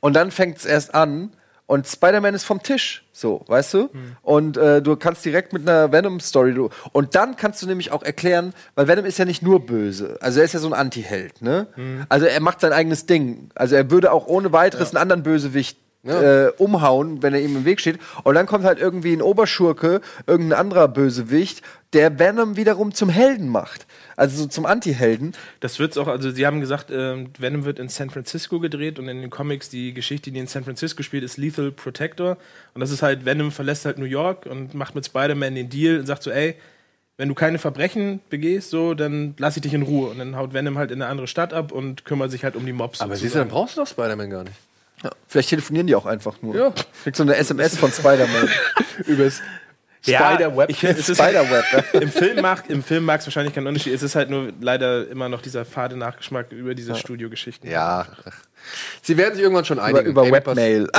Und 0.00 0.14
dann 0.14 0.30
fängt 0.30 0.58
es 0.58 0.64
erst 0.64 0.94
an 0.94 1.32
und 1.66 1.86
Spider-Man 1.86 2.34
ist 2.34 2.44
vom 2.44 2.62
Tisch, 2.62 3.04
so, 3.12 3.42
weißt 3.46 3.74
du? 3.74 3.88
Und 4.20 4.56
äh, 4.58 4.82
du 4.82 4.96
kannst 4.96 5.24
direkt 5.24 5.52
mit 5.54 5.66
einer 5.66 5.90
Venom-Story, 5.92 6.68
und 6.92 7.14
dann 7.14 7.36
kannst 7.36 7.62
du 7.62 7.66
nämlich 7.66 7.90
auch 7.90 8.02
erklären, 8.02 8.52
weil 8.74 8.86
Venom 8.86 9.06
ist 9.06 9.18
ja 9.18 9.24
nicht 9.24 9.42
nur 9.42 9.64
böse, 9.64 10.18
also 10.20 10.40
er 10.40 10.44
ist 10.44 10.52
ja 10.52 10.60
so 10.60 10.68
ein 10.68 10.74
Anti-Held, 10.74 11.40
ne? 11.40 11.66
Also 12.10 12.26
er 12.26 12.40
macht 12.40 12.60
sein 12.60 12.72
eigenes 12.72 13.06
Ding. 13.06 13.48
Also 13.54 13.76
er 13.76 13.90
würde 13.90 14.12
auch 14.12 14.26
ohne 14.26 14.52
weiteres 14.52 14.90
einen 14.90 15.00
anderen 15.00 15.22
Bösewicht 15.22 15.78
äh, 16.04 16.50
umhauen, 16.58 17.22
wenn 17.22 17.34
er 17.34 17.40
ihm 17.40 17.56
im 17.56 17.64
Weg 17.64 17.80
steht. 17.80 17.98
Und 18.22 18.34
dann 18.34 18.46
kommt 18.46 18.64
halt 18.64 18.78
irgendwie 18.78 19.12
ein 19.12 19.22
Oberschurke, 19.22 20.00
irgendein 20.26 20.58
anderer 20.58 20.88
Bösewicht, 20.88 21.62
der 21.92 22.18
Venom 22.18 22.56
wiederum 22.56 22.92
zum 22.92 23.08
Helden 23.08 23.48
macht. 23.48 23.86
Also 24.16 24.42
so 24.42 24.48
zum 24.48 24.66
Anti-Helden. 24.66 25.32
Das 25.60 25.78
wird's 25.78 25.96
auch, 25.96 26.08
also 26.08 26.30
sie 26.30 26.46
haben 26.46 26.60
gesagt, 26.60 26.90
ähm, 26.90 27.30
Venom 27.38 27.64
wird 27.64 27.78
in 27.78 27.88
San 27.88 28.10
Francisco 28.10 28.60
gedreht 28.60 28.98
und 28.98 29.08
in 29.08 29.20
den 29.20 29.30
Comics 29.30 29.68
die 29.70 29.94
Geschichte, 29.94 30.30
die 30.30 30.38
in 30.38 30.46
San 30.46 30.64
Francisco 30.64 31.02
spielt, 31.02 31.24
ist 31.24 31.36
Lethal 31.36 31.70
Protector. 31.70 32.36
Und 32.74 32.80
das 32.80 32.90
ist 32.90 33.02
halt, 33.02 33.24
Venom 33.24 33.50
verlässt 33.50 33.84
halt 33.84 33.98
New 33.98 34.04
York 34.04 34.46
und 34.46 34.74
macht 34.74 34.94
mit 34.94 35.06
Spider-Man 35.06 35.54
den 35.54 35.68
Deal 35.68 36.00
und 36.00 36.06
sagt 36.06 36.22
so, 36.22 36.30
ey, 36.30 36.56
wenn 37.16 37.28
du 37.28 37.34
keine 37.34 37.58
Verbrechen 37.58 38.20
begehst, 38.28 38.70
so, 38.70 38.94
dann 38.94 39.34
lass 39.38 39.56
ich 39.56 39.62
dich 39.62 39.72
in 39.72 39.82
Ruhe. 39.82 40.10
Und 40.10 40.18
dann 40.18 40.36
haut 40.36 40.52
Venom 40.52 40.78
halt 40.78 40.90
in 40.90 41.00
eine 41.00 41.10
andere 41.10 41.28
Stadt 41.28 41.52
ab 41.52 41.70
und 41.70 42.04
kümmert 42.04 42.30
sich 42.32 42.42
halt 42.42 42.56
um 42.56 42.66
die 42.66 42.72
Mobs. 42.72 43.00
Aber 43.00 43.14
siehst 43.14 43.22
du, 43.22 43.26
sozusagen. 43.28 43.48
dann 43.48 43.54
brauchst 43.56 43.76
du 43.76 43.80
doch 43.82 43.86
Spider-Man 43.86 44.30
gar 44.30 44.44
nicht. 44.44 44.56
Ja, 45.04 45.10
vielleicht 45.28 45.50
telefonieren 45.50 45.86
die 45.86 45.94
auch 45.94 46.06
einfach 46.06 46.40
nur. 46.42 46.56
Ja. 46.56 46.72
Kriegt 47.02 47.16
so 47.16 47.22
eine 47.22 47.36
SMS 47.36 47.76
von 47.78 47.92
Spider-Man. 47.92 48.48
Übers 49.06 49.40
Ja, 50.04 50.30
Spider-Web. 50.32 50.70
ich 50.70 50.82
es 50.82 51.08
ist- 51.08 51.18
Spider-Web. 51.18 51.94
Im 52.02 52.10
Film 52.10 52.40
mag 52.40 52.64
im 52.68 52.82
Film 52.82 53.04
mag's 53.04 53.26
wahrscheinlich 53.26 53.54
keinen 53.54 53.66
Unterschied. 53.66 53.94
Es 53.94 54.02
ist 54.02 54.14
halt 54.16 54.30
nur 54.30 54.52
leider 54.60 55.06
immer 55.08 55.28
noch 55.28 55.42
dieser 55.42 55.64
fade 55.64 55.96
Nachgeschmack 55.96 56.50
über 56.52 56.74
diese 56.74 56.94
Studiogeschichten. 56.96 57.70
Ja. 57.70 58.06
Sie 59.02 59.16
werden 59.18 59.34
sich 59.34 59.42
irgendwann 59.42 59.64
schon 59.66 59.76
über 59.78 59.86
einigen. 59.86 60.10
über 60.10 60.22
pass- 60.22 60.32
Webmail. 60.32 60.88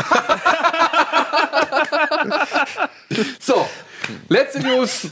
So, 3.40 3.68
letzte 4.30 4.60
News 4.62 5.08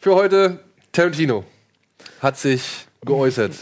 für 0.00 0.14
heute. 0.14 0.60
Tarantino 0.92 1.44
hat 2.20 2.38
sich 2.38 2.86
geäußert 3.04 3.52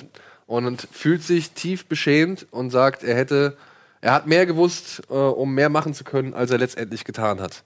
und 0.46 0.86
fühlt 0.92 1.22
sich 1.22 1.50
tief 1.52 1.86
beschämt 1.86 2.46
und 2.50 2.70
sagt, 2.70 3.02
er 3.02 3.16
hätte, 3.16 3.56
er 4.04 4.12
hat 4.12 4.26
mehr 4.26 4.44
gewusst, 4.44 5.00
äh, 5.08 5.14
um 5.14 5.54
mehr 5.54 5.70
machen 5.70 5.94
zu 5.94 6.04
können, 6.04 6.34
als 6.34 6.50
er 6.50 6.58
letztendlich 6.58 7.04
getan 7.04 7.40
hat. 7.40 7.64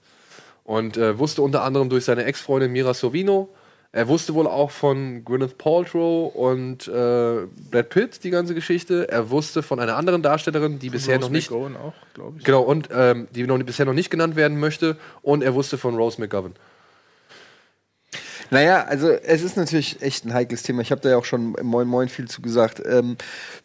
Und 0.63 0.95
äh, 0.95 1.19
wusste 1.19 1.41
unter 1.41 1.63
anderem 1.63 1.89
durch 1.89 2.05
seine 2.05 2.23
Ex-Freundin 2.23 2.71
Mira 2.71 2.93
Sorvino. 2.93 3.49
Er 3.91 4.07
wusste 4.07 4.33
wohl 4.35 4.47
auch 4.47 4.71
von 4.71 5.25
Gwyneth 5.25 5.57
Paltrow 5.57 6.33
und 6.33 6.87
äh, 6.87 7.45
Brad 7.71 7.89
Pitt 7.89 8.23
die 8.23 8.29
ganze 8.29 8.55
Geschichte. 8.55 9.09
Er 9.09 9.31
wusste 9.31 9.63
von 9.63 9.81
einer 9.81 9.97
anderen 9.97 10.21
Darstellerin, 10.21 10.79
die 10.79 10.89
bisher 10.89 11.17
Rose 11.17 11.27
noch 11.27 11.31
nicht 11.31 11.51
McGowan 11.51 11.75
auch, 11.75 11.93
glaube 12.13 12.37
ich. 12.37 12.45
Genau, 12.45 12.61
und 12.61 12.87
ähm, 12.93 13.27
die 13.35 13.45
noch, 13.45 13.57
bisher 13.57 13.85
noch 13.85 13.93
nicht 13.93 14.09
genannt 14.09 14.37
werden 14.37 14.61
möchte. 14.61 14.95
Und 15.21 15.43
er 15.43 15.55
wusste 15.55 15.77
von 15.77 15.95
Rose 15.97 16.21
McGovern. 16.21 16.53
Naja, 18.51 18.83
also 18.85 19.09
es 19.09 19.41
ist 19.41 19.57
natürlich 19.57 20.01
echt 20.01 20.25
ein 20.25 20.33
heikles 20.33 20.63
Thema. 20.63 20.81
Ich 20.81 20.91
habe 20.91 21.01
da 21.01 21.09
ja 21.09 21.17
auch 21.17 21.25
schon 21.25 21.55
im 21.55 21.67
Moin 21.67 21.87
Moin 21.87 22.09
viel 22.09 22.27
zu 22.27 22.41
gesagt. 22.41 22.81
Ähm, 22.85 23.17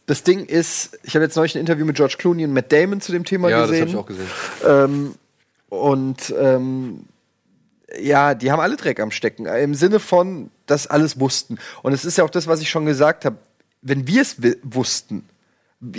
das 0.06 0.22
Ding 0.22 0.44
ist, 0.44 0.98
ich 1.02 1.14
habe 1.14 1.24
jetzt 1.24 1.36
neulich 1.36 1.54
ein 1.54 1.60
Interview 1.60 1.86
mit 1.86 1.96
George 1.96 2.16
Clooney 2.18 2.44
und 2.44 2.52
Matt 2.52 2.70
Damon 2.70 3.00
zu 3.00 3.12
dem 3.12 3.24
Thema 3.24 3.48
Ja, 3.48 3.60
das 3.60 3.70
gesehen. 3.70 3.80
habe 3.82 3.90
ich 3.90 3.96
auch 3.96 4.06
gesehen. 4.06 4.28
Ähm, 4.66 5.14
und 5.70 6.34
ähm, 6.38 7.04
ja, 7.98 8.34
die 8.34 8.50
haben 8.52 8.60
alle 8.60 8.76
Dreck 8.76 9.00
am 9.00 9.10
Stecken. 9.10 9.46
Im 9.46 9.74
Sinne 9.74 10.00
von, 10.00 10.50
dass 10.66 10.86
alles 10.86 11.18
wussten. 11.20 11.58
Und 11.82 11.92
es 11.92 12.04
ist 12.04 12.18
ja 12.18 12.24
auch 12.24 12.30
das, 12.30 12.46
was 12.46 12.60
ich 12.60 12.68
schon 12.68 12.86
gesagt 12.86 13.24
habe. 13.24 13.36
Wenn 13.82 14.06
wir 14.06 14.22
es 14.22 14.36
wussten, 14.62 15.24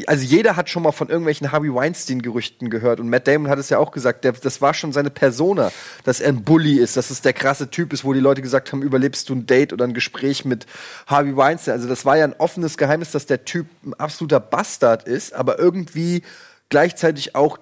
also 0.08 0.24
jeder 0.24 0.56
hat 0.56 0.70
schon 0.70 0.84
mal 0.84 0.92
von 0.92 1.10
irgendwelchen 1.10 1.52
Harvey 1.52 1.74
Weinstein-Gerüchten 1.74 2.70
gehört. 2.70 3.00
Und 3.00 3.10
Matt 3.10 3.28
Damon 3.28 3.50
hat 3.50 3.60
es 3.60 3.70
ja 3.70 3.78
auch 3.78 3.92
gesagt, 3.92 4.24
der, 4.24 4.32
das 4.32 4.62
war 4.62 4.74
schon 4.74 4.94
seine 4.94 5.10
Persona, 5.10 5.72
dass 6.04 6.20
er 6.20 6.30
ein 6.30 6.44
Bully 6.44 6.80
ist, 6.80 6.98
dass 6.98 7.12
es 7.12 7.22
der 7.22 7.34
krasse 7.34 7.70
Typ 7.70 7.94
ist, 7.94 8.04
wo 8.04 8.14
die 8.14 8.20
Leute 8.20 8.42
gesagt 8.42 8.72
haben, 8.72 8.82
überlebst 8.82 9.30
du 9.30 9.36
ein 9.36 9.46
Date 9.46 9.74
oder 9.74 9.86
ein 9.86 9.94
Gespräch 9.94 10.46
mit 10.46 10.66
Harvey 11.08 11.36
Weinstein. 11.36 11.74
Also 11.74 11.88
das 11.88 12.06
war 12.06 12.18
ja 12.18 12.24
ein 12.24 12.34
offenes 12.34 12.78
Geheimnis, 12.78 13.12
dass 13.12 13.26
der 13.26 13.46
Typ 13.46 13.68
ein 13.86 13.94
absoluter 13.94 14.40
Bastard 14.40 15.08
ist, 15.08 15.34
aber 15.34 15.60
irgendwie 15.60 16.24
gleichzeitig 16.70 17.36
auch 17.36 17.60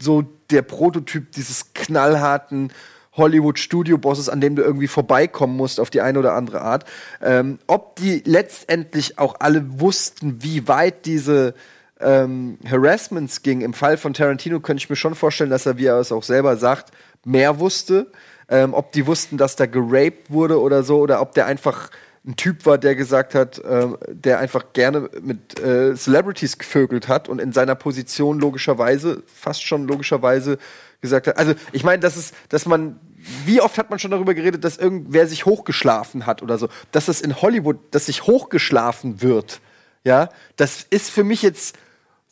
so 0.00 0.24
der 0.50 0.62
Prototyp 0.62 1.32
dieses 1.32 1.74
knallharten 1.74 2.72
Hollywood-Studio-Bosses, 3.14 4.28
an 4.28 4.40
dem 4.40 4.56
du 4.56 4.62
irgendwie 4.62 4.88
vorbeikommen 4.88 5.56
musst 5.56 5.80
auf 5.80 5.90
die 5.90 6.00
eine 6.00 6.18
oder 6.18 6.34
andere 6.34 6.62
Art. 6.62 6.84
Ähm, 7.22 7.58
ob 7.66 7.96
die 7.96 8.22
letztendlich 8.24 9.18
auch 9.18 9.36
alle 9.40 9.80
wussten, 9.80 10.42
wie 10.42 10.66
weit 10.68 11.06
diese 11.06 11.54
ähm, 12.00 12.58
Harassments 12.68 13.42
ging. 13.42 13.60
Im 13.60 13.74
Fall 13.74 13.96
von 13.96 14.14
Tarantino 14.14 14.60
könnte 14.60 14.82
ich 14.82 14.90
mir 14.90 14.96
schon 14.96 15.14
vorstellen, 15.14 15.50
dass 15.50 15.66
er, 15.66 15.78
wie 15.78 15.86
er 15.86 15.98
es 15.98 16.12
auch 16.12 16.22
selber 16.22 16.56
sagt, 16.56 16.92
mehr 17.24 17.58
wusste. 17.60 18.08
Ähm, 18.48 18.74
ob 18.74 18.92
die 18.92 19.06
wussten, 19.06 19.36
dass 19.36 19.56
da 19.56 19.66
geraped 19.66 20.30
wurde 20.30 20.60
oder 20.60 20.82
so, 20.82 20.98
oder 20.98 21.20
ob 21.20 21.32
der 21.32 21.46
einfach 21.46 21.90
ein 22.24 22.36
Typ 22.36 22.66
war, 22.66 22.78
der 22.78 22.94
gesagt 22.94 23.34
hat, 23.34 23.58
äh, 23.58 23.88
der 24.08 24.38
einfach 24.38 24.72
gerne 24.72 25.10
mit 25.22 25.58
äh, 25.60 25.94
Celebrities 25.96 26.58
gevögelt 26.58 27.08
hat 27.08 27.28
und 27.28 27.40
in 27.40 27.52
seiner 27.52 27.74
Position 27.74 28.38
logischerweise, 28.38 29.22
fast 29.26 29.64
schon 29.64 29.88
logischerweise 29.88 30.58
gesagt 31.02 31.26
hat. 31.26 31.36
Also 31.36 31.54
ich 31.72 31.84
meine, 31.84 32.00
das 32.00 32.16
ist, 32.16 32.34
dass 32.48 32.64
man, 32.64 32.98
wie 33.44 33.60
oft 33.60 33.76
hat 33.76 33.90
man 33.90 33.98
schon 33.98 34.10
darüber 34.10 34.32
geredet, 34.32 34.64
dass 34.64 34.78
irgendwer 34.78 35.26
sich 35.26 35.44
hochgeschlafen 35.44 36.24
hat 36.24 36.42
oder 36.42 36.56
so, 36.56 36.68
dass 36.92 37.08
es 37.08 37.20
in 37.20 37.42
Hollywood, 37.42 37.78
dass 37.90 38.06
sich 38.06 38.22
hochgeschlafen 38.22 39.20
wird. 39.20 39.60
Ja, 40.04 40.30
das 40.56 40.86
ist 40.88 41.10
für 41.10 41.22
mich 41.22 41.42
jetzt 41.42 41.76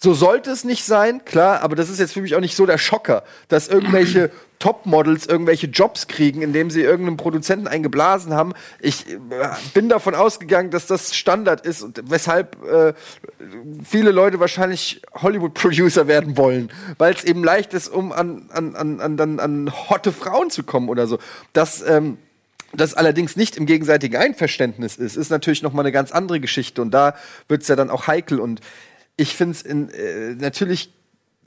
so 0.03 0.15
sollte 0.15 0.51
es 0.51 0.65
nicht 0.65 0.85
sein, 0.85 1.27
klar, 1.27 1.61
aber 1.61 1.77
das 1.77 1.91
ist 1.91 2.01
jetzt 2.01 2.15
für 2.15 2.23
mich 2.23 2.35
auch 2.35 2.41
nicht 2.41 2.57
so 2.57 2.65
der 2.65 2.79
Schocker, 2.79 3.23
dass 3.49 3.69
irgendwelche 3.69 4.31
Topmodels 4.59 5.27
irgendwelche 5.27 5.67
Jobs 5.67 6.07
kriegen, 6.07 6.41
indem 6.41 6.71
sie 6.71 6.81
irgendeinen 6.81 7.19
Produzenten 7.19 7.67
eingeblasen 7.67 8.33
haben. 8.33 8.55
Ich 8.81 9.09
äh, 9.09 9.17
bin 9.75 9.91
davon 9.91 10.15
ausgegangen, 10.15 10.71
dass 10.71 10.87
das 10.87 11.15
Standard 11.15 11.67
ist 11.67 11.83
und 11.83 12.03
weshalb 12.07 12.57
äh, 12.65 12.95
viele 13.85 14.11
Leute 14.11 14.41
wahrscheinlich 14.41 15.03
Hollywood-Producer 15.15 16.07
werden 16.07 16.39
wollen, 16.39 16.71
weil 16.97 17.15
es 17.15 17.25
eben 17.25 17.45
leicht 17.45 17.75
ist, 17.75 17.89
um 17.89 18.13
an, 18.13 18.47
an, 18.51 18.77
an, 18.77 19.01
an, 19.01 19.21
an, 19.21 19.39
an 19.39 19.73
hotte 19.91 20.13
Frauen 20.13 20.51
zu 20.51 20.63
kommen 20.63 20.89
oder 20.89 21.07
so. 21.07 21.19
Das 21.53 21.83
ähm, 21.87 22.17
das 22.73 22.95
allerdings 22.95 23.35
nicht 23.35 23.57
im 23.57 23.67
gegenseitigen 23.67 24.17
Einverständnis 24.17 24.97
ist, 24.97 25.17
ist 25.17 25.31
natürlich 25.31 25.63
noch 25.63 25.73
mal 25.73 25.83
eine 25.83 25.91
ganz 25.91 26.13
andere 26.13 26.39
Geschichte 26.39 26.81
und 26.83 26.93
da 26.93 27.17
wird 27.49 27.63
es 27.63 27.69
ja 27.69 27.75
dann 27.75 27.91
auch 27.91 28.07
heikel 28.07 28.39
und 28.39 28.61
ich 29.21 29.37
finde 29.37 29.53
es 29.53 29.63
äh, 29.63 30.35
natürlich 30.39 30.93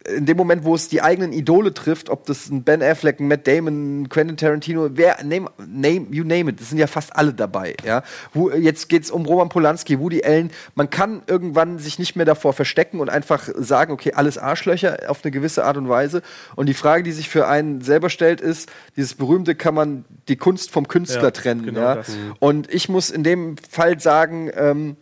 in 0.06 0.26
dem 0.26 0.36
Moment, 0.36 0.66
wo 0.66 0.76
es 0.76 0.90
die 0.90 1.02
eigenen 1.02 1.32
Idole 1.32 1.74
trifft, 1.74 2.10
ob 2.10 2.26
das 2.26 2.50
ein 2.50 2.64
Ben 2.64 2.84
Affleck, 2.84 3.20
ein 3.20 3.28
Matt 3.30 3.48
Damon, 3.48 4.10
Quentin 4.10 4.36
Tarantino, 4.36 4.90
wer, 4.94 5.24
name, 5.24 5.50
name, 5.66 6.08
you 6.12 6.26
name 6.26 6.52
it, 6.52 6.60
das 6.60 6.70
sind 6.70 6.78
ja 6.78 6.88
fast 6.88 7.16
alle 7.16 7.34
dabei, 7.34 7.76
ja. 7.86 8.04
Wo, 8.34 8.52
jetzt 8.52 8.90
geht's 8.90 9.10
um 9.10 9.26
Roman 9.26 9.48
Polanski, 9.48 10.00
Woody 10.00 10.24
Allen. 10.24 10.52
Man 10.76 10.90
kann 10.90 11.24
irgendwann 11.28 11.80
sich 11.80 12.00
nicht 12.00 12.16
mehr 12.18 12.26
davor 12.26 12.52
verstecken 12.52 13.00
und 13.00 13.10
einfach 13.10 13.48
sagen, 13.56 13.94
okay, 13.94 14.12
alles 14.14 14.38
Arschlöcher 14.38 15.00
auf 15.08 15.24
eine 15.24 15.32
gewisse 15.32 15.64
Art 15.64 15.78
und 15.78 15.88
Weise. 15.88 16.22
Und 16.56 16.68
die 16.68 16.74
Frage, 16.74 17.04
die 17.04 17.14
sich 17.14 17.30
für 17.30 17.48
einen 17.48 17.80
selber 17.80 18.10
stellt, 18.10 18.42
ist, 18.42 18.70
dieses 18.98 19.14
berühmte, 19.14 19.56
kann 19.56 19.74
man 19.74 20.06
die 20.28 20.36
Kunst 20.36 20.72
vom 20.72 20.88
Künstler 20.88 21.24
Ja, 21.24 21.32
trennen, 21.32 21.64
genau 21.64 21.80
ja. 21.80 21.96
das. 21.96 22.12
Und 22.40 22.74
ich 22.74 22.90
muss 22.90 23.10
in 23.10 23.24
dem 23.24 23.56
Fall 23.58 24.00
sagen, 24.02 24.52
ähm, 24.54 24.98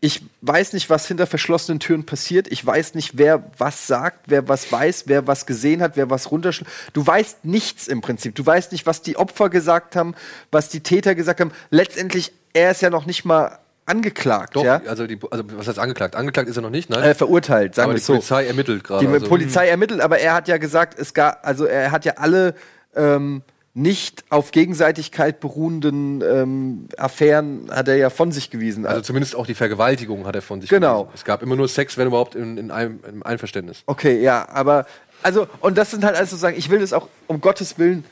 ich 0.00 0.22
weiß 0.42 0.74
nicht, 0.74 0.90
was 0.90 1.08
hinter 1.08 1.26
verschlossenen 1.26 1.80
Türen 1.80 2.04
passiert. 2.04 2.48
Ich 2.52 2.64
weiß 2.64 2.94
nicht, 2.94 3.16
wer 3.16 3.44
was 3.56 3.86
sagt, 3.86 4.26
wer 4.26 4.48
was 4.48 4.70
weiß, 4.70 5.04
wer 5.06 5.26
was 5.26 5.46
gesehen 5.46 5.80
hat, 5.80 5.96
wer 5.96 6.10
was 6.10 6.30
runterschlägt. 6.30 6.70
Du 6.92 7.06
weißt 7.06 7.44
nichts 7.44 7.88
im 7.88 8.00
Prinzip. 8.00 8.34
Du 8.34 8.44
weißt 8.44 8.72
nicht, 8.72 8.86
was 8.86 9.00
die 9.00 9.16
Opfer 9.16 9.48
gesagt 9.48 9.96
haben, 9.96 10.14
was 10.50 10.68
die 10.68 10.80
Täter 10.80 11.14
gesagt 11.14 11.40
haben. 11.40 11.52
Letztendlich, 11.70 12.32
er 12.52 12.70
ist 12.70 12.82
ja 12.82 12.90
noch 12.90 13.06
nicht 13.06 13.24
mal 13.24 13.58
angeklagt, 13.86 14.56
Doch, 14.56 14.64
ja? 14.64 14.80
also, 14.86 15.06
die, 15.06 15.18
also 15.30 15.44
was 15.56 15.68
heißt 15.68 15.78
angeklagt? 15.78 16.16
Angeklagt 16.16 16.48
ist 16.48 16.56
er 16.56 16.62
noch 16.62 16.70
nicht, 16.70 16.88
nein? 16.90 17.02
Äh, 17.02 17.14
verurteilt, 17.14 17.74
sagen 17.74 17.84
aber 17.84 17.94
wir 17.94 17.98
die 17.98 18.04
so. 18.04 18.14
Polizei 18.14 18.46
ermittelt 18.46 18.84
gerade. 18.84 19.06
Die 19.06 19.12
also. 19.12 19.26
Polizei 19.26 19.68
ermittelt, 19.68 20.00
aber 20.00 20.18
er 20.18 20.34
hat 20.34 20.48
ja 20.48 20.56
gesagt, 20.56 20.98
es 20.98 21.12
gab, 21.12 21.46
also 21.46 21.66
er 21.66 21.90
hat 21.90 22.04
ja 22.04 22.14
alle 22.16 22.54
ähm, 22.96 23.42
nicht 23.76 24.24
auf 24.30 24.52
Gegenseitigkeit 24.52 25.40
beruhenden 25.40 26.22
ähm, 26.22 26.86
Affären 26.96 27.68
hat 27.72 27.88
er 27.88 27.96
ja 27.96 28.08
von 28.08 28.30
sich 28.30 28.50
gewiesen. 28.50 28.86
Also 28.86 29.00
zumindest 29.02 29.34
auch 29.34 29.46
die 29.46 29.54
Vergewaltigung 29.54 30.26
hat 30.26 30.36
er 30.36 30.42
von 30.42 30.60
sich 30.60 30.70
Genau. 30.70 31.02
gewiesen. 31.04 31.14
Es 31.16 31.24
gab 31.24 31.42
immer 31.42 31.56
nur 31.56 31.66
Sex, 31.68 31.98
wenn 31.98 32.06
überhaupt 32.06 32.36
in, 32.36 32.56
in 32.56 32.70
einem 32.70 33.00
im 33.08 33.22
Einverständnis. 33.24 33.82
Okay, 33.86 34.22
ja, 34.22 34.48
aber 34.48 34.86
also 35.24 35.48
und 35.60 35.76
das 35.76 35.90
sind 35.90 36.04
halt 36.04 36.14
also 36.16 36.36
sagen, 36.36 36.56
ich 36.56 36.70
will 36.70 36.78
das 36.78 36.92
auch 36.92 37.08
um 37.26 37.40
Gottes 37.40 37.76
willen, 37.78 38.04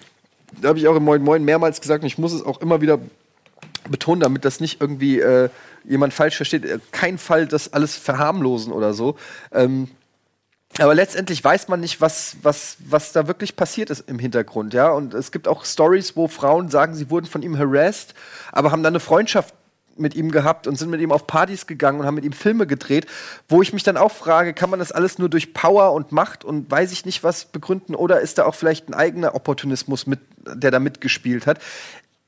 da 0.60 0.68
habe 0.68 0.78
ich 0.80 0.88
auch 0.88 0.96
im 0.96 1.04
Moin 1.04 1.22
Moin 1.22 1.44
mehrmals 1.44 1.80
gesagt 1.80 2.02
und 2.02 2.08
ich 2.08 2.18
muss 2.18 2.32
es 2.32 2.44
auch 2.44 2.60
immer 2.60 2.80
wieder 2.80 2.98
betonen, 3.88 4.20
damit 4.20 4.44
das 4.44 4.58
nicht 4.58 4.80
irgendwie 4.80 5.20
äh, 5.20 5.48
jemand 5.84 6.12
falsch 6.12 6.36
versteht. 6.36 6.64
Äh, 6.64 6.78
Kein 6.90 7.18
Fall 7.18 7.46
das 7.46 7.72
alles 7.72 7.96
verharmlosen 7.96 8.72
oder 8.72 8.94
so. 8.94 9.16
Ähm, 9.52 9.88
aber 10.78 10.94
letztendlich 10.94 11.42
weiß 11.44 11.68
man 11.68 11.80
nicht, 11.80 12.00
was, 12.00 12.36
was, 12.42 12.76
was 12.78 13.12
da 13.12 13.26
wirklich 13.26 13.56
passiert 13.56 13.90
ist 13.90 14.08
im 14.08 14.18
Hintergrund, 14.18 14.72
ja. 14.72 14.90
Und 14.90 15.12
es 15.14 15.30
gibt 15.30 15.46
auch 15.46 15.64
Stories, 15.64 16.16
wo 16.16 16.28
Frauen 16.28 16.70
sagen, 16.70 16.94
sie 16.94 17.10
wurden 17.10 17.26
von 17.26 17.42
ihm 17.42 17.58
harassed, 17.58 18.14
aber 18.52 18.72
haben 18.72 18.82
dann 18.82 18.92
eine 18.92 19.00
Freundschaft 19.00 19.54
mit 19.96 20.14
ihm 20.14 20.30
gehabt 20.30 20.66
und 20.66 20.76
sind 20.76 20.90
mit 20.90 21.00
ihm 21.00 21.12
auf 21.12 21.26
Partys 21.26 21.66
gegangen 21.66 22.00
und 22.00 22.06
haben 22.06 22.14
mit 22.14 22.24
ihm 22.24 22.32
Filme 22.32 22.66
gedreht, 22.66 23.06
wo 23.48 23.60
ich 23.60 23.74
mich 23.74 23.82
dann 23.82 23.98
auch 23.98 24.10
frage, 24.10 24.54
kann 24.54 24.70
man 24.70 24.78
das 24.78 24.92
alles 24.92 25.18
nur 25.18 25.28
durch 25.28 25.52
Power 25.52 25.92
und 25.92 26.12
Macht 26.12 26.44
und 26.44 26.70
weiß 26.70 26.92
ich 26.92 27.04
nicht 27.04 27.22
was 27.22 27.44
begründen 27.44 27.94
oder 27.94 28.20
ist 28.20 28.38
da 28.38 28.46
auch 28.46 28.54
vielleicht 28.54 28.88
ein 28.88 28.94
eigener 28.94 29.34
Opportunismus 29.34 30.06
mit, 30.06 30.20
der 30.46 30.70
da 30.70 30.78
mitgespielt 30.78 31.46
hat? 31.46 31.58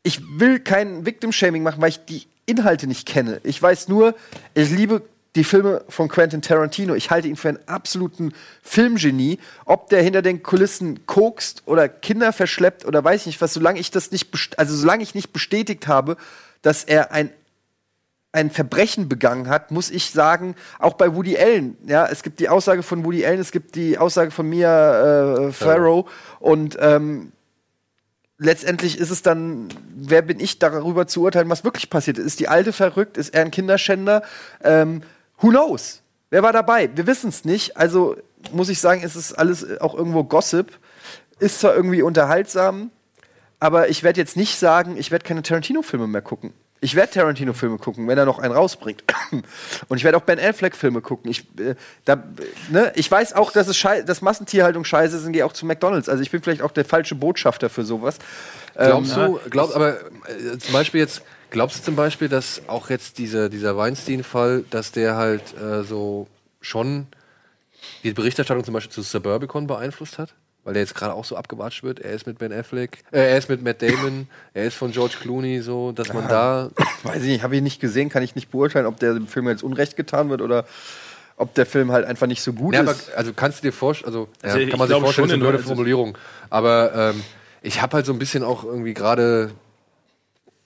Ich 0.03 0.21
will 0.39 0.61
kein 0.61 1.07
Victim-Shaming 1.07 1.63
machen, 1.63 1.81
weil 1.81 1.89
ich 1.89 2.05
die 2.05 2.27
Inhalte 2.47 2.87
nicht 2.87 3.07
kenne. 3.07 3.41
Ich 3.43 3.61
weiß 3.61 3.89
nur, 3.89 4.15
ich 4.53 4.71
liebe 4.71 5.03
die 5.37 5.45
Filme 5.45 5.85
von 5.89 6.09
Quentin 6.09 6.43
Tarantino. 6.43 6.95
Ich 6.95 7.11
halte 7.11 7.29
ihn 7.29 7.37
für 7.37 7.49
einen 7.49 7.59
absoluten 7.67 8.33
Filmgenie. 8.63 9.39
Ob 9.65 9.89
der 9.89 10.03
hinter 10.03 10.23
den 10.23 10.43
Kulissen 10.43 11.07
kokst 11.07 11.63
oder 11.67 11.89
Kinder 11.89 12.33
verschleppt 12.33 12.85
oder 12.85 13.03
weiß 13.03 13.23
ich 13.23 13.27
nicht 13.27 13.41
was, 13.41 13.55
solange 13.55 13.81
ich 13.81 13.91
das 13.91 14.13
nicht, 14.13 14.29
also 14.59 14.77
solange 14.77 15.03
ich 15.03 15.15
nicht 15.15 15.33
bestätigt 15.33 15.87
habe, 15.89 16.17
dass 16.63 16.85
er 16.85 17.13
ein 17.13 17.31
ein 18.33 18.51
Verbrechen 18.51 19.09
begangen 19.09 19.49
hat, 19.49 19.71
muss 19.71 19.93
ich 19.93 20.11
sagen, 20.11 20.57
auch 20.81 20.95
bei 20.95 21.15
Woody 21.15 21.39
Allen. 21.39 21.77
Ja, 21.87 22.07
es 22.07 22.25
gibt 22.25 22.41
die 22.41 22.49
Aussage 22.49 22.83
von 22.83 23.05
Woody 23.05 23.25
Allen, 23.25 23.39
es 23.39 23.53
gibt 23.53 23.77
die 23.77 23.97
Aussage 23.97 24.33
von 24.33 24.49
Mia 24.49 25.37
äh, 25.37 25.53
Farrow 25.53 26.11
und 26.41 26.77
ähm, 26.81 27.31
letztendlich 28.39 28.99
ist 28.99 29.11
es 29.11 29.23
dann, 29.23 29.69
wer 29.95 30.23
bin 30.23 30.41
ich 30.41 30.59
darüber 30.59 31.07
zu 31.07 31.23
urteilen, 31.23 31.49
was 31.49 31.63
wirklich 31.63 31.91
passiert 31.91 32.19
ist. 32.19 32.27
Ist 32.27 32.41
die 32.41 32.49
Alte 32.49 32.73
verrückt? 32.73 33.17
Ist 33.19 33.35
er 33.35 33.43
ein 33.43 33.53
Kinderschänder? 33.53 34.23
Ähm, 34.65 35.03
who 35.41 35.51
knows? 35.51 36.03
Wer 36.31 36.43
war 36.43 36.53
dabei? 36.53 36.91
Wir 36.95 37.07
wissen 37.07 37.29
es 37.29 37.45
nicht. 37.45 37.77
Also 37.77 38.17
muss 38.53 38.69
ich 38.69 38.81
sagen, 38.81 39.03
es 39.05 39.17
ist 39.17 39.33
alles 39.33 39.81
auch 39.81 39.95
irgendwo 39.95 40.25
Gossip. 40.25 40.73
Ist 41.39 41.61
zwar 41.61 41.75
irgendwie 41.75 42.03
unterhaltsam, 42.03 42.91
aber 43.59 43.89
ich 43.89 44.03
werde 44.03 44.21
jetzt 44.21 44.37
nicht 44.37 44.59
sagen, 44.59 44.97
ich 44.97 45.11
werde 45.11 45.25
keine 45.25 45.43
Tarantino-Filme 45.43 46.07
mehr 46.07 46.23
gucken. 46.23 46.53
Ich 46.81 46.95
werde 46.95 47.13
Tarantino-Filme 47.13 47.79
gucken, 47.79 48.07
wenn 48.09 48.19
er 48.19 48.27
noch 48.27 48.39
einen 48.39 48.53
rausbringt. 48.53 49.05
Und 49.89 49.97
ich 49.97 50.05
werde 50.05 50.19
auch 50.19 50.23
Ben 50.23 50.39
Affleck-Filme 50.39 51.01
gucken. 51.01 51.31
Ich, 51.31 51.47
äh, 51.59 51.77
da, 52.05 52.23
ne? 52.71 52.93
ich 52.95 53.11
weiß 53.11 53.33
auch, 53.33 53.53
dass, 53.53 53.69
es 53.69 53.77
schei 53.79 54.03
dass 54.03 54.21
Massentierhaltung 54.21 54.85
scheiße 54.85 55.17
ist 55.17 55.25
und 55.25 55.33
gehe 55.33 55.47
auch 55.47 55.55
zu 55.55 55.65
McDonalds. 55.65 56.11
Also 56.11 56.23
ich 56.23 56.31
bin 56.31 56.43
vielleicht 56.43 56.61
auch 56.61 56.73
der 56.73 56.85
falsche 56.85 57.15
Botschafter 57.15 57.71
für 57.71 57.85
sowas. 57.85 58.19
Glaubst 58.75 59.17
Ähm, 59.17 59.33
du, 59.33 59.41
glaub, 59.49 59.75
aber 59.75 59.95
äh, 59.95 60.59
zum 60.59 60.75
Beispiel 60.75 61.01
jetzt, 61.01 61.23
glaubst 61.55 61.79
du 61.79 61.83
zum 61.83 61.97
Beispiel, 61.97 62.29
dass 62.29 62.63
auch 62.69 62.91
jetzt 62.91 63.17
diese, 63.19 63.49
dieser 63.49 63.77
Weinstein-Fall, 63.77 64.65
dass 64.71 64.93
der 64.93 65.17
halt 65.17 65.43
äh, 65.59 65.83
so 65.85 66.27
schon 66.61 67.07
die 68.03 68.13
Berichterstattung 68.13 68.65
zum 68.65 68.75
Beispiel 68.75 68.93
zu 68.93 69.03
Suburbicon 69.03 69.67
beeinflusst 69.67 70.19
hat? 70.19 70.35
Weil 70.65 70.73
der 70.75 70.83
jetzt 70.83 70.95
gerade 70.95 71.13
auch 71.15 71.25
so 71.27 71.37
abgewatscht 71.37 71.83
wird. 71.83 72.01
Er 72.01 72.13
ist 72.13 72.27
mit 72.27 72.39
Ben 72.39 72.51
Affleck, 72.53 73.05
äh, 73.13 73.19
er 73.33 73.37
ist 73.39 73.49
mit 73.51 73.63
Matt 73.63 73.83
Damon, 73.83 74.29
er 74.55 74.65
ist 74.65 74.75
von 74.77 74.93
George 74.93 75.17
Clooney, 75.21 75.61
so, 75.61 75.93
dass 75.93 76.13
man 76.13 76.27
da. 76.29 76.71
Weiß 77.03 77.23
ich 77.23 77.29
nicht, 77.29 77.43
habe 77.43 77.57
ich 77.57 77.63
nicht 77.63 77.81
gesehen, 77.81 78.09
kann 78.09 78.23
ich 78.23 78.35
nicht 78.35 78.51
beurteilen, 78.51 78.87
ob 78.87 78.99
der 78.99 79.13
dem 79.15 79.27
Film 79.27 79.47
jetzt 79.49 79.63
Unrecht 79.63 79.95
getan 79.97 80.31
wird 80.31 80.41
oder 80.41 80.65
ob 81.37 81.53
der 81.55 81.67
Film 81.67 81.93
halt 81.93 82.07
einfach 82.07 82.27
nicht 82.27 82.41
so 82.43 82.53
gut 82.55 82.75
Ja, 82.75 82.81
aber, 82.81 82.93
ist. 82.93 83.13
also 83.15 83.33
kannst 83.35 83.59
du 83.59 83.69
dir 83.69 83.73
vorstellen, 83.73 84.07
also, 84.07 84.29
Also 84.41 84.59
ja, 84.59 84.69
kann 84.71 84.79
man 84.79 84.89
sich 84.89 84.93
glaube 84.95 85.05
vorstellen, 85.05 85.29
schon 85.29 85.29
ist 85.29 85.33
eine 85.35 85.35
in- 85.35 85.41
blöde 85.51 85.59
also- 85.59 85.69
Formulierung. 85.69 86.17
Aber 86.49 86.95
ähm, 87.15 87.23
ich 87.61 87.83
habe 87.83 87.97
halt 87.97 88.07
so 88.07 88.13
ein 88.15 88.19
bisschen 88.19 88.43
auch 88.43 88.65
irgendwie 88.65 88.95
gerade, 88.95 89.51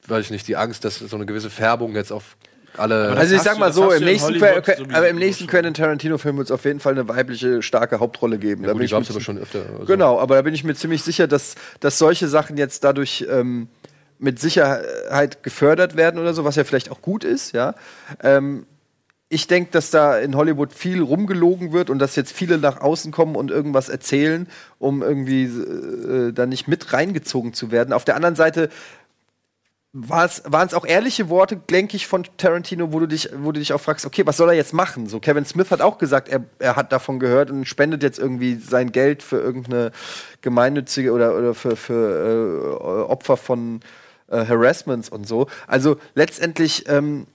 weiß 0.09 0.26
ich 0.26 0.30
nicht, 0.30 0.48
die 0.48 0.56
Angst, 0.56 0.85
dass 0.85 0.98
so 0.98 1.16
eine 1.16 1.26
gewisse 1.26 1.51
Färbung 1.51 1.94
jetzt 1.94 2.12
auf 2.12 2.36
alle. 2.76 3.16
Also 3.16 3.35
ich 3.35 3.43
sag 3.43 3.59
mal 3.59 3.72
so, 3.72 3.90
im 3.90 4.05
nächsten, 4.05 4.40
Hollywood 4.40 4.64
Que- 4.64 4.76
sowieso 4.76 4.97
aber 4.97 5.09
im 5.09 5.16
nächsten 5.16 5.44
schon. 5.44 5.51
Quentin 5.51 5.74
Tarantino-Film 5.74 6.36
wird 6.36 6.47
es 6.48 6.52
auf 6.52 6.64
jeden 6.64 6.80
Fall 6.80 6.93
eine 6.93 7.09
weibliche, 7.09 7.62
starke 7.62 7.98
Hauptrolle 8.01 8.39
geben. 8.39 8.62
ja, 8.62 8.68
Da 8.68 8.72
gut, 8.72 8.80
bin 8.80 8.89
die 8.89 8.94
ich 8.94 9.01
es 9.02 9.10
aber 9.10 9.20
schon 9.20 9.39
öfter. 9.39 9.60
Also. 9.72 9.85
Genau, 9.86 10.20
aber 10.20 10.36
da 10.36 10.43
bin 10.43 10.55
ich 10.55 10.64
mir 10.64 10.74
ziemlich 10.74 11.02
sicher, 11.02 11.26
dass, 11.26 11.55
dass 11.80 11.98
solche 11.98 12.28
Sachen 12.28 12.56
jetzt 12.56 12.85
dadurch 12.85 13.26
ähm, 13.30 13.68
mit 14.18 14.39
Sicherheit 14.39 15.43
gefördert 15.43 15.97
werden 15.97 16.20
oder 16.20 16.35
so, 16.35 16.44
was 16.44 16.56
ja 16.56 16.64
vielleicht 16.64 16.90
auch 16.90 17.02
gut 17.02 17.24
ist, 17.24 17.52
ja. 17.52 17.74
Ähm, 18.22 18.66
ich 19.30 19.47
denke, 19.47 19.70
dass 19.72 19.90
da 19.90 20.16
in 20.18 20.36
Hollywood 20.36 20.72
viel 20.72 21.02
rumgelogen 21.02 21.72
wird 21.72 21.90
und 21.90 21.98
dass 21.98 22.16
jetzt 22.16 22.32
viele 22.32 22.56
nach 22.56 22.80
außen 22.80 23.12
kommen 23.12 23.36
und 23.36 23.51
irgendwas 23.51 23.90
erzählen, 23.90 24.48
um 24.78 25.02
irgendwie 25.02 25.44
äh, 25.44 26.32
da 26.32 26.47
nicht 26.47 26.66
mit 26.66 26.94
reingezogen 26.94 27.52
zu 27.52 27.70
werden. 27.70 27.93
Auf 27.93 28.06
der 28.06 28.16
anderen 28.16 28.36
Seite 28.36 28.70
waren 30.07 30.66
es 30.66 30.75
auch 30.75 30.87
ehrliche 30.87 31.29
Worte, 31.29 31.57
denke 31.57 31.97
ich, 31.97 32.07
von 32.07 32.27
Tarantino, 32.37 32.93
wo 32.93 33.01
du 33.01 33.07
dich, 33.07 33.31
wo 33.37 33.53
du 33.53 33.59
dich 33.59 33.73
auch 33.73 33.81
fragst, 33.81 34.07
okay, 34.07 34.25
was 34.27 34.37
soll 34.37 34.51
er 34.51 34.55
jetzt 34.55 34.73
machen? 34.73 35.07
So 35.07 35.19
Kevin 35.19 35.45
Smith 35.45 35.70
hat 35.70 35.81
auch 35.81 35.99
gesagt, 35.99 36.29
er, 36.29 36.45
er 36.59 36.77
hat 36.77 36.93
davon 36.93 37.19
gehört 37.19 37.51
und 37.51 37.66
spendet 37.66 38.03
jetzt 38.03 38.19
irgendwie 38.19 38.57
sein 38.57 38.93
Geld 38.93 39.23
für 39.23 39.39
irgendeine 39.39 39.93
gemeinnützige 40.41 41.12
oder, 41.12 41.37
oder 41.37 41.55
für, 41.55 41.75
für 41.77 42.79
äh, 42.81 43.11
Opfer 43.11 43.37
von 43.37 43.81
äh, 44.29 44.45
Harassments 44.47 45.09
und 45.09 45.27
so. 45.27 45.49
Also 45.66 45.97
letztendlich, 46.15 46.89
ähm, 46.89 47.27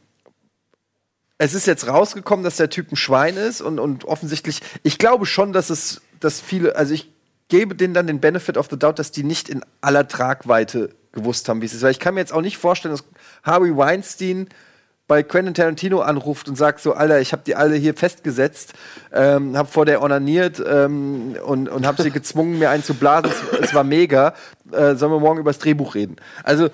es 1.37 1.53
ist 1.53 1.67
jetzt 1.67 1.87
rausgekommen, 1.87 2.45
dass 2.45 2.57
der 2.57 2.69
Typ 2.69 2.91
ein 2.91 2.95
Schwein 2.95 3.35
ist 3.35 3.61
und, 3.61 3.79
und 3.79 4.05
offensichtlich, 4.05 4.61
ich 4.83 4.97
glaube 4.97 5.25
schon, 5.25 5.51
dass 5.51 5.69
es, 5.69 6.01
dass 6.19 6.39
viele, 6.39 6.75
also 6.75 6.93
ich 6.93 7.11
gebe 7.49 7.75
denen 7.75 7.93
dann 7.93 8.07
den 8.07 8.21
Benefit 8.21 8.57
of 8.57 8.67
the 8.69 8.79
Doubt, 8.79 8.99
dass 8.99 9.11
die 9.11 9.23
nicht 9.23 9.49
in 9.49 9.65
aller 9.81 10.07
Tragweite 10.07 10.95
gewusst 11.13 11.47
haben, 11.47 11.61
wie 11.61 11.65
es 11.65 11.73
ist. 11.73 11.81
Weil 11.81 11.91
ich 11.91 11.99
kann 11.99 12.15
mir 12.15 12.19
jetzt 12.19 12.33
auch 12.33 12.41
nicht 12.41 12.57
vorstellen, 12.57 12.93
dass 12.93 13.05
Harvey 13.43 13.75
Weinstein 13.75 14.49
bei 15.07 15.21
Quentin 15.21 15.53
Tarantino 15.53 16.01
anruft 16.01 16.47
und 16.47 16.57
sagt 16.57 16.79
so, 16.79 16.93
Alter, 16.93 17.19
ich 17.19 17.33
habe 17.33 17.43
die 17.45 17.55
alle 17.55 17.75
hier 17.75 17.93
festgesetzt, 17.93 18.73
ähm, 19.11 19.55
habe 19.57 19.69
vor 19.69 19.85
der 19.85 20.01
onaniert 20.01 20.63
ähm, 20.65 21.35
und, 21.45 21.69
und 21.69 21.85
habe 21.85 22.01
sie 22.01 22.11
gezwungen, 22.11 22.57
mir 22.59 22.69
einen 22.69 22.83
zu 22.83 22.93
blasen. 22.93 23.31
Es, 23.31 23.59
es 23.59 23.73
war 23.73 23.83
mega. 23.83 24.33
Äh, 24.71 24.95
sollen 24.95 25.11
wir 25.11 25.19
morgen 25.19 25.39
über 25.39 25.51
das 25.51 25.59
Drehbuch 25.59 25.95
reden? 25.95 26.15
Also, 26.43 26.69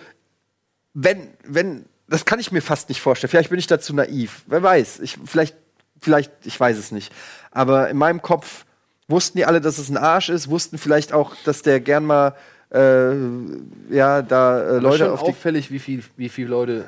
wenn, 0.94 1.30
wenn, 1.44 1.86
das 2.08 2.26
kann 2.26 2.40
ich 2.40 2.52
mir 2.52 2.62
fast 2.62 2.90
nicht 2.90 3.02
vorstellen. 3.02 3.30
Vielleicht 3.30 3.50
bin 3.50 3.60
ich 3.60 3.68
dazu 3.68 3.94
naiv. 3.94 4.44
Wer 4.48 4.64
weiß. 4.64 5.00
Ich, 5.00 5.18
vielleicht, 5.26 5.56
vielleicht, 6.00 6.32
ich 6.46 6.60
weiß 6.60 6.78
es 6.78 6.92
nicht. 6.92 7.12
Aber 7.52 7.90
in 7.90 7.98
meinem 7.98 8.22
Kopf 8.22 8.66
wussten 9.08 9.38
die 9.38 9.46
alle, 9.46 9.60
dass 9.60 9.80
es 9.80 9.90
ein 9.90 9.98
Arsch 9.98 10.30
ist, 10.30 10.50
wussten 10.50 10.78
vielleicht 10.78 11.14
auch, 11.14 11.36
dass 11.46 11.62
der 11.62 11.80
gern 11.80 12.06
mal 12.06 12.36
äh, 12.72 13.14
ja, 13.92 14.22
da 14.22 14.62
äh, 14.62 14.80
Leute 14.80 14.98
schon 15.06 15.10
auf 15.12 15.24
die 15.24 15.30
auffällig, 15.32 15.72
wie 15.72 15.80
viel, 15.80 16.04
wie 16.18 16.30
viele 16.30 16.50
Leute 16.50 16.86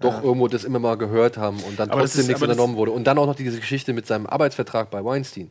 doch 0.00 0.22
irgendwo 0.22 0.46
das 0.48 0.64
immer 0.64 0.78
mal 0.78 0.96
gehört 0.96 1.36
haben 1.36 1.58
und 1.68 1.78
dann 1.78 1.90
Aber 1.90 2.02
das 2.02 2.12
trotzdem 2.12 2.20
ist- 2.22 2.28
nichts 2.28 2.42
aber 2.42 2.46
das- 2.48 2.56
unternommen 2.56 2.76
wurde. 2.78 2.92
Und 2.92 3.04
dann 3.04 3.18
auch 3.18 3.26
noch 3.26 3.34
diese 3.34 3.58
Geschichte 3.58 3.92
mit 3.92 4.06
seinem 4.06 4.26
Arbeitsvertrag 4.26 4.90
bei 4.90 5.04
Weinstein. 5.04 5.50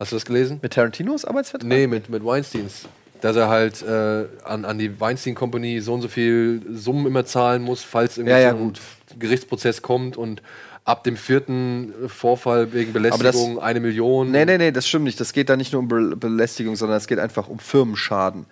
Hast 0.00 0.12
du 0.12 0.16
das 0.16 0.24
gelesen? 0.26 0.58
mit 0.62 0.72
Tarantinos 0.74 1.24
Arbeitsvertrag. 1.24 1.68
Nee, 1.68 1.86
mit, 1.86 2.08
mit 2.10 2.24
Weinsteins. 2.24 2.86
Dass 3.22 3.34
er 3.34 3.48
halt 3.48 3.80
äh, 3.82 4.26
an, 4.44 4.66
an 4.66 4.78
die 4.78 5.00
Weinstein 5.00 5.34
Company 5.34 5.80
so 5.80 5.94
und 5.94 6.02
so 6.02 6.08
viel 6.08 6.60
Summen 6.74 7.06
immer 7.06 7.24
zahlen 7.24 7.62
muss, 7.62 7.82
falls 7.82 8.18
irgendwie 8.18 8.32
Ja, 8.32 8.40
ja, 8.40 8.50
so 8.50 8.56
ein 8.58 8.62
gut. 8.64 8.80
Gerichtsprozess 9.18 9.80
kommt 9.80 10.18
und 10.18 10.42
ab 10.84 11.02
dem 11.04 11.16
vierten 11.16 11.94
Vorfall 12.08 12.72
wegen 12.74 12.92
Belästigung 12.92 13.58
eine 13.58 13.80
Million. 13.80 14.30
Nee, 14.32 14.44
nee, 14.44 14.58
nee, 14.58 14.70
das 14.70 14.86
stimmt 14.86 15.06
nicht. 15.06 15.18
Das 15.18 15.32
geht 15.32 15.48
da 15.48 15.56
nicht 15.56 15.72
nur 15.72 15.80
um 15.80 15.88
Be 15.88 16.14
Belästigung, 16.16 16.76
sondern 16.76 16.98
es 16.98 17.06
geht 17.06 17.18
einfach 17.18 17.48
um 17.48 17.58
Firmenschaden. 17.58 18.44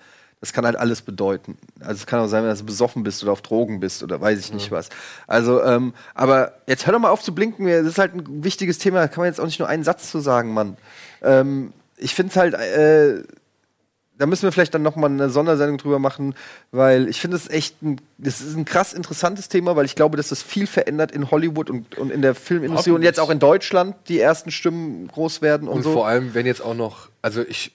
Das 0.44 0.52
kann 0.52 0.66
halt 0.66 0.76
alles 0.76 1.00
bedeuten. 1.00 1.56
Also 1.80 1.92
es 1.92 2.06
kann 2.06 2.20
auch 2.20 2.26
sein, 2.26 2.44
dass 2.44 2.58
du 2.58 2.66
besoffen 2.66 3.02
bist 3.02 3.22
oder 3.22 3.32
auf 3.32 3.40
Drogen 3.40 3.80
bist 3.80 4.02
oder 4.02 4.20
weiß 4.20 4.38
ich 4.38 4.52
nicht 4.52 4.70
was. 4.70 4.90
Also, 5.26 5.62
ähm, 5.64 5.94
aber 6.14 6.52
jetzt 6.66 6.84
hör 6.84 6.92
doch 6.92 7.00
mal 7.00 7.08
auf 7.08 7.22
zu 7.22 7.34
blinken. 7.34 7.66
Das 7.66 7.86
ist 7.86 7.96
halt 7.96 8.14
ein 8.14 8.44
wichtiges 8.44 8.76
Thema. 8.76 9.00
Da 9.00 9.08
kann 9.08 9.22
man 9.22 9.28
jetzt 9.28 9.40
auch 9.40 9.46
nicht 9.46 9.58
nur 9.58 9.68
einen 9.68 9.84
Satz 9.84 10.10
zu 10.10 10.20
sagen, 10.20 10.52
Mann. 10.52 10.76
Ähm, 11.22 11.72
ich 11.96 12.14
finde 12.14 12.30
es 12.30 12.36
halt, 12.36 12.52
äh, 12.52 13.22
da 14.18 14.26
müssen 14.26 14.42
wir 14.42 14.52
vielleicht 14.52 14.74
dann 14.74 14.82
noch 14.82 14.96
mal 14.96 15.06
eine 15.06 15.30
Sondersendung 15.30 15.78
drüber 15.78 15.98
machen, 15.98 16.34
weil 16.72 17.08
ich 17.08 17.22
finde 17.22 17.38
es 17.38 17.48
echt 17.48 17.82
ein, 17.82 17.98
das 18.18 18.42
ist 18.42 18.54
ein 18.54 18.66
krass 18.66 18.92
interessantes 18.92 19.48
Thema, 19.48 19.76
weil 19.76 19.86
ich 19.86 19.96
glaube, 19.96 20.18
dass 20.18 20.28
das 20.28 20.42
viel 20.42 20.66
verändert 20.66 21.10
in 21.10 21.30
Hollywood 21.30 21.70
und, 21.70 21.96
und 21.96 22.10
in 22.10 22.20
der 22.20 22.34
Filmindustrie 22.34 22.90
und 22.90 23.02
jetzt 23.02 23.18
auch 23.18 23.30
in 23.30 23.38
Deutschland 23.38 23.96
die 24.08 24.20
ersten 24.20 24.50
Stimmen 24.50 25.08
groß 25.08 25.40
werden 25.40 25.68
und, 25.68 25.76
Und 25.76 25.82
so. 25.84 25.92
vor 25.94 26.06
allem, 26.06 26.34
wenn 26.34 26.44
jetzt 26.44 26.60
auch 26.60 26.74
noch, 26.74 27.08
also 27.22 27.40
ich, 27.40 27.72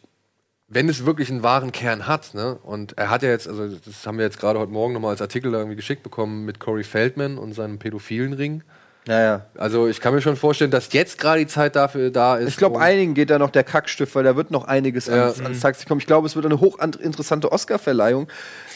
wenn 0.70 0.88
es 0.88 1.06
wirklich 1.06 1.30
einen 1.32 1.42
wahren 1.44 1.72
Kern 1.72 2.06
hat, 2.08 2.34
ne, 2.36 2.58
und 2.64 2.98
er 2.98 3.10
hat 3.10 3.24
ja 3.24 3.30
jetzt, 3.30 3.48
also 3.48 3.68
das 3.68 4.06
haben 4.06 4.18
wir 4.20 4.26
jetzt 4.26 4.40
gerade 4.40 4.60
heute 4.60 4.72
Morgen 4.72 4.94
nochmal 4.94 5.12
als 5.12 5.22
Artikel 5.22 5.52
irgendwie 5.54 5.76
geschickt 5.76 6.04
bekommen 6.04 6.46
mit 6.46 6.60
Corey 6.60 6.84
Feldman 6.84 7.38
und 7.40 7.54
seinem 7.54 7.80
pädophilen 7.80 8.34
Ring. 8.34 8.62
ja, 9.08 9.20
ja. 9.20 9.46
Also 9.58 9.88
ich 9.88 10.00
kann 10.02 10.14
mir 10.14 10.22
schon 10.22 10.36
vorstellen, 10.36 10.70
dass 10.70 10.94
jetzt 10.94 11.18
gerade 11.18 11.40
die 11.40 11.48
Zeit 11.48 11.76
dafür 11.76 12.12
da 12.12 12.36
ist. 12.38 12.50
Ich 12.50 12.58
glaube, 12.58 12.80
einigen 12.80 13.16
geht 13.16 13.32
da 13.32 13.40
noch 13.40 13.50
der 13.50 13.64
Kackstift, 13.64 14.14
weil 14.14 14.24
da 14.24 14.36
wird 14.36 14.52
noch 14.52 14.66
einiges 14.68 15.08
Ja. 15.08 15.24
ans, 15.24 15.42
ans 15.42 15.60
Taxi 15.62 15.88
kommen. 15.88 16.02
Ich 16.02 16.06
glaube, 16.06 16.28
es 16.28 16.36
wird 16.36 16.46
eine 16.46 16.60
hochinteressante 16.60 17.52
Oscar-Verleihung, 17.52 18.28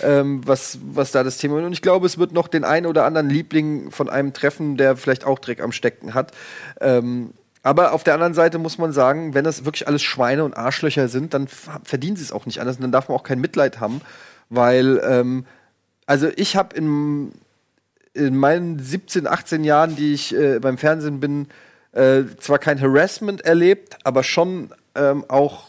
ähm, 0.01 0.41
was, 0.47 0.79
was 0.83 1.11
da 1.11 1.23
das 1.23 1.37
Thema 1.37 1.59
ist. 1.59 1.65
Und 1.65 1.73
ich 1.73 1.83
glaube, 1.83 2.07
es 2.07 2.17
wird 2.17 2.31
noch 2.31 2.47
den 2.47 2.63
einen 2.63 2.87
oder 2.87 3.05
anderen 3.05 3.29
Liebling 3.29 3.91
von 3.91 4.09
einem 4.09 4.33
treffen, 4.33 4.77
der 4.77 4.97
vielleicht 4.97 5.25
auch 5.25 5.37
Dreck 5.37 5.61
am 5.61 5.71
Stecken 5.71 6.15
hat. 6.15 6.31
Ähm, 6.81 7.33
aber 7.63 7.93
auf 7.93 8.03
der 8.03 8.13
anderen 8.13 8.33
Seite 8.33 8.59
muss 8.59 8.77
man 8.77 8.91
sagen, 8.91 9.33
wenn 9.33 9.45
das 9.45 9.63
wirklich 9.63 9.87
alles 9.87 10.03
Schweine 10.03 10.43
und 10.43 10.55
Arschlöcher 10.55 11.07
sind, 11.07 11.33
dann 11.33 11.47
verdienen 11.47 12.17
sie 12.17 12.23
es 12.23 12.33
auch 12.33 12.45
nicht 12.45 12.59
anders. 12.59 12.75
Und 12.75 12.83
dann 12.83 12.91
darf 12.91 13.07
man 13.07 13.17
auch 13.17 13.23
kein 13.23 13.39
Mitleid 13.39 13.79
haben, 13.79 14.01
weil, 14.49 15.01
ähm, 15.03 15.45
also 16.05 16.27
ich 16.35 16.57
habe 16.57 16.75
in, 16.75 17.31
in 18.13 18.35
meinen 18.35 18.79
17, 18.79 19.27
18 19.27 19.63
Jahren, 19.63 19.95
die 19.95 20.13
ich 20.13 20.35
äh, 20.35 20.59
beim 20.59 20.77
Fernsehen 20.77 21.21
bin, 21.21 21.47
äh, 21.93 22.23
zwar 22.39 22.59
kein 22.59 22.81
Harassment 22.81 23.41
erlebt, 23.41 23.97
aber 24.03 24.23
schon 24.23 24.73
ähm, 24.95 25.23
auch 25.29 25.67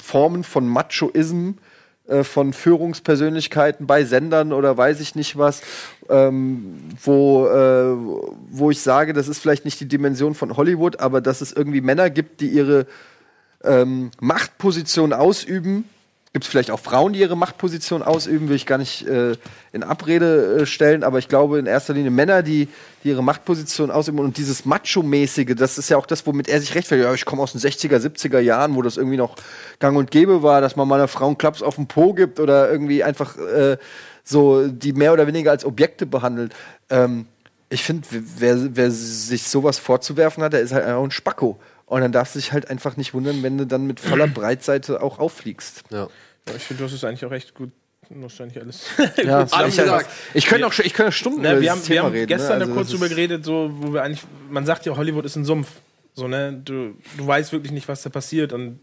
Formen 0.00 0.44
von 0.44 0.68
Machoism 0.68 1.52
äh, 2.10 2.24
von 2.24 2.52
Führungspersönlichkeiten 2.52 3.86
bei 3.86 4.04
Sendern 4.04 4.52
oder 4.52 4.76
weiß 4.76 5.00
ich 5.00 5.14
nicht 5.14 5.38
was, 5.38 5.62
ähm, 6.08 6.80
wo, 7.02 7.46
äh, 7.46 7.94
wo 8.50 8.70
ich 8.70 8.80
sage, 8.80 9.12
das 9.12 9.28
ist 9.28 9.38
vielleicht 9.38 9.64
nicht 9.64 9.78
die 9.78 9.86
Dimension 9.86 10.34
von 10.34 10.56
Hollywood, 10.56 10.98
aber 10.98 11.20
dass 11.20 11.40
es 11.40 11.52
irgendwie 11.52 11.80
Männer 11.80 12.10
gibt, 12.10 12.40
die 12.40 12.48
ihre 12.48 12.86
ähm, 13.62 14.10
Machtposition 14.20 15.12
ausüben. 15.12 15.84
Gibt 16.32 16.44
es 16.44 16.50
vielleicht 16.50 16.70
auch 16.70 16.78
Frauen, 16.78 17.12
die 17.12 17.18
ihre 17.18 17.36
Machtposition 17.36 18.04
ausüben, 18.04 18.48
will 18.48 18.54
ich 18.54 18.64
gar 18.64 18.78
nicht 18.78 19.04
äh, 19.04 19.34
in 19.72 19.82
Abrede 19.82 20.60
äh, 20.60 20.66
stellen, 20.66 21.02
aber 21.02 21.18
ich 21.18 21.26
glaube 21.26 21.58
in 21.58 21.66
erster 21.66 21.92
Linie 21.92 22.12
Männer, 22.12 22.44
die, 22.44 22.68
die 23.02 23.08
ihre 23.08 23.22
Machtposition 23.24 23.90
ausüben 23.90 24.20
und 24.20 24.36
dieses 24.36 24.64
Macho-mäßige, 24.64 25.56
das 25.56 25.76
ist 25.76 25.90
ja 25.90 25.96
auch 25.96 26.06
das, 26.06 26.24
womit 26.28 26.48
er 26.48 26.60
sich 26.60 26.76
rechtfertigt. 26.76 27.04
Ja, 27.04 27.12
ich 27.14 27.24
komme 27.24 27.42
aus 27.42 27.50
den 27.50 27.60
60er, 27.60 27.96
70er 27.96 28.38
Jahren, 28.38 28.76
wo 28.76 28.82
das 28.82 28.96
irgendwie 28.96 29.16
noch 29.16 29.34
gang 29.80 29.98
und 29.98 30.12
gäbe 30.12 30.44
war, 30.44 30.60
dass 30.60 30.76
man 30.76 30.86
mal 30.86 30.96
einer 30.96 31.08
Frau 31.08 31.26
einen 31.26 31.36
Klaps 31.36 31.62
auf 31.62 31.74
den 31.74 31.88
Po 31.88 32.14
gibt 32.14 32.38
oder 32.38 32.70
irgendwie 32.70 33.02
einfach 33.02 33.36
äh, 33.36 33.76
so 34.22 34.68
die 34.68 34.92
mehr 34.92 35.12
oder 35.12 35.26
weniger 35.26 35.50
als 35.50 35.64
Objekte 35.64 36.06
behandelt. 36.06 36.54
Ähm, 36.90 37.26
ich 37.70 37.82
finde, 37.82 38.06
wer, 38.10 38.76
wer 38.76 38.90
sich 38.92 39.48
sowas 39.48 39.78
vorzuwerfen 39.78 40.44
hat, 40.44 40.52
der 40.52 40.60
ist 40.60 40.72
halt 40.72 40.84
einfach 40.84 41.02
ein 41.02 41.10
Spacko. 41.10 41.58
Und 41.90 42.00
dann 42.02 42.12
darfst 42.12 42.36
du 42.36 42.38
dich 42.38 42.52
halt 42.52 42.70
einfach 42.70 42.96
nicht 42.96 43.14
wundern, 43.14 43.42
wenn 43.42 43.58
du 43.58 43.66
dann 43.66 43.84
mit 43.86 43.98
voller 43.98 44.26
Breitseite 44.28 45.02
auch 45.02 45.18
auffliegst. 45.18 45.82
Ja. 45.90 46.08
Ja, 46.48 46.54
ich 46.56 46.62
finde, 46.62 46.82
du 46.82 46.84
hast 46.86 46.92
es 46.94 47.02
eigentlich 47.04 47.24
auch 47.24 47.30
recht 47.32 47.52
gut. 47.54 47.70
Wahrscheinlich 48.10 48.60
alles. 48.60 48.86
Ja, 48.96 49.04
gut 49.44 49.52
ich, 49.68 49.74
zusammengefasst. 49.74 50.10
ich 50.34 50.46
könnte 50.46 50.66
auch, 50.66 50.72
ich 50.78 50.94
könnte 50.94 51.12
Stunden 51.12 51.40
über 51.40 51.60
wir 51.60 51.70
haben, 51.72 51.88
wir 51.88 52.02
haben 52.02 52.12
reden. 52.12 52.26
gestern 52.28 52.58
ne? 52.58 52.58
da 52.60 52.64
Also 52.66 52.74
kurz 52.74 52.86
das 52.86 52.92
drüber 52.92 53.06
ist- 53.06 53.10
geredet, 53.10 53.44
so, 53.44 53.70
wo 53.72 53.92
wir 53.92 54.02
eigentlich, 54.02 54.22
man 54.50 54.64
sagt 54.66 54.86
ja, 54.86 54.96
Hollywood 54.96 55.24
ist 55.24 55.34
ein 55.36 55.44
Sumpf. 55.44 55.68
So, 56.14 56.26
ne? 56.28 56.60
Du, 56.64 56.94
du 57.18 57.26
weißt 57.26 57.52
wirklich 57.52 57.72
nicht, 57.72 57.88
was 57.88 58.02
da 58.02 58.10
passiert. 58.10 58.52
Und 58.52 58.78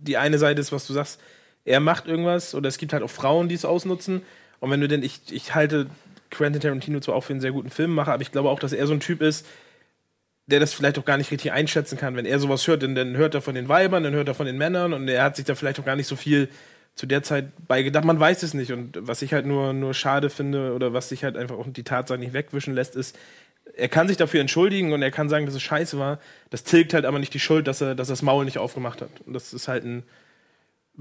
die 0.00 0.16
eine 0.16 0.38
Seite 0.38 0.60
ist, 0.60 0.70
was 0.72 0.86
du 0.86 0.92
sagst, 0.92 1.20
er 1.64 1.80
macht 1.80 2.06
irgendwas 2.06 2.54
oder 2.54 2.68
es 2.68 2.78
gibt 2.78 2.92
halt 2.92 3.02
auch 3.02 3.10
Frauen, 3.10 3.48
die 3.48 3.54
es 3.56 3.64
ausnutzen. 3.64 4.22
Und 4.60 4.70
wenn 4.70 4.80
du 4.80 4.86
denn, 4.88 5.02
ich, 5.02 5.20
ich 5.30 5.54
halte 5.54 5.86
Quentin 6.30 6.60
Tarantino 6.60 7.00
zwar 7.00 7.16
auch 7.16 7.24
für 7.24 7.32
einen 7.32 7.40
sehr 7.40 7.52
guten 7.52 7.70
Filmemacher, 7.70 8.12
aber 8.12 8.22
ich 8.22 8.30
glaube 8.32 8.48
auch, 8.50 8.58
dass 8.60 8.72
er 8.72 8.86
so 8.86 8.92
ein 8.92 9.00
Typ 9.00 9.20
ist, 9.20 9.44
der 10.50 10.60
das 10.60 10.74
vielleicht 10.74 10.98
auch 10.98 11.04
gar 11.04 11.16
nicht 11.16 11.30
richtig 11.30 11.52
einschätzen 11.52 11.96
kann. 11.96 12.16
Wenn 12.16 12.26
er 12.26 12.38
sowas 12.38 12.66
hört, 12.66 12.82
dann, 12.82 12.94
dann 12.94 13.16
hört 13.16 13.34
er 13.34 13.42
von 13.42 13.54
den 13.54 13.68
Weibern, 13.68 14.02
dann 14.02 14.14
hört 14.14 14.28
er 14.28 14.34
von 14.34 14.46
den 14.46 14.58
Männern 14.58 14.92
und 14.92 15.08
er 15.08 15.24
hat 15.24 15.36
sich 15.36 15.44
da 15.44 15.54
vielleicht 15.54 15.80
auch 15.80 15.84
gar 15.84 15.96
nicht 15.96 16.06
so 16.06 16.16
viel 16.16 16.48
zu 16.94 17.06
der 17.06 17.22
Zeit 17.22 17.66
beigedacht. 17.66 18.04
Man 18.04 18.20
weiß 18.20 18.42
es 18.42 18.52
nicht. 18.52 18.72
Und 18.72 18.98
was 19.00 19.22
ich 19.22 19.32
halt 19.32 19.46
nur, 19.46 19.72
nur 19.72 19.94
schade 19.94 20.28
finde 20.28 20.74
oder 20.74 20.92
was 20.92 21.08
sich 21.08 21.24
halt 21.24 21.36
einfach 21.36 21.56
auch 21.56 21.66
die 21.68 21.84
Tatsache 21.84 22.18
nicht 22.18 22.32
wegwischen 22.32 22.74
lässt, 22.74 22.96
ist, 22.96 23.16
er 23.76 23.88
kann 23.88 24.08
sich 24.08 24.16
dafür 24.16 24.40
entschuldigen 24.40 24.92
und 24.92 25.02
er 25.02 25.10
kann 25.10 25.28
sagen, 25.28 25.46
dass 25.46 25.54
es 25.54 25.62
scheiße 25.62 25.98
war. 25.98 26.18
Das 26.50 26.64
tilgt 26.64 26.92
halt 26.92 27.04
aber 27.04 27.18
nicht 27.18 27.32
die 27.32 27.40
Schuld, 27.40 27.66
dass 27.66 27.80
er, 27.80 27.94
dass 27.94 28.08
er 28.08 28.12
das 28.12 28.22
Maul 28.22 28.44
nicht 28.44 28.58
aufgemacht 28.58 29.00
hat. 29.00 29.10
Und 29.24 29.32
das 29.32 29.54
ist 29.54 29.68
halt 29.68 29.84
ein 29.84 30.02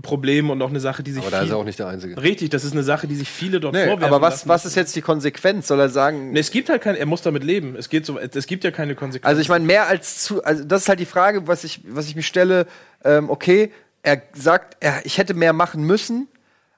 Problem 0.02 0.50
und 0.50 0.62
auch 0.62 0.70
eine 0.70 0.80
Sache, 0.80 1.04
die 1.04 1.12
sich 1.12 1.22
Aber 1.22 1.32
da 1.32 1.42
ist 1.42 1.50
er 1.50 1.58
auch 1.58 1.64
nicht 1.64 1.80
der 1.80 1.88
Einzige. 1.88 2.22
Richtig, 2.22 2.50
das 2.50 2.64
ist 2.64 2.74
eine 2.74 2.84
Sache, 2.84 3.08
die 3.08 3.16
sich 3.16 3.30
viele 3.30 3.60
dort 3.60 3.74
Nee, 3.74 3.86
vorwerfen. 3.88 4.14
aber 4.14 4.22
was, 4.26 4.48
was 4.48 4.66
ist 4.66 4.76
jetzt 4.76 4.96
die 4.96 5.02
Konsequenz? 5.02 5.68
Soll 5.68 5.80
er 5.80 5.90
sagen, 5.90 6.32
Nee, 6.32 6.40
es 6.40 6.52
gibt 6.52 6.70
halt 6.70 6.82
kein, 6.82 6.96
er 6.96 7.06
muss 7.06 7.22
damit 7.22 7.44
leben. 7.44 7.76
Es 7.76 7.90
geht 7.90 8.06
so, 8.06 8.18
es 8.18 8.48
gibt 8.48 8.64
ja 8.64 8.72
keine 8.72 8.96
Konsequenzen. 8.96 9.28
Also 9.28 9.42
ich 9.42 9.50
meine, 9.50 9.66
mehr 9.66 9.88
als 9.88 10.24
zu, 10.24 10.44
also 10.44 10.64
das 10.64 10.84
ist 10.84 10.90
halt 10.90 11.00
die 11.00 11.06
Frage, 11.06 11.48
was 11.48 11.64
ich, 11.64 11.82
was 11.88 12.08
ich 12.08 12.16
mich 12.16 12.28
stelle. 12.28 12.66
Ähm, 13.04 13.30
okay, 13.30 13.72
er 14.04 14.22
sagt, 14.34 14.78
er, 14.80 15.06
ich 15.06 15.18
hätte 15.18 15.34
mehr 15.34 15.54
machen 15.54 15.84
müssen, 15.84 16.28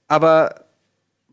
aber 0.07 0.56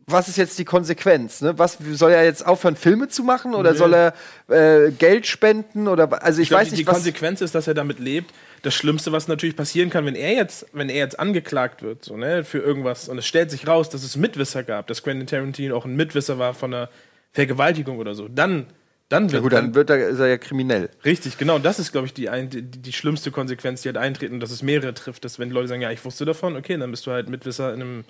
was 0.05 0.27
ist 0.27 0.37
jetzt 0.37 0.57
die 0.57 0.65
Konsequenz? 0.65 1.41
Ne? 1.41 1.57
Was 1.59 1.77
soll 1.93 2.11
er 2.11 2.23
jetzt 2.23 2.45
aufhören, 2.45 2.75
Filme 2.75 3.09
zu 3.09 3.23
machen 3.23 3.53
oder 3.53 3.71
Nö. 3.73 3.77
soll 3.77 3.93
er 3.93 4.13
äh, 4.47 4.91
Geld 4.91 5.27
spenden 5.27 5.87
oder 5.87 6.23
also 6.23 6.39
ich, 6.39 6.43
Ich 6.45 6.49
glaub, 6.49 6.61
weiß 6.61 6.69
die, 6.69 6.71
nicht, 6.75 6.81
die 6.81 6.87
was. 6.87 6.95
Konsequenz 6.95 7.41
ist, 7.41 7.53
dass 7.53 7.67
er 7.67 7.73
damit 7.75 7.99
lebt. 7.99 8.33
Das 8.61 8.73
Schlimmste, 8.73 9.11
was 9.11 9.27
natürlich 9.27 9.55
passieren 9.55 9.89
kann, 9.89 10.05
wenn 10.05 10.15
er 10.15 10.33
jetzt, 10.33 10.65
wenn 10.73 10.89
er 10.89 10.97
jetzt 10.97 11.19
angeklagt 11.19 11.81
wird, 11.81 12.03
so, 12.03 12.17
ne, 12.17 12.43
für 12.43 12.59
irgendwas, 12.59 13.07
und 13.07 13.17
es 13.17 13.25
stellt 13.25 13.51
sich 13.51 13.67
raus, 13.67 13.89
dass 13.89 14.03
es 14.03 14.17
Mitwisser 14.17 14.63
gab, 14.63 14.87
dass 14.87 15.03
Quentin 15.03 15.27
Tarantino 15.27 15.75
auch 15.77 15.85
ein 15.85 15.95
Mitwisser 15.95 16.39
war 16.39 16.53
von 16.53 16.73
einer 16.73 16.89
Vergewaltigung 17.31 17.99
oder 17.99 18.15
so, 18.15 18.27
dann, 18.27 18.67
dann 19.07 19.31
wird 19.31 19.33
Ja 19.33 19.39
gut, 19.39 19.53
dann 19.53 19.75
wird 19.75 19.89
er, 19.89 20.09
ist 20.09 20.19
er 20.19 20.27
ja 20.27 20.37
kriminell. 20.37 20.89
Richtig, 21.05 21.37
genau. 21.37 21.59
Das 21.59 21.79
ist, 21.79 21.91
glaube 21.91 22.07
ich, 22.07 22.13
die, 22.13 22.29
ein, 22.29 22.49
die, 22.49 22.61
die 22.61 22.93
schlimmste 22.93 23.31
Konsequenz, 23.31 23.81
die 23.81 23.89
halt 23.89 23.97
eintreten, 23.97 24.39
dass 24.39 24.51
es 24.51 24.61
mehrere 24.61 24.93
trifft. 24.93 25.25
Dass 25.25 25.39
wenn 25.39 25.51
Leute 25.51 25.67
sagen, 25.67 25.81
ja, 25.81 25.91
ich 25.91 26.03
wusste 26.03 26.25
davon, 26.25 26.55
okay, 26.55 26.77
dann 26.77 26.91
bist 26.91 27.05
du 27.07 27.11
halt 27.11 27.29
Mitwisser 27.29 27.73
in 27.73 27.81
einem, 27.81 28.03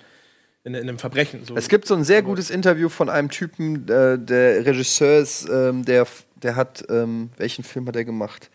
in, 0.64 0.74
in 0.74 0.82
einem 0.82 0.98
Verbrechen. 0.98 1.44
So. 1.44 1.56
Es 1.56 1.68
gibt 1.68 1.86
so 1.86 1.94
ein 1.94 2.04
sehr 2.04 2.22
gutes 2.22 2.50
Interview 2.50 2.88
von 2.88 3.08
einem 3.08 3.30
Typen, 3.30 3.88
äh, 3.88 4.18
der 4.18 4.64
Regisseur 4.66 5.20
ist, 5.20 5.48
ähm, 5.48 5.84
der, 5.84 6.06
der 6.42 6.56
hat, 6.56 6.84
ähm, 6.88 7.30
welchen 7.36 7.64
Film 7.64 7.86
hat 7.86 7.96
er 7.96 8.04
gemacht? 8.04 8.50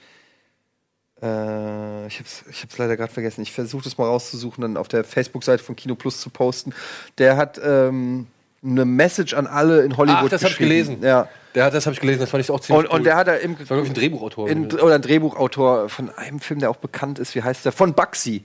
Äh, 1.21 2.07
ich 2.07 2.19
hab's, 2.19 2.43
ich 2.49 2.61
hab's 2.63 2.77
leider 2.77 2.97
gerade 2.97 3.11
vergessen. 3.11 3.41
Ich 3.41 3.51
versuche 3.51 3.83
das 3.83 3.97
mal 3.97 4.05
rauszusuchen, 4.05 4.61
dann 4.61 4.77
auf 4.77 4.87
der 4.87 5.03
Facebook-Seite 5.03 5.63
von 5.63 5.75
Kino 5.75 5.95
Plus 5.95 6.19
zu 6.19 6.29
posten. 6.29 6.73
Der 7.17 7.37
hat 7.37 7.59
ähm, 7.63 8.27
eine 8.63 8.85
Message 8.85 9.33
an 9.33 9.47
alle 9.47 9.83
in 9.83 9.95
Hollywood. 9.97 10.23
Ach, 10.25 10.29
das 10.29 10.43
hab 10.43 10.51
ich 10.51 10.57
gelesen. 10.57 10.97
Ja. 11.01 11.27
Der 11.53 11.65
hat, 11.65 11.73
das 11.73 11.85
habe 11.85 11.93
ich 11.93 12.01
gelesen, 12.01 12.19
das 12.19 12.29
fand 12.29 12.43
ich 12.43 12.51
auch 12.51 12.59
ziemlich 12.59 12.89
Und, 12.89 12.91
und 12.91 13.05
der 13.05 13.15
hat 13.15 13.27
da 13.27 13.35
im, 13.35 13.57
Das 13.57 13.69
war, 13.69 13.77
glaub 13.77 13.85
ich, 13.85 13.91
ein 13.91 13.95
Drehbuchautor. 13.95 14.49
in, 14.49 14.71
oder 14.73 14.95
ein 14.95 15.01
Drehbuchautor 15.01 15.87
von 15.87 16.09
einem 16.09 16.41
Film, 16.41 16.59
der 16.59 16.69
auch 16.69 16.75
bekannt 16.75 17.17
ist. 17.17 17.33
Wie 17.33 17.43
heißt 17.43 17.63
der? 17.63 17.71
Von 17.71 17.93
Bugsy. 17.93 18.43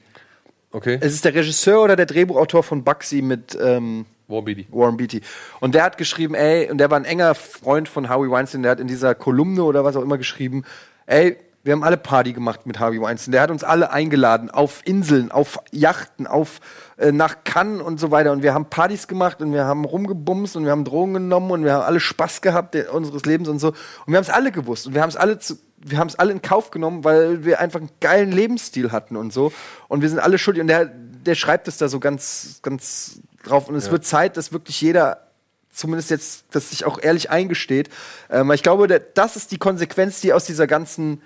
okay. 0.71 0.99
Es 1.01 1.13
ist 1.13 1.25
der 1.25 1.35
Regisseur 1.35 1.83
oder 1.83 1.97
der 1.97 2.07
Drehbuchautor 2.07 2.63
von 2.63 2.85
Bugsy 2.85 3.21
mit 3.21 3.59
ähm, 3.61 4.07
Warren 4.29 4.45
Beatty. 4.45 4.67
Warren 4.71 4.97
Beatty. 4.97 5.23
Und 5.59 5.75
der 5.75 5.83
hat 5.83 5.99
geschrieben, 5.99 6.35
ey, 6.35 6.71
und 6.71 6.79
der 6.79 6.89
war 6.89 6.99
ein 6.99 7.05
enger 7.05 7.35
Freund 7.35 7.89
von 7.89 8.09
Harvey 8.09 8.31
Weinstein, 8.31 8.63
der 8.63 8.71
hat 8.71 8.81
in 8.81 8.87
dieser 8.87 9.17
Kolumne 9.17 9.65
oder 9.65 9.83
was 9.85 9.97
auch 9.97 10.03
immer 10.03 10.17
geschrieben, 10.19 10.65
ey, 11.07 11.37
wir 11.63 11.73
haben 11.75 11.85
alle 11.85 11.99
Party 11.99 12.33
gemacht 12.33 12.67
mit 12.67 12.79
Harvey 12.79 13.01
Weinstein. 13.01 13.33
Der 13.33 13.43
hat 13.43 13.51
uns 13.51 13.65
alle 13.65 13.91
eingeladen 13.93 14.51
auf 14.51 14.81
Inseln, 14.85 15.31
auf 15.31 15.59
Yachten, 15.73 16.27
auf 16.27 16.61
äh, 16.97 17.13
nach 17.13 17.45
Cannes 17.45 17.83
und 17.83 18.01
so 18.01 18.11
weiter. 18.11 18.33
Und 18.33 18.43
wir 18.43 18.55
haben 18.55 18.67
Partys 18.67 19.09
gemacht 19.09 19.43
und 19.43 19.53
wir 19.53 19.67
haben 19.67 19.85
rumgebumst 19.85 20.57
und 20.57 20.65
wir 20.65 20.71
haben 20.71 20.85
Drogen 20.85 21.15
genommen 21.15 21.51
und 21.51 21.65
wir 21.65 21.75
haben 21.75 21.83
alle 21.83 22.01
Spaß 22.01 22.41
gehabt 22.41 22.73
der, 22.75 22.95
unseres 22.95 23.27
Lebens 23.27 23.49
und 23.49 23.59
so. 23.59 23.69
Und 23.69 23.77
wir 24.07 24.17
haben 24.17 24.25
es 24.25 24.31
alle 24.31 24.53
gewusst 24.53 24.87
und 24.87 24.95
wir 24.95 25.03
haben 25.03 25.11
es 25.11 25.17
alle 25.17 25.39
zu, 25.39 25.59
wir 25.77 25.99
haben 25.99 26.09
es 26.09 26.19
alle 26.19 26.33
in 26.33 26.41
Kauf 26.41 26.71
genommen, 26.71 27.05
weil 27.05 27.45
wir 27.45 27.61
einfach 27.61 27.81
einen 27.81 27.91
geilen 28.01 28.33
Lebensstil 28.33 28.91
hatten 28.91 29.17
und 29.17 29.33
so. 29.33 29.53
Und 29.89 30.01
wir 30.01 30.09
sind 30.09 30.19
alle 30.19 30.39
schuldig. 30.39 30.63
Und 30.63 30.69
der, 30.69 30.87
der 30.87 31.35
schreibt 31.35 31.69
es 31.69 31.77
da 31.77 31.89
so 31.89 32.01
ganz, 32.01 32.61
ganz 32.63 33.21
drauf. 33.45 33.69
Und 33.69 33.75
es 33.75 33.91
wird 33.91 34.07
Zeit, 34.07 34.39
dass 34.39 34.53
wirklich 34.53 34.81
jeder 34.81 35.27
zumindest 35.73 36.11
jetzt, 36.11 36.45
dass 36.53 36.71
sich 36.71 36.85
auch 36.85 36.99
ehrlich 37.01 37.31
eingesteht. 37.31 37.91
Ähm, 38.31 38.51
ich 38.51 38.63
glaube, 38.63 38.89
das 38.89 39.37
ist 39.37 39.53
die 39.53 39.59
Konsequenz, 39.59 40.21
die 40.21 40.33
aus 40.33 40.45
dieser 40.45 40.67
ganzen 40.67 41.21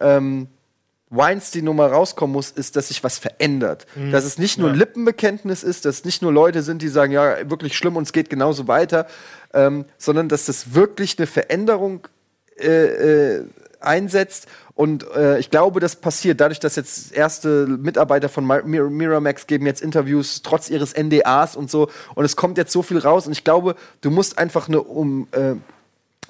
ähm, 0.00 0.48
Weinstein-Nummer 1.12 1.86
rauskommen 1.90 2.32
muss, 2.32 2.50
ist, 2.52 2.76
dass 2.76 2.88
sich 2.88 3.02
was 3.02 3.18
verändert. 3.18 3.86
Dass 4.12 4.24
es 4.24 4.38
nicht 4.38 4.58
nur 4.58 4.68
ein 4.70 4.76
Lippenbekenntnis 4.76 5.64
ist, 5.64 5.84
dass 5.84 5.96
es 5.96 6.04
nicht 6.04 6.22
nur 6.22 6.32
Leute 6.32 6.62
sind, 6.62 6.82
die 6.82 6.88
sagen, 6.88 7.12
ja, 7.12 7.50
wirklich 7.50 7.76
schlimm 7.76 7.96
und 7.96 8.04
es 8.04 8.12
geht 8.12 8.30
genauso 8.30 8.68
weiter, 8.68 9.06
ähm, 9.52 9.86
sondern 9.98 10.28
dass 10.28 10.44
das 10.46 10.74
wirklich 10.74 11.18
eine 11.18 11.26
Veränderung 11.26 12.06
äh, 12.60 13.38
äh, 13.38 13.44
einsetzt. 13.80 14.46
Und 14.76 15.04
äh, 15.16 15.38
ich 15.40 15.50
glaube, 15.50 15.80
das 15.80 15.96
passiert 15.96 16.40
dadurch, 16.40 16.60
dass 16.60 16.76
jetzt 16.76 17.12
erste 17.12 17.66
Mitarbeiter 17.66 18.28
von 18.28 18.46
Mi- 18.46 18.62
Mir 18.62 18.84
Miramax 18.84 19.48
geben 19.48 19.66
jetzt 19.66 19.82
Interviews 19.82 20.42
trotz 20.42 20.70
ihres 20.70 20.94
NDAs 20.96 21.56
und 21.56 21.70
so. 21.72 21.90
Und 22.14 22.24
es 22.24 22.36
kommt 22.36 22.56
jetzt 22.56 22.72
so 22.72 22.82
viel 22.82 22.98
raus. 22.98 23.26
Und 23.26 23.32
ich 23.32 23.42
glaube, 23.42 23.74
du 24.00 24.10
musst 24.10 24.38
einfach 24.38 24.68
eine 24.68 24.80
um 24.80 25.26
äh, 25.32 25.54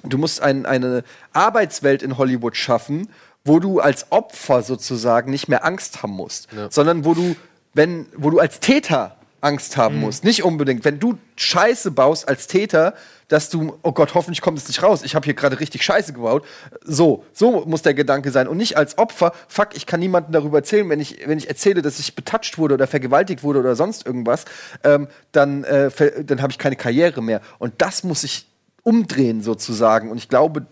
du 0.03 0.17
musst 0.17 0.41
ein, 0.41 0.65
eine 0.65 1.03
Arbeitswelt 1.33 2.01
in 2.01 2.17
Hollywood 2.17 2.57
schaffen, 2.57 3.07
wo 3.43 3.59
du 3.59 3.79
als 3.79 4.11
Opfer 4.11 4.61
sozusagen 4.61 5.31
nicht 5.31 5.47
mehr 5.47 5.65
Angst 5.65 6.03
haben 6.03 6.13
musst, 6.13 6.47
sondern 6.69 7.05
wo 7.05 7.13
du, 7.13 7.35
wenn, 7.73 8.05
wo 8.15 8.29
du 8.29 8.39
als 8.39 8.59
Täter 8.59 9.15
Angst 9.41 9.75
haben 9.75 9.99
musst. 9.99 10.23
Nicht 10.23 10.43
unbedingt. 10.43 10.85
Wenn 10.85 10.99
du 10.99 11.17
Scheiße 11.35 11.91
baust 11.91 12.27
als 12.27 12.47
Täter, 12.47 12.93
dass 13.27 13.49
du, 13.49 13.77
oh 13.81 13.91
Gott, 13.91 14.13
hoffentlich 14.13 14.41
kommt 14.41 14.57
es 14.57 14.67
nicht 14.67 14.83
raus. 14.83 15.01
Ich 15.03 15.15
habe 15.15 15.25
hier 15.25 15.33
gerade 15.33 15.59
richtig 15.59 15.83
Scheiße 15.83 16.13
gebaut. 16.13 16.45
So, 16.83 17.25
so 17.33 17.65
muss 17.65 17.81
der 17.81 17.93
Gedanke 17.93 18.29
sein. 18.29 18.47
Und 18.47 18.57
nicht 18.57 18.77
als 18.77 18.97
Opfer, 18.97 19.33
fuck, 19.47 19.69
ich 19.73 19.85
kann 19.85 19.99
niemandem 19.99 20.33
darüber 20.33 20.59
erzählen, 20.59 20.87
wenn 20.89 20.99
ich, 20.99 21.27
wenn 21.27 21.37
ich 21.37 21.49
erzähle, 21.49 21.81
dass 21.81 21.97
ich 21.97 22.15
betatscht 22.15 22.57
wurde 22.57 22.75
oder 22.75 22.87
vergewaltigt 22.87 23.41
wurde 23.43 23.59
oder 23.59 23.75
sonst 23.75 24.05
irgendwas, 24.05 24.45
ähm, 24.83 25.07
dann, 25.31 25.63
äh, 25.63 25.89
dann 26.23 26.41
habe 26.41 26.51
ich 26.51 26.57
keine 26.57 26.75
Karriere 26.75 27.23
mehr. 27.23 27.41
Und 27.57 27.73
das 27.79 28.03
muss 28.03 28.23
ich 28.23 28.47
umdrehen 28.83 29.41
sozusagen. 29.41 30.11
Und 30.11 30.17
ich 30.17 30.29
glaube, 30.29 30.65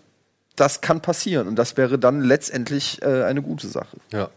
das 0.59 0.81
kann 0.81 1.01
passieren. 1.01 1.47
Und 1.47 1.55
das 1.55 1.77
wäre 1.77 1.97
dann 1.99 2.21
letztendlich 2.21 3.01
äh, 3.01 3.23
eine 3.23 3.41
gute 3.41 3.67
Sache. 3.67 3.97
Ja. 4.11 4.29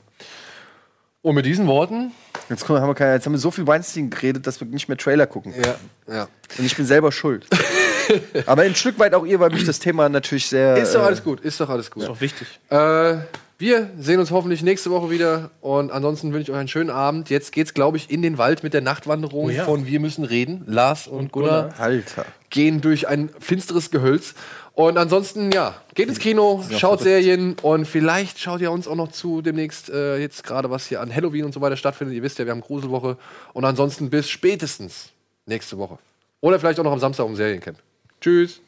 Und 1.23 1.37
mit 1.37 1.47
diesen 1.47 1.69
Worten. 1.69 2.11
Jetzt, 2.49 2.69
haben 2.69 2.87
wir 2.89 2.95
keine, 2.95 3.15
jetzt 3.15 3.27
haben 3.27 3.33
wir 3.33 3.39
so 3.39 3.53
viel 3.53 3.67
Weinstein 3.67 4.11
geredet, 4.11 4.47
dass 4.47 4.61
wir 4.61 4.67
nicht 4.67 4.89
mehr 4.89 4.99
Trailer 4.99 5.27
gucken. 5.29 5.55
Ja, 5.57 5.77
ja. 6.13 6.29
Und 6.59 6.65
ich 6.65 6.77
bin 6.77 6.85
selber 6.85 7.13
schuld. 7.13 7.47
Aber 8.47 8.63
ein 8.63 8.75
Stück 8.75 8.99
weit 8.99 9.15
auch 9.15 9.25
ihr, 9.25 9.39
weil 9.39 9.51
mich 9.51 9.65
das 9.65 9.79
Thema 9.79 10.09
natürlich 10.09 10.47
sehr. 10.47 10.77
Ist 10.77 10.95
doch 10.95 11.03
äh, 11.03 11.07
alles 11.07 11.23
gut, 11.23 11.41
ist 11.41 11.61
doch 11.61 11.69
alles 11.69 11.91
gut. 11.93 12.03
ist 12.03 12.09
auch 12.09 12.21
wichtig. 12.21 12.49
Äh, 12.71 13.19
wir 13.59 13.91
sehen 14.01 14.19
uns 14.19 14.33
hoffentlich 14.33 14.63
nächste 14.65 14.91
Woche 14.91 15.11
wieder. 15.11 15.51
Und 15.61 15.93
ansonsten 15.93 16.33
wünsche 16.33 16.51
ich 16.51 16.51
euch 16.51 16.59
einen 16.59 16.69
schönen 16.69 16.91
Abend. 16.91 17.31
Jetzt 17.31 17.53
geht's, 17.53 17.75
glaube 17.75 17.97
ich, 17.97 18.11
in 18.11 18.21
den 18.21 18.37
Wald 18.37 18.65
mit 18.65 18.75
der 18.75 18.81
Nachtwanderung 18.81 19.45
Oh 19.45 19.51
ja. 19.51 19.65
von 19.65 19.87
Wir 19.87 20.01
müssen 20.01 20.25
reden. 20.25 20.65
Lars 20.67 21.07
und, 21.07 21.31
Gunnar, 21.31 21.73
Alter. 21.79 22.25
gehen 22.51 22.81
durch 22.81 23.07
ein 23.07 23.31
finsteres 23.39 23.93
Gehölz. 23.93 24.35
Und 24.75 24.97
ansonsten, 24.97 25.53
ja, 25.53 25.75
geht 25.95 26.09
ins 26.09 26.19
Kino, 26.19 26.65
schaut 26.79 27.01
Serien 27.01 27.57
und 27.61 27.85
vielleicht 27.85 28.39
schaut 28.39 28.63
ihr 28.63 28.73
uns 28.73 28.89
auch 28.89 28.95
noch 28.95 29.13
zu 29.13 29.43
demnächst, 29.43 29.91
äh, 29.91 30.17
jetzt 30.17 30.45
gerade 30.45 30.71
was 30.71 30.87
hier 30.87 31.03
an 31.03 31.15
Halloween 31.15 31.45
und 31.45 31.53
so 31.53 31.61
weiter 31.61 31.77
stattfindet. 31.77 32.17
Ihr 32.17 32.23
wisst 32.23 32.39
ja, 32.39 32.47
wir 32.47 32.53
haben 32.53 32.63
Gruselwoche. 32.63 33.19
Und 33.53 33.65
ansonsten 33.67 34.09
bis 34.09 34.31
spätestens 34.31 35.11
nächste 35.45 35.77
Woche. 35.77 35.99
Oder 36.41 36.59
vielleicht 36.59 36.81
auch 36.81 36.85
noch 36.85 36.93
am 36.93 37.01
Samstag 37.01 37.27
um 37.27 37.37
Seriencamp. 37.37 37.79
Tschüss. 38.21 38.61